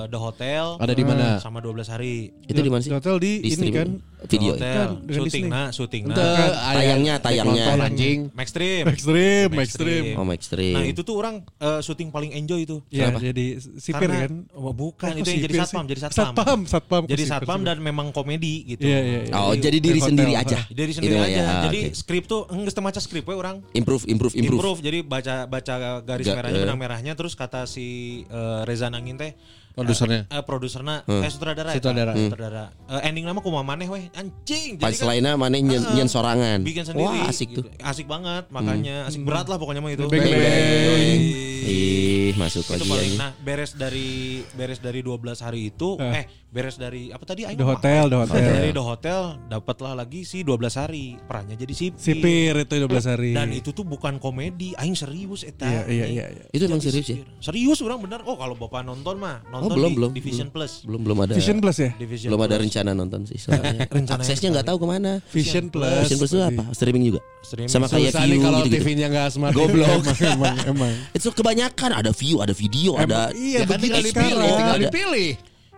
The 0.06 0.18
Hotel. 0.18 0.64
ada 0.80 0.92
di 0.92 1.04
mana? 1.04 1.26
Sama 1.36 1.60
12 1.60 1.84
hari. 1.86 2.32
Itu 2.42 2.56
di 2.56 2.70
mana 2.72 2.80
sih? 2.80 2.88
Di 2.88 2.96
hotel 2.96 3.16
di, 3.20 3.32
Di 3.42 3.52
ini 3.52 3.68
kan. 3.68 3.88
Video. 4.24 4.56
The 4.56 4.64
ya? 4.64 4.72
Kan, 4.74 4.88
syuting 5.04 5.44
nah, 5.52 5.68
syuting 5.68 6.02
nah. 6.08 6.16
aya- 6.16 6.56
Tayangnya, 6.96 7.14
tayangnya. 7.20 7.64
anjing. 7.76 8.32
Max 8.32 8.48
Stream. 8.48 8.88
Ekstrim, 8.88 9.52
Max 9.52 9.68
ekstrim. 9.68 10.02
Stream. 10.08 10.16
Oh, 10.16 10.24
Extreme. 10.32 10.72
Nah, 10.72 10.84
itu 10.88 11.00
tuh 11.04 11.14
orang 11.14 11.34
eh, 11.60 11.80
syuting 11.84 12.08
paling 12.08 12.32
enjoy 12.32 12.64
itu. 12.64 12.80
Ya, 12.88 13.12
Kenapa? 13.12 13.20
jadi 13.20 13.46
sipir 13.76 14.06
Karena- 14.06 14.24
kan. 14.24 14.32
Oh, 14.52 14.70
bukan, 14.70 15.08
Oh, 15.08 15.16
itu 15.16 15.28
yang 15.28 15.42
jadi 15.42 15.54
satpam, 15.58 15.80
sih. 15.80 15.88
jadi 15.88 16.00
satpam. 16.02 16.16
Satpam, 16.26 16.58
satpam. 16.64 17.02
Jadi 17.04 17.22
Sipir, 17.22 17.32
satpam 17.34 17.58
sipir. 17.58 17.68
dan 17.68 17.78
memang 17.78 18.06
komedi 18.10 18.54
gitu. 18.66 18.82
Iya, 18.82 18.98
iya, 18.98 19.18
iya. 19.24 19.34
Oh, 19.36 19.52
jadi 19.52 19.76
diri 19.76 19.98
hotel. 19.98 20.08
sendiri 20.10 20.32
aja. 20.34 20.58
Dari 20.66 20.92
sendiri 20.92 21.12
Itu 21.12 21.20
mah 21.20 21.28
aja. 21.28 21.36
ya, 21.36 21.54
Jadi 21.64 21.80
oke. 21.84 21.94
skrip 21.94 22.24
tuh 22.24 22.40
enggak 22.48 22.80
maca 22.80 22.98
skrip 22.98 23.24
we 23.24 23.34
orang. 23.34 23.56
improve 23.72 24.04
improve 24.04 24.34
improve. 24.34 24.56
Improve. 24.56 24.78
Jadi 24.80 24.98
baca 25.00 25.34
baca 25.44 25.74
garis 26.00 26.24
Ga- 26.24 26.36
merahnya 26.36 26.56
eh. 26.56 26.64
benang 26.64 26.78
merahnya 26.78 27.12
terus 27.12 27.32
kata 27.32 27.64
si 27.64 27.86
eh, 28.24 28.60
Reza 28.64 28.86
Nangin 28.86 29.14
teh 29.14 29.32
Produsernya. 29.74 30.30
eh, 30.30 30.38
produserna 30.40 31.02
Hmm. 31.02 31.18
eh 31.18 31.26
sutradara 31.28 31.68
ya, 31.68 31.76
Sutradara. 31.76 32.12
Pak? 32.12 32.22
sutradara 32.24 32.64
Eh, 32.88 33.10
ending 33.10 33.24
nama 33.24 33.38
kumaha 33.38 33.66
maneh 33.66 33.86
weh 33.86 34.06
anjing 34.12 34.78
Pas 34.78 34.88
jadi 34.88 34.96
kan 34.96 35.06
lainnya 35.08 35.32
mana 35.34 35.56
nyen, 35.56 35.66
Heeh. 35.76 35.94
nyen 35.94 36.06
sorangan. 36.06 36.62
bikin 36.62 36.84
sendiri 36.84 37.02
Wah, 37.04 37.26
asik 37.26 37.48
gitu. 37.50 37.66
tuh. 37.66 37.74
asik 37.82 38.06
banget 38.06 38.46
makanya 38.48 39.02
asik 39.04 39.22
berat 39.22 39.44
lah 39.44 39.58
pokoknya 39.58 39.82
mah 39.82 39.90
itu 39.90 40.06
Beng, 40.06 40.22
beng. 40.22 41.20
Ih, 41.64 42.13
masuk 42.36 42.62
itu 42.64 42.72
lagi 42.74 42.88
paling 42.88 43.12
ya. 43.14 43.18
nah 43.18 43.30
beres 43.38 43.72
dari 43.74 44.08
beres 44.54 44.78
dari 44.78 45.00
12 45.00 45.40
hari 45.40 45.70
itu 45.70 45.96
Eh. 45.98 46.26
Beres 46.54 46.78
dari 46.78 47.10
apa 47.10 47.26
tadi 47.26 47.42
Aing 47.42 47.58
The 47.58 47.66
Hotel? 47.66 48.06
The 48.06 48.18
Hotel. 48.22 48.46
dari 48.46 48.70
The 48.70 48.84
Hotel 48.86 49.20
dapatlah 49.50 49.92
lagi 49.98 50.22
si 50.22 50.46
12 50.46 50.54
hari 50.78 51.18
perannya 51.18 51.58
jadi 51.58 51.74
sipir, 51.74 51.98
Sipir 51.98 52.54
itu 52.62 52.74
12 52.78 53.10
hari. 53.10 53.30
dan 53.34 53.50
itu 53.50 53.74
tuh 53.74 53.82
bukan 53.82 54.22
komedi 54.22 54.70
aing 54.78 54.94
serius 54.94 55.42
eta 55.42 55.66
Iya, 55.66 55.82
iya, 55.90 56.06
iya. 56.06 56.24
iya. 56.30 56.44
Itu 56.54 56.70
emang 56.70 56.78
serius 56.78 57.10
ya? 57.10 57.18
Serius 57.42 57.82
orang 57.82 57.98
bener. 57.98 58.22
Oh 58.22 58.38
kalau 58.38 58.54
bapak 58.54 58.86
nonton 58.86 59.18
mah 59.18 59.42
nonton 59.50 59.74
belum, 59.74 59.90
di 59.90 59.96
belum, 59.98 60.10
Division 60.14 60.48
Plus. 60.54 60.86
Belum 60.86 61.02
belum 61.02 61.18
ada. 61.26 61.34
Vision 61.34 61.58
Plus 61.58 61.76
ya? 61.82 61.90
Division 61.98 62.30
belum 62.30 62.42
ada 62.46 62.56
rencana 62.62 62.90
nonton 62.94 63.26
sih 63.26 63.38
soalnya. 63.42 63.90
Rencana 63.98 64.22
Aksesnya 64.22 64.54
nggak 64.54 64.66
tahu 64.70 64.78
ke 64.78 64.86
mana. 64.86 65.12
Vision 65.34 65.66
Plus. 65.74 66.06
Vision 66.06 66.18
Plus 66.22 66.30
itu 66.30 66.38
apa? 66.38 66.64
Streaming 66.70 67.02
juga. 67.10 67.20
Streaming. 67.42 67.72
Sama 67.72 67.90
kayak 67.90 68.14
Susah 68.14 68.22
view 68.30 68.38
kalau 68.38 68.58
gitu-gitu. 68.62 68.78
TV-nya 68.86 69.06
nggak 69.10 69.26
smart. 69.34 69.52
Goblok. 69.58 70.00
emang, 70.06 70.16
emang, 70.22 70.56
emang. 70.70 70.92
Itu 71.10 71.34
kebanyakan 71.34 71.90
ada 71.98 72.10
view, 72.14 72.38
ada 72.38 72.54
video, 72.54 72.94
ada 72.94 73.34
Iya, 73.34 73.64
Ya 73.64 73.66
kan 73.66 73.82
tinggal 73.82 73.98
begitu 73.98 74.22
dipilih, 74.22 74.50
tinggal 74.54 74.78
dipilih. 74.78 75.30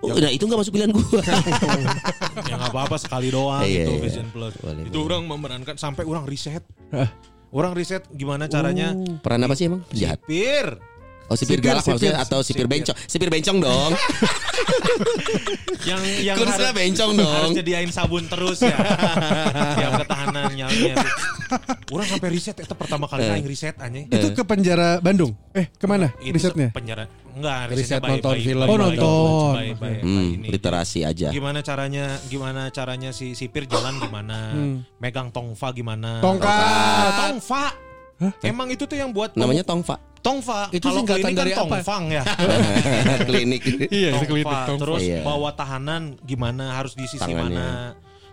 Oh, 0.06 0.18
nah 0.18 0.30
itu 0.30 0.44
nggak 0.46 0.60
masuk 0.62 0.72
pilihan 0.74 0.90
gua. 0.94 1.20
ya 2.48 2.54
nggak 2.54 2.70
apa-apa 2.70 2.96
sekali 2.96 3.28
doang 3.28 3.66
Iya, 3.66 3.84
itu 3.86 3.92
iya. 3.92 4.02
Vision 4.02 4.26
Plus. 4.30 4.54
Boleh, 4.62 4.86
itu 4.86 4.98
orang 5.02 5.22
memerankan 5.26 5.74
sampai 5.74 6.06
orang 6.06 6.24
riset. 6.24 6.62
Orang 7.50 7.72
riset 7.72 8.04
gimana 8.12 8.46
caranya 8.46 8.92
Peran 9.22 9.42
apa 9.42 9.54
sih 9.54 9.70
emang? 9.70 9.82
Penjahat. 9.88 10.18
sipir. 10.22 10.66
Oh 11.26 11.34
sipir, 11.34 11.58
Sipir, 11.58 11.66
galak 11.66 11.82
sipir, 11.82 11.92
maksudnya 12.06 12.14
atau 12.18 12.38
sipir, 12.40 12.54
sipir. 12.62 12.66
bencong? 12.70 12.96
Sipir 13.04 13.28
bencong 13.28 13.58
dong. 13.58 13.92
yang 15.88 16.00
yang 16.22 16.36
Kursnya 16.36 16.70
harus, 16.70 16.76
bencong 16.76 17.10
harus 17.12 17.26
dong. 17.26 17.50
nyediain 17.52 17.90
sabun 17.90 18.24
terus 18.26 18.58
ya. 18.60 18.76
Tiap 19.78 19.92
ketahanan 20.00 20.50
nyalnya. 20.52 20.94
Orang 21.88 22.06
sampai 22.08 22.28
riset 22.30 22.56
itu 22.56 22.74
pertama 22.74 23.06
kali 23.06 23.22
Eh. 23.22 23.32
aing 23.32 23.42
riset 23.44 23.74
anjing. 23.76 24.06
Itu 24.06 24.32
ke 24.32 24.42
penjara 24.42 24.98
Bandung. 24.98 25.34
Eh, 25.50 25.66
ke 25.68 25.84
mana 25.84 26.10
Itu 26.18 26.30
risetnya? 26.32 26.70
penjara 26.70 27.06
enggak 27.36 27.68
Riset 27.70 28.00
by- 28.00 28.08
nonton 28.08 28.32
by- 28.32 28.42
film. 28.42 28.64
Oh, 28.64 28.76
nonton. 28.76 29.52
by- 29.52 29.74
by 29.76 29.92
Hmm, 30.00 30.28
ini. 30.32 30.48
literasi 30.48 31.02
aja. 31.02 31.28
gimana 31.28 31.60
caranya 31.60 32.16
gimana 32.26 32.70
caranya 32.70 33.10
si 33.10 33.34
sipir 33.34 33.66
jalan 33.66 33.98
gimana 33.98 34.54
Hmm. 34.54 34.76
megang 34.96 35.28
tongfa 35.28 35.68
gimana 35.70 36.18
Tongkat. 36.18 37.12
tongfa 37.20 37.64
emang 38.40 38.70
itu 38.70 38.86
tuh 38.86 38.96
yang 38.96 39.12
buat 39.12 39.36
Namanya 39.36 39.60
Tongfa. 39.60 40.00
Tongfa. 40.20 40.68
Itu 40.70 40.86
Kalau 40.86 41.02
singkatan 41.02 41.22
klinik 41.22 41.36
kan 41.36 41.42
dari 41.42 41.52
apa? 41.52 41.62
Tongfang 41.62 42.04
ya. 42.10 42.22
Klinik. 43.28 43.62
Iya, 43.88 44.08
itu 44.18 44.24
klinik 44.26 44.46
Tongfa. 44.46 44.80
Terus 44.82 45.02
Iya. 45.02 45.20
bawa 45.22 45.50
tahanan 45.52 46.02
gimana 46.22 46.74
harus 46.74 46.92
di 46.92 47.06
sisi 47.06 47.22
Tangannya. 47.22 47.54
mana 47.56 47.68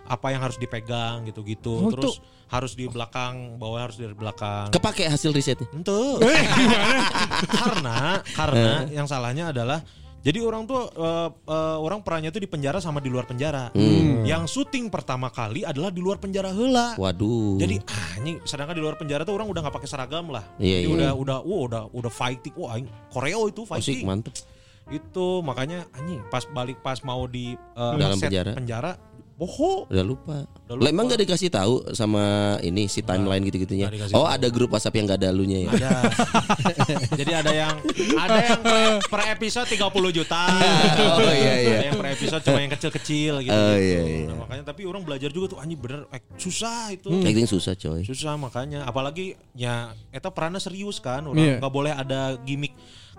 apa 0.04 0.26
yang 0.28 0.42
harus 0.44 0.58
dipegang 0.58 1.24
gitu-gitu. 1.24 1.88
Oh, 1.88 1.92
Terus 1.94 2.20
harus 2.44 2.76
di 2.76 2.84
belakang, 2.86 3.56
bawa 3.56 3.88
harus 3.88 3.96
dari 3.96 4.12
belakang. 4.12 4.68
Kepake 4.68 5.08
hasil 5.08 5.32
risetnya. 5.32 5.64
Ente. 5.72 5.96
karena 7.48 8.20
karena 8.30 8.72
yang 8.90 9.06
salahnya 9.06 9.50
adalah 9.50 9.80
jadi 10.24 10.40
orang 10.40 10.64
tuh 10.64 10.88
eh, 10.88 11.28
eh, 11.52 11.76
orang 11.84 12.00
perannya 12.00 12.32
tuh 12.32 12.40
di 12.40 12.48
penjara 12.48 12.80
sama 12.80 12.96
di 13.04 13.12
luar 13.12 13.28
penjara. 13.28 13.68
Yang 14.24 14.56
syuting 14.56 14.88
pertama 14.88 15.28
kali 15.28 15.68
adalah 15.68 15.92
di 15.92 16.00
luar 16.00 16.16
penjara 16.16 16.48
heula. 16.48 16.96
Waduh. 16.96 17.60
Jadi 17.60 17.76
ah, 17.84 18.24
ini 18.24 18.40
sedangkan 18.40 18.72
di 18.72 18.80
luar 18.80 18.96
penjara 18.96 19.28
tuh 19.28 19.36
orang 19.36 19.52
udah 19.52 19.60
nggak 19.68 19.76
pakai 19.76 19.90
seragam 19.92 20.32
lah. 20.32 20.40
Iya, 20.56 20.80
Jadi 20.80 20.88
iya. 20.88 20.96
udah 20.96 21.10
udah 21.12 21.38
wah 21.44 21.60
udah 21.68 21.82
udah 21.92 22.12
fighting. 22.12 22.56
Wah, 22.56 22.80
aing 22.80 22.88
koreo 23.12 23.52
itu 23.52 23.68
Asik 23.68 24.00
fighting. 24.00 24.08
mantep. 24.08 24.32
Itu 24.88 25.44
makanya 25.44 25.84
anjing 25.92 26.24
pas 26.32 26.44
balik 26.48 26.80
pas 26.80 26.96
mau 27.04 27.28
di 27.28 27.52
eh, 27.52 27.94
Dalam 28.00 28.16
set 28.16 28.32
penjara. 28.32 28.52
penjara 28.56 28.90
boho. 29.34 29.90
Udah 29.90 30.02
lupa. 30.02 30.46
Udah 30.64 30.78
Lah 30.78 30.88
emang 30.88 31.04
lupa. 31.04 31.14
gak 31.14 31.22
dikasih 31.22 31.50
tahu 31.50 31.74
sama 31.90 32.22
ini 32.60 32.86
si 32.86 33.02
timeline 33.02 33.42
gitu-gitunya. 33.42 33.90
Oh, 34.10 34.22
tahu. 34.22 34.30
ada 34.30 34.46
grup 34.46 34.70
WhatsApp 34.70 34.94
yang 34.94 35.04
gak 35.04 35.18
ada 35.18 35.30
lunya 35.30 35.66
ya. 35.66 35.70
Ada. 35.74 35.90
Jadi 37.20 37.32
ada 37.34 37.52
yang 37.52 37.74
ada 38.14 38.38
yang 38.40 38.60
per, 38.62 38.76
per 39.04 39.20
episode 39.30 39.66
30 39.66 39.90
juta. 40.14 40.42
Oh, 41.04 41.30
iya, 41.30 41.54
iya. 41.58 41.76
Ada 41.78 41.86
yang 41.90 41.98
per 41.98 42.08
episode 42.10 42.42
cuma 42.42 42.58
yang 42.58 42.72
kecil-kecil 42.72 43.32
gitu. 43.42 43.54
Oh, 43.54 43.76
iya, 43.76 44.00
iya. 44.02 44.26
Nah, 44.30 44.46
makanya 44.46 44.62
tapi 44.66 44.86
orang 44.86 45.02
belajar 45.02 45.30
juga 45.30 45.54
tuh 45.54 45.58
anjing 45.58 45.78
bener 45.78 46.06
eh, 46.10 46.22
susah 46.36 46.94
itu. 46.94 47.10
Acting 47.10 47.48
susah 47.48 47.74
coy. 47.74 48.02
Susah 48.02 48.34
makanya 48.34 48.86
apalagi 48.86 49.34
ya 49.52 49.92
eta 50.10 50.30
perannya 50.30 50.58
serius 50.58 50.98
kan 50.98 51.26
orang 51.26 51.38
Iya. 51.38 51.54
nggak 51.58 51.74
boleh 51.74 51.92
ada 51.92 52.38
gimmick. 52.40 52.74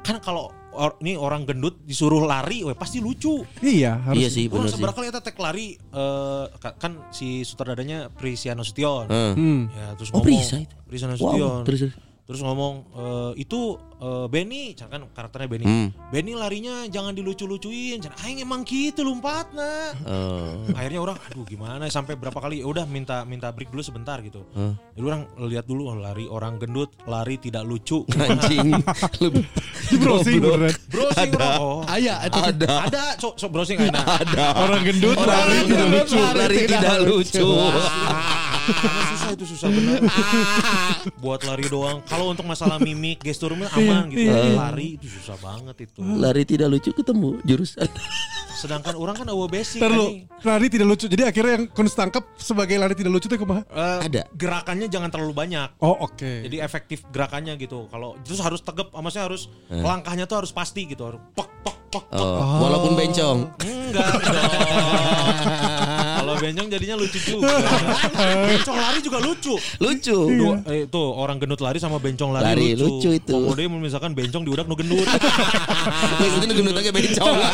Kan 0.05 0.21
kalau 0.21 0.53
or, 0.69 1.01
ini 1.01 1.17
orang 1.17 1.49
gendut 1.49 1.81
disuruh 1.81 2.21
lari, 2.21 2.61
weh 2.61 2.77
pasti 2.77 3.01
lucu. 3.01 3.41
Iya, 3.57 3.97
harus. 4.05 4.21
Iya 4.21 4.29
sih 4.29 4.45
bener 4.45 4.69
sih. 4.69 4.77
seberapa 4.77 4.93
kali 4.93 5.09
tek 5.09 5.33
lari 5.41 5.73
eh, 5.73 6.45
ka- 6.61 6.77
kan 6.77 7.09
si 7.09 7.41
sutradaranya 7.41 8.13
Prisiano 8.13 8.61
Sution. 8.61 9.09
Heeh. 9.09 9.33
Hmm. 9.33 9.61
Ya 9.73 9.97
terus 9.97 10.13
Oh, 10.13 10.21
ngomong 10.21 10.27
Prisa 10.29 10.55
itu? 10.61 10.75
Prisiano 10.85 11.15
Sution. 11.17 11.41
Wow, 11.41 11.65
terus 11.65 11.79
terus. 11.89 11.95
Terus 12.25 12.41
ngomong 12.41 12.73
e, 12.89 13.03
itu 13.37 13.77
e, 13.99 14.07
Benny, 14.29 14.75
kan 14.75 15.01
karakternya 15.11 15.47
Benny. 15.49 15.65
Hmm. 15.65 15.87
Benny 16.11 16.33
larinya 16.35 16.85
jangan 16.87 17.15
dilucu-lucuin. 17.15 17.99
Can 18.03 18.13
aing 18.23 18.43
emang 18.43 18.63
gitu 18.67 19.01
lompatna. 19.03 19.95
Oh. 20.05 20.65
Akhirnya 20.75 20.99
orang 21.01 21.17
aduh 21.29 21.45
gimana 21.47 21.87
sampai 21.87 22.19
berapa 22.19 22.35
kali 22.35 22.61
ya 22.61 22.67
udah 22.67 22.85
minta 22.85 23.23
minta 23.23 23.49
break 23.51 23.71
dulu 23.71 23.81
sebentar 23.81 24.19
gitu. 24.21 24.43
Hah? 24.55 24.73
Jadi 24.95 25.05
orang 25.05 25.23
lihat 25.47 25.65
dulu 25.65 25.91
oh, 25.91 25.97
lari 25.97 26.25
orang 26.27 26.59
gendut, 26.59 26.91
lari 27.05 27.39
tidak 27.39 27.63
lucu. 27.63 28.03
Anjing. 28.23 28.75
Browsing 30.01 30.41
browsing 30.89 31.31
orang. 31.37 31.59
Oh. 31.61 31.81
Aya 31.85 32.25
itu 32.25 32.39
ada. 32.41 32.89
Ada, 32.89 33.03
so, 33.21 33.37
so 33.37 33.47
browsing 33.47 33.77
ada. 33.79 34.45
Orang 34.57 34.81
gendut 34.81 35.13
Orang 35.13 35.29
lari 35.29 35.59
tidak 35.67 35.87
lucu. 35.91 36.19
Lari 36.19 36.57
tidak 36.65 36.97
lucu. 37.05 37.49
Karena 38.65 39.01
susah 39.13 39.29
itu 39.37 39.45
susah 39.45 39.69
bener. 39.69 39.99
Buat 41.23 41.45
lari 41.45 41.65
doang. 41.69 42.01
Kalau 42.09 42.33
untuk 42.33 42.45
masalah 42.49 42.81
mimik, 42.81 43.21
gestur 43.85 43.93
mah 43.93 44.01
aman 44.01 44.11
gitu. 44.11 44.57
Lari 44.57 44.87
itu 44.97 45.07
susah 45.07 45.37
banget 45.37 45.75
itu. 45.85 45.99
Lari 46.01 46.43
tidak 46.43 46.67
lucu 46.73 46.89
ketemu 46.91 47.29
jurusan. 47.45 47.89
Sedangkan 48.55 48.95
orang 48.95 49.15
kan 49.19 49.27
awa 49.27 49.45
basic 49.51 49.83
Ntar 49.83 49.91
lu, 49.91 50.23
lari 50.41 50.67
tidak 50.71 50.87
lucu. 50.87 51.05
Jadi 51.11 51.23
akhirnya 51.27 51.53
yang 51.59 51.65
kun 51.69 51.85
tangkap 51.91 52.23
sebagai 52.39 52.79
lari 52.79 52.95
tidak 52.95 53.11
lucu 53.11 53.27
itu 53.27 53.35
kumaha? 53.35 53.61
Eh, 53.67 53.99
Ada. 54.07 54.21
Gerakannya 54.31 54.87
jangan 54.87 55.11
terlalu 55.11 55.35
banyak. 55.35 55.75
Oh 55.83 56.07
oke. 56.07 56.47
Jadi 56.47 56.63
efektif 56.63 57.03
gerakannya 57.11 57.59
gitu. 57.59 57.91
Kalau 57.91 58.15
terus 58.23 58.39
harus 58.39 58.63
tegap, 58.63 58.95
maksudnya 58.95 59.27
harus 59.27 59.51
langkahnya 59.69 60.25
tuh 60.25 60.41
harus 60.41 60.55
pasti 60.55 60.87
gitu. 60.87 61.03
Harus 61.03 61.19
pok 61.35 61.51
pok 61.61 61.77
pok. 61.91 62.03
pok. 62.09 62.19
Oh, 62.19 62.63
walaupun 62.63 62.91
bencong. 62.95 63.37
Enggak 63.59 64.07
dong. 64.23 64.51
Kalau 66.15 66.33
bencong 66.41 66.67
jadinya 66.71 66.95
lucu 66.97 67.19
juga. 67.21 67.53
bencong 68.49 68.77
lari 68.77 68.99
juga 69.03 69.19
lucu. 69.21 69.55
Lucu. 69.79 70.17
Dua, 70.31 70.55
eh, 70.67 70.83
tuh 70.89 71.05
orang 71.13 71.37
gendut 71.37 71.61
lari 71.61 71.77
sama 71.77 72.01
bencong 72.01 72.33
lari, 72.33 72.45
Lari, 72.51 72.67
lucu. 72.75 72.87
lucu 73.03 73.09
itu. 73.15 73.35
Misalkan 73.77 74.11
bencong 74.11 74.43
diudak 74.43 74.65
nu 74.65 74.75
gendut. 74.75 75.03
Maksudnya 75.03 76.55
gendut 76.59 76.75
aja 76.75 76.91
bencong. 76.91 77.37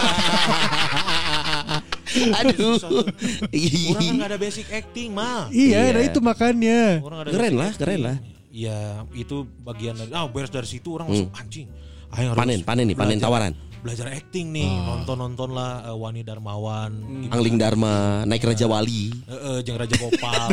Aduh. 2.11 2.75
Orang 2.75 4.03
kan 4.03 4.15
gak 4.17 4.29
ada 4.29 4.37
basic 4.37 4.67
acting 4.67 5.09
mah. 5.11 5.47
Iya, 5.47 5.79
Iya. 5.81 5.95
nah 5.95 6.03
itu 6.03 6.19
makanya. 6.19 6.99
Ada 6.99 7.29
Keren 7.31 7.53
lah, 7.55 7.71
keren 7.73 7.99
lah. 8.03 8.15
Iya, 8.51 9.07
itu 9.15 9.47
bagian 9.63 9.95
dari 9.95 10.11
ah 10.11 10.27
beres 10.27 10.51
dari 10.51 10.67
situ 10.67 10.91
orang 10.91 11.07
langsung 11.07 11.31
anjing. 11.31 11.71
Ayo 12.11 12.35
harus 12.35 12.39
Panen, 12.43 12.59
panen 12.67 12.83
nih, 12.83 12.97
panen 12.99 13.15
belajar- 13.15 13.23
tawaran. 13.23 13.53
Belajar 13.81 14.13
acting 14.13 14.53
nih, 14.53 14.69
nonton-nonton 14.69 15.49
lah 15.49 15.81
eh, 15.83 15.97
Wani 15.97 16.21
Darmawan, 16.21 16.93
gimana- 16.93 17.33
Angling 17.33 17.57
Dharma, 17.57 17.95
naik 18.23 18.45
Raja 18.45 18.69
Wali. 18.69 19.09
Heeh, 19.25 19.57
jeung 19.65 19.73
Raja 19.73 19.97
Gopal. 19.97 20.49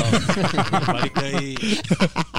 Balik 0.97 1.13
deui. 1.13 1.53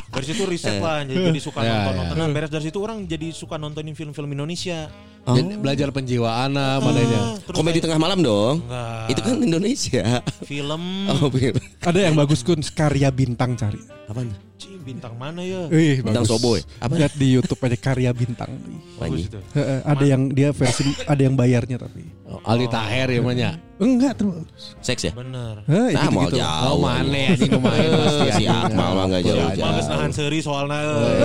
Dari 0.09 0.25
situ 0.25 0.43
riset 0.43 0.81
lah, 0.81 1.05
jadi, 1.05 1.29
jadi 1.29 1.39
suka 1.39 1.61
Ya, 1.61 1.85
nonton 1.85 1.93
ya. 1.93 1.99
nonton. 2.01 2.15
Nah, 2.17 2.27
beres 2.33 2.49
dari 2.49 2.65
situ 2.65 2.81
orang 2.81 3.05
jadi 3.05 3.29
suka 3.29 3.55
nontonin 3.55 3.93
film-film 3.93 4.25
Indonesia. 4.27 4.89
Jadi 5.29 5.61
belajar 5.61 5.93
penjiwaan 5.93 6.57
ah, 6.57 6.81
mananya. 6.81 7.37
Terus 7.37 7.53
Komedi 7.53 7.79
tengah 7.79 8.01
malam 8.01 8.19
dong. 8.19 8.65
Enggak. 8.65 9.13
Itu 9.13 9.21
kan 9.21 9.35
Indonesia. 9.37 10.05
film 10.41 11.05
Oh, 11.05 11.29
bener. 11.29 11.53
Ada 11.79 11.99
yang 12.01 12.17
bagus 12.17 12.41
kun 12.41 12.65
karya 12.65 13.13
bintang 13.13 13.53
cari. 13.53 13.77
Apaan? 14.09 14.48
Cing, 14.59 14.75
bintang 14.83 15.15
mana 15.15 15.39
ya? 15.39 15.71
Wih, 15.71 16.03
Bintang. 16.03 16.27
Soboy. 16.27 16.59
Apa? 16.83 16.99
Lihat 16.99 17.15
di 17.15 17.31
YouTube 17.31 17.63
aja 17.63 17.79
karya 17.79 18.11
bintang. 18.11 18.51
Bagus 18.99 19.31
itu. 19.31 19.39
Heeh, 19.55 19.79
ada 19.87 20.03
yang 20.03 20.27
dia 20.35 20.51
versi 20.51 20.83
ada 21.07 21.21
yang 21.23 21.39
bayarnya 21.39 21.79
tapi. 21.79 22.03
Oh, 22.27 22.43
Ali 22.43 22.67
Taher 22.67 23.07
ya 23.07 23.23
manya. 23.23 23.68
Enggak 23.79 24.19
terus. 24.19 24.43
Seks 24.83 25.07
ya? 25.07 25.11
Bener. 25.15 25.63
Heh, 25.63 25.95
Nah, 25.95 26.11
mau 26.11 26.27
gitu-gitu. 26.27 26.43
jauh. 26.43 26.67
Oh 26.67 26.77
mana 26.83 27.15
ya 27.15 27.31
sih 27.33 27.47
main 27.47 27.89
pasti 27.95 28.27
Si 28.35 28.43
Akmal 28.43 28.91
mah 28.91 29.05
nggak 29.07 29.21
jauh. 29.23 29.39
Bagus 29.55 29.85
nahan 29.87 30.11
seri 30.11 30.39
soalnya. 30.43 30.79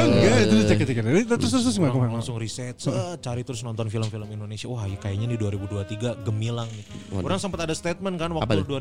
Enggak, 0.07 0.37
itu 0.47 0.55
cek 0.65 0.79
cek 0.87 0.97
Terus 1.03 1.51
terus 1.51 1.65
terus 1.67 1.77
gimana, 1.77 2.15
langsung 2.15 2.39
riset, 2.39 2.79
set, 2.79 2.95
cari 3.19 3.43
terus 3.43 3.67
nonton 3.67 3.91
film-film 3.91 4.31
Indonesia. 4.31 4.71
Wah, 4.71 4.87
ya 4.87 4.95
kayaknya 4.95 5.35
nih 5.35 5.39
2023 5.41 6.15
gemilang 6.23 6.71
nih. 6.71 6.85
Orang 7.19 7.43
sempat 7.43 7.67
ada 7.67 7.75
statement 7.75 8.15
kan 8.17 8.31
waktu 8.31 8.63
tuh? 8.63 8.79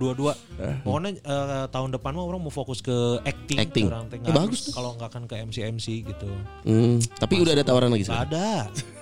2022. 0.00 0.32
Pokoknya 0.80 1.10
eh, 1.20 1.66
tahun 1.68 1.92
depan 1.92 2.16
mah 2.16 2.24
orang 2.24 2.40
mau 2.40 2.48
fokus 2.48 2.80
ke 2.80 3.20
acting. 3.22 3.60
Acting. 3.60 3.86
Ya, 4.24 4.32
bagus 4.32 4.68
tuh. 4.68 4.72
Kalau 4.72 4.96
nggak 4.96 5.08
akan 5.12 5.22
ke 5.28 5.34
MC 5.44 5.56
MC 5.68 5.86
gitu. 6.02 6.30
Hmm, 6.64 7.04
tapi 7.20 7.36
udah 7.36 7.52
ada 7.52 7.64
tawaran 7.64 7.92
lagi 7.92 8.08
sekarang. 8.08 8.32
ada. 8.32 8.48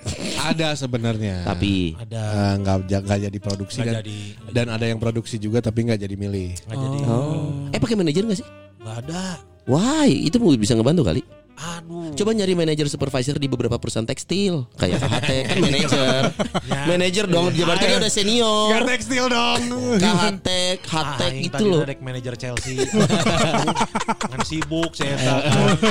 Ada 0.43 0.75
sebenarnya. 0.75 1.47
Tapi 1.47 1.95
Ada. 1.95 2.23
Eh, 2.27 2.53
nggak 2.59 2.79
ja- 2.91 3.07
nggak 3.93 4.05
jadi 4.09 4.19
Nggak 4.33 4.53
dan 4.57 4.67
jadi. 4.67 4.77
ada 4.81 4.85
yang 4.89 4.99
produksi 4.99 5.37
juga 5.37 5.59
tapi 5.61 5.85
nggak 5.85 6.01
jadi 6.01 6.15
milih. 6.17 6.49
Nggak 6.65 6.79
jadi. 6.81 6.99
oh. 7.07 7.73
Eh 7.77 7.79
pakai 7.79 7.97
manajer 8.01 8.23
gak 8.25 8.39
sih? 8.41 8.49
Nggak 8.81 8.97
ada. 9.07 9.23
Wah, 9.69 10.09
itu 10.09 10.41
bisa 10.59 10.73
ngebantu 10.75 11.07
kali. 11.07 11.23
Aduh. 11.63 12.11
Coba 12.13 12.31
nyari 12.33 12.53
manajer 12.53 12.87
supervisor 12.87 13.37
di 13.37 13.47
beberapa 13.47 13.79
perusahaan 13.79 14.03
tekstil 14.03 14.67
kayak 14.75 14.99
KHT 14.99 15.31
kan 15.47 15.57
manajer. 15.61 16.23
manajer 16.85 17.25
dong, 17.25 17.47
dia 17.49 17.63
berarti 17.63 17.87
dia 17.87 17.99
udah 17.99 18.11
senior. 18.11 18.67
Enggak 18.69 18.83
tekstil 18.93 19.25
dong. 19.27 19.61
KHT, 19.97 20.49
HT 20.83 21.21
Ah, 21.23 21.31
itu 21.33 21.65
loh. 21.65 21.81
Dek 21.83 22.01
manajer 22.01 22.35
Chelsea. 22.37 22.83
Kan 24.23 24.41
sibuk 24.43 24.91
saya 24.93 25.15
tak. 25.17 25.41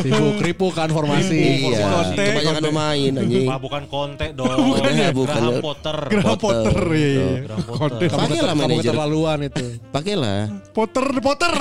Sibuk 0.02 0.38
ribu 0.40 0.68
kan 0.70 0.90
formasi. 0.90 1.40
Iya, 1.70 1.88
Konte, 1.88 2.24
kebanyakan 2.26 2.62
pemain 2.66 3.12
anjing. 3.18 3.48
Bukan 3.48 3.84
Conte 3.88 4.28
dong. 4.34 4.52
Bukan, 4.52 4.92
bukan. 5.14 5.40
Graham 5.40 5.62
Potter. 5.62 5.98
Graham 6.10 6.38
Potter 6.38 6.78
ya. 6.90 7.08
ya. 7.08 7.28
Graham 7.46 7.64
Konten. 7.64 7.80
Potter. 7.80 8.08
Kamu, 8.10 8.20
Pakai 8.22 8.40
lah 8.40 8.52
kamu 8.52 8.62
manajer. 8.62 8.84
keterlaluan 8.84 9.38
itu. 9.42 9.66
Pakailah. 9.90 10.40
Potter 10.72 11.06
Potter. 11.18 11.54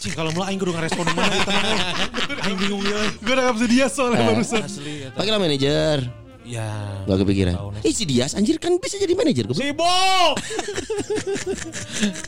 Cing 0.00 0.12
kalau 0.14 0.30
mulai 0.32 0.46
aing 0.48 0.58
kudu 0.58 0.72
ngerespon 0.72 1.06
mana. 1.10 1.28
Aing 2.40 2.56
bingung 2.56 2.80
ya. 2.80 3.00
Gue 3.20 3.34
udah 3.34 3.49
bisa 3.54 3.66
dia 3.66 3.86
soalnya 3.90 4.26
barusan. 4.26 4.62
Asli 4.62 5.06
eta. 5.06 5.16
Pakailah 5.16 5.40
manajer. 5.40 6.19
Ya. 6.50 6.66
Gak 7.06 7.18
kepikiran. 7.22 7.54
Eh 7.80 7.94
si 7.94 8.02
Dias 8.02 8.34
anjir 8.34 8.58
kan 8.58 8.74
bisa 8.76 8.98
jadi 8.98 9.14
manajer. 9.14 9.46
goblok. 9.46 9.62
Sibuk. 9.62 10.34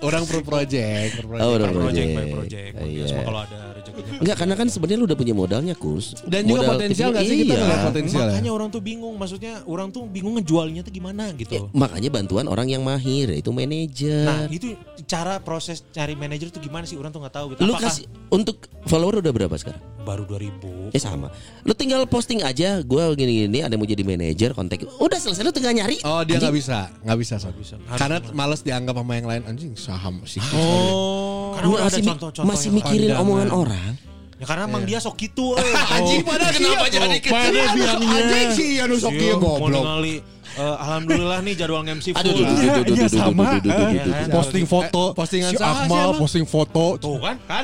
Orang 0.07 0.23
per 0.25 0.41
project, 0.43 1.11
per 1.17 1.27
project. 1.27 1.43
Oh, 1.43 1.53
udah 1.53 1.67
Per 1.67 1.75
project, 1.75 1.83
project. 1.83 2.11
by 2.15 2.27
project. 2.31 2.73
Oh, 2.73 2.83
Ya, 2.83 2.87
iya. 2.87 3.05
Semua 3.09 3.25
kalau 3.25 3.41
ada 3.43 3.59
rezekinya. 3.73 4.21
Enggak 4.23 4.37
karena 4.39 4.55
kan 4.55 4.67
sebenarnya 4.69 4.99
lu 4.99 5.07
udah 5.07 5.19
punya 5.19 5.35
modalnya 5.35 5.75
Kus. 5.75 6.07
Dan 6.23 6.43
juga 6.45 6.63
Modal 6.63 6.73
potensial 6.77 7.09
kecil, 7.09 7.13
nggak 7.13 7.25
sih 7.27 7.37
kita 7.43 7.55
iya. 7.55 7.79
potensial 7.83 8.23
ya? 8.23 8.31
Makanya 8.31 8.51
orang 8.53 8.69
tuh 8.71 8.81
bingung, 8.81 9.15
maksudnya 9.17 9.53
orang 9.65 9.89
tuh 9.91 10.03
bingung 10.07 10.35
ngejualnya 10.39 10.81
tuh 10.81 10.93
gimana 10.93 11.23
Ya, 11.25 11.35
gitu. 11.35 11.67
makanya 11.73 12.11
bantuan 12.13 12.47
orang 12.47 12.69
yang 12.69 12.83
mahir 12.83 13.27
yaitu 13.29 13.51
manajer. 13.51 14.23
Nah 14.23 14.47
itu 14.47 14.79
cara 15.05 15.39
proses 15.39 15.83
cari 15.91 16.15
manajer 16.15 16.49
tuh 16.49 16.61
gimana 16.61 16.87
sih 16.87 16.95
orang 16.95 17.11
tuh 17.11 17.19
nggak 17.19 17.35
tahu 17.35 17.47
gitu. 17.53 17.61
lu 17.63 17.75
Apakah 17.75 17.91
kasih 17.91 18.05
untuk 18.29 18.57
follower 18.87 19.19
udah 19.19 19.33
berapa 19.33 19.57
sekarang? 19.57 19.83
baru 20.03 20.27
2000 20.27 20.91
Ya 20.91 20.99
sama. 20.99 21.31
Lu 21.63 21.73
tinggal 21.73 22.03
posting 22.05 22.43
aja, 22.43 22.83
gua 22.83 23.15
gini-gini 23.15 23.63
ada 23.63 23.71
yang 23.71 23.79
mau 23.79 23.87
jadi 23.87 24.03
manajer, 24.03 24.12
kontak. 24.53 24.85
Udah 24.99 25.19
selesai 25.19 25.43
lu 25.43 25.53
tinggal 25.55 25.73
nyari. 25.73 25.97
Oh 26.03 26.21
dia 26.23 26.37
nggak 26.37 26.53
bisa, 26.53 26.91
nggak 27.01 27.19
bisa, 27.19 27.35
Son. 27.39 27.55
bisa. 27.55 27.77
Karena 27.95 28.19
males 28.33 28.61
dianggap 28.61 28.99
sama 28.99 29.13
yang 29.17 29.29
lain 29.29 29.43
anjing 29.47 29.73
saham 29.73 30.21
sih. 30.25 30.43
Oh, 30.53 31.55
karena 31.55 31.87
masih, 31.87 32.03
mi- 32.03 32.11
contoh-contoh 32.13 32.45
masih 32.45 32.69
yang 32.69 32.77
mikirin 32.77 33.01
pandangan. 33.09 33.23
omongan 33.25 33.51
orang. 33.51 33.93
Ya 34.43 34.47
karena 34.51 34.63
emang 34.67 34.83
dia 34.83 34.99
sok 34.99 35.15
gitu 35.23 35.55
euy. 35.59 35.71
Anjing 35.71 36.21
pada 36.27 36.51
kenapa 36.51 36.91
jadi 36.91 37.07
biangnya. 37.23 37.65
Anjing 38.11 38.49
sih 38.59 38.71
anu 38.83 38.99
sok 38.99 39.15
mau 39.15 39.39
goblok. 39.39 39.85
Eh, 40.55 40.77
alhamdulillah 40.79 41.39
nih 41.41 41.55
jadwal 41.55 41.83
MC 41.83 42.13
full. 42.13 42.21
Aduh, 42.21 42.33
duh, 42.33 42.45
duh, 42.45 42.53
Ah, 42.53 42.59
duh, 42.59 42.63
duh, 42.63 42.63
Iya 42.63 42.75
duh, 42.79 42.95
duh, 42.95 43.09
sama. 43.09 43.45
eh. 43.57 44.29
Posting 44.29 44.65
foto. 44.65 45.03
Eh, 45.05 45.15
postingan 45.15 45.51
si 45.51 45.57
Akmal 45.59 46.09
posting 46.17 46.45
foto. 46.45 46.85
Tuh 46.97 47.17
kan? 47.19 47.37
Kan? 47.45 47.63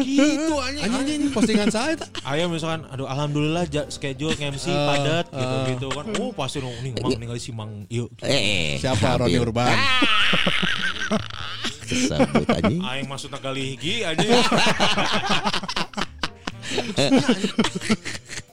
Gitu 0.00 0.54
anjing. 0.56 0.82
Anjing 0.86 1.18
ini 1.18 1.28
postingan 1.28 1.68
saya? 1.68 1.94
Ayo 2.22 2.46
misalkan 2.46 2.86
aduh 2.86 3.06
alhamdulillah 3.06 3.62
schedule 3.88 4.34
MC 4.34 4.66
padat 4.68 5.26
gitu 5.28 5.56
gitu 5.68 5.86
kan. 5.90 6.04
Oh 6.16 6.30
pasti 6.30 6.58
nung 6.58 6.74
nih 6.80 6.92
mang 6.96 7.16
ningali 7.16 7.38
si 7.38 7.50
Mang. 7.50 7.84
Eh, 8.22 8.78
Siapa 8.78 9.18
Roni. 9.18 9.34
Urban? 9.36 9.74
Kesambut 11.82 12.46
anjing. 12.48 12.80
Aing 12.80 13.06
maksudnya 13.06 13.38
kali 13.38 13.74
hiji 13.74 14.06
aja. 14.06 14.22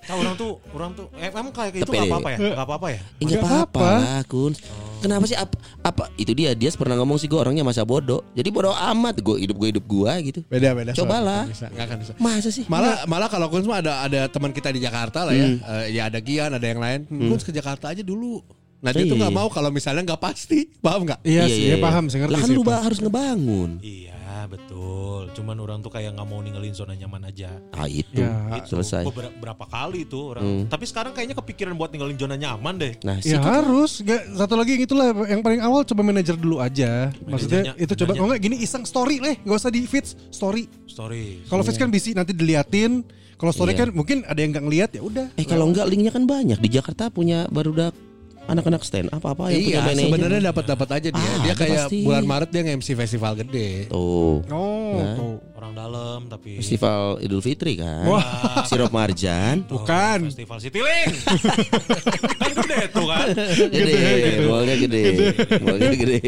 Tahu 0.08 0.18
orang 0.24 0.36
tuh, 0.40 0.52
orang 0.72 0.92
tuh, 0.96 1.06
eh, 1.20 1.28
emang 1.28 1.52
kayak 1.52 1.72
gitu 1.76 1.92
Tapi- 1.92 2.00
nggak 2.00 2.08
apa-apa 2.16 2.30
ya? 2.32 2.38
Nggak 2.40 2.68
apa-apa 2.72 2.88
ya? 2.88 2.96
Eh, 2.96 3.02
Enggak 3.20 3.28
Nggak 3.28 3.44
apa-apa 3.44 3.90
Kun. 4.32 4.54
Kenapa 4.98 5.24
sih 5.30 5.38
apa, 5.38 5.56
apa 5.84 6.04
itu 6.18 6.32
dia 6.34 6.58
dia 6.58 6.70
pernah 6.74 6.96
ngomong 6.98 7.22
sih 7.22 7.28
gue 7.30 7.38
orangnya 7.38 7.62
masa 7.62 7.84
bodoh. 7.84 8.24
Jadi 8.34 8.50
bodoh 8.50 8.74
amat 8.74 9.20
gue 9.22 9.36
hidup 9.44 9.56
gue 9.60 9.68
hidup 9.76 9.86
gue 9.86 10.12
gitu. 10.32 10.40
Beda 10.48 10.74
beda. 10.74 10.92
Cobalah. 10.96 11.46
Nggak 11.46 11.54
bisa, 11.54 11.68
akan 11.70 11.98
bisa. 12.02 12.14
Masa 12.18 12.50
sih? 12.50 12.66
Malah 12.66 13.06
malah 13.06 13.30
kalau 13.30 13.52
Kun 13.52 13.68
ada 13.68 14.02
ada 14.02 14.26
teman 14.32 14.56
kita 14.56 14.74
di 14.74 14.80
Jakarta 14.82 15.28
lah 15.28 15.36
ya. 15.36 15.48
Eh, 15.54 16.00
ya 16.00 16.10
ada 16.10 16.18
Gian, 16.24 16.56
ada 16.56 16.66
yang 16.66 16.80
lain. 16.82 17.06
Kun 17.06 17.38
ke 17.38 17.54
Jakarta 17.54 17.94
aja 17.94 18.02
dulu. 18.02 18.42
Nah 18.78 18.94
dia 18.94 19.10
tuh 19.10 19.18
Iya. 19.18 19.28
nggak 19.28 19.34
mau 19.34 19.50
kalau 19.50 19.70
misalnya 19.74 20.06
nggak 20.06 20.22
pasti, 20.22 20.70
paham 20.82 21.10
nggak? 21.10 21.26
Iya 21.26 21.50
sih, 21.50 21.66
ya 21.74 21.78
paham, 21.82 22.14
saya 22.14 22.26
ngerti 22.26 22.34
Lah 22.38 22.42
kan 22.46 22.50
lu 22.54 22.62
harus 22.62 23.00
ngebangun. 23.02 23.72
Iya 23.82 24.17
betul. 24.46 25.32
Cuman 25.32 25.58
orang 25.58 25.80
tuh 25.80 25.90
kayak 25.90 26.14
nggak 26.14 26.28
mau 26.28 26.38
ninggalin 26.38 26.70
zona 26.70 26.94
nyaman 26.94 27.26
aja. 27.26 27.58
Ah 27.72 27.88
itu 27.88 28.06
Ya. 28.14 28.60
Itu 28.60 28.78
selesai. 28.78 29.02
beberapa 29.04 29.34
berapa 29.34 29.66
kali 29.66 30.04
tuh 30.04 30.36
orang. 30.36 30.68
Tapi 30.68 30.84
sekarang 30.84 31.12
kayaknya 31.12 31.34
kepikiran 31.34 31.74
buat 31.74 31.90
ninggalin 31.90 32.14
zona 32.14 32.36
nyaman 32.36 32.76
deh. 32.76 32.94
Nah, 33.02 33.18
sih 33.18 33.34
Ya 33.34 33.40
harus. 33.40 33.98
Nggak, 34.00 34.22
satu 34.36 34.54
lagi 34.54 34.76
yang 34.76 34.84
itulah 34.84 35.08
yang 35.26 35.42
paling 35.42 35.58
awal 35.60 35.82
coba 35.82 36.02
manajer 36.04 36.36
dulu 36.36 36.60
aja. 36.60 37.10
Maksudnya 37.22 37.74
Manajernya- 37.74 37.82
itu 37.82 37.94
coba 37.98 38.12
oh 38.14 38.26
enggak 38.28 38.42
gini 38.44 38.56
iseng 38.60 38.84
story 38.84 39.18
leh, 39.18 39.36
nggak 39.42 39.58
usah 39.58 39.72
di 39.72 39.82
feeds 39.84 40.14
story. 40.30 40.68
Story. 40.86 41.48
Kalau 41.48 41.64
feeds 41.64 41.80
kan 41.80 41.90
bisa 41.90 42.12
nanti 42.12 42.36
diliatin. 42.36 43.02
Kalau 43.38 43.54
story 43.54 43.72
Iya. 43.72 43.86
kan 43.86 43.90
mungkin 43.94 44.26
ada 44.26 44.36
yang 44.36 44.50
nggak 44.50 44.66
ngeliat 44.66 44.90
ya 44.92 45.02
udah. 45.02 45.28
Eh 45.34 45.46
kalau 45.46 45.70
enggak 45.70 45.86
linknya 45.86 46.10
kan 46.10 46.26
banyak 46.26 46.58
di 46.58 46.70
Jakarta 46.70 47.08
punya 47.08 47.46
barudak 47.48 47.94
anak-anak 48.48 48.82
stand 48.82 49.08
apa 49.10 49.28
apa 49.32 49.44
yang 49.50 49.60
Iya, 49.60 49.80
punya 49.84 50.04
sebenarnya 50.04 50.42
dapat 50.48 50.64
dapat 50.66 50.88
aja 50.94 51.10
dia. 51.10 51.22
Ah, 51.22 51.38
dia 51.42 51.54
kayak 51.54 51.86
pasti. 51.86 52.00
bulan 52.02 52.24
Maret 52.24 52.50
dia 52.50 52.62
nge-MC 52.64 52.90
festival 52.96 53.34
gede. 53.38 53.70
Tuh 53.88 54.40
Oh, 54.48 54.96
Nah. 54.96 55.16
tuh. 55.16 55.36
Orang 55.58 55.74
dalam 55.74 56.30
tapi 56.30 56.62
festival 56.62 57.18
Idul 57.18 57.42
Fitri 57.42 57.82
kan. 57.82 58.06
Wah. 58.06 58.62
Sirop 58.70 58.94
Marjan. 58.94 59.66
Bukan. 59.74 60.30
Festival 60.30 60.62
Citylink. 60.62 61.18
kan 62.46 62.52
gede 62.54 62.80
tuh 62.94 63.06
kan. 63.10 63.28
Gede, 63.74 64.46
mallnya 64.46 64.76
gede, 64.78 65.04
mallnya 65.58 65.90
gede. 65.98 66.22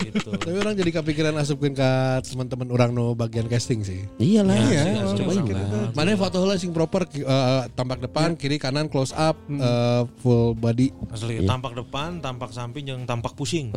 Gitu. 0.00 0.30
Tapi 0.32 0.56
orang 0.56 0.72
jadi 0.80 0.90
kepikiran 0.96 1.36
asupin 1.36 1.76
ke 1.76 1.90
teman-teman 2.24 2.72
orang 2.72 2.90
no 2.96 3.12
bagian 3.12 3.44
casting 3.52 3.84
sih. 3.84 4.08
Iyalah, 4.16 4.56
Iya, 4.56 4.82
iya, 4.96 5.02
cobain 5.12 5.44
lah. 5.52 5.92
Mana 5.92 6.16
foto 6.16 6.40
heula 6.40 6.56
sing 6.56 6.72
proper 6.72 7.04
eh, 7.12 7.62
tampak 7.76 8.00
depan, 8.00 8.32
kiri 8.32 8.56
kanan 8.56 8.88
close 8.88 9.12
up, 9.12 9.36
eh, 9.44 10.02
full 10.24 10.56
body. 10.56 10.88
Asli 11.12 11.44
tampak 11.44 11.76
depan, 11.76 12.24
tampak 12.24 12.48
samping, 12.48 12.88
yang 12.88 13.04
tampak 13.04 13.36
pusing. 13.36 13.76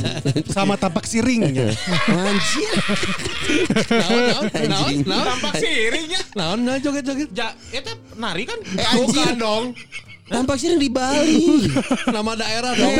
Sama 0.54 0.78
tampak 0.78 1.10
siringnya. 1.10 1.74
Anjir. 2.06 2.70
Naon 4.52 4.94
naon 5.04 5.24
tampak 5.24 5.54
siringnya. 5.60 6.20
Naon 6.36 6.58
naon 6.64 6.80
joget-joget. 6.80 7.28
Ja, 7.32 7.52
itu 7.72 7.92
nari 8.16 8.44
kan? 8.48 8.58
Eh 8.76 8.86
anjir, 8.86 9.36
dong. 9.36 9.72
tampak 10.24 10.56
siring 10.56 10.80
di 10.80 10.88
Bali. 10.88 11.68
Nama 12.08 12.32
daerah 12.36 12.72
dong. 12.72 12.94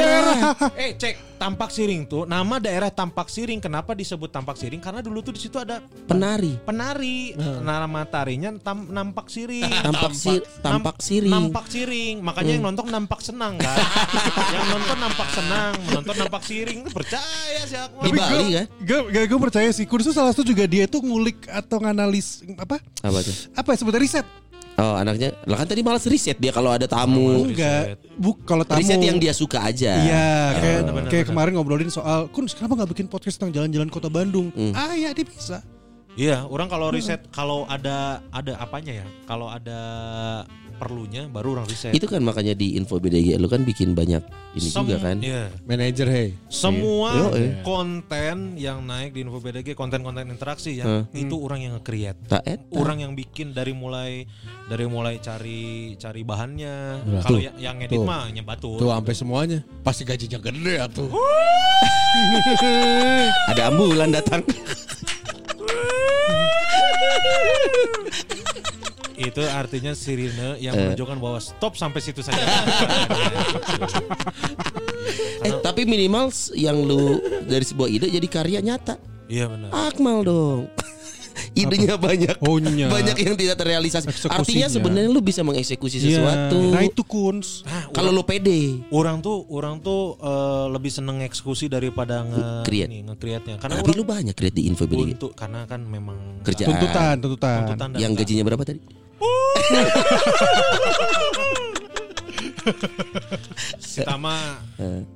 eh 0.77 0.93
cek 0.97 1.15
tampak 1.35 1.69
siring 1.69 2.07
tuh 2.07 2.23
nama 2.25 2.57
daerah 2.57 2.89
tampak 2.89 3.27
siring 3.27 3.59
kenapa 3.59 3.93
disebut 3.93 4.31
tampak 4.31 4.55
siring 4.55 4.79
karena 4.79 5.01
dulu 5.01 5.21
tuh 5.21 5.35
di 5.35 5.41
situ 5.41 5.59
ada 5.59 5.83
Penari. 6.05 6.57
penari 6.63 7.35
nama 7.61 8.05
tarinya 8.05 8.55
tam, 8.59 8.87
nampak 8.89 9.27
siring 9.29 9.67
Tampak 9.87 10.13
sir, 10.13 10.41
tampak 10.63 10.97
Nam- 10.97 11.05
siring. 11.05 11.33
nampak 11.33 11.67
siring 11.69 12.15
makanya 12.21 12.53
yang 12.55 12.65
nonton 12.65 12.87
nampak 12.89 13.21
senang 13.21 13.59
kan 13.59 13.77
yang 14.55 14.67
nonton 14.71 14.97
nampak 14.97 15.29
senang 15.31 15.73
menonton 15.85 16.15
nampak 16.17 16.43
siring 16.43 16.81
percaya 16.89 17.61
sih 17.67 17.79
aku 17.79 17.99
Di 18.05 18.11
Bali 18.13 18.47
kan? 18.55 18.67
Gue 18.81 18.99
gue 19.11 19.23
gue 19.27 19.41
percaya 19.41 19.69
sih 19.71 19.85
Kursus 19.85 20.15
salah 20.15 20.31
satu 20.31 20.47
juga 20.47 20.65
dia 20.65 20.87
itu 20.87 20.99
ngulik 20.99 21.47
atau 21.49 21.79
nganalis 21.79 22.41
apa? 22.57 22.79
Apa 23.03 23.19
tuh? 23.21 23.35
Apa 23.53 23.69
ya 23.75 23.77
sebutnya 23.79 24.01
riset? 24.01 24.27
Oh 24.75 24.99
anaknya, 24.99 25.31
lah 25.47 25.55
kan 25.63 25.71
tadi 25.71 25.87
malas 25.87 26.03
riset 26.03 26.35
dia 26.35 26.51
kalau 26.51 26.75
ada 26.75 26.91
tamu. 26.91 27.47
Enggak. 27.47 27.95
Bu 28.19 28.35
kalau 28.43 28.67
tamu. 28.67 28.83
Riset 28.83 28.99
yang 28.99 29.23
dia 29.23 29.31
suka 29.31 29.63
aja. 29.63 30.03
Iya, 30.03 30.31
kayak 30.59 30.79
benar, 30.83 30.93
kayak 31.07 31.23
benar. 31.23 31.31
kemarin 31.31 31.53
ngobrolin 31.55 31.91
soal 31.95 32.27
Kun 32.35 32.51
kenapa 32.51 32.83
nggak 32.83 32.91
bikin 32.91 33.07
podcast 33.07 33.39
tentang 33.39 33.55
jalan-jalan 33.55 33.87
kota 33.87 34.11
Bandung? 34.11 34.51
Hmm. 34.51 34.75
Ah 34.75 34.99
ya 34.99 35.15
dia 35.15 35.23
bisa. 35.23 35.63
iya 36.15 36.47
orang 36.47 36.71
kalau 36.71 36.95
riset 36.95 37.27
kalau 37.35 37.67
ada 37.67 38.23
ada 38.31 38.55
apanya 38.63 39.03
ya 39.03 39.07
kalau 39.27 39.51
ada 39.51 39.79
perlunya 40.75 41.27
baru 41.27 41.55
orang 41.55 41.67
riset 41.67 41.91
Itu 41.91 42.05
kan 42.05 42.21
makanya 42.21 42.53
di 42.53 42.75
info 42.75 42.97
BDG 42.97 43.37
lu 43.37 43.47
kan 43.47 43.63
bikin 43.63 43.93
banyak 43.93 44.21
ini 44.55 44.69
Sem- 44.69 44.87
juga 44.87 44.97
kan. 45.01 45.17
iya. 45.19 45.51
Manager 45.65 46.07
hey. 46.07 46.29
Semua 46.47 47.11
Iya. 47.15 47.27
Iya. 47.35 47.53
konten 47.63 48.37
yang 48.55 48.79
naik 48.81 49.11
di 49.11 49.21
Info 49.21 49.39
BDG, 49.39 49.75
konten-konten 49.75 50.23
interaksi 50.27 50.79
ya, 50.79 50.85
Hah? 50.87 51.03
itu 51.11 51.35
orang 51.35 51.59
yang 51.61 51.73
nge-create. 51.75 52.17
Orang 52.71 52.99
yang 52.99 53.13
bikin 53.13 53.51
dari 53.51 53.75
mulai 53.75 54.23
dari 54.65 54.87
mulai 54.87 55.19
cari 55.19 55.93
cari 55.95 56.23
bahannya. 56.23 56.75
Nah, 57.03 57.21
Kalau 57.27 57.37
tuh, 57.37 57.43
yang, 57.43 57.55
yang 57.59 57.77
edit 57.83 57.99
tuh. 57.99 58.07
mah 58.07 58.25
nyebatur. 58.31 58.79
Tuh 58.79 58.89
sampai 58.89 59.13
semuanya. 59.13 59.59
Pasti 59.83 60.03
gajinya 60.03 60.39
gede 60.39 60.75
atuh. 60.79 61.07
Ada 63.51 63.69
ambulan 63.69 64.09
datang. 64.15 64.41
Itu 69.15 69.43
artinya 69.45 69.93
sirine 69.93 70.59
yang 70.59 70.75
Eh. 70.75 70.81
menunjukkan 70.91 71.17
bahwa 71.17 71.39
stop 71.39 71.75
sampai 71.75 72.03
situ 72.03 72.19
saja. 72.19 72.43
eh 75.45 75.53
tapi 75.61 75.85
minimal 75.85 76.29
yang 76.55 76.77
lu 76.79 77.19
dari 77.45 77.63
sebuah 77.63 77.89
ide 77.89 78.07
jadi 78.09 78.27
karya 78.27 78.59
nyata. 78.61 78.99
Iya 79.27 79.49
benar. 79.49 79.71
Akmal 79.71 80.23
dong. 80.23 80.61
Idenya 81.55 81.95
banyak. 81.95 82.43
Ohnya. 82.43 82.91
Banyak 82.91 83.15
yang 83.17 83.35
tidak 83.35 83.55
terrealisasi. 83.57 84.07
Artinya 84.27 84.67
sebenarnya 84.67 85.07
lu 85.07 85.19
bisa 85.19 85.43
mengeksekusi 85.43 85.99
sesuatu. 86.01 86.59
Nah 86.71 86.83
itu 86.83 87.03
Kuns. 87.03 87.63
Nah, 87.63 87.91
Kalau 87.91 88.11
lu 88.11 88.23
pede. 88.23 88.83
orang 88.91 89.19
tuh 89.19 89.47
orang 89.49 89.79
tuh 89.79 90.19
eh, 90.19 90.67
lebih 90.71 90.91
seneng 90.91 91.23
eksekusi 91.23 91.67
daripada 91.67 92.23
nge 92.23 92.47
Create. 92.67 92.91
nge-create-nya. 93.03 93.57
Karena 93.59 93.79
Tapi 93.79 93.87
orang 93.87 93.95
lu 93.95 94.05
banyak 94.05 94.35
create 94.35 94.55
di 94.55 94.67
info 94.67 94.87
untuk 94.87 95.35
karena 95.35 95.63
kan 95.67 95.83
memang 95.83 96.43
Kerjaan. 96.43 96.71
Tuntutan, 96.71 97.15
tuntutan. 97.19 97.59
tuntutan 97.71 97.89
Yang 97.99 98.13
gajinya 98.19 98.43
berapa 98.45 98.63
tadi? 98.65 99.04
Well, 104.79 105.07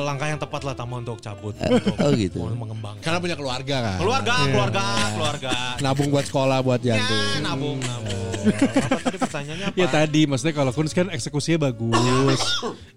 langkah 0.00 0.26
yang 0.26 0.36
tepat 0.36 0.62
lah 0.62 0.74
Tama 0.74 0.98
untuk 0.98 1.18
cabut 1.18 1.54
untuk 1.62 1.94
oh 1.96 2.10
gitu. 2.12 2.42
mau 2.44 2.66
mengembangkan 2.66 3.00
Karena 3.00 3.18
punya 3.18 3.34
keluarga 3.34 3.76
kan. 3.80 3.96
keluarga 3.98 4.34
keluarga 4.44 4.82
keluarga 5.10 5.52
Nabung 5.78 6.08
buat 6.08 6.24
sekolah 6.24 6.58
buat 6.60 6.80
ya, 6.80 6.96
jantung. 6.96 7.22
nabung 7.40 7.78
nabung 7.78 8.18
apa 8.40 9.00
tadi 9.02 9.18
pertanyaannya 9.18 9.66
apa 9.68 9.76
Ya 9.76 9.86
tadi 9.86 10.20
maksudnya 10.24 10.54
kalau 10.54 10.72
Kuns 10.72 10.90
kan 10.90 11.06
eksekusinya 11.06 11.60
bagus. 11.62 12.40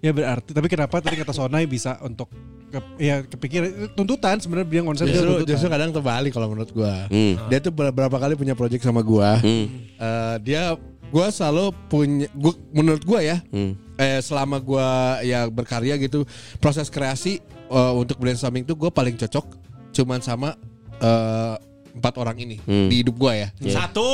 ya 0.00 0.08
berarti 0.08 0.50
tapi 0.50 0.66
kenapa 0.66 0.98
tadi 0.98 1.14
kata 1.14 1.30
Sonai 1.30 1.68
bisa 1.68 2.00
untuk 2.00 2.32
ke, 2.66 2.80
ya 2.98 3.20
kepikir 3.22 3.62
tuntutan 3.92 4.40
sebenarnya 4.40 4.64
bilang 4.64 4.88
konsep 4.88 5.04
dia 5.04 5.14
Justru, 5.14 5.30
tuntutan. 5.36 5.50
justru 5.52 5.68
kadang 5.68 5.90
terbalik 5.92 6.32
kalau 6.32 6.48
menurut 6.48 6.72
gua. 6.72 7.06
Hmm. 7.06 7.36
Dia 7.46 7.60
tuh 7.60 7.70
beberapa 7.70 8.16
kali 8.16 8.34
punya 8.34 8.56
project 8.56 8.82
sama 8.82 8.98
gua. 8.98 9.36
Hmm. 9.36 9.68
Eh, 9.94 10.36
dia 10.40 10.74
gua 11.14 11.30
selalu 11.30 11.70
punya 11.86 12.26
gua, 12.34 12.50
menurut 12.68 13.02
gua 13.04 13.20
ya 13.22 13.38
Hmm. 13.48 13.78
eh, 13.94 14.18
selama 14.18 14.58
gua 14.58 14.86
ya 15.22 15.46
berkarya 15.46 15.94
gitu 15.96 16.26
proses 16.58 16.90
kreasi 16.90 17.38
eh, 17.64 17.92
untuk 17.94 18.18
brainstorming 18.18 18.66
tuh 18.66 18.74
gua 18.74 18.90
paling 18.90 19.14
cocok 19.14 19.46
cuman 19.92 20.18
sama 20.18 20.58
eh, 20.96 21.54
empat 21.94 22.14
orang 22.18 22.34
ini 22.36 22.56
Hmm. 22.58 22.90
di 22.90 23.00
hidup 23.00 23.14
gua 23.14 23.32
ya 23.36 23.48
satu 23.62 24.10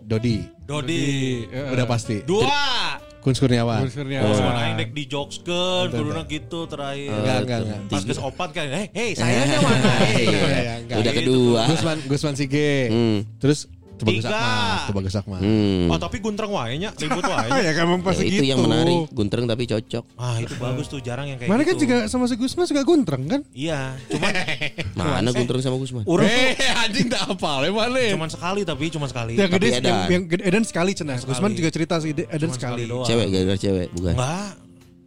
Dodi 0.00 0.46
Dodi 0.62 1.42
Eh, 1.44 1.74
udah 1.74 1.84
pasti 1.84 2.22
dua 2.22 3.02
Kun 3.18 3.32
Kurniawan 3.32 3.80
Kuns 3.82 3.96
Kurniawan. 3.96 4.30
Oh, 4.30 4.52
naik 4.52 4.72
dek 4.76 4.90
di 4.92 5.08
jokeskeun, 5.08 5.88
kuduna 5.88 6.28
gitu 6.28 6.68
terakhir. 6.68 7.08
enggak 7.08 7.38
enggak 7.40 7.58
enggak 7.64 7.78
Pas 7.88 8.02
geus 8.04 8.20
opat 8.20 8.52
kan, 8.52 8.68
hey, 8.68 8.86
hey 9.00 9.10
saya 9.16 9.48
nya 9.48 9.58
mana? 9.58 9.92
Hey. 10.04 10.24
Iya, 10.28 10.74
enggak. 10.84 10.96
Udah 11.00 11.12
kedua. 11.16 11.60
Gusman 11.64 11.98
Gusman 12.04 12.36
Sige 12.36 12.70
Hmm. 12.86 13.24
terus 13.40 13.64
Coba 14.04 14.12
gesak 14.12 14.28
Tiga. 14.28 14.38
mah, 14.38 14.76
coba 14.84 15.00
gesak 15.00 15.24
mah. 15.24 15.40
Hmm. 15.40 15.88
Oh 15.88 15.96
tapi 15.96 16.16
guntreng 16.20 16.52
wae 16.52 16.76
nya, 16.76 16.92
ribut 16.92 17.24
wae. 17.32 17.48
Ya 17.56 17.72
kan 17.72 17.84
memang 17.84 18.02
pas 18.02 18.12
Ya, 18.14 18.22
gitu. 18.22 18.36
itu 18.36 18.44
yang 18.46 18.60
menarik, 18.60 19.08
guntreng 19.10 19.44
tapi 19.44 19.64
cocok. 19.64 20.04
Ah 20.14 20.36
itu 20.36 20.54
bagus 20.54 20.86
tuh, 20.86 21.00
jarang 21.00 21.24
yang 21.24 21.40
kayak 21.40 21.48
Mana 21.48 21.62
kan 21.62 21.72
gitu. 21.72 21.88
juga 21.88 21.96
sama 22.06 22.28
si 22.28 22.36
Gusman 22.36 22.64
suka 22.64 22.84
guntreng 22.84 23.24
kan? 23.24 23.40
Iya, 23.50 23.96
cuman 24.06 24.30
Mana 25.16 25.30
guntreng 25.30 25.58
sama 25.58 25.76
Gusman? 25.76 26.04
urang 26.04 26.28
Eh, 26.28 26.52
anjing 26.78 27.08
tak 27.08 27.24
apa, 27.26 27.58
le 27.58 27.72
mana? 27.72 27.96
cuman 28.12 28.28
sekali 28.28 28.60
tapi 28.62 28.84
cuma 28.88 29.08
sekali. 29.08 29.34
Yang 29.34 29.50
gede 29.56 29.68
Tapi 29.74 29.86
yang, 29.86 29.98
yang 30.06 30.24
gede 30.28 30.42
Edan 30.44 30.64
sekali 30.64 30.92
cenah. 30.92 31.16
Gusman 31.18 31.52
juga 31.52 31.70
cerita 31.70 31.96
sih 31.96 32.12
Edan 32.12 32.28
Cuman 32.44 32.52
sekali. 32.52 32.84
Cewek 32.84 33.26
gara-gara 33.30 33.56
cewek, 33.56 33.88
bukan? 33.90 34.12
Enggak. 34.12 34.52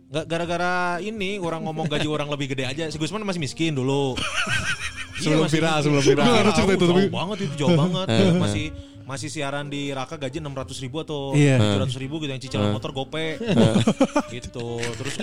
Enggak 0.08 0.26
gara-gara 0.26 0.74
ini 0.98 1.36
orang 1.36 1.62
ngomong 1.62 1.86
gaji 1.86 2.08
orang 2.08 2.28
lebih 2.28 2.56
gede 2.56 2.64
aja. 2.64 2.84
Si 2.88 2.95
Gusman 2.95 3.22
masih 3.22 3.38
miskin 3.38 3.76
dulu. 3.76 4.16
Sebelum 5.18 5.41
masih 5.43 5.57
viral, 5.57 5.78
sebelum 5.82 6.03
viral. 6.03 6.26
Jauh, 6.26 6.38
Harus 6.38 6.53
cerita 6.53 6.74
itu, 6.74 6.86
tapi- 6.86 7.09
banget 7.09 7.38
itu 7.41 7.53
jauh 7.57 7.74
banget. 7.74 8.05
masih 8.43 8.65
masih 9.08 9.32
siaran 9.32 9.66
di 9.66 9.89
Raka 9.89 10.20
gaji 10.20 10.38
600 10.38 10.84
ribu 10.84 10.99
atau 10.99 11.32
Iya. 11.32 11.80
700 11.80 11.95
ribu 11.97 12.20
gitu 12.20 12.28
yang 12.28 12.39
cicilan 12.39 12.70
motor 12.70 12.91
gope 12.91 13.39
gitu 14.36 14.68
terus 14.93 15.16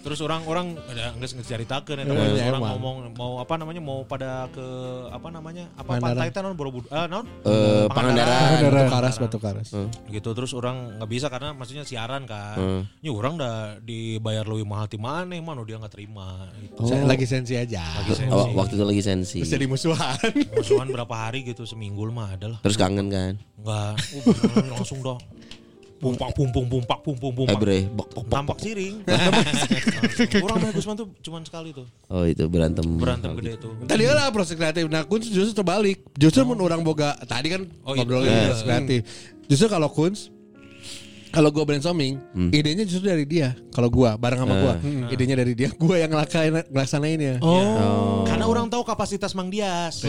terus 0.00 0.18
orang 0.20 0.46
orang 0.46 0.66
ada 0.86 1.12
nggak 1.12 1.28
nggak 1.34 1.46
ceritakan 1.46 1.94
ya 1.98 2.04
Iya, 2.06 2.46
orang 2.48 2.62
emang. 2.62 2.72
ngomong 2.76 2.96
mau 3.12 3.32
apa 3.36 3.54
namanya 3.56 3.80
mau 3.80 4.00
pada 4.02 4.46
ke 4.48 4.62
apa 5.10 5.28
namanya 5.28 5.66
apa 5.74 5.88
Pangandaran. 5.90 6.14
pantai 6.16 6.28
teh 6.30 6.40
non 6.40 6.54
Borobudur 6.54 6.88
ah 6.90 7.06
non 7.06 7.26
Eh, 7.42 7.86
Pangandaran. 7.88 8.48
Batu 8.62 8.84
karas, 8.88 9.14
batu 9.18 9.38
karas. 9.38 9.68
gitu 10.06 10.30
terus 10.30 10.52
orang 10.52 10.96
nggak 10.96 11.10
bisa 11.10 11.26
karena 11.26 11.50
maksudnya 11.50 11.82
siaran 11.82 12.24
kan 12.24 12.52
Hmm. 12.52 12.82
ini 12.98 13.08
orang 13.08 13.34
udah 13.34 13.54
dibayar 13.80 14.44
lebih 14.44 14.64
mahal 14.64 14.86
di 14.86 14.96
mana 14.96 15.32
mana 15.40 15.62
dia 15.62 15.76
nggak 15.76 15.90
terima 15.90 16.46
gitu. 16.56 16.86
Saya 16.86 17.02
lagi 17.02 17.24
sensi 17.24 17.54
aja. 17.54 17.82
Lagi 17.96 18.12
sensi. 18.14 18.30
Oh, 18.30 18.46
waktu 18.54 18.74
itu 18.74 18.84
lagi 18.84 19.02
sensi. 19.02 19.38
Terus 19.40 19.50
jadi 19.50 19.66
musuhan. 19.66 20.16
musuhan 20.52 20.86
berapa 20.86 21.14
hari 21.16 21.42
gitu 21.42 21.64
seminggu 21.64 22.06
mah 22.10 22.32
ada 22.32 22.46
lah 22.48 22.59
Terus 22.60 22.76
kangen 22.76 23.08
kan? 23.08 23.34
nggak 23.60 23.92
uh, 23.92 24.22
beneran 24.24 24.66
langsung 24.72 25.00
dah 25.00 25.20
pumpak 26.00 26.32
pumpung 26.32 26.64
pumpak 26.64 26.98
pumpung 27.04 27.28
Eh 27.28 27.36
pumpak 27.44 27.60
bre, 27.60 27.78
bok 27.86 28.08
bok 28.08 28.24
bok. 28.24 28.32
tampak 28.32 28.56
siring 28.64 28.94
orang 30.40 30.72
Gusman 30.72 30.96
tuh 30.96 31.12
cuman 31.20 31.44
sekali 31.44 31.70
tuh 31.70 31.84
Oh 32.08 32.24
itu 32.24 32.48
berantem. 32.48 32.84
berantem 32.96 33.36
gede 33.36 33.60
tuh 33.60 33.76
Tadi 33.84 34.08
lah 34.08 34.32
proses 34.32 34.56
kreatif. 34.56 34.88
Nah, 34.88 35.04
Kunz 35.04 35.28
justru 35.28 35.52
terbalik. 35.54 36.00
Justru 36.16 36.42
mun 36.42 36.56
orang 36.58 36.80
boga 36.80 37.20
tadi 37.22 37.52
kan 37.52 37.68
Oh, 37.84 37.92
iya. 37.92 38.00
ngobrolin 38.00 38.28
Iya. 38.28 38.44
proses 38.48 38.64
kreatif. 38.64 39.00
Justru 39.44 39.66
kalau 39.68 39.88
Kunz 39.88 40.32
kalau 41.30 41.48
gue 41.48 41.62
brainstorming, 41.62 42.18
idenya 42.50 42.82
justru 42.82 43.08
dari 43.08 43.24
dia. 43.24 43.54
Kalau 43.70 43.86
gua 43.86 44.14
bareng 44.14 44.40
sama 44.40 44.54
gua, 44.56 44.74
idenya 45.08 45.34
dari 45.34 45.54
dia. 45.54 45.70
Gua 45.72 45.96
yang 45.96 46.10
ngelakain 46.10 46.52
ngelaksanainnya. 46.68 47.38
Oh. 47.40 48.22
karena 48.22 48.46
orang 48.46 48.66
tahu 48.66 48.82
kapasitas 48.82 49.32
Mang 49.32 49.50
Dias 49.50 50.00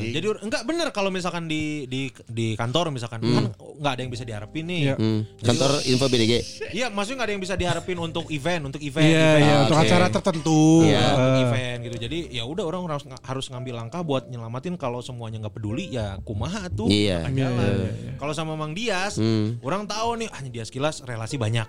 jadi 0.00 0.24
or- 0.24 0.40
enggak 0.40 0.62
bener 0.62 0.88
kalau 0.88 1.10
misalkan 1.10 1.44
di 1.44 1.84
di 1.84 2.06
di 2.24 2.54
kantor 2.54 2.88
misalkan 2.88 3.18
kan 3.20 3.44
nggak 3.52 3.92
ada 3.92 4.00
yang 4.00 4.08
bisa 4.08 4.22
diharapin 4.22 4.64
nih 4.64 4.80
Iya. 4.80 4.94
Hmm. 4.94 5.20
Kantor 5.38 5.70
info 5.84 6.06
BDG. 6.06 6.32
Iya, 6.70 6.86
maksudnya 6.88 7.16
nggak 7.18 7.28
ada 7.28 7.34
yang 7.34 7.42
bisa 7.42 7.54
diharapin 7.54 7.98
untuk 7.98 8.30
event, 8.30 8.62
untuk 8.64 8.80
event, 8.80 9.04
Iya, 9.04 9.18
event, 9.18 9.42
iya, 9.42 9.54
untuk 9.60 9.76
Oke. 9.76 9.84
acara 9.84 10.06
tertentu. 10.08 10.62
Iya, 10.82 11.04
untuk 11.10 11.28
Eh, 11.28 11.42
event 11.44 11.78
gitu. 11.82 11.96
Jadi 11.98 12.18
ya 12.30 12.42
udah 12.44 12.64
orang 12.64 12.80
harus 12.86 13.04
harus 13.04 13.46
ngambil 13.48 13.74
langkah 13.76 14.00
buat 14.00 14.26
nyelamatin 14.26 14.74
kalau 14.74 14.98
semuanya 14.98 15.42
nggak 15.42 15.54
peduli 15.54 15.90
ya 15.90 16.16
kumaha 16.22 16.66
tuh. 16.68 16.88
Iya. 16.88 17.20
akan 17.20 17.32
jalan. 17.34 17.74
Kalau 18.16 18.32
sama 18.32 18.54
Mang 18.54 18.72
Dias, 18.72 19.18
Hmm. 19.18 19.58
orang 19.60 19.84
tahu 19.84 20.16
nih 20.16 20.28
hanya 20.48 20.56
Dias 20.56 20.72
Kilas 20.72 21.04
relasi 21.04 21.36
banyak. 21.36 21.68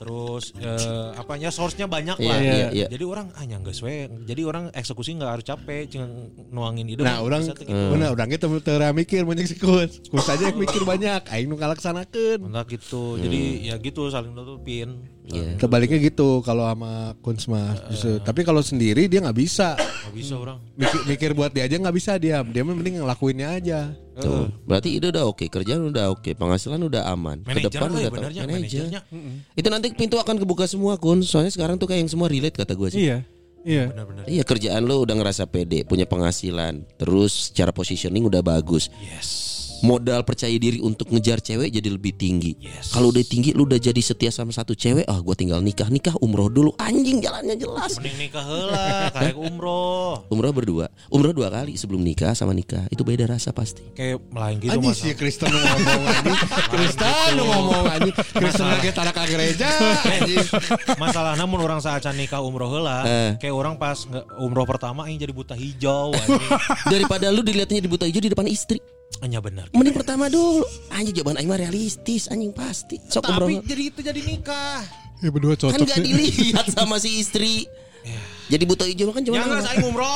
Terus 0.00 0.56
eh, 0.56 1.12
apanya 1.20 1.52
source-nya 1.52 1.84
banyak 1.84 2.16
Iya, 2.16 2.32
lah. 2.32 2.40
iya, 2.40 2.68
iya. 2.72 2.86
Jadi 2.88 3.04
orang 3.04 3.28
hanya 3.36 3.60
nggak 3.60 3.76
sesuai. 3.76 4.24
Jadi 4.24 4.42
orang 4.48 4.64
eksekusi 4.72 5.12
nggak 5.20 5.30
harus 5.36 5.44
capek, 5.44 5.84
cuma 5.92 6.08
nuangin 6.48 6.88
ide. 6.88 7.04
Nah, 7.04 7.20
orang 7.20 7.44
gitu. 7.44 7.68
bener 7.68 8.08
orang 8.16 8.28
kita 8.32 8.48
teu 8.64 8.80
mikir 8.96 9.28
banyak 9.28 9.44
si 9.44 9.60
Kunz. 9.60 10.08
Kunz 10.08 10.26
aja 10.32 10.48
yang 10.48 10.56
mikir 10.56 10.82
banyak, 10.88 11.28
aing 11.28 11.52
nu 11.52 11.60
ngalaksanakeun. 11.60 12.48
Entah 12.48 12.64
gitu. 12.64 13.20
Jadi 13.20 13.68
ya 13.68 13.76
gitu 13.76 14.08
saling 14.08 14.32
tutupin. 14.32 15.04
Iya. 15.28 15.60
Kebaliknya 15.60 15.98
gitu 16.00 16.40
kalau 16.40 16.64
sama 16.64 17.12
Kunz 17.20 17.44
mah 17.46 17.76
justru. 17.92 18.16
Tapi 18.20 18.40
kalau 18.44 18.64
sendiri 18.64 19.06
dia 19.06 19.20
nggak 19.20 19.36
bisa. 19.36 19.76
Nggak 19.76 20.14
bisa 20.16 20.34
orang. 20.40 20.58
Mikir, 20.72 21.00
mikir 21.04 21.30
buat 21.36 21.52
dia 21.52 21.68
aja 21.68 21.76
nggak 21.76 21.96
bisa 21.96 22.16
dia. 22.16 22.40
Dia 22.40 22.62
mending 22.64 23.04
ngelakuinnya 23.04 23.48
aja. 23.60 23.92
Tuh. 24.18 24.50
Berarti 24.66 24.98
ide 24.98 25.12
udah 25.12 25.28
oke, 25.30 25.46
kerjaan 25.46 25.94
udah 25.94 26.10
oke, 26.10 26.34
penghasilan 26.34 26.80
udah 26.80 27.06
aman. 27.12 27.44
Ke 27.44 27.70
depan 27.70 27.92
ya 27.94 28.08
udah 28.08 28.10
tahu. 28.10 28.14
benernya, 28.18 28.42
Manajer. 28.48 28.84
manajernya. 28.88 29.00
Itu 29.54 29.68
nanti 29.70 29.86
pintu 29.94 30.16
akan 30.18 30.36
kebuka 30.42 30.64
semua 30.66 30.98
kun. 30.98 31.22
Soalnya 31.22 31.52
sekarang 31.54 31.76
tuh 31.78 31.86
kayak 31.86 32.02
yang 32.06 32.10
semua 32.10 32.26
relate 32.26 32.56
kata 32.56 32.72
gue 32.74 32.88
sih. 32.90 33.00
Iya. 33.06 33.18
Iya. 33.68 33.84
Benar-benar. 33.92 34.24
Iya 34.24 34.42
kerjaan 34.48 34.82
lo 34.88 35.04
udah 35.04 35.14
ngerasa 35.18 35.44
pede, 35.50 35.84
punya 35.84 36.08
penghasilan, 36.08 36.88
terus 36.96 37.52
secara 37.52 37.68
positioning 37.74 38.24
udah 38.24 38.40
bagus. 38.40 38.88
Yes. 39.02 39.57
Modal 39.78 40.26
percaya 40.26 40.54
diri 40.58 40.82
untuk 40.82 41.06
ngejar 41.08 41.38
cewek 41.38 41.70
jadi 41.70 41.88
lebih 41.88 42.10
tinggi. 42.14 42.58
Yes. 42.58 42.90
Kalau 42.90 43.14
udah 43.14 43.22
tinggi 43.22 43.54
lu 43.54 43.62
udah 43.62 43.78
jadi 43.78 43.98
setia 44.02 44.34
sama 44.34 44.50
satu 44.50 44.74
cewek, 44.74 45.06
ah 45.06 45.22
gua 45.22 45.38
tinggal 45.38 45.62
nikah 45.62 45.86
nikah 45.86 46.18
umroh 46.18 46.50
dulu. 46.50 46.74
Anjing 46.82 47.22
jalannya 47.22 47.54
jelas. 47.54 47.94
Mending 47.96 48.26
nikah 48.26 48.42
heula, 48.42 48.86
kayak 49.14 49.38
umroh. 49.38 50.26
Umroh 50.28 50.50
berdua, 50.50 50.90
umroh 51.08 51.30
dua 51.30 51.48
kali 51.48 51.78
sebelum 51.78 52.02
nikah 52.02 52.34
sama 52.34 52.50
nikah 52.50 52.90
itu 52.90 53.06
beda 53.06 53.30
rasa 53.30 53.54
pasti. 53.54 53.86
Kayak 53.94 54.18
melain 54.34 54.58
gitu 54.58 54.74
Anjing 54.74 54.96
si 54.98 55.08
Kristen 55.14 55.46
nu 55.46 55.58
ngomong 55.62 56.02
anjing. 56.10 56.38
Kristen 56.74 57.32
ngomong 57.38 57.84
anjing. 57.86 58.14
Kristen 58.34 58.66
lagi 58.66 58.88
tanah 58.90 59.12
ke 59.14 59.22
gereja 59.30 59.68
anjing. 60.02 60.46
Masalah 60.98 61.38
namun 61.38 61.62
orang 61.62 61.78
saat 61.78 62.02
nikah 62.18 62.42
umroh 62.42 62.66
heula, 62.66 63.06
Eh. 63.06 63.30
kayak 63.38 63.54
orang 63.54 63.74
pas 63.78 64.02
umroh 64.42 64.66
pertama 64.66 65.06
yang 65.06 65.22
jadi 65.22 65.30
buta 65.30 65.54
hijau 65.54 66.10
anjing. 66.18 66.50
Daripada 66.98 67.30
lu 67.30 67.46
dilihatnya 67.46 67.78
di 67.78 67.86
buta 67.86 68.04
hijau 68.08 68.22
di 68.24 68.30
depan 68.34 68.48
istri. 68.50 68.97
Hanya 69.18 69.42
benar. 69.42 69.66
Mending 69.74 69.96
pertama 69.96 70.30
dulu. 70.30 70.62
Anjing 70.88 71.14
jawaban 71.16 71.42
aing 71.42 71.50
mah 71.50 71.58
realistis, 71.58 72.30
anjing 72.30 72.54
pasti. 72.54 73.02
Sok 73.08 73.26
umroh. 73.26 73.48
Tapi 73.50 73.66
jadi 73.66 73.82
itu 73.90 74.00
jadi 74.00 74.20
nikah. 74.22 74.82
Ya 75.18 75.28
berdua 75.34 75.58
Kan 75.58 75.74
cocok. 75.74 75.86
gak 75.86 75.98
dilihat 75.98 76.66
sama 76.70 77.02
si 77.02 77.18
istri. 77.18 77.66
Jadi 78.48 78.64
buta 78.64 78.88
hijau 78.88 79.12
kan 79.12 79.20
cuma 79.20 79.36
Ya 79.36 79.44
enggak 79.44 79.60
saya 79.60 79.76
umroh. 79.84 80.14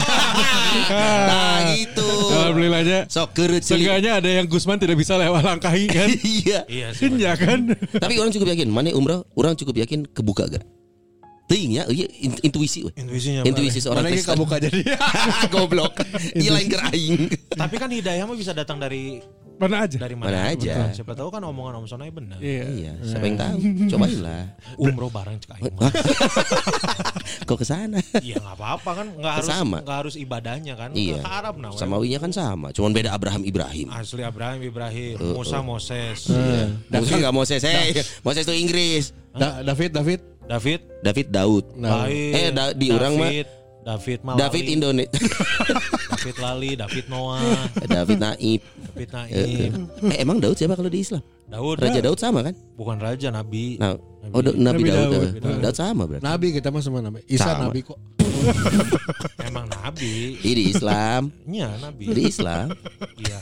Nah 0.89 1.77
gitu. 1.77 2.09
Alhamdulillahnya. 2.33 3.05
Sok 3.05 3.37
kerut. 3.37 3.61
Seenggaknya 3.61 4.17
ada 4.17 4.31
yang 4.31 4.49
Gusman 4.49 4.81
tidak 4.81 4.97
bisa 4.97 5.21
lewat 5.21 5.45
langkahi 5.45 5.85
kan. 5.91 6.09
Iya. 6.41 6.65
Iya 6.65 6.89
sih. 6.97 7.13
Iya 7.13 7.37
kan? 7.37 7.77
Tapi 7.77 8.17
orang 8.17 8.33
cukup 8.33 8.57
yakin, 8.57 8.73
mana 8.73 8.89
umroh, 8.97 9.29
orang 9.37 9.53
cukup 9.53 9.85
yakin 9.85 10.09
kebuka 10.09 10.49
gak? 10.49 10.65
Ting 11.53 11.69
ya, 11.71 11.85
iya 11.87 12.09
in- 12.19 12.41
intuisi 12.43 12.81
we. 12.81 12.91
Intuisinya. 12.97 13.45
Intuisi 13.45 13.77
seorang 13.79 14.01
Mana 14.01 14.11
Kristen. 14.11 14.33
kabuka 14.33 14.57
jadi. 14.57 14.81
Goblok. 15.53 16.01
Iya 16.33 16.51
lain 16.51 16.73
aing. 16.89 17.29
Tapi 17.53 17.77
kan 17.77 17.89
hidayah 17.89 18.25
mah 18.25 18.33
bisa 18.33 18.51
datang 18.51 18.81
dari 18.81 19.21
Mana 19.53 19.85
aja. 19.85 19.95
dari 19.95 20.17
mana, 20.17 20.27
Mana 20.27 20.41
aja. 20.51 20.75
Betul. 20.75 20.97
Siapa 20.97 21.13
tahu 21.15 21.29
kan 21.29 21.45
omongan 21.45 21.79
Om 21.79 21.87
Sonai 21.87 22.09
benar. 22.09 22.41
Iya. 22.41 22.65
Iya, 22.67 22.93
siapa 23.05 23.25
yang 23.25 23.37
tahu? 23.37 23.57
Cobain 23.87 24.19
lah. 24.19 24.43
Umroh 24.75 25.07
bareng 25.07 25.37
cek 25.39 25.51
aing. 25.55 25.77
Kok 27.47 27.57
ke 27.59 27.67
sana? 27.67 28.01
Iya 28.17 28.41
nggak 28.41 28.57
apa-apa 28.57 28.91
kan 28.97 29.07
nggak 29.13 29.33
harus 29.37 29.47
Sama. 29.47 29.79
nggak 29.83 29.99
harus 29.99 30.15
ibadahnya 30.17 30.75
kan. 30.75 30.91
Iya. 30.95 31.21
Ke 31.21 31.29
Arab 31.29 31.55
nah. 31.59 31.71
Samawinya 31.75 32.19
kan 32.19 32.33
sama, 32.33 32.73
cuman 32.73 32.91
beda 32.91 33.13
Abraham 33.13 33.45
Ibrahim. 33.45 33.87
Asli 33.93 34.25
Abraham 34.25 34.59
Ibrahim, 34.63 35.15
Musa 35.31 35.61
Moses, 35.61 36.27
Musa 36.89 37.15
nggak 37.15 37.35
Moses, 37.35 37.61
eh 37.63 37.93
Moses 38.21 38.43
itu 38.43 38.55
Inggris. 38.57 39.13
Da- 39.33 39.63
David 39.63 39.91
David 39.93 40.21
David 40.53 40.81
David 41.01 41.27
Daud. 41.31 41.65
Baik. 41.75 42.31
Eh, 42.31 42.49
da- 42.51 42.75
di 42.75 42.87
orang 42.89 43.13
mah- 43.17 43.33
David, 43.33 43.47
David 43.83 44.19
Malali. 44.23 44.39
David 44.39 44.65
Indonesia. 44.71 45.19
David 46.13 46.37
Lali, 46.39 46.71
David 46.77 47.07
Noah, 47.09 47.43
David 47.83 48.19
Naib. 48.21 48.61
David 48.87 49.09
Eh, 49.09 49.17
Naim, 49.67 49.73
eh, 50.07 50.19
emang 50.21 50.39
Daud 50.39 50.55
siapa 50.55 50.75
kalau 50.75 50.87
di 50.87 51.01
Islam? 51.01 51.19
Daud. 51.45 51.77
Raja 51.79 51.99
Daud 51.99 52.17
sama 52.17 52.41
kan? 52.43 52.55
Bukan 52.73 52.97
raja, 52.97 53.29
nabi. 53.29 53.77
Nah, 53.77 53.97
oh 54.29 54.41
Da- 54.41 54.55
Nabi, 54.55 54.87
Nabi 54.87 54.89
Daud. 54.89 55.11
Daud. 55.11 55.29
eh. 55.35 55.59
Daud 55.59 55.77
sama 55.77 56.03
berarti. 56.05 56.23
Nabi 56.23 56.47
kita 56.53 56.69
mah 56.69 56.81
semua 56.81 57.01
Nabi. 57.01 57.25
Isa 57.27 57.49
Sama. 57.49 57.67
Nabi 57.67 57.81
kok. 57.83 57.99
Emang 59.49 59.67
nabi. 59.69 60.37
Ih, 60.39 60.55
di 60.55 60.65
Islam, 60.69 61.31
Iya, 61.45 61.69
nabi. 61.79 62.05
di 62.09 62.23
Islam. 62.25 62.67
Iya. 63.17 63.39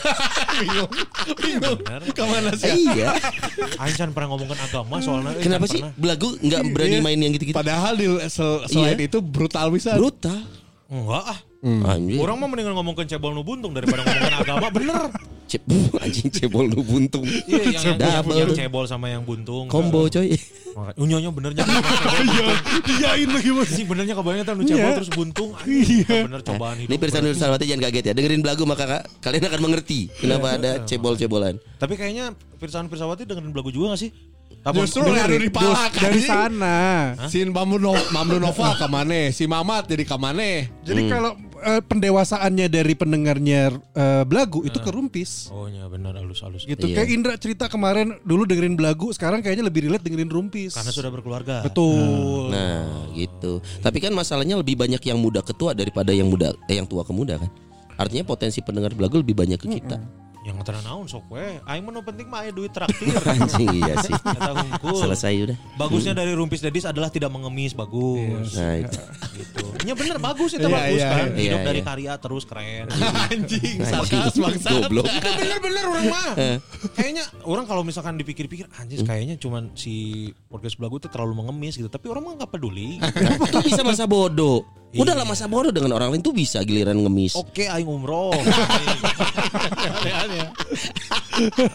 Bingung. 0.60 0.90
Bener. 1.36 2.00
Ke 2.10 2.22
mana 2.22 2.50
sih? 2.54 2.72
iya. 2.88 3.14
Aing 3.80 3.96
can 3.96 4.10
pernah 4.10 4.28
ngomongin 4.30 4.56
agama 4.56 4.96
soalnya. 4.98 5.34
Kenapa 5.36 5.66
sih 5.66 5.80
pernah. 5.80 5.94
belagu 5.96 6.28
nggak 6.36 6.62
berani 6.70 6.96
Iya. 6.96 7.02
main 7.02 7.18
yang 7.18 7.32
gitu-gitu? 7.32 7.56
Padahal 7.56 7.94
di 7.94 8.06
sel- 8.26 8.64
selain 8.66 8.96
Iya. 8.96 9.06
itu 9.06 9.18
brutal 9.20 9.70
bisa. 9.70 9.94
Brutal. 9.94 10.40
Enggak 10.86 11.24
ah. 11.28 11.38
Anjing. 11.60 12.16
Orang 12.16 12.40
mah 12.40 12.48
mendingan 12.48 12.72
ngomongin 12.72 13.04
cebol 13.06 13.30
nu 13.30 13.44
buntung 13.44 13.70
daripada 13.70 14.00
ngomongin 14.00 14.34
agama. 14.34 14.66
Bener. 14.70 15.02
Ce- 15.50 15.66
anjing 16.04 16.30
cebol 16.30 16.62
lu 16.64 16.80
buntung. 16.80 17.26
Iya, 17.26 17.42
yang, 17.42 17.74
yang, 17.74 17.82
yang, 17.82 17.98
Double. 17.98 18.38
yang 18.38 18.50
cebol 18.54 18.84
sama 18.86 19.10
yang 19.10 19.26
buntung. 19.26 19.66
Combo 19.66 20.06
coy. 20.06 20.38
Unyonya 20.94 21.28
benernya. 21.28 21.66
Iyain 22.86 23.26
lagi 23.26 23.50
mas. 23.50 23.68
Sih 23.68 23.82
benernya 23.82 24.14
kebayang 24.14 24.46
tuh 24.46 24.54
nu 24.54 24.62
cebol 24.62 24.78
Iya. 24.80 24.96
terus 24.96 25.10
buntung. 25.10 25.50
Iya. 25.66 26.16
Bener 26.24 26.40
cobaan 26.40 26.76
hidup. 26.78 26.88
Ini 26.88 26.96
Pirsan 26.96 27.22
Nur 27.22 27.34
Salawati 27.34 27.66
jangan 27.66 27.82
kaget 27.84 28.04
ya. 28.06 28.14
Dengerin 28.14 28.40
belagu 28.40 28.62
maka 28.64 28.84
ka- 28.86 29.04
kalian 29.20 29.44
akan 29.44 29.60
mengerti 29.60 30.06
kenapa 30.14 30.54
ada 30.54 30.82
cebol-cebolan. 30.84 31.58
Tapi 31.76 31.94
kayaknya 31.94 32.30
Pirsawan 32.56 32.86
Pirsawati 32.86 33.24
dengerin 33.24 33.50
belagu 33.50 33.72
juga 33.72 33.96
gak 33.96 34.00
sih? 34.00 34.10
Tapi 34.60 34.84
Justru 34.84 35.08
anu 35.08 35.40
di 35.40 35.48
pala 35.48 35.88
dari 35.88 36.20
sana. 36.20 36.76
Si 37.32 37.40
Mamdu 37.48 37.80
no, 37.80 37.96
Mamdu 38.12 38.36
Nova 38.36 38.76
ke 38.80 38.86
mana? 38.92 39.32
Si 39.32 39.48
Mamat 39.48 39.88
jadi 39.88 40.04
ke 40.04 40.16
mana? 40.20 40.68
Jadi 40.84 41.08
kalau 41.08 41.32
eh, 41.64 41.80
pendewasaannya 41.80 42.68
dari 42.68 42.92
pendengarnya 42.92 43.72
eh, 43.96 44.22
belagu 44.28 44.60
itu 44.60 44.76
ke 44.76 44.92
rumpis. 44.92 45.48
Oh 45.48 45.64
ya 45.64 45.88
benar 45.88 46.12
halus-halus. 46.20 46.68
Gitu. 46.68 46.92
Iya. 46.92 47.00
Kayak 47.00 47.08
Indra 47.08 47.34
cerita 47.40 47.72
kemarin 47.72 48.20
dulu 48.20 48.44
dengerin 48.44 48.76
belagu, 48.76 49.08
sekarang 49.16 49.40
kayaknya 49.40 49.64
lebih 49.64 49.88
relate 49.88 50.04
dengerin 50.04 50.28
rumpis. 50.28 50.76
Karena 50.76 50.92
sudah 50.92 51.08
berkeluarga. 51.08 51.64
Betul. 51.64 52.52
Nah, 52.52 53.08
gitu. 53.16 53.64
Tapi 53.80 53.96
kan 53.96 54.12
masalahnya 54.12 54.60
lebih 54.60 54.76
banyak 54.76 55.00
yang 55.00 55.16
muda 55.16 55.40
ke 55.40 55.56
tua 55.56 55.72
daripada 55.72 56.12
yang 56.12 56.28
muda 56.28 56.52
eh, 56.68 56.76
yang 56.76 56.84
tua 56.84 57.00
ke 57.00 57.16
muda 57.16 57.40
kan. 57.40 57.48
Artinya 57.96 58.28
potensi 58.28 58.60
pendengar 58.60 58.92
belagu 58.92 59.24
lebih 59.24 59.32
banyak 59.32 59.56
ke 59.56 59.68
kita. 59.80 60.00
Yang 60.40 60.54
ngetren 60.56 60.80
naon 60.88 61.04
sok 61.04 61.28
we. 61.28 61.60
Aing 61.68 61.84
mah 61.84 62.00
penting 62.00 62.26
mah 62.32 62.40
aya 62.40 62.50
duit 62.52 62.72
traktir. 62.72 63.12
Anjing 63.36 63.68
iya 63.76 64.00
sih. 64.00 64.16
Eta 64.16 64.56
hungkul. 64.56 64.96
Selesai 64.96 65.32
udah. 65.44 65.56
Bagusnya 65.76 66.16
dari 66.16 66.32
Rumpis 66.32 66.64
Dedis 66.64 66.88
adalah 66.88 67.12
tidak 67.12 67.28
mengemis, 67.28 67.76
bagus. 67.76 68.56
Nah, 68.56 68.80
itu. 68.80 69.00
Gitu. 69.36 69.64
Ya 69.84 69.92
bener 69.92 70.16
bagus 70.16 70.56
itu 70.56 70.64
Iya, 70.64 70.76
bagus 70.76 71.00
iya, 71.00 71.08
kan. 71.12 71.26
iya. 71.32 71.40
Hidup 71.44 71.60
Iya, 71.60 71.68
dari 71.68 71.80
iya. 71.80 71.88
karya 71.88 72.12
terus 72.16 72.44
keren. 72.48 72.86
Anjing, 72.88 73.20
Anjing, 73.44 73.76
sarkas 73.84 74.34
bangsa. 74.40 74.68
Goblok. 74.80 75.04
Itu 75.20 75.30
bener-bener 75.36 75.84
orang 75.84 76.06
mah. 76.08 76.32
Kayaknya 76.96 77.24
orang 77.44 77.64
kalau 77.68 77.82
misalkan 77.84 78.16
dipikir-pikir 78.16 78.64
anjir 78.80 79.04
kayaknya 79.04 79.36
cuman 79.36 79.72
si 79.76 80.28
podcast 80.48 80.80
belagu 80.80 80.96
itu 80.96 81.08
terlalu 81.12 81.44
mengemis 81.44 81.76
gitu. 81.76 81.92
Tapi 81.92 82.08
orang 82.08 82.22
mah 82.24 82.32
nggak 82.40 82.50
peduli. 82.52 82.96
Itu 83.44 83.60
bisa 83.60 83.84
masa 83.84 84.08
bodoh. 84.08 84.64
Udahlah 84.90 85.22
masa 85.22 85.46
bodoh 85.46 85.70
dengan 85.70 85.94
orang 85.94 86.10
lain 86.10 86.18
tuh 86.18 86.34
bisa 86.34 86.58
giliran 86.60 86.98
ngemis. 86.98 87.34
Oke 87.34 87.62
aing 87.64 87.86
umroh. 87.86 88.34
Aing 88.34 88.98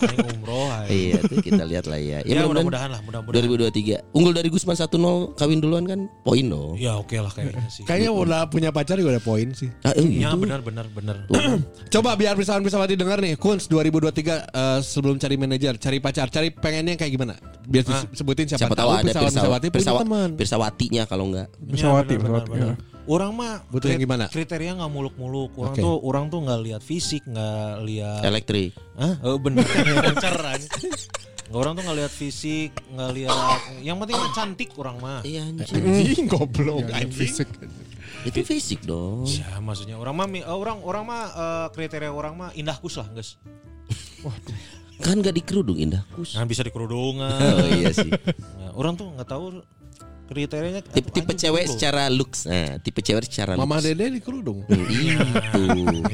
Aing 0.05 0.27
umroh. 0.29 0.67
Iya, 0.85 1.23
tuh 1.23 1.39
kita 1.39 1.63
lihat 1.63 1.87
lah 1.87 1.95
ya. 1.95 2.19
Ya, 2.21 2.35
Ya, 2.35 2.43
mudah-mudahan 2.43 2.91
lah, 2.91 2.99
mudah-mudahan. 3.01 3.71
2023. 3.71 4.03
Unggul 4.11 4.33
dari 4.35 4.51
Gusman 4.51 4.75
1-0 4.75 4.91
kawin 5.33 5.59
duluan 5.59 5.87
kan 5.87 5.99
poin 6.21 6.43
dong. 6.43 6.75
Ya 6.75 6.99
oke 6.99 7.15
lah 7.15 7.31
kayaknya 7.31 7.63
sih. 7.67 7.87
Kayaknya 7.87 8.11
udah 8.11 8.41
punya 8.45 8.69
pacar 8.69 8.99
juga 8.99 9.15
ada 9.15 9.23
poin 9.23 9.55
sih. 9.55 9.71
Ah, 9.81 9.95
eh, 9.95 10.03
Ya 10.19 10.35
benar 10.35 10.59
benar 10.59 10.85
benar. 10.91 11.23
Coba 11.93 12.13
biar 12.13 12.35
bisa 12.35 12.59
bisa 12.59 12.75
mati 12.75 12.93
dengar 12.93 13.17
nih, 13.17 13.39
Kunz 13.39 13.65
2023 13.65 14.11
eh, 14.43 14.79
sebelum 14.81 15.15
cari 15.15 15.35
manajer, 15.35 15.79
cari 15.79 15.97
pacar, 15.97 16.27
cari 16.27 16.51
pengennya 16.51 16.99
kayak 16.99 17.11
gimana? 17.11 17.33
Biar 17.63 17.87
disebutin 18.11 18.45
siapa, 18.45 18.67
Siapa 18.67 18.75
tahu 18.75 18.89
ada 18.91 19.01
Pirsawan 19.01 19.31
Pirsawati 19.31 19.65
punya 19.65 19.75
Pirsawa- 19.79 20.01
teman. 20.03 20.29
Pirsawatinya 20.35 21.03
kalau 21.07 21.25
enggak. 21.31 21.47
Pirsawati, 21.57 22.13
Ya, 22.13 22.19
Pirsawati, 22.19 22.59
ya. 22.59 22.75
Orang 23.05 23.37
mah 23.37 23.61
Butuh 23.69 23.93
yang 23.93 24.01
gimana? 24.01 24.25
Kriteria 24.25 24.81
nggak 24.81 24.91
muluk-muluk. 24.91 25.53
Orang 25.61 25.77
Oke. 25.77 25.81
tuh 25.85 25.95
orang 26.01 26.25
tuh 26.33 26.39
nggak 26.41 26.59
lihat 26.65 26.81
fisik, 26.81 27.21
nggak 27.29 27.85
lihat. 27.85 28.21
Elektrik. 28.25 28.73
Hah? 28.97 29.21
Oh, 29.21 29.37
bener. 29.37 29.61
Nggak, 29.61 31.53
orang 31.53 31.77
tuh 31.77 31.81
nggak 31.85 31.97
lihat 32.01 32.13
fisik, 32.13 32.71
nggak 32.89 33.11
lihat. 33.13 33.59
Yang 33.85 33.97
penting 34.01 34.15
mah 34.17 34.31
cantik 34.33 34.69
orang 34.81 34.97
mah. 34.97 35.19
Iya 35.21 35.41
anjing. 35.45 35.85
Anjing 35.85 36.25
goblok 36.25 36.89
anjing. 36.89 37.13
Fisik. 37.13 37.49
Itu 38.25 38.41
fisik 38.41 38.81
dong. 38.81 39.29
Ya, 39.29 39.61
maksudnya 39.61 40.01
orang 40.01 40.17
mah 40.17 40.25
eh, 40.25 40.41
orang 40.49 40.81
orang 40.81 41.03
mah 41.05 41.23
eh, 41.29 41.67
kriteria 41.77 42.09
orang 42.09 42.33
mah 42.33 42.49
indah 42.57 42.77
kus 42.81 42.97
lah, 42.97 43.05
guys. 43.13 43.37
Kan 44.97 45.21
gak 45.21 45.37
dikerudung 45.37 45.77
indah 45.77 46.01
kus. 46.17 46.33
Nah, 46.33 46.49
bisa 46.49 46.65
dikerudungan. 46.65 47.37
Oh 47.61 47.69
iya 47.69 47.93
sih. 47.93 48.09
Nah, 48.57 48.73
orang 48.73 48.97
tuh 48.97 49.13
nggak 49.13 49.29
tahu 49.29 49.61
kriterianya. 50.25 50.81
Tipe, 50.81 51.07
tipe 51.07 51.31
anjing 51.31 51.39
cewek 51.39 51.63
dulu. 51.63 51.73
secara 51.73 52.03
looks. 52.07 52.39
Nah, 52.43 52.77
tipe 52.77 52.99
cewek 52.99 53.23
secara 53.25 53.53
looks. 53.53 53.63
Mama 53.63 53.79
Dede 53.79 54.09
di 54.09 54.19
kerudung. 54.19 54.65
Itu, 54.65 54.81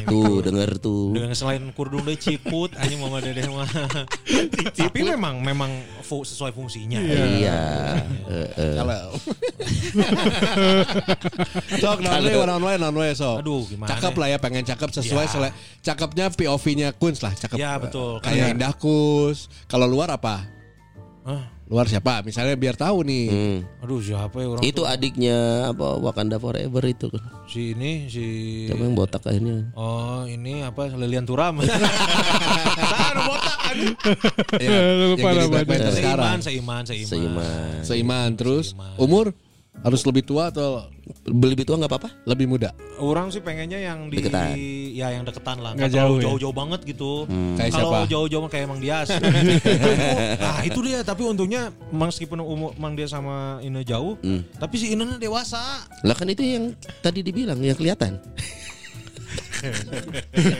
tuh 0.03 0.39
denger 0.41 0.69
tuh. 0.77 1.11
dengan 1.11 1.31
selain 1.31 1.63
kurdung 1.71 2.03
deh 2.03 2.15
ciput 2.15 2.71
anjing 2.75 2.97
mama 2.97 3.17
dedeh 3.17 3.47
mah 3.47 3.63
tapi 4.77 4.99
memang 5.01 5.39
memang 5.39 5.71
fu- 6.01 6.21
sesuai 6.21 6.51
fungsinya 6.51 6.99
Iya. 6.99 7.61
Eh, 8.27 8.49
eh. 8.51 8.73
Kalau 8.75 8.99
Sok 11.73 11.97
non 12.01 12.21
way, 12.21 12.35
non 12.37 12.61
way, 12.61 12.75
non 12.77 12.93
way 12.93 13.11
sok. 13.11 13.41
Aduh, 13.41 13.63
gimana 13.65 13.89
Cakep 13.89 14.11
ya? 14.11 14.19
lah 14.19 14.27
ya, 14.27 14.37
pengen 14.37 14.63
cakep 14.63 14.89
sesuai 14.93 15.25
Ya. 15.25 15.31
sele- 15.31 15.53
cakepnya 15.81 16.25
POV-nya 16.29 16.87
Kunz 16.93 17.21
lah, 17.21 17.31
cakep. 17.31 17.57
Ya, 17.57 17.77
betul. 17.77 18.19
Kayak 18.19 18.55
Indah 18.55 18.73
Kus. 18.73 19.47
Kalau 19.65 19.85
luar 19.85 20.11
apa? 20.11 20.43
Hah? 21.23 21.43
Luar 21.71 21.87
siapa? 21.87 22.19
Misalnya 22.21 22.53
biar 22.53 22.75
tahu 22.75 23.01
nih. 23.01 23.25
Hmm. 23.25 23.59
aduh 23.79 23.97
siapa 23.97 24.35
ya 24.35 24.47
orang 24.49 24.61
Itu 24.61 24.83
adiknya 24.83 25.37
apa 25.71 25.97
Wakanda 25.97 26.35
Forever 26.35 26.83
itu 26.83 27.07
kan. 27.07 27.23
si 27.45 27.71
ini 27.71 28.05
si 28.05 28.25
Siapa 28.67 28.81
yang 28.81 28.93
botak 28.93 29.23
akhirnya? 29.23 29.71
oh 29.73 30.27
ini 30.27 30.61
apa 30.61 30.91
Lilian 30.91 31.23
Turam 31.23 31.63
Saan 31.63 33.17
botak 33.25 33.59
aduh 33.65 33.93
Ya, 34.59 34.67
yang 34.67 35.09
lupa 35.09 35.23
jadi 35.23 35.39
namanya. 35.39 35.47
Black 35.49 35.65
Panther 35.65 35.93
sekarang. 35.93 36.39
seiman 36.41 36.83
seiman 36.83 36.83
seiman 36.83 37.07
Seiman. 37.07 37.81
Seiman 37.81 38.29
terus 38.35 38.65
Seiman. 38.69 38.95
umur 38.97 39.25
harus 39.73 40.03
lebih 40.03 40.21
tua 40.21 40.47
atau 40.47 40.85
Lebih 41.23 41.63
tua 41.63 41.75
nggak 41.75 41.89
apa-apa? 41.89 42.09
lebih 42.23 42.45
muda? 42.45 42.69
orang 42.97 43.27
sih 43.27 43.39
pengennya 43.39 43.81
yang 43.81 44.07
di 44.07 44.21
Deketan. 44.21 44.53
ya 44.93 45.07
yang 45.09 45.23
deketan 45.23 45.57
lah 45.57 45.73
Nggak 45.73 45.79
nggak 45.81 45.91
terlalu 45.91 46.07
jauh 46.07 46.17
ya? 46.17 46.23
jauh-jauh 46.27 46.55
banget 46.55 46.79
gitu 46.85 47.11
Kayak 47.57 47.71
kalau 47.73 47.91
siapa? 47.91 48.07
jauh-jauh 48.07 48.47
kayak 48.47 48.67
Mang 48.67 48.79
Dias 48.79 49.09
nah 50.43 50.57
itu 50.61 50.79
dia 50.81 50.99
tapi 51.01 51.21
untungnya 51.23 51.61
meskipun 51.89 52.39
umur 52.39 52.71
Mang 52.75 52.93
Dias 52.93 53.09
sama 53.09 53.57
Ine 53.59 53.81
jauh 53.81 54.13
Hmm. 54.21 54.45
tapi 54.53 54.75
si 54.75 54.91
Ine 54.91 55.17
dewasa 55.17 55.81
Lah 56.03 56.13
kan 56.13 56.27
itu 56.27 56.41
yang 56.41 56.75
tadi 57.01 57.21
dibilang 57.21 57.57
yang 57.57 57.73
kelihatan. 57.73 58.21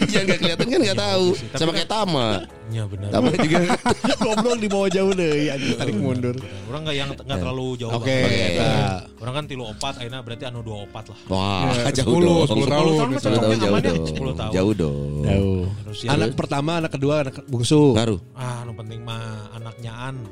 Yang 0.08 0.24
gak 0.24 0.40
kelihatan 0.40 0.66
kan 0.68 0.80
nggak 0.80 1.00
tahu. 1.00 1.26
Sama 1.54 1.72
kayak 1.74 1.90
Tama. 1.90 2.28
ya 2.70 2.84
benar 2.86 3.10
Tama 3.10 3.30
juga. 3.34 3.60
Goblok 4.24 4.58
di 4.58 4.68
bawah 4.68 4.88
jauh 4.88 5.12
deh, 5.12 5.50
anjing 5.50 5.76
tarik 5.76 5.96
mundur. 5.96 6.36
orang 6.66 6.82
nggak 6.84 6.96
yang 6.96 7.10
nggak 7.12 7.38
terlalu 7.38 7.68
jauh 7.76 7.92
Oke, 7.92 8.16
eta. 8.16 9.04
orang 9.20 9.34
kan 9.34 9.46
tilu 9.46 9.64
opat 9.66 9.94
akhirnya 9.98 10.22
berarti 10.22 10.44
anu 10.46 10.62
dua 10.62 10.86
opat 10.86 11.04
lah 11.10 11.20
Wah, 11.28 11.68
Ya, 11.68 11.92
jauh 11.94 12.16
10, 12.16 12.24
dong. 12.24 12.40
10 12.48 12.64
tahun. 12.64 12.64
10 12.64 12.72
tahun 12.72 13.10
mah 13.12 13.20
10 13.20 13.28
tahun 13.28 13.34
cocoknya 13.36 13.58
jauh 13.60 13.76
ya, 13.76 13.82
dong. 13.84 14.06
10 14.06 14.40
tahun. 14.40 14.52
Jauh 14.52 14.74
dong. 14.74 15.10
Jauh. 15.22 15.62
terus 15.84 15.98
ya 16.00 16.10
Anak 16.14 16.30
pertama, 16.34 16.72
anak 16.80 16.92
kedua, 16.92 17.14
anak 17.22 17.36
bungsu. 17.46 17.82
Ngaruh. 17.92 18.20
ah 18.34 18.64
anu 18.64 18.72
penting 18.74 19.00
mah 19.02 19.22
anaknya 19.52 19.92
an 19.92 20.16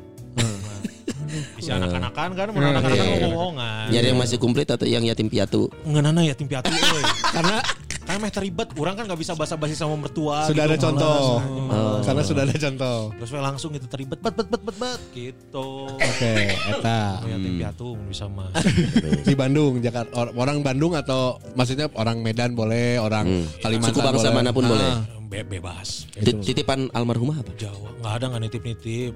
Nah, 1.20 1.38
Isi 1.60 1.70
anak-anakan 1.70 2.30
kan, 2.34 2.48
mau 2.50 2.58
anak-anakan 2.58 3.06
Iya. 3.06 3.28
ngomongan. 3.28 3.86
Nyari 3.92 4.08
yang 4.08 4.18
masih 4.18 4.38
komplit 4.38 4.66
atau 4.66 4.86
yang 4.86 5.04
yatim 5.04 5.28
piatu? 5.28 5.70
Ngeunana 5.84 6.24
ya 6.24 6.34
tim 6.34 6.48
piatu 6.48 6.66
euy. 6.66 7.04
Karena 7.36 7.62
Karena 8.10 8.26
meh 8.26 8.34
teribet, 8.34 8.74
orang 8.74 8.98
kan 8.98 9.06
nggak 9.06 9.22
bisa 9.22 9.38
basa-basi 9.38 9.78
sama 9.78 9.94
mertua. 9.94 10.50
sudah 10.50 10.66
ada 10.66 10.74
gitu, 10.74 10.90
contoh. 10.90 11.14
males, 11.14 11.46
anjing, 11.46 11.66
males. 11.70 12.02
Karena 12.02 12.22
sudah 12.26 12.42
ada 12.42 12.56
contoh. 12.58 12.98
Terus 13.14 13.32
langsung 13.38 13.70
gitu 13.70 13.86
teribet, 13.86 14.18
bet 14.18 14.34
bet 14.34 14.48
bet 14.50 14.62
bet 14.66 14.76
bet 14.76 15.02
gitu. 15.14 15.68
Oke, 15.94 16.34
eta. 16.50 17.22
Ya 17.22 17.38
tim 17.38 17.54
piatu 17.56 17.94
bisa 18.04 18.26
mah. 18.26 18.50
Di 19.30 19.38
Bandung, 19.38 19.78
Jakarta 19.78 20.10
or- 20.16 20.34
orang 20.34 20.66
Bandung 20.66 20.98
atau 20.98 21.38
maksudnya 21.54 21.86
orang 21.94 22.18
Medan 22.20 22.58
boleh, 22.58 22.98
orang 22.98 23.46
Kalimantan 23.62 23.94
Suku 23.94 24.02
bangsa 24.02 24.26
boleh. 24.26 24.36
mana 24.36 24.50
pun 24.50 24.64
Nah, 24.66 24.72
boleh. 24.74 24.92
Be- 25.30 25.46
bebas. 25.46 26.10
Tit- 26.10 26.42
Titipan 26.42 26.90
almarhumah 26.90 27.46
apa? 27.46 27.54
Jawa 27.54 27.94
nggak 28.00 28.14
ada 28.16 28.26
nggak 28.26 28.42
nitip 28.42 28.64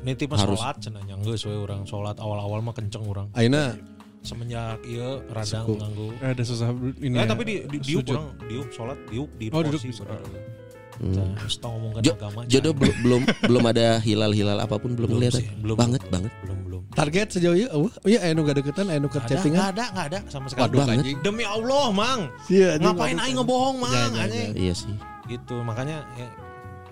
nitip 0.03 0.27
mah 0.27 0.37
Harus. 0.37 0.59
sholat 0.59 0.75
cenanya 0.77 1.15
nggak 1.17 1.33
sesuai 1.33 1.57
orang 1.57 1.81
sholat 1.83 2.19
awal 2.19 2.35
awal 2.37 2.59
mah 2.59 2.75
kenceng 2.75 3.01
orang 3.01 3.31
Aina 3.31 3.73
semenjak 4.23 4.79
iya 4.81 5.19
radang 5.27 5.65
Suku. 5.67 5.73
nganggu 5.77 6.07
Ada 6.17 6.43
susah 6.43 6.67
ini. 6.97 7.13
Eh 7.13 7.21
ya. 7.21 7.27
tapi 7.27 7.41
di, 7.43 7.55
di 7.67 7.77
diuk 7.77 8.07
orang 8.07 8.27
diuk 8.41 8.67
sholat 8.71 8.97
diuk 9.05 9.29
di 9.35 9.45
Oh, 9.47 9.59
porsi 9.59 9.91
duduk. 9.91 10.07
Hmm. 10.93 11.33
Ngomongkan 11.35 12.01
Jo- 12.01 12.13
agama 12.15 12.39
jodoh 12.45 12.71
belum 12.71 12.95
belum 13.01 13.21
belum 13.43 13.63
ada 13.65 13.97
hilal-hilal 13.97 14.57
apa 14.57 14.77
pun 14.77 14.93
belum 14.93 15.09
Belum 15.09 15.19
kelihatan. 15.19 15.41
sih, 15.41 15.47
belum. 15.57 15.75
Banget 15.75 16.01
banget. 16.07 16.31
belum 16.45 16.57
belum 16.63 16.81
target 16.93 17.27
sejauh 17.33 17.57
ini, 17.57 17.65
oh 17.73 17.89
iya, 18.05 18.21
anu 18.23 18.45
gak 18.45 18.61
deketan, 18.61 18.85
anu 18.87 19.09
ke 19.09 19.17
chattingan. 19.19 19.57
nggak 19.57 19.69
ada, 19.73 19.85
nggak 19.89 20.07
ada 20.13 20.19
sama 20.29 20.45
sekali. 20.45 20.69
Waduh, 20.69 20.85
banget. 20.85 21.17
Demi 21.25 21.41
Allah, 21.41 21.85
Mang. 21.89 22.21
Iya, 22.45 22.77
anjing, 22.77 22.85
Ngapain 22.85 23.17
aing 23.17 23.35
ngebohong, 23.35 23.75
Mang? 23.81 23.89
Ya, 23.89 23.97
ya, 23.97 24.05
ya. 24.05 24.23
Anjing. 24.23 24.49
Iya 24.53 24.73
sih. 24.77 24.93
Gitu, 25.25 25.55
makanya 25.59 26.05
ya, 26.13 26.27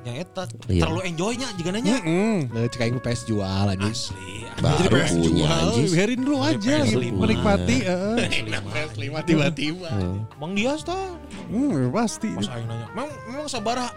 yang 0.01 0.15
eta 0.17 0.43
Iya. 0.65 0.81
terlalu 0.81 1.01
enjoynya 1.05 1.47
juga 1.53 1.69
nanya. 1.71 2.01
Nah, 2.47 2.65
cek 2.65 2.81
aing 2.81 2.97
PS 2.97 3.21
jual 3.25 3.65
anjing. 3.67 3.93
Asli. 3.93 4.49
Baru 4.57 4.89
punya 4.89 5.47
anjing. 5.47 5.87
biarin 5.89 6.19
dulu 6.19 6.37
aja 6.39 6.73
PS5. 6.75 6.89
gitu, 6.89 6.97
menikmati. 7.13 7.77
eh. 7.81 8.17
Lima 9.01 9.19
tiba-tiba. 9.21 9.89
Mang 10.37 10.53
Dias 10.53 10.81
tah. 10.81 11.13
Hmm, 11.47 11.89
pasti. 11.89 12.33
Pas 12.33 12.49
aing 12.49 12.65
nanya, 12.65 12.87
"Mang, 12.91 13.09
memang 13.27 13.45
sabaraha?" 13.45 13.93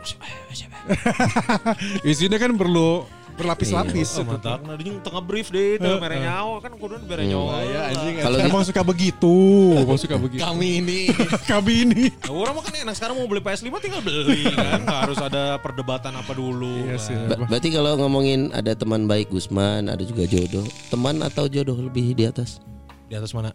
Isinya 2.05 2.37
kan 2.37 2.55
perlu 2.55 3.05
berlapis-lapis. 3.35 4.09
Oh, 4.17 4.25
mantap. 4.25 4.63
Nah, 4.63 4.75
dia 4.75 4.95
tengah 4.99 5.23
brief 5.23 5.51
deh, 5.51 5.77
tengah 5.77 5.99
mere 5.99 6.19
nyawa 6.19 6.57
kan 6.59 6.73
kudu 6.75 6.95
bere 7.05 7.27
nyawa. 7.27 7.61
Ya 7.63 7.81
anjing. 7.91 8.15
Kalau 8.23 8.39
Emang 8.39 8.63
suka 8.63 8.83
begitu, 8.83 9.35
emang 9.77 9.99
suka 9.99 10.17
begitu. 10.17 10.41
kami 10.41 10.81
ini 10.81 11.01
Kami 11.53 11.73
ini. 11.85 12.03
Nah, 12.25 12.33
orang 12.33 12.53
mah 12.55 12.63
kan 12.63 12.75
enak 12.75 12.95
sekarang 12.95 13.15
mau 13.19 13.27
beli 13.27 13.43
PS5 13.43 13.69
tinggal 13.79 14.01
beli 14.01 14.47
kan, 14.49 14.81
nggak 14.81 15.01
harus 15.05 15.19
ada 15.19 15.59
perdebatan 15.59 16.15
apa 16.15 16.33
dulu. 16.33 16.87
Iya 16.87 16.97
kan. 16.97 17.05
sih. 17.05 17.17
Ba- 17.27 17.41
berarti 17.47 17.69
kalau 17.71 17.93
ngomongin 17.99 18.55
ada 18.55 18.73
teman 18.73 19.05
baik 19.05 19.29
Gusman, 19.29 19.91
ada 19.91 20.01
juga 20.01 20.25
jodoh. 20.25 20.65
Teman 20.89 21.21
atau 21.21 21.51
jodoh 21.51 21.77
lebih 21.77 22.15
di 22.15 22.25
atas? 22.25 22.63
Di 23.11 23.19
atas 23.19 23.35
mana? 23.35 23.51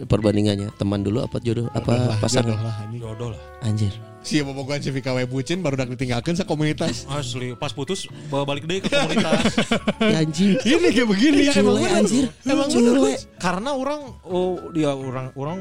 perbandingannya? 0.00 0.72
Teman 0.78 1.04
dulu 1.04 1.20
apa 1.20 1.36
jodoh 1.42 1.68
apa 1.70 2.16
pasangan? 2.18 2.56
Jodoh 2.56 2.64
lah, 2.64 2.76
anjing. 2.80 3.00
Jodoh 3.00 3.28
lah. 3.30 3.42
Anjir. 3.60 3.92
Siapa 4.20 4.52
pokoknya 4.52 4.84
si 4.84 4.90
VKW 4.92 5.18
bucin 5.24 5.64
baru 5.64 5.80
udah 5.80 5.88
ditinggalkan 5.96 6.36
sa 6.36 6.44
komunitas. 6.44 7.08
Asli, 7.08 7.56
pas 7.56 7.72
putus 7.72 8.04
bawa 8.28 8.44
balik 8.44 8.68
deh 8.68 8.84
ke 8.84 8.92
komunitas. 8.92 9.44
Ya, 10.00 10.24
anjing. 10.24 10.56
Ini 10.64 10.88
kayak 10.96 11.08
begini 11.08 11.40
ya 11.48 11.52
emang 11.60 11.76
bener. 11.80 12.00
anjir. 12.02 12.24
Emang 12.44 12.68
bener. 12.68 13.20
Karena 13.36 13.70
orang 13.76 14.00
oh 14.28 14.56
dia 14.72 14.92
orang 14.92 15.32
orang 15.36 15.58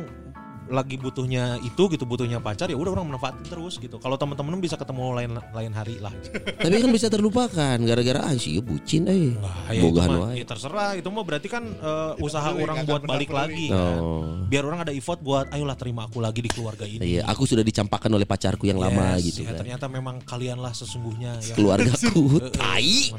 lagi 0.70 0.96
butuhnya 0.96 1.58
itu 1.60 1.90
gitu 1.90 2.06
butuhnya 2.06 2.38
pacar 2.38 2.66
ya 2.66 2.74
udah 2.74 2.94
orang 2.94 3.10
manfaatin 3.10 3.42
terus 3.44 3.76
gitu 3.76 3.98
kalau 3.98 4.16
teman-teman 4.16 4.58
bisa 4.58 4.74
ketemu 4.74 5.02
lain 5.12 5.32
lain 5.50 5.72
hari 5.72 5.98
lah 5.98 6.14
Tapi 6.56 6.78
kan 6.78 6.90
bisa 6.90 7.08
terlupakan 7.08 7.78
gara-gara 7.80 8.22
ah 8.22 8.34
sih 8.34 8.58
bucin 8.60 9.06
eh. 9.06 9.34
Nah, 9.34 9.68
ya 9.68 9.82
itu 9.82 9.90
mah, 9.92 10.30
ya 10.32 10.46
terserah 10.46 10.94
itu 10.94 11.08
mah 11.08 11.24
berarti 11.24 11.48
kan 11.48 11.64
eh, 11.66 12.14
usaha 12.20 12.46
peduli, 12.48 12.64
orang 12.64 12.78
buat 12.86 13.02
balik 13.04 13.30
peduli. 13.30 13.42
lagi 13.42 13.68
kan. 13.68 13.98
Oh. 14.00 14.46
biar 14.46 14.64
orang 14.64 14.80
ada 14.82 14.94
effort 14.94 15.20
buat 15.20 15.50
ayolah 15.50 15.74
terima 15.74 16.06
aku 16.06 16.20
lagi 16.20 16.40
di 16.40 16.50
keluarga 16.50 16.86
ini 16.86 17.02
Iya, 17.10 17.26
aku 17.26 17.44
sudah 17.44 17.62
dicampakkan 17.62 18.10
oleh 18.10 18.24
pacarku 18.24 18.64
yang 18.64 18.78
lama 18.78 19.18
Yes, 19.18 19.26
gitu 19.28 19.40
ya, 19.42 19.52
kan. 19.52 19.66
ternyata 19.66 19.86
memang 19.88 20.22
kalianlah 20.22 20.72
sesungguhnya 20.72 21.42
yang 21.42 21.56
Keluargaku, 21.56 22.38
tai. 22.62 23.10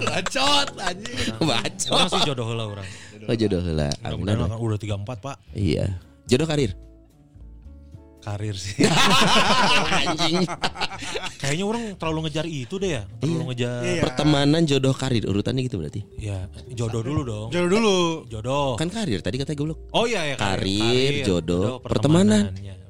Bacot 0.00 0.68
anjing. 0.78 1.34
Bacot. 1.40 1.90
orang 1.90 2.08
sih 2.08 2.20
jodoh 2.24 2.48
lah 2.50 2.66
orang 2.70 2.86
Oh, 3.24 3.32
jodoh 3.32 3.64
lah. 3.66 3.88
Mudah-mudahan 4.04 4.52
udah 4.54 4.78
34 4.78 5.18
pak 5.18 5.36
Iya. 5.50 5.96
Jodoh 6.24 6.46
karir. 6.46 6.72
karir 8.18 8.56
sih 8.56 8.80
Anjing. 10.00 10.48
kayaknya 11.36 11.60
orang 11.62 11.92
terlalu 11.94 12.24
ngejar 12.24 12.48
itu 12.48 12.80
deh 12.80 12.96
ya 12.96 13.04
terlalu 13.20 13.52
ngejar 13.52 13.84
Pertemanan 14.00 14.64
jodoh 14.64 14.96
karir 14.96 15.28
urutannya 15.28 15.60
gitu 15.60 15.76
berarti. 15.76 16.00
ya 16.16 16.48
jodoh 16.72 17.04
dulu 17.04 17.20
dong 17.20 17.46
Jodoh 17.52 17.68
dulu. 17.68 17.98
jodoh 18.24 18.80
Kan 18.80 18.88
karir 18.88 19.20
tadi 19.20 19.36
katanya 19.36 19.58
goblok. 19.60 19.78
Oh 19.92 20.08
iya 20.08 20.24
ya 20.24 20.34
Karir, 20.40 21.20
jodoh, 21.22 21.84
pertemanan. 21.84 22.48
Ya, 22.56 22.72
benar. 22.72 22.83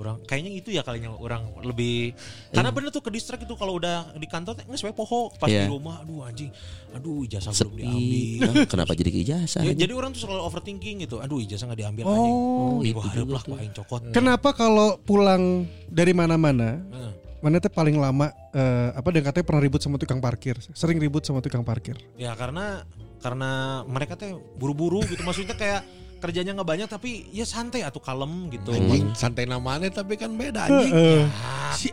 Orang 0.00 0.16
kayaknya 0.24 0.56
itu 0.56 0.72
ya 0.72 0.80
kalinya 0.80 1.12
orang 1.12 1.44
lebih 1.60 2.16
karena 2.48 2.72
bener 2.72 2.88
tuh 2.88 3.04
ke 3.04 3.12
distract 3.12 3.44
itu 3.44 3.52
kalau 3.52 3.76
udah 3.76 4.16
di 4.16 4.24
kantor 4.24 4.56
nggak 4.56 4.96
poho 4.96 5.28
pas 5.30 5.44
Iya. 5.44 5.68
di 5.68 5.68
rumah 5.68 6.00
aduh 6.00 6.24
anjing 6.24 6.48
aduh 6.90 7.20
ijazah 7.22 7.52
belum 7.52 7.74
diambil 7.76 8.40
Ah, 8.40 8.64
Kenapa 8.72 8.92
jadi 8.94 9.10
ke 9.10 9.18
ijazah? 9.20 9.60
Ya, 9.60 9.76
jadi 9.76 9.92
orang 9.92 10.10
tuh 10.10 10.24
selalu 10.24 10.40
overthinking 10.42 11.04
gitu 11.04 11.20
aduh 11.20 11.36
ijazah 11.36 11.68
nggak 11.68 11.80
diambil 11.80 12.04
anjing 12.08 12.32
Oh, 12.32 12.80
itu 12.80 12.96
juga 13.12 13.28
lah 13.30 13.42
tuh. 13.44 13.52
paling 13.54 13.72
cokot 13.76 14.00
Kenapa 14.08 14.48
kalau 14.50 14.96
pulang 14.98 15.68
dari 15.86 16.10
mana-mana, 16.10 16.80
Heeh. 16.80 17.12
mana 17.38 17.56
teh 17.56 17.68
paling 17.68 17.94
lama 17.94 18.32
eh, 18.50 18.88
apa 18.90 19.08
dan 19.10 19.22
katanya 19.22 19.44
pernah 19.44 19.60
ribut 19.60 19.80
sama 19.80 19.96
tukang 19.96 20.18
parkir, 20.18 20.56
sering 20.72 20.96
ribut 20.96 21.20
sama 21.22 21.38
tukang 21.38 21.60
parkir. 21.60 22.00
ya 22.16 22.32
karena 22.32 22.88
karena 23.20 23.50
mereka 23.84 24.16
teh 24.16 24.32
buru-buru 24.56 25.04
gitu 25.04 25.20
maksudnya 25.20 25.52
kayak 25.52 25.84
kerjanya 26.20 26.52
nggak 26.52 26.68
banyak 26.68 26.86
tapi 26.86 27.10
ya 27.30 27.42
santai 27.42 27.80
atau 27.80 27.98
kalem 27.98 28.46
gitu 28.48 28.70
Anjing 28.70 29.10
santai 29.12 29.44
namanya 29.44 29.88
tapi 29.90 30.14
kan 30.14 30.30
beda 30.30 30.60
anjing. 30.62 30.92
Eh, 30.92 31.24
Ah, 31.40 31.72
Si, 31.72 31.88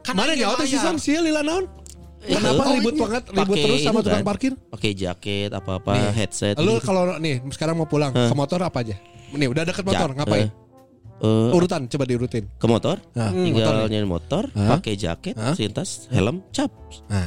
kan 0.00 0.12
mana 0.12 0.32
nyawa 0.32 0.54
teh 0.54 0.64
si 0.64 0.76
bayar. 0.76 0.84
Sam 0.86 0.96
sih 0.96 1.16
lila 1.16 1.40
naon? 1.40 1.64
Kenapa 2.20 2.62
Oh, 2.62 2.76
ribut 2.76 2.94
banget 2.94 3.22
ribut 3.26 3.48
Pakai 3.50 3.64
terus 3.64 3.80
sama 3.80 4.00
tukang 4.00 4.20
kan. 4.20 4.28
parkir? 4.28 4.52
Pakai 4.68 4.90
jaket 4.92 5.50
apa-apa, 5.50 5.92
Nih, 5.94 6.12
headset. 6.14 6.54
Lu 6.54 6.76
gitu. 6.76 6.84
kalau 6.84 7.16
nih 7.16 7.40
sekarang 7.48 7.74
mau 7.74 7.88
pulang 7.88 8.12
ke 8.12 8.34
motor 8.34 8.60
apa 8.60 8.78
aja? 8.78 9.00
Nih 9.32 9.48
udah 9.48 9.64
deket 9.64 9.80
motor 9.82 10.04
Ja- 10.06 10.16
ngapain? 10.18 10.52
eh, 11.16 11.24
eh, 11.24 11.48
Urutan 11.50 11.88
coba 11.88 12.04
diurutin. 12.04 12.44
ke 12.52 12.66
motor, 12.66 13.00
Nah, 13.14 13.32
tinggal 13.32 13.64
motor 13.64 13.74
nyanyi 13.86 14.04
motor, 14.04 14.42
Hah? 14.52 14.76
pakai 14.76 14.94
jaket, 14.94 15.32
Hah? 15.34 15.56
sintas, 15.56 16.08
helm, 16.08 16.44
cap. 16.50 16.68
Nah, 17.08 17.24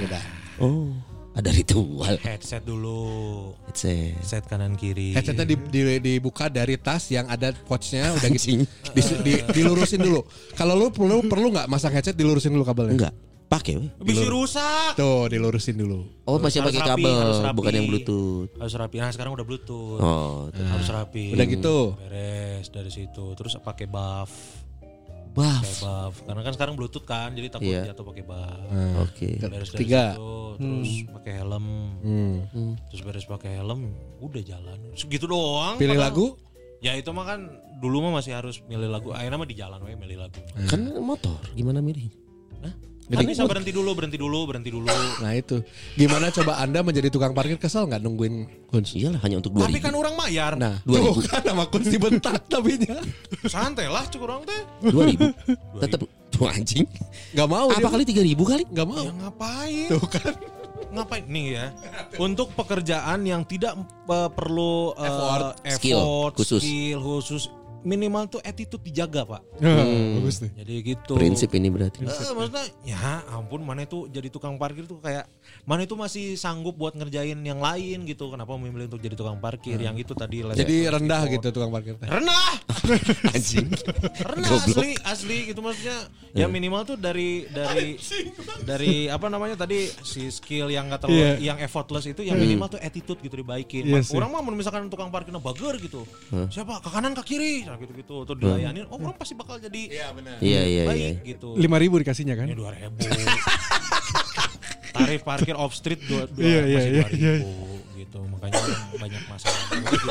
udah. 0.00 0.22
Oh, 0.56 0.90
ada 1.38 1.50
ritual. 1.50 2.14
headset 2.18 2.62
dulu 2.62 3.50
Headset. 3.66 4.14
headset 4.16 4.44
kanan 4.44 4.74
kiri 4.74 5.12
Headsetnya 5.12 5.42
di, 5.42 5.58
di- 5.58 5.98
dibuka 5.98 6.46
dari 6.46 6.76
tas 6.76 7.08
yang 7.08 7.26
ada 7.26 7.50
pouchnya 7.60 8.12
udah 8.12 8.28
gitu 8.30 8.62
di- 8.92 9.18
di- 9.22 9.42
dilurusin 9.52 9.98
dulu. 9.98 10.22
Kalau 10.52 10.74
lu 10.74 10.88
perlu 10.88 11.22
perlu 11.24 11.50
nggak 11.50 11.66
masang 11.66 11.90
headset 11.90 12.14
dilurusin 12.14 12.48
dulu 12.48 12.62
kabelnya? 12.62 12.94
Enggak, 12.94 13.14
pakai 13.44 13.82
bisa 14.00 14.24
rusak 14.24 14.94
Tuh 14.94 15.26
dilurusin 15.26 15.74
dulu. 15.74 16.06
Oh, 16.22 16.38
masih 16.38 16.62
Harus 16.62 16.70
pakai 16.70 16.80
rapi, 16.82 17.02
kabel, 17.02 17.14
harus 17.18 17.38
rapi. 17.40 17.56
bukan 17.56 17.72
yang 17.72 17.86
bluetooth. 17.86 18.48
harus 18.56 18.74
rapi 18.74 18.96
nah 18.96 19.10
sekarang 19.10 19.32
udah 19.34 19.44
bluetooth 19.44 20.00
Oh, 20.00 20.48
harus 20.48 20.88
rapi 20.88 21.24
Udah 21.30 21.46
gitu. 21.46 21.76
beres 21.98 22.66
dari 22.68 22.88
situ 22.88 23.24
terus 23.34 23.58
pakai 23.58 23.84
buff 23.84 24.30
buff. 25.34 25.60
pakai 25.60 25.74
buff 25.80 26.14
karena 26.22 26.40
kan 26.40 26.52
sekarang 26.52 26.74
bluetooth 26.74 27.02
kan 27.02 27.30
jadi 27.30 27.48
takut 27.50 27.66
Iya. 27.68 27.90
jatuh 27.90 28.06
pakai 28.06 28.22
buff 28.22 28.70
Oke. 29.02 29.28
beres 29.42 29.68
dari 29.68 29.82
Ketiga. 29.82 30.14
situ 30.14 30.32
terus 30.54 30.90
pakai 31.10 31.32
helm 31.36 31.66
Hmm. 32.00 32.72
terus 32.88 33.02
beres 33.02 33.26
pakai 33.26 33.58
helm 33.58 33.90
udah 34.20 34.42
jalan 34.42 34.78
segitu 34.94 35.26
doang 35.26 35.74
Pilih 35.74 35.92
padahal- 35.92 36.06
lagu? 36.08 36.26
ya 36.78 36.94
itu 36.94 37.10
mah 37.10 37.26
kan 37.26 37.40
dulu 37.76 37.98
mah 38.00 38.22
masih 38.22 38.32
harus 38.32 38.62
milih 38.62 38.86
lagu 38.86 39.10
akhirnya 39.10 39.36
mah 39.36 39.48
di 39.48 39.56
jalan 39.56 39.80
we 39.80 39.92
milih 39.94 40.20
lagu 40.20 40.38
Kan 40.64 40.94
motor, 40.96 41.36
gimana 41.52 41.80
milih? 41.80 42.06
Kan 43.06 43.20
bisa 43.22 43.44
berhenti 43.44 43.68
dulu 43.68 43.90
berhenti 43.92 44.16
dulu 44.16 44.38
berhenti 44.44 44.70
dulu 44.70 44.88
Nah 45.20 45.32
itu. 45.32 45.60
Gimana 45.92 46.28
coba 46.30 46.56
Anda 46.56 46.80
menjadi 46.80 47.08
tukang 47.08 47.30
parkir 47.30 47.56
kesel 47.56 47.84
nggak 47.84 48.00
nungguin 48.00 48.34
kunci? 48.66 48.98
Iyalah 48.98 49.20
hanya 49.20 49.38
untuk 49.38 49.52
dua 49.52 49.68
tapi 49.68 49.76
kan 49.78 49.92
orang 49.92 50.14
bayar 50.14 50.56
Nah, 50.56 50.80
Dua 50.82 51.04
ribu. 51.04 51.20
kan 51.22 51.42
sama 51.42 51.64
kunci 51.66 51.96
bentak 51.96 52.40
tapi 52.46 52.80
santai 53.44 53.86
lah 53.86 54.04
cukup 54.06 54.24
orang 54.26 54.40
teh 54.44 54.60
Dua 54.84 55.04
ribu. 55.04 55.26
Tetap 55.78 56.00
tuh 56.28 56.44
anjing. 56.46 56.88
nggak 57.30 57.46
mau 57.46 57.68
Apa 57.68 57.78
dia. 57.78 57.92
kali 57.92 58.04
tiga 58.04 58.22
ribu 58.22 58.42
kali? 58.42 58.64
Nggak 58.66 58.86
mau. 58.86 59.04
ya 59.04 59.12
ngapain 59.14 59.88
Tuh 59.88 60.06
kan. 60.06 60.32
ngapain 60.90 61.24
nih 61.26 61.46
ya 61.52 61.66
untuk 62.16 62.54
pekerjaan 62.54 63.20
yang 63.22 63.42
tidak 63.42 63.74
eh, 64.06 64.30
perlu 64.30 64.94
eh, 64.94 65.04
Effort, 65.04 65.46
skill 65.72 65.98
effort, 65.98 66.32
khusus. 66.38 66.60
skill 66.62 66.98
khusus 66.98 67.42
minimal 67.84 68.26
tuh 68.26 68.40
attitude 68.40 68.80
dijaga 68.82 69.22
pak. 69.22 69.42
Bagus 69.60 70.40
nih. 70.40 70.50
jadi 70.56 70.74
gitu. 70.82 71.12
Prinsip 71.14 71.52
ini 71.52 71.68
berarti. 71.68 72.00
Eh, 72.00 72.32
maksudnya 72.32 72.64
ya 72.82 72.98
ampun 73.30 73.60
mana 73.60 73.84
itu 73.84 74.08
jadi 74.08 74.26
tukang 74.26 74.56
parkir 74.56 74.84
tuh 74.84 74.98
kayak 74.98 75.28
mana 75.62 75.84
itu 75.84 75.92
masih 75.94 76.34
sanggup 76.34 76.74
buat 76.74 76.96
ngerjain 76.96 77.36
yang 77.38 77.60
lain 77.60 78.02
gitu. 78.04 78.32
Kenapa 78.32 78.56
memilih 78.56 78.88
untuk 78.88 78.98
jadi 78.98 79.14
tukang 79.14 79.36
parkir? 79.36 79.76
Yang 79.76 80.08
itu 80.08 80.12
tadi 80.16 80.40
Jadi 80.42 80.76
rendah 80.88 81.22
gitu 81.28 81.46
tukang 81.50 81.70
parkir 81.70 81.94
rendah! 82.00 82.50
Anjing. 83.36 83.68
rendah 84.16 84.50
asli 84.50 84.90
asli 85.04 85.36
gitu 85.46 85.60
maksudnya. 85.60 86.08
Ya 86.34 86.48
minimal 86.48 86.82
tuh 86.82 86.96
dari 86.96 87.46
dari 87.46 87.94
dari 88.64 89.06
apa 89.06 89.28
namanya 89.28 89.54
tadi 89.56 89.86
si 90.02 90.26
skill 90.28 90.66
yang 90.66 90.88
nggak 90.88 91.04
terlalu 91.04 91.12
Iya. 91.14 91.54
yang 91.54 91.58
effortless 91.60 92.04
itu 92.06 92.20
yang 92.20 92.34
minimal 92.34 92.66
tuh 92.68 92.80
attitude 92.80 93.20
gitu 93.20 93.38
dibaikin. 93.38 93.86
Iya 93.86 94.00
Ma- 94.00 94.02
sih. 94.02 94.16
orang 94.16 94.30
mah 94.32 94.40
mau 94.40 94.50
misalkan 94.50 94.88
tukang 94.88 95.08
parkirnya 95.08 95.38
bager 95.38 95.78
gitu. 95.78 96.02
Siapa? 96.48 96.80
Ke 96.80 96.90
kanan 96.90 97.14
ke 97.14 97.22
kiri 97.24 97.54
nah, 97.74 97.82
gitu 97.82 97.92
gitu 97.92 98.14
tuh 98.22 98.34
dilayanin 98.34 98.86
oh 98.86 98.96
orang 98.96 99.18
pasti 99.18 99.34
bakal 99.34 99.58
jadi 99.58 99.82
Iya 99.90 100.06
iya 100.38 100.62
iya. 100.62 100.84
baik 100.86 101.14
gitu 101.26 101.48
Lima 101.54 101.76
ribu 101.76 101.98
dikasihnya 101.98 102.34
kan? 102.34 102.46
ini 102.46 102.54
dua 102.54 102.70
ribu 102.70 103.02
tarif 104.90 105.20
parkir 105.20 105.54
off 105.54 105.74
street 105.74 106.06
dua 106.06 106.30
dua 106.30 106.38
Iya, 106.38 106.60
iya, 106.64 106.78
masih 106.78 106.90
iya, 107.18 107.32
ribu 107.34 107.50
gitu 107.96 108.18
makanya 108.24 108.54
orang 108.56 108.82
banyak 108.96 109.22
masalah 109.26 109.62
gitu. 109.82 110.08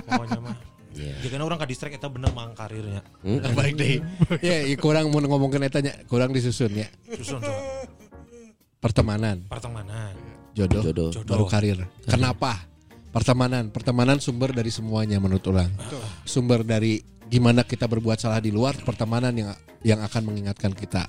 pokoknya 0.00 0.40
mah 0.40 0.56
Iya. 0.88 1.14
Jika 1.22 1.38
orang 1.38 1.62
ke 1.62 1.66
distrik 1.70 1.94
itu 1.94 2.08
bener 2.10 2.34
mang 2.34 2.58
karirnya 2.58 3.06
Baik 3.54 3.78
deh. 3.78 4.02
Ya, 4.42 4.66
i- 4.66 4.74
kurang 4.74 5.14
mau 5.14 5.22
ngomongin 5.22 5.62
etanya, 5.62 5.94
kurang 6.10 6.34
disusun 6.34 6.74
ya. 6.74 6.90
susun 7.14 7.38
coba 7.38 7.86
Pertemanan, 8.78 9.46
pertemanan 9.46 10.14
jodoh, 10.54 10.82
Jodoh. 10.82 11.10
baru 11.22 11.44
karir. 11.46 11.78
Kenapa? 12.02 12.66
Pertemanan, 13.18 13.74
pertemanan 13.74 14.22
sumber 14.22 14.54
dari 14.54 14.70
semuanya 14.70 15.18
menurut 15.18 15.42
orang. 15.50 15.66
Sumber 16.22 16.62
dari 16.62 17.02
gimana 17.26 17.66
kita 17.66 17.90
berbuat 17.90 18.14
salah 18.14 18.38
di 18.38 18.54
luar, 18.54 18.78
pertemanan 18.78 19.34
yang 19.34 19.50
yang 19.82 19.98
akan 20.06 20.22
mengingatkan 20.22 20.70
kita. 20.70 21.02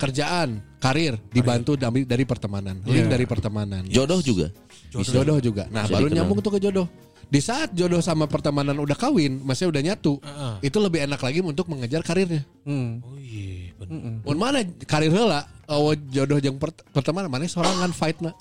Kerjaan, 0.00 0.64
karir 0.80 1.20
dibantu 1.28 1.76
dari, 1.76 2.08
dari 2.08 2.24
pertemanan, 2.24 2.80
link 2.88 3.12
dari 3.12 3.28
pertemanan. 3.28 3.84
Jodoh 3.84 4.24
juga. 4.24 4.48
Jodoh, 4.88 5.36
juga. 5.36 5.68
Nah, 5.68 5.84
Bisa 5.84 6.00
baru 6.00 6.08
dikenal. 6.08 6.16
nyambung 6.24 6.40
tuh 6.40 6.56
ke 6.56 6.60
jodoh. 6.64 6.88
Di 7.28 7.44
saat 7.44 7.76
jodoh 7.76 8.00
sama 8.00 8.24
pertemanan 8.24 8.72
udah 8.80 8.96
kawin, 8.96 9.44
masih 9.44 9.68
udah 9.68 9.84
nyatu, 9.84 10.16
Heeh. 10.24 10.72
itu 10.72 10.80
lebih 10.80 11.04
enak 11.04 11.20
lagi 11.20 11.44
untuk 11.44 11.68
mengejar 11.68 12.00
karirnya. 12.00 12.40
Hmm. 12.64 13.04
oh 13.04 13.20
iya 13.20 13.76
bener 13.76 14.24
Mun 14.24 14.38
mana 14.40 14.64
karir 14.88 15.12
heula, 15.12 15.44
oh 15.68 15.92
jodoh 16.08 16.40
jeung 16.40 16.56
pert- 16.56 16.80
pertemanan 16.88 17.28
mana 17.28 17.44
sorangan 17.44 17.92
fight 17.92 18.16
na. 18.24 18.32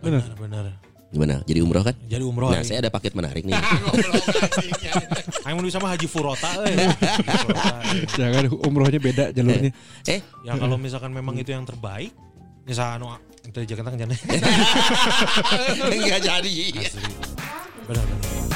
bener 0.00 0.22
bener 0.38 0.78
Gimana? 1.10 1.42
Jadi 1.42 1.58
umroh 1.58 1.82
kan? 1.82 1.94
jadi 2.06 2.22
umroh 2.22 2.54
Nah, 2.54 2.62
saya 2.62 2.86
ada 2.86 2.90
paket 2.90 3.18
menarik 3.18 3.42
nih. 3.42 3.50
Ayo 5.44 5.52
mau 5.54 5.64
bisa 5.66 5.82
mah 5.82 5.90
haji 5.90 6.06
furota 6.06 6.46
eh. 6.62 6.70
Eh. 6.86 8.06
Jangan 8.14 8.46
umrohnya 8.62 9.02
beda 9.02 9.34
jalurnya. 9.34 9.74
eh, 10.06 10.22
ya 10.46 10.54
kalau 10.54 10.78
misalkan 10.78 11.10
memang 11.10 11.34
itu 11.34 11.50
yang 11.50 11.66
terbaik 11.66 12.14
misalkan 12.62 13.02
anu 13.02 13.18
itu 13.42 13.58
Jakarta 13.66 13.90
kan 13.90 13.98
jangan 13.98 14.14
enggak 15.90 16.20
jadi. 16.22 16.54
benar 17.88 18.04
benar 18.06 18.49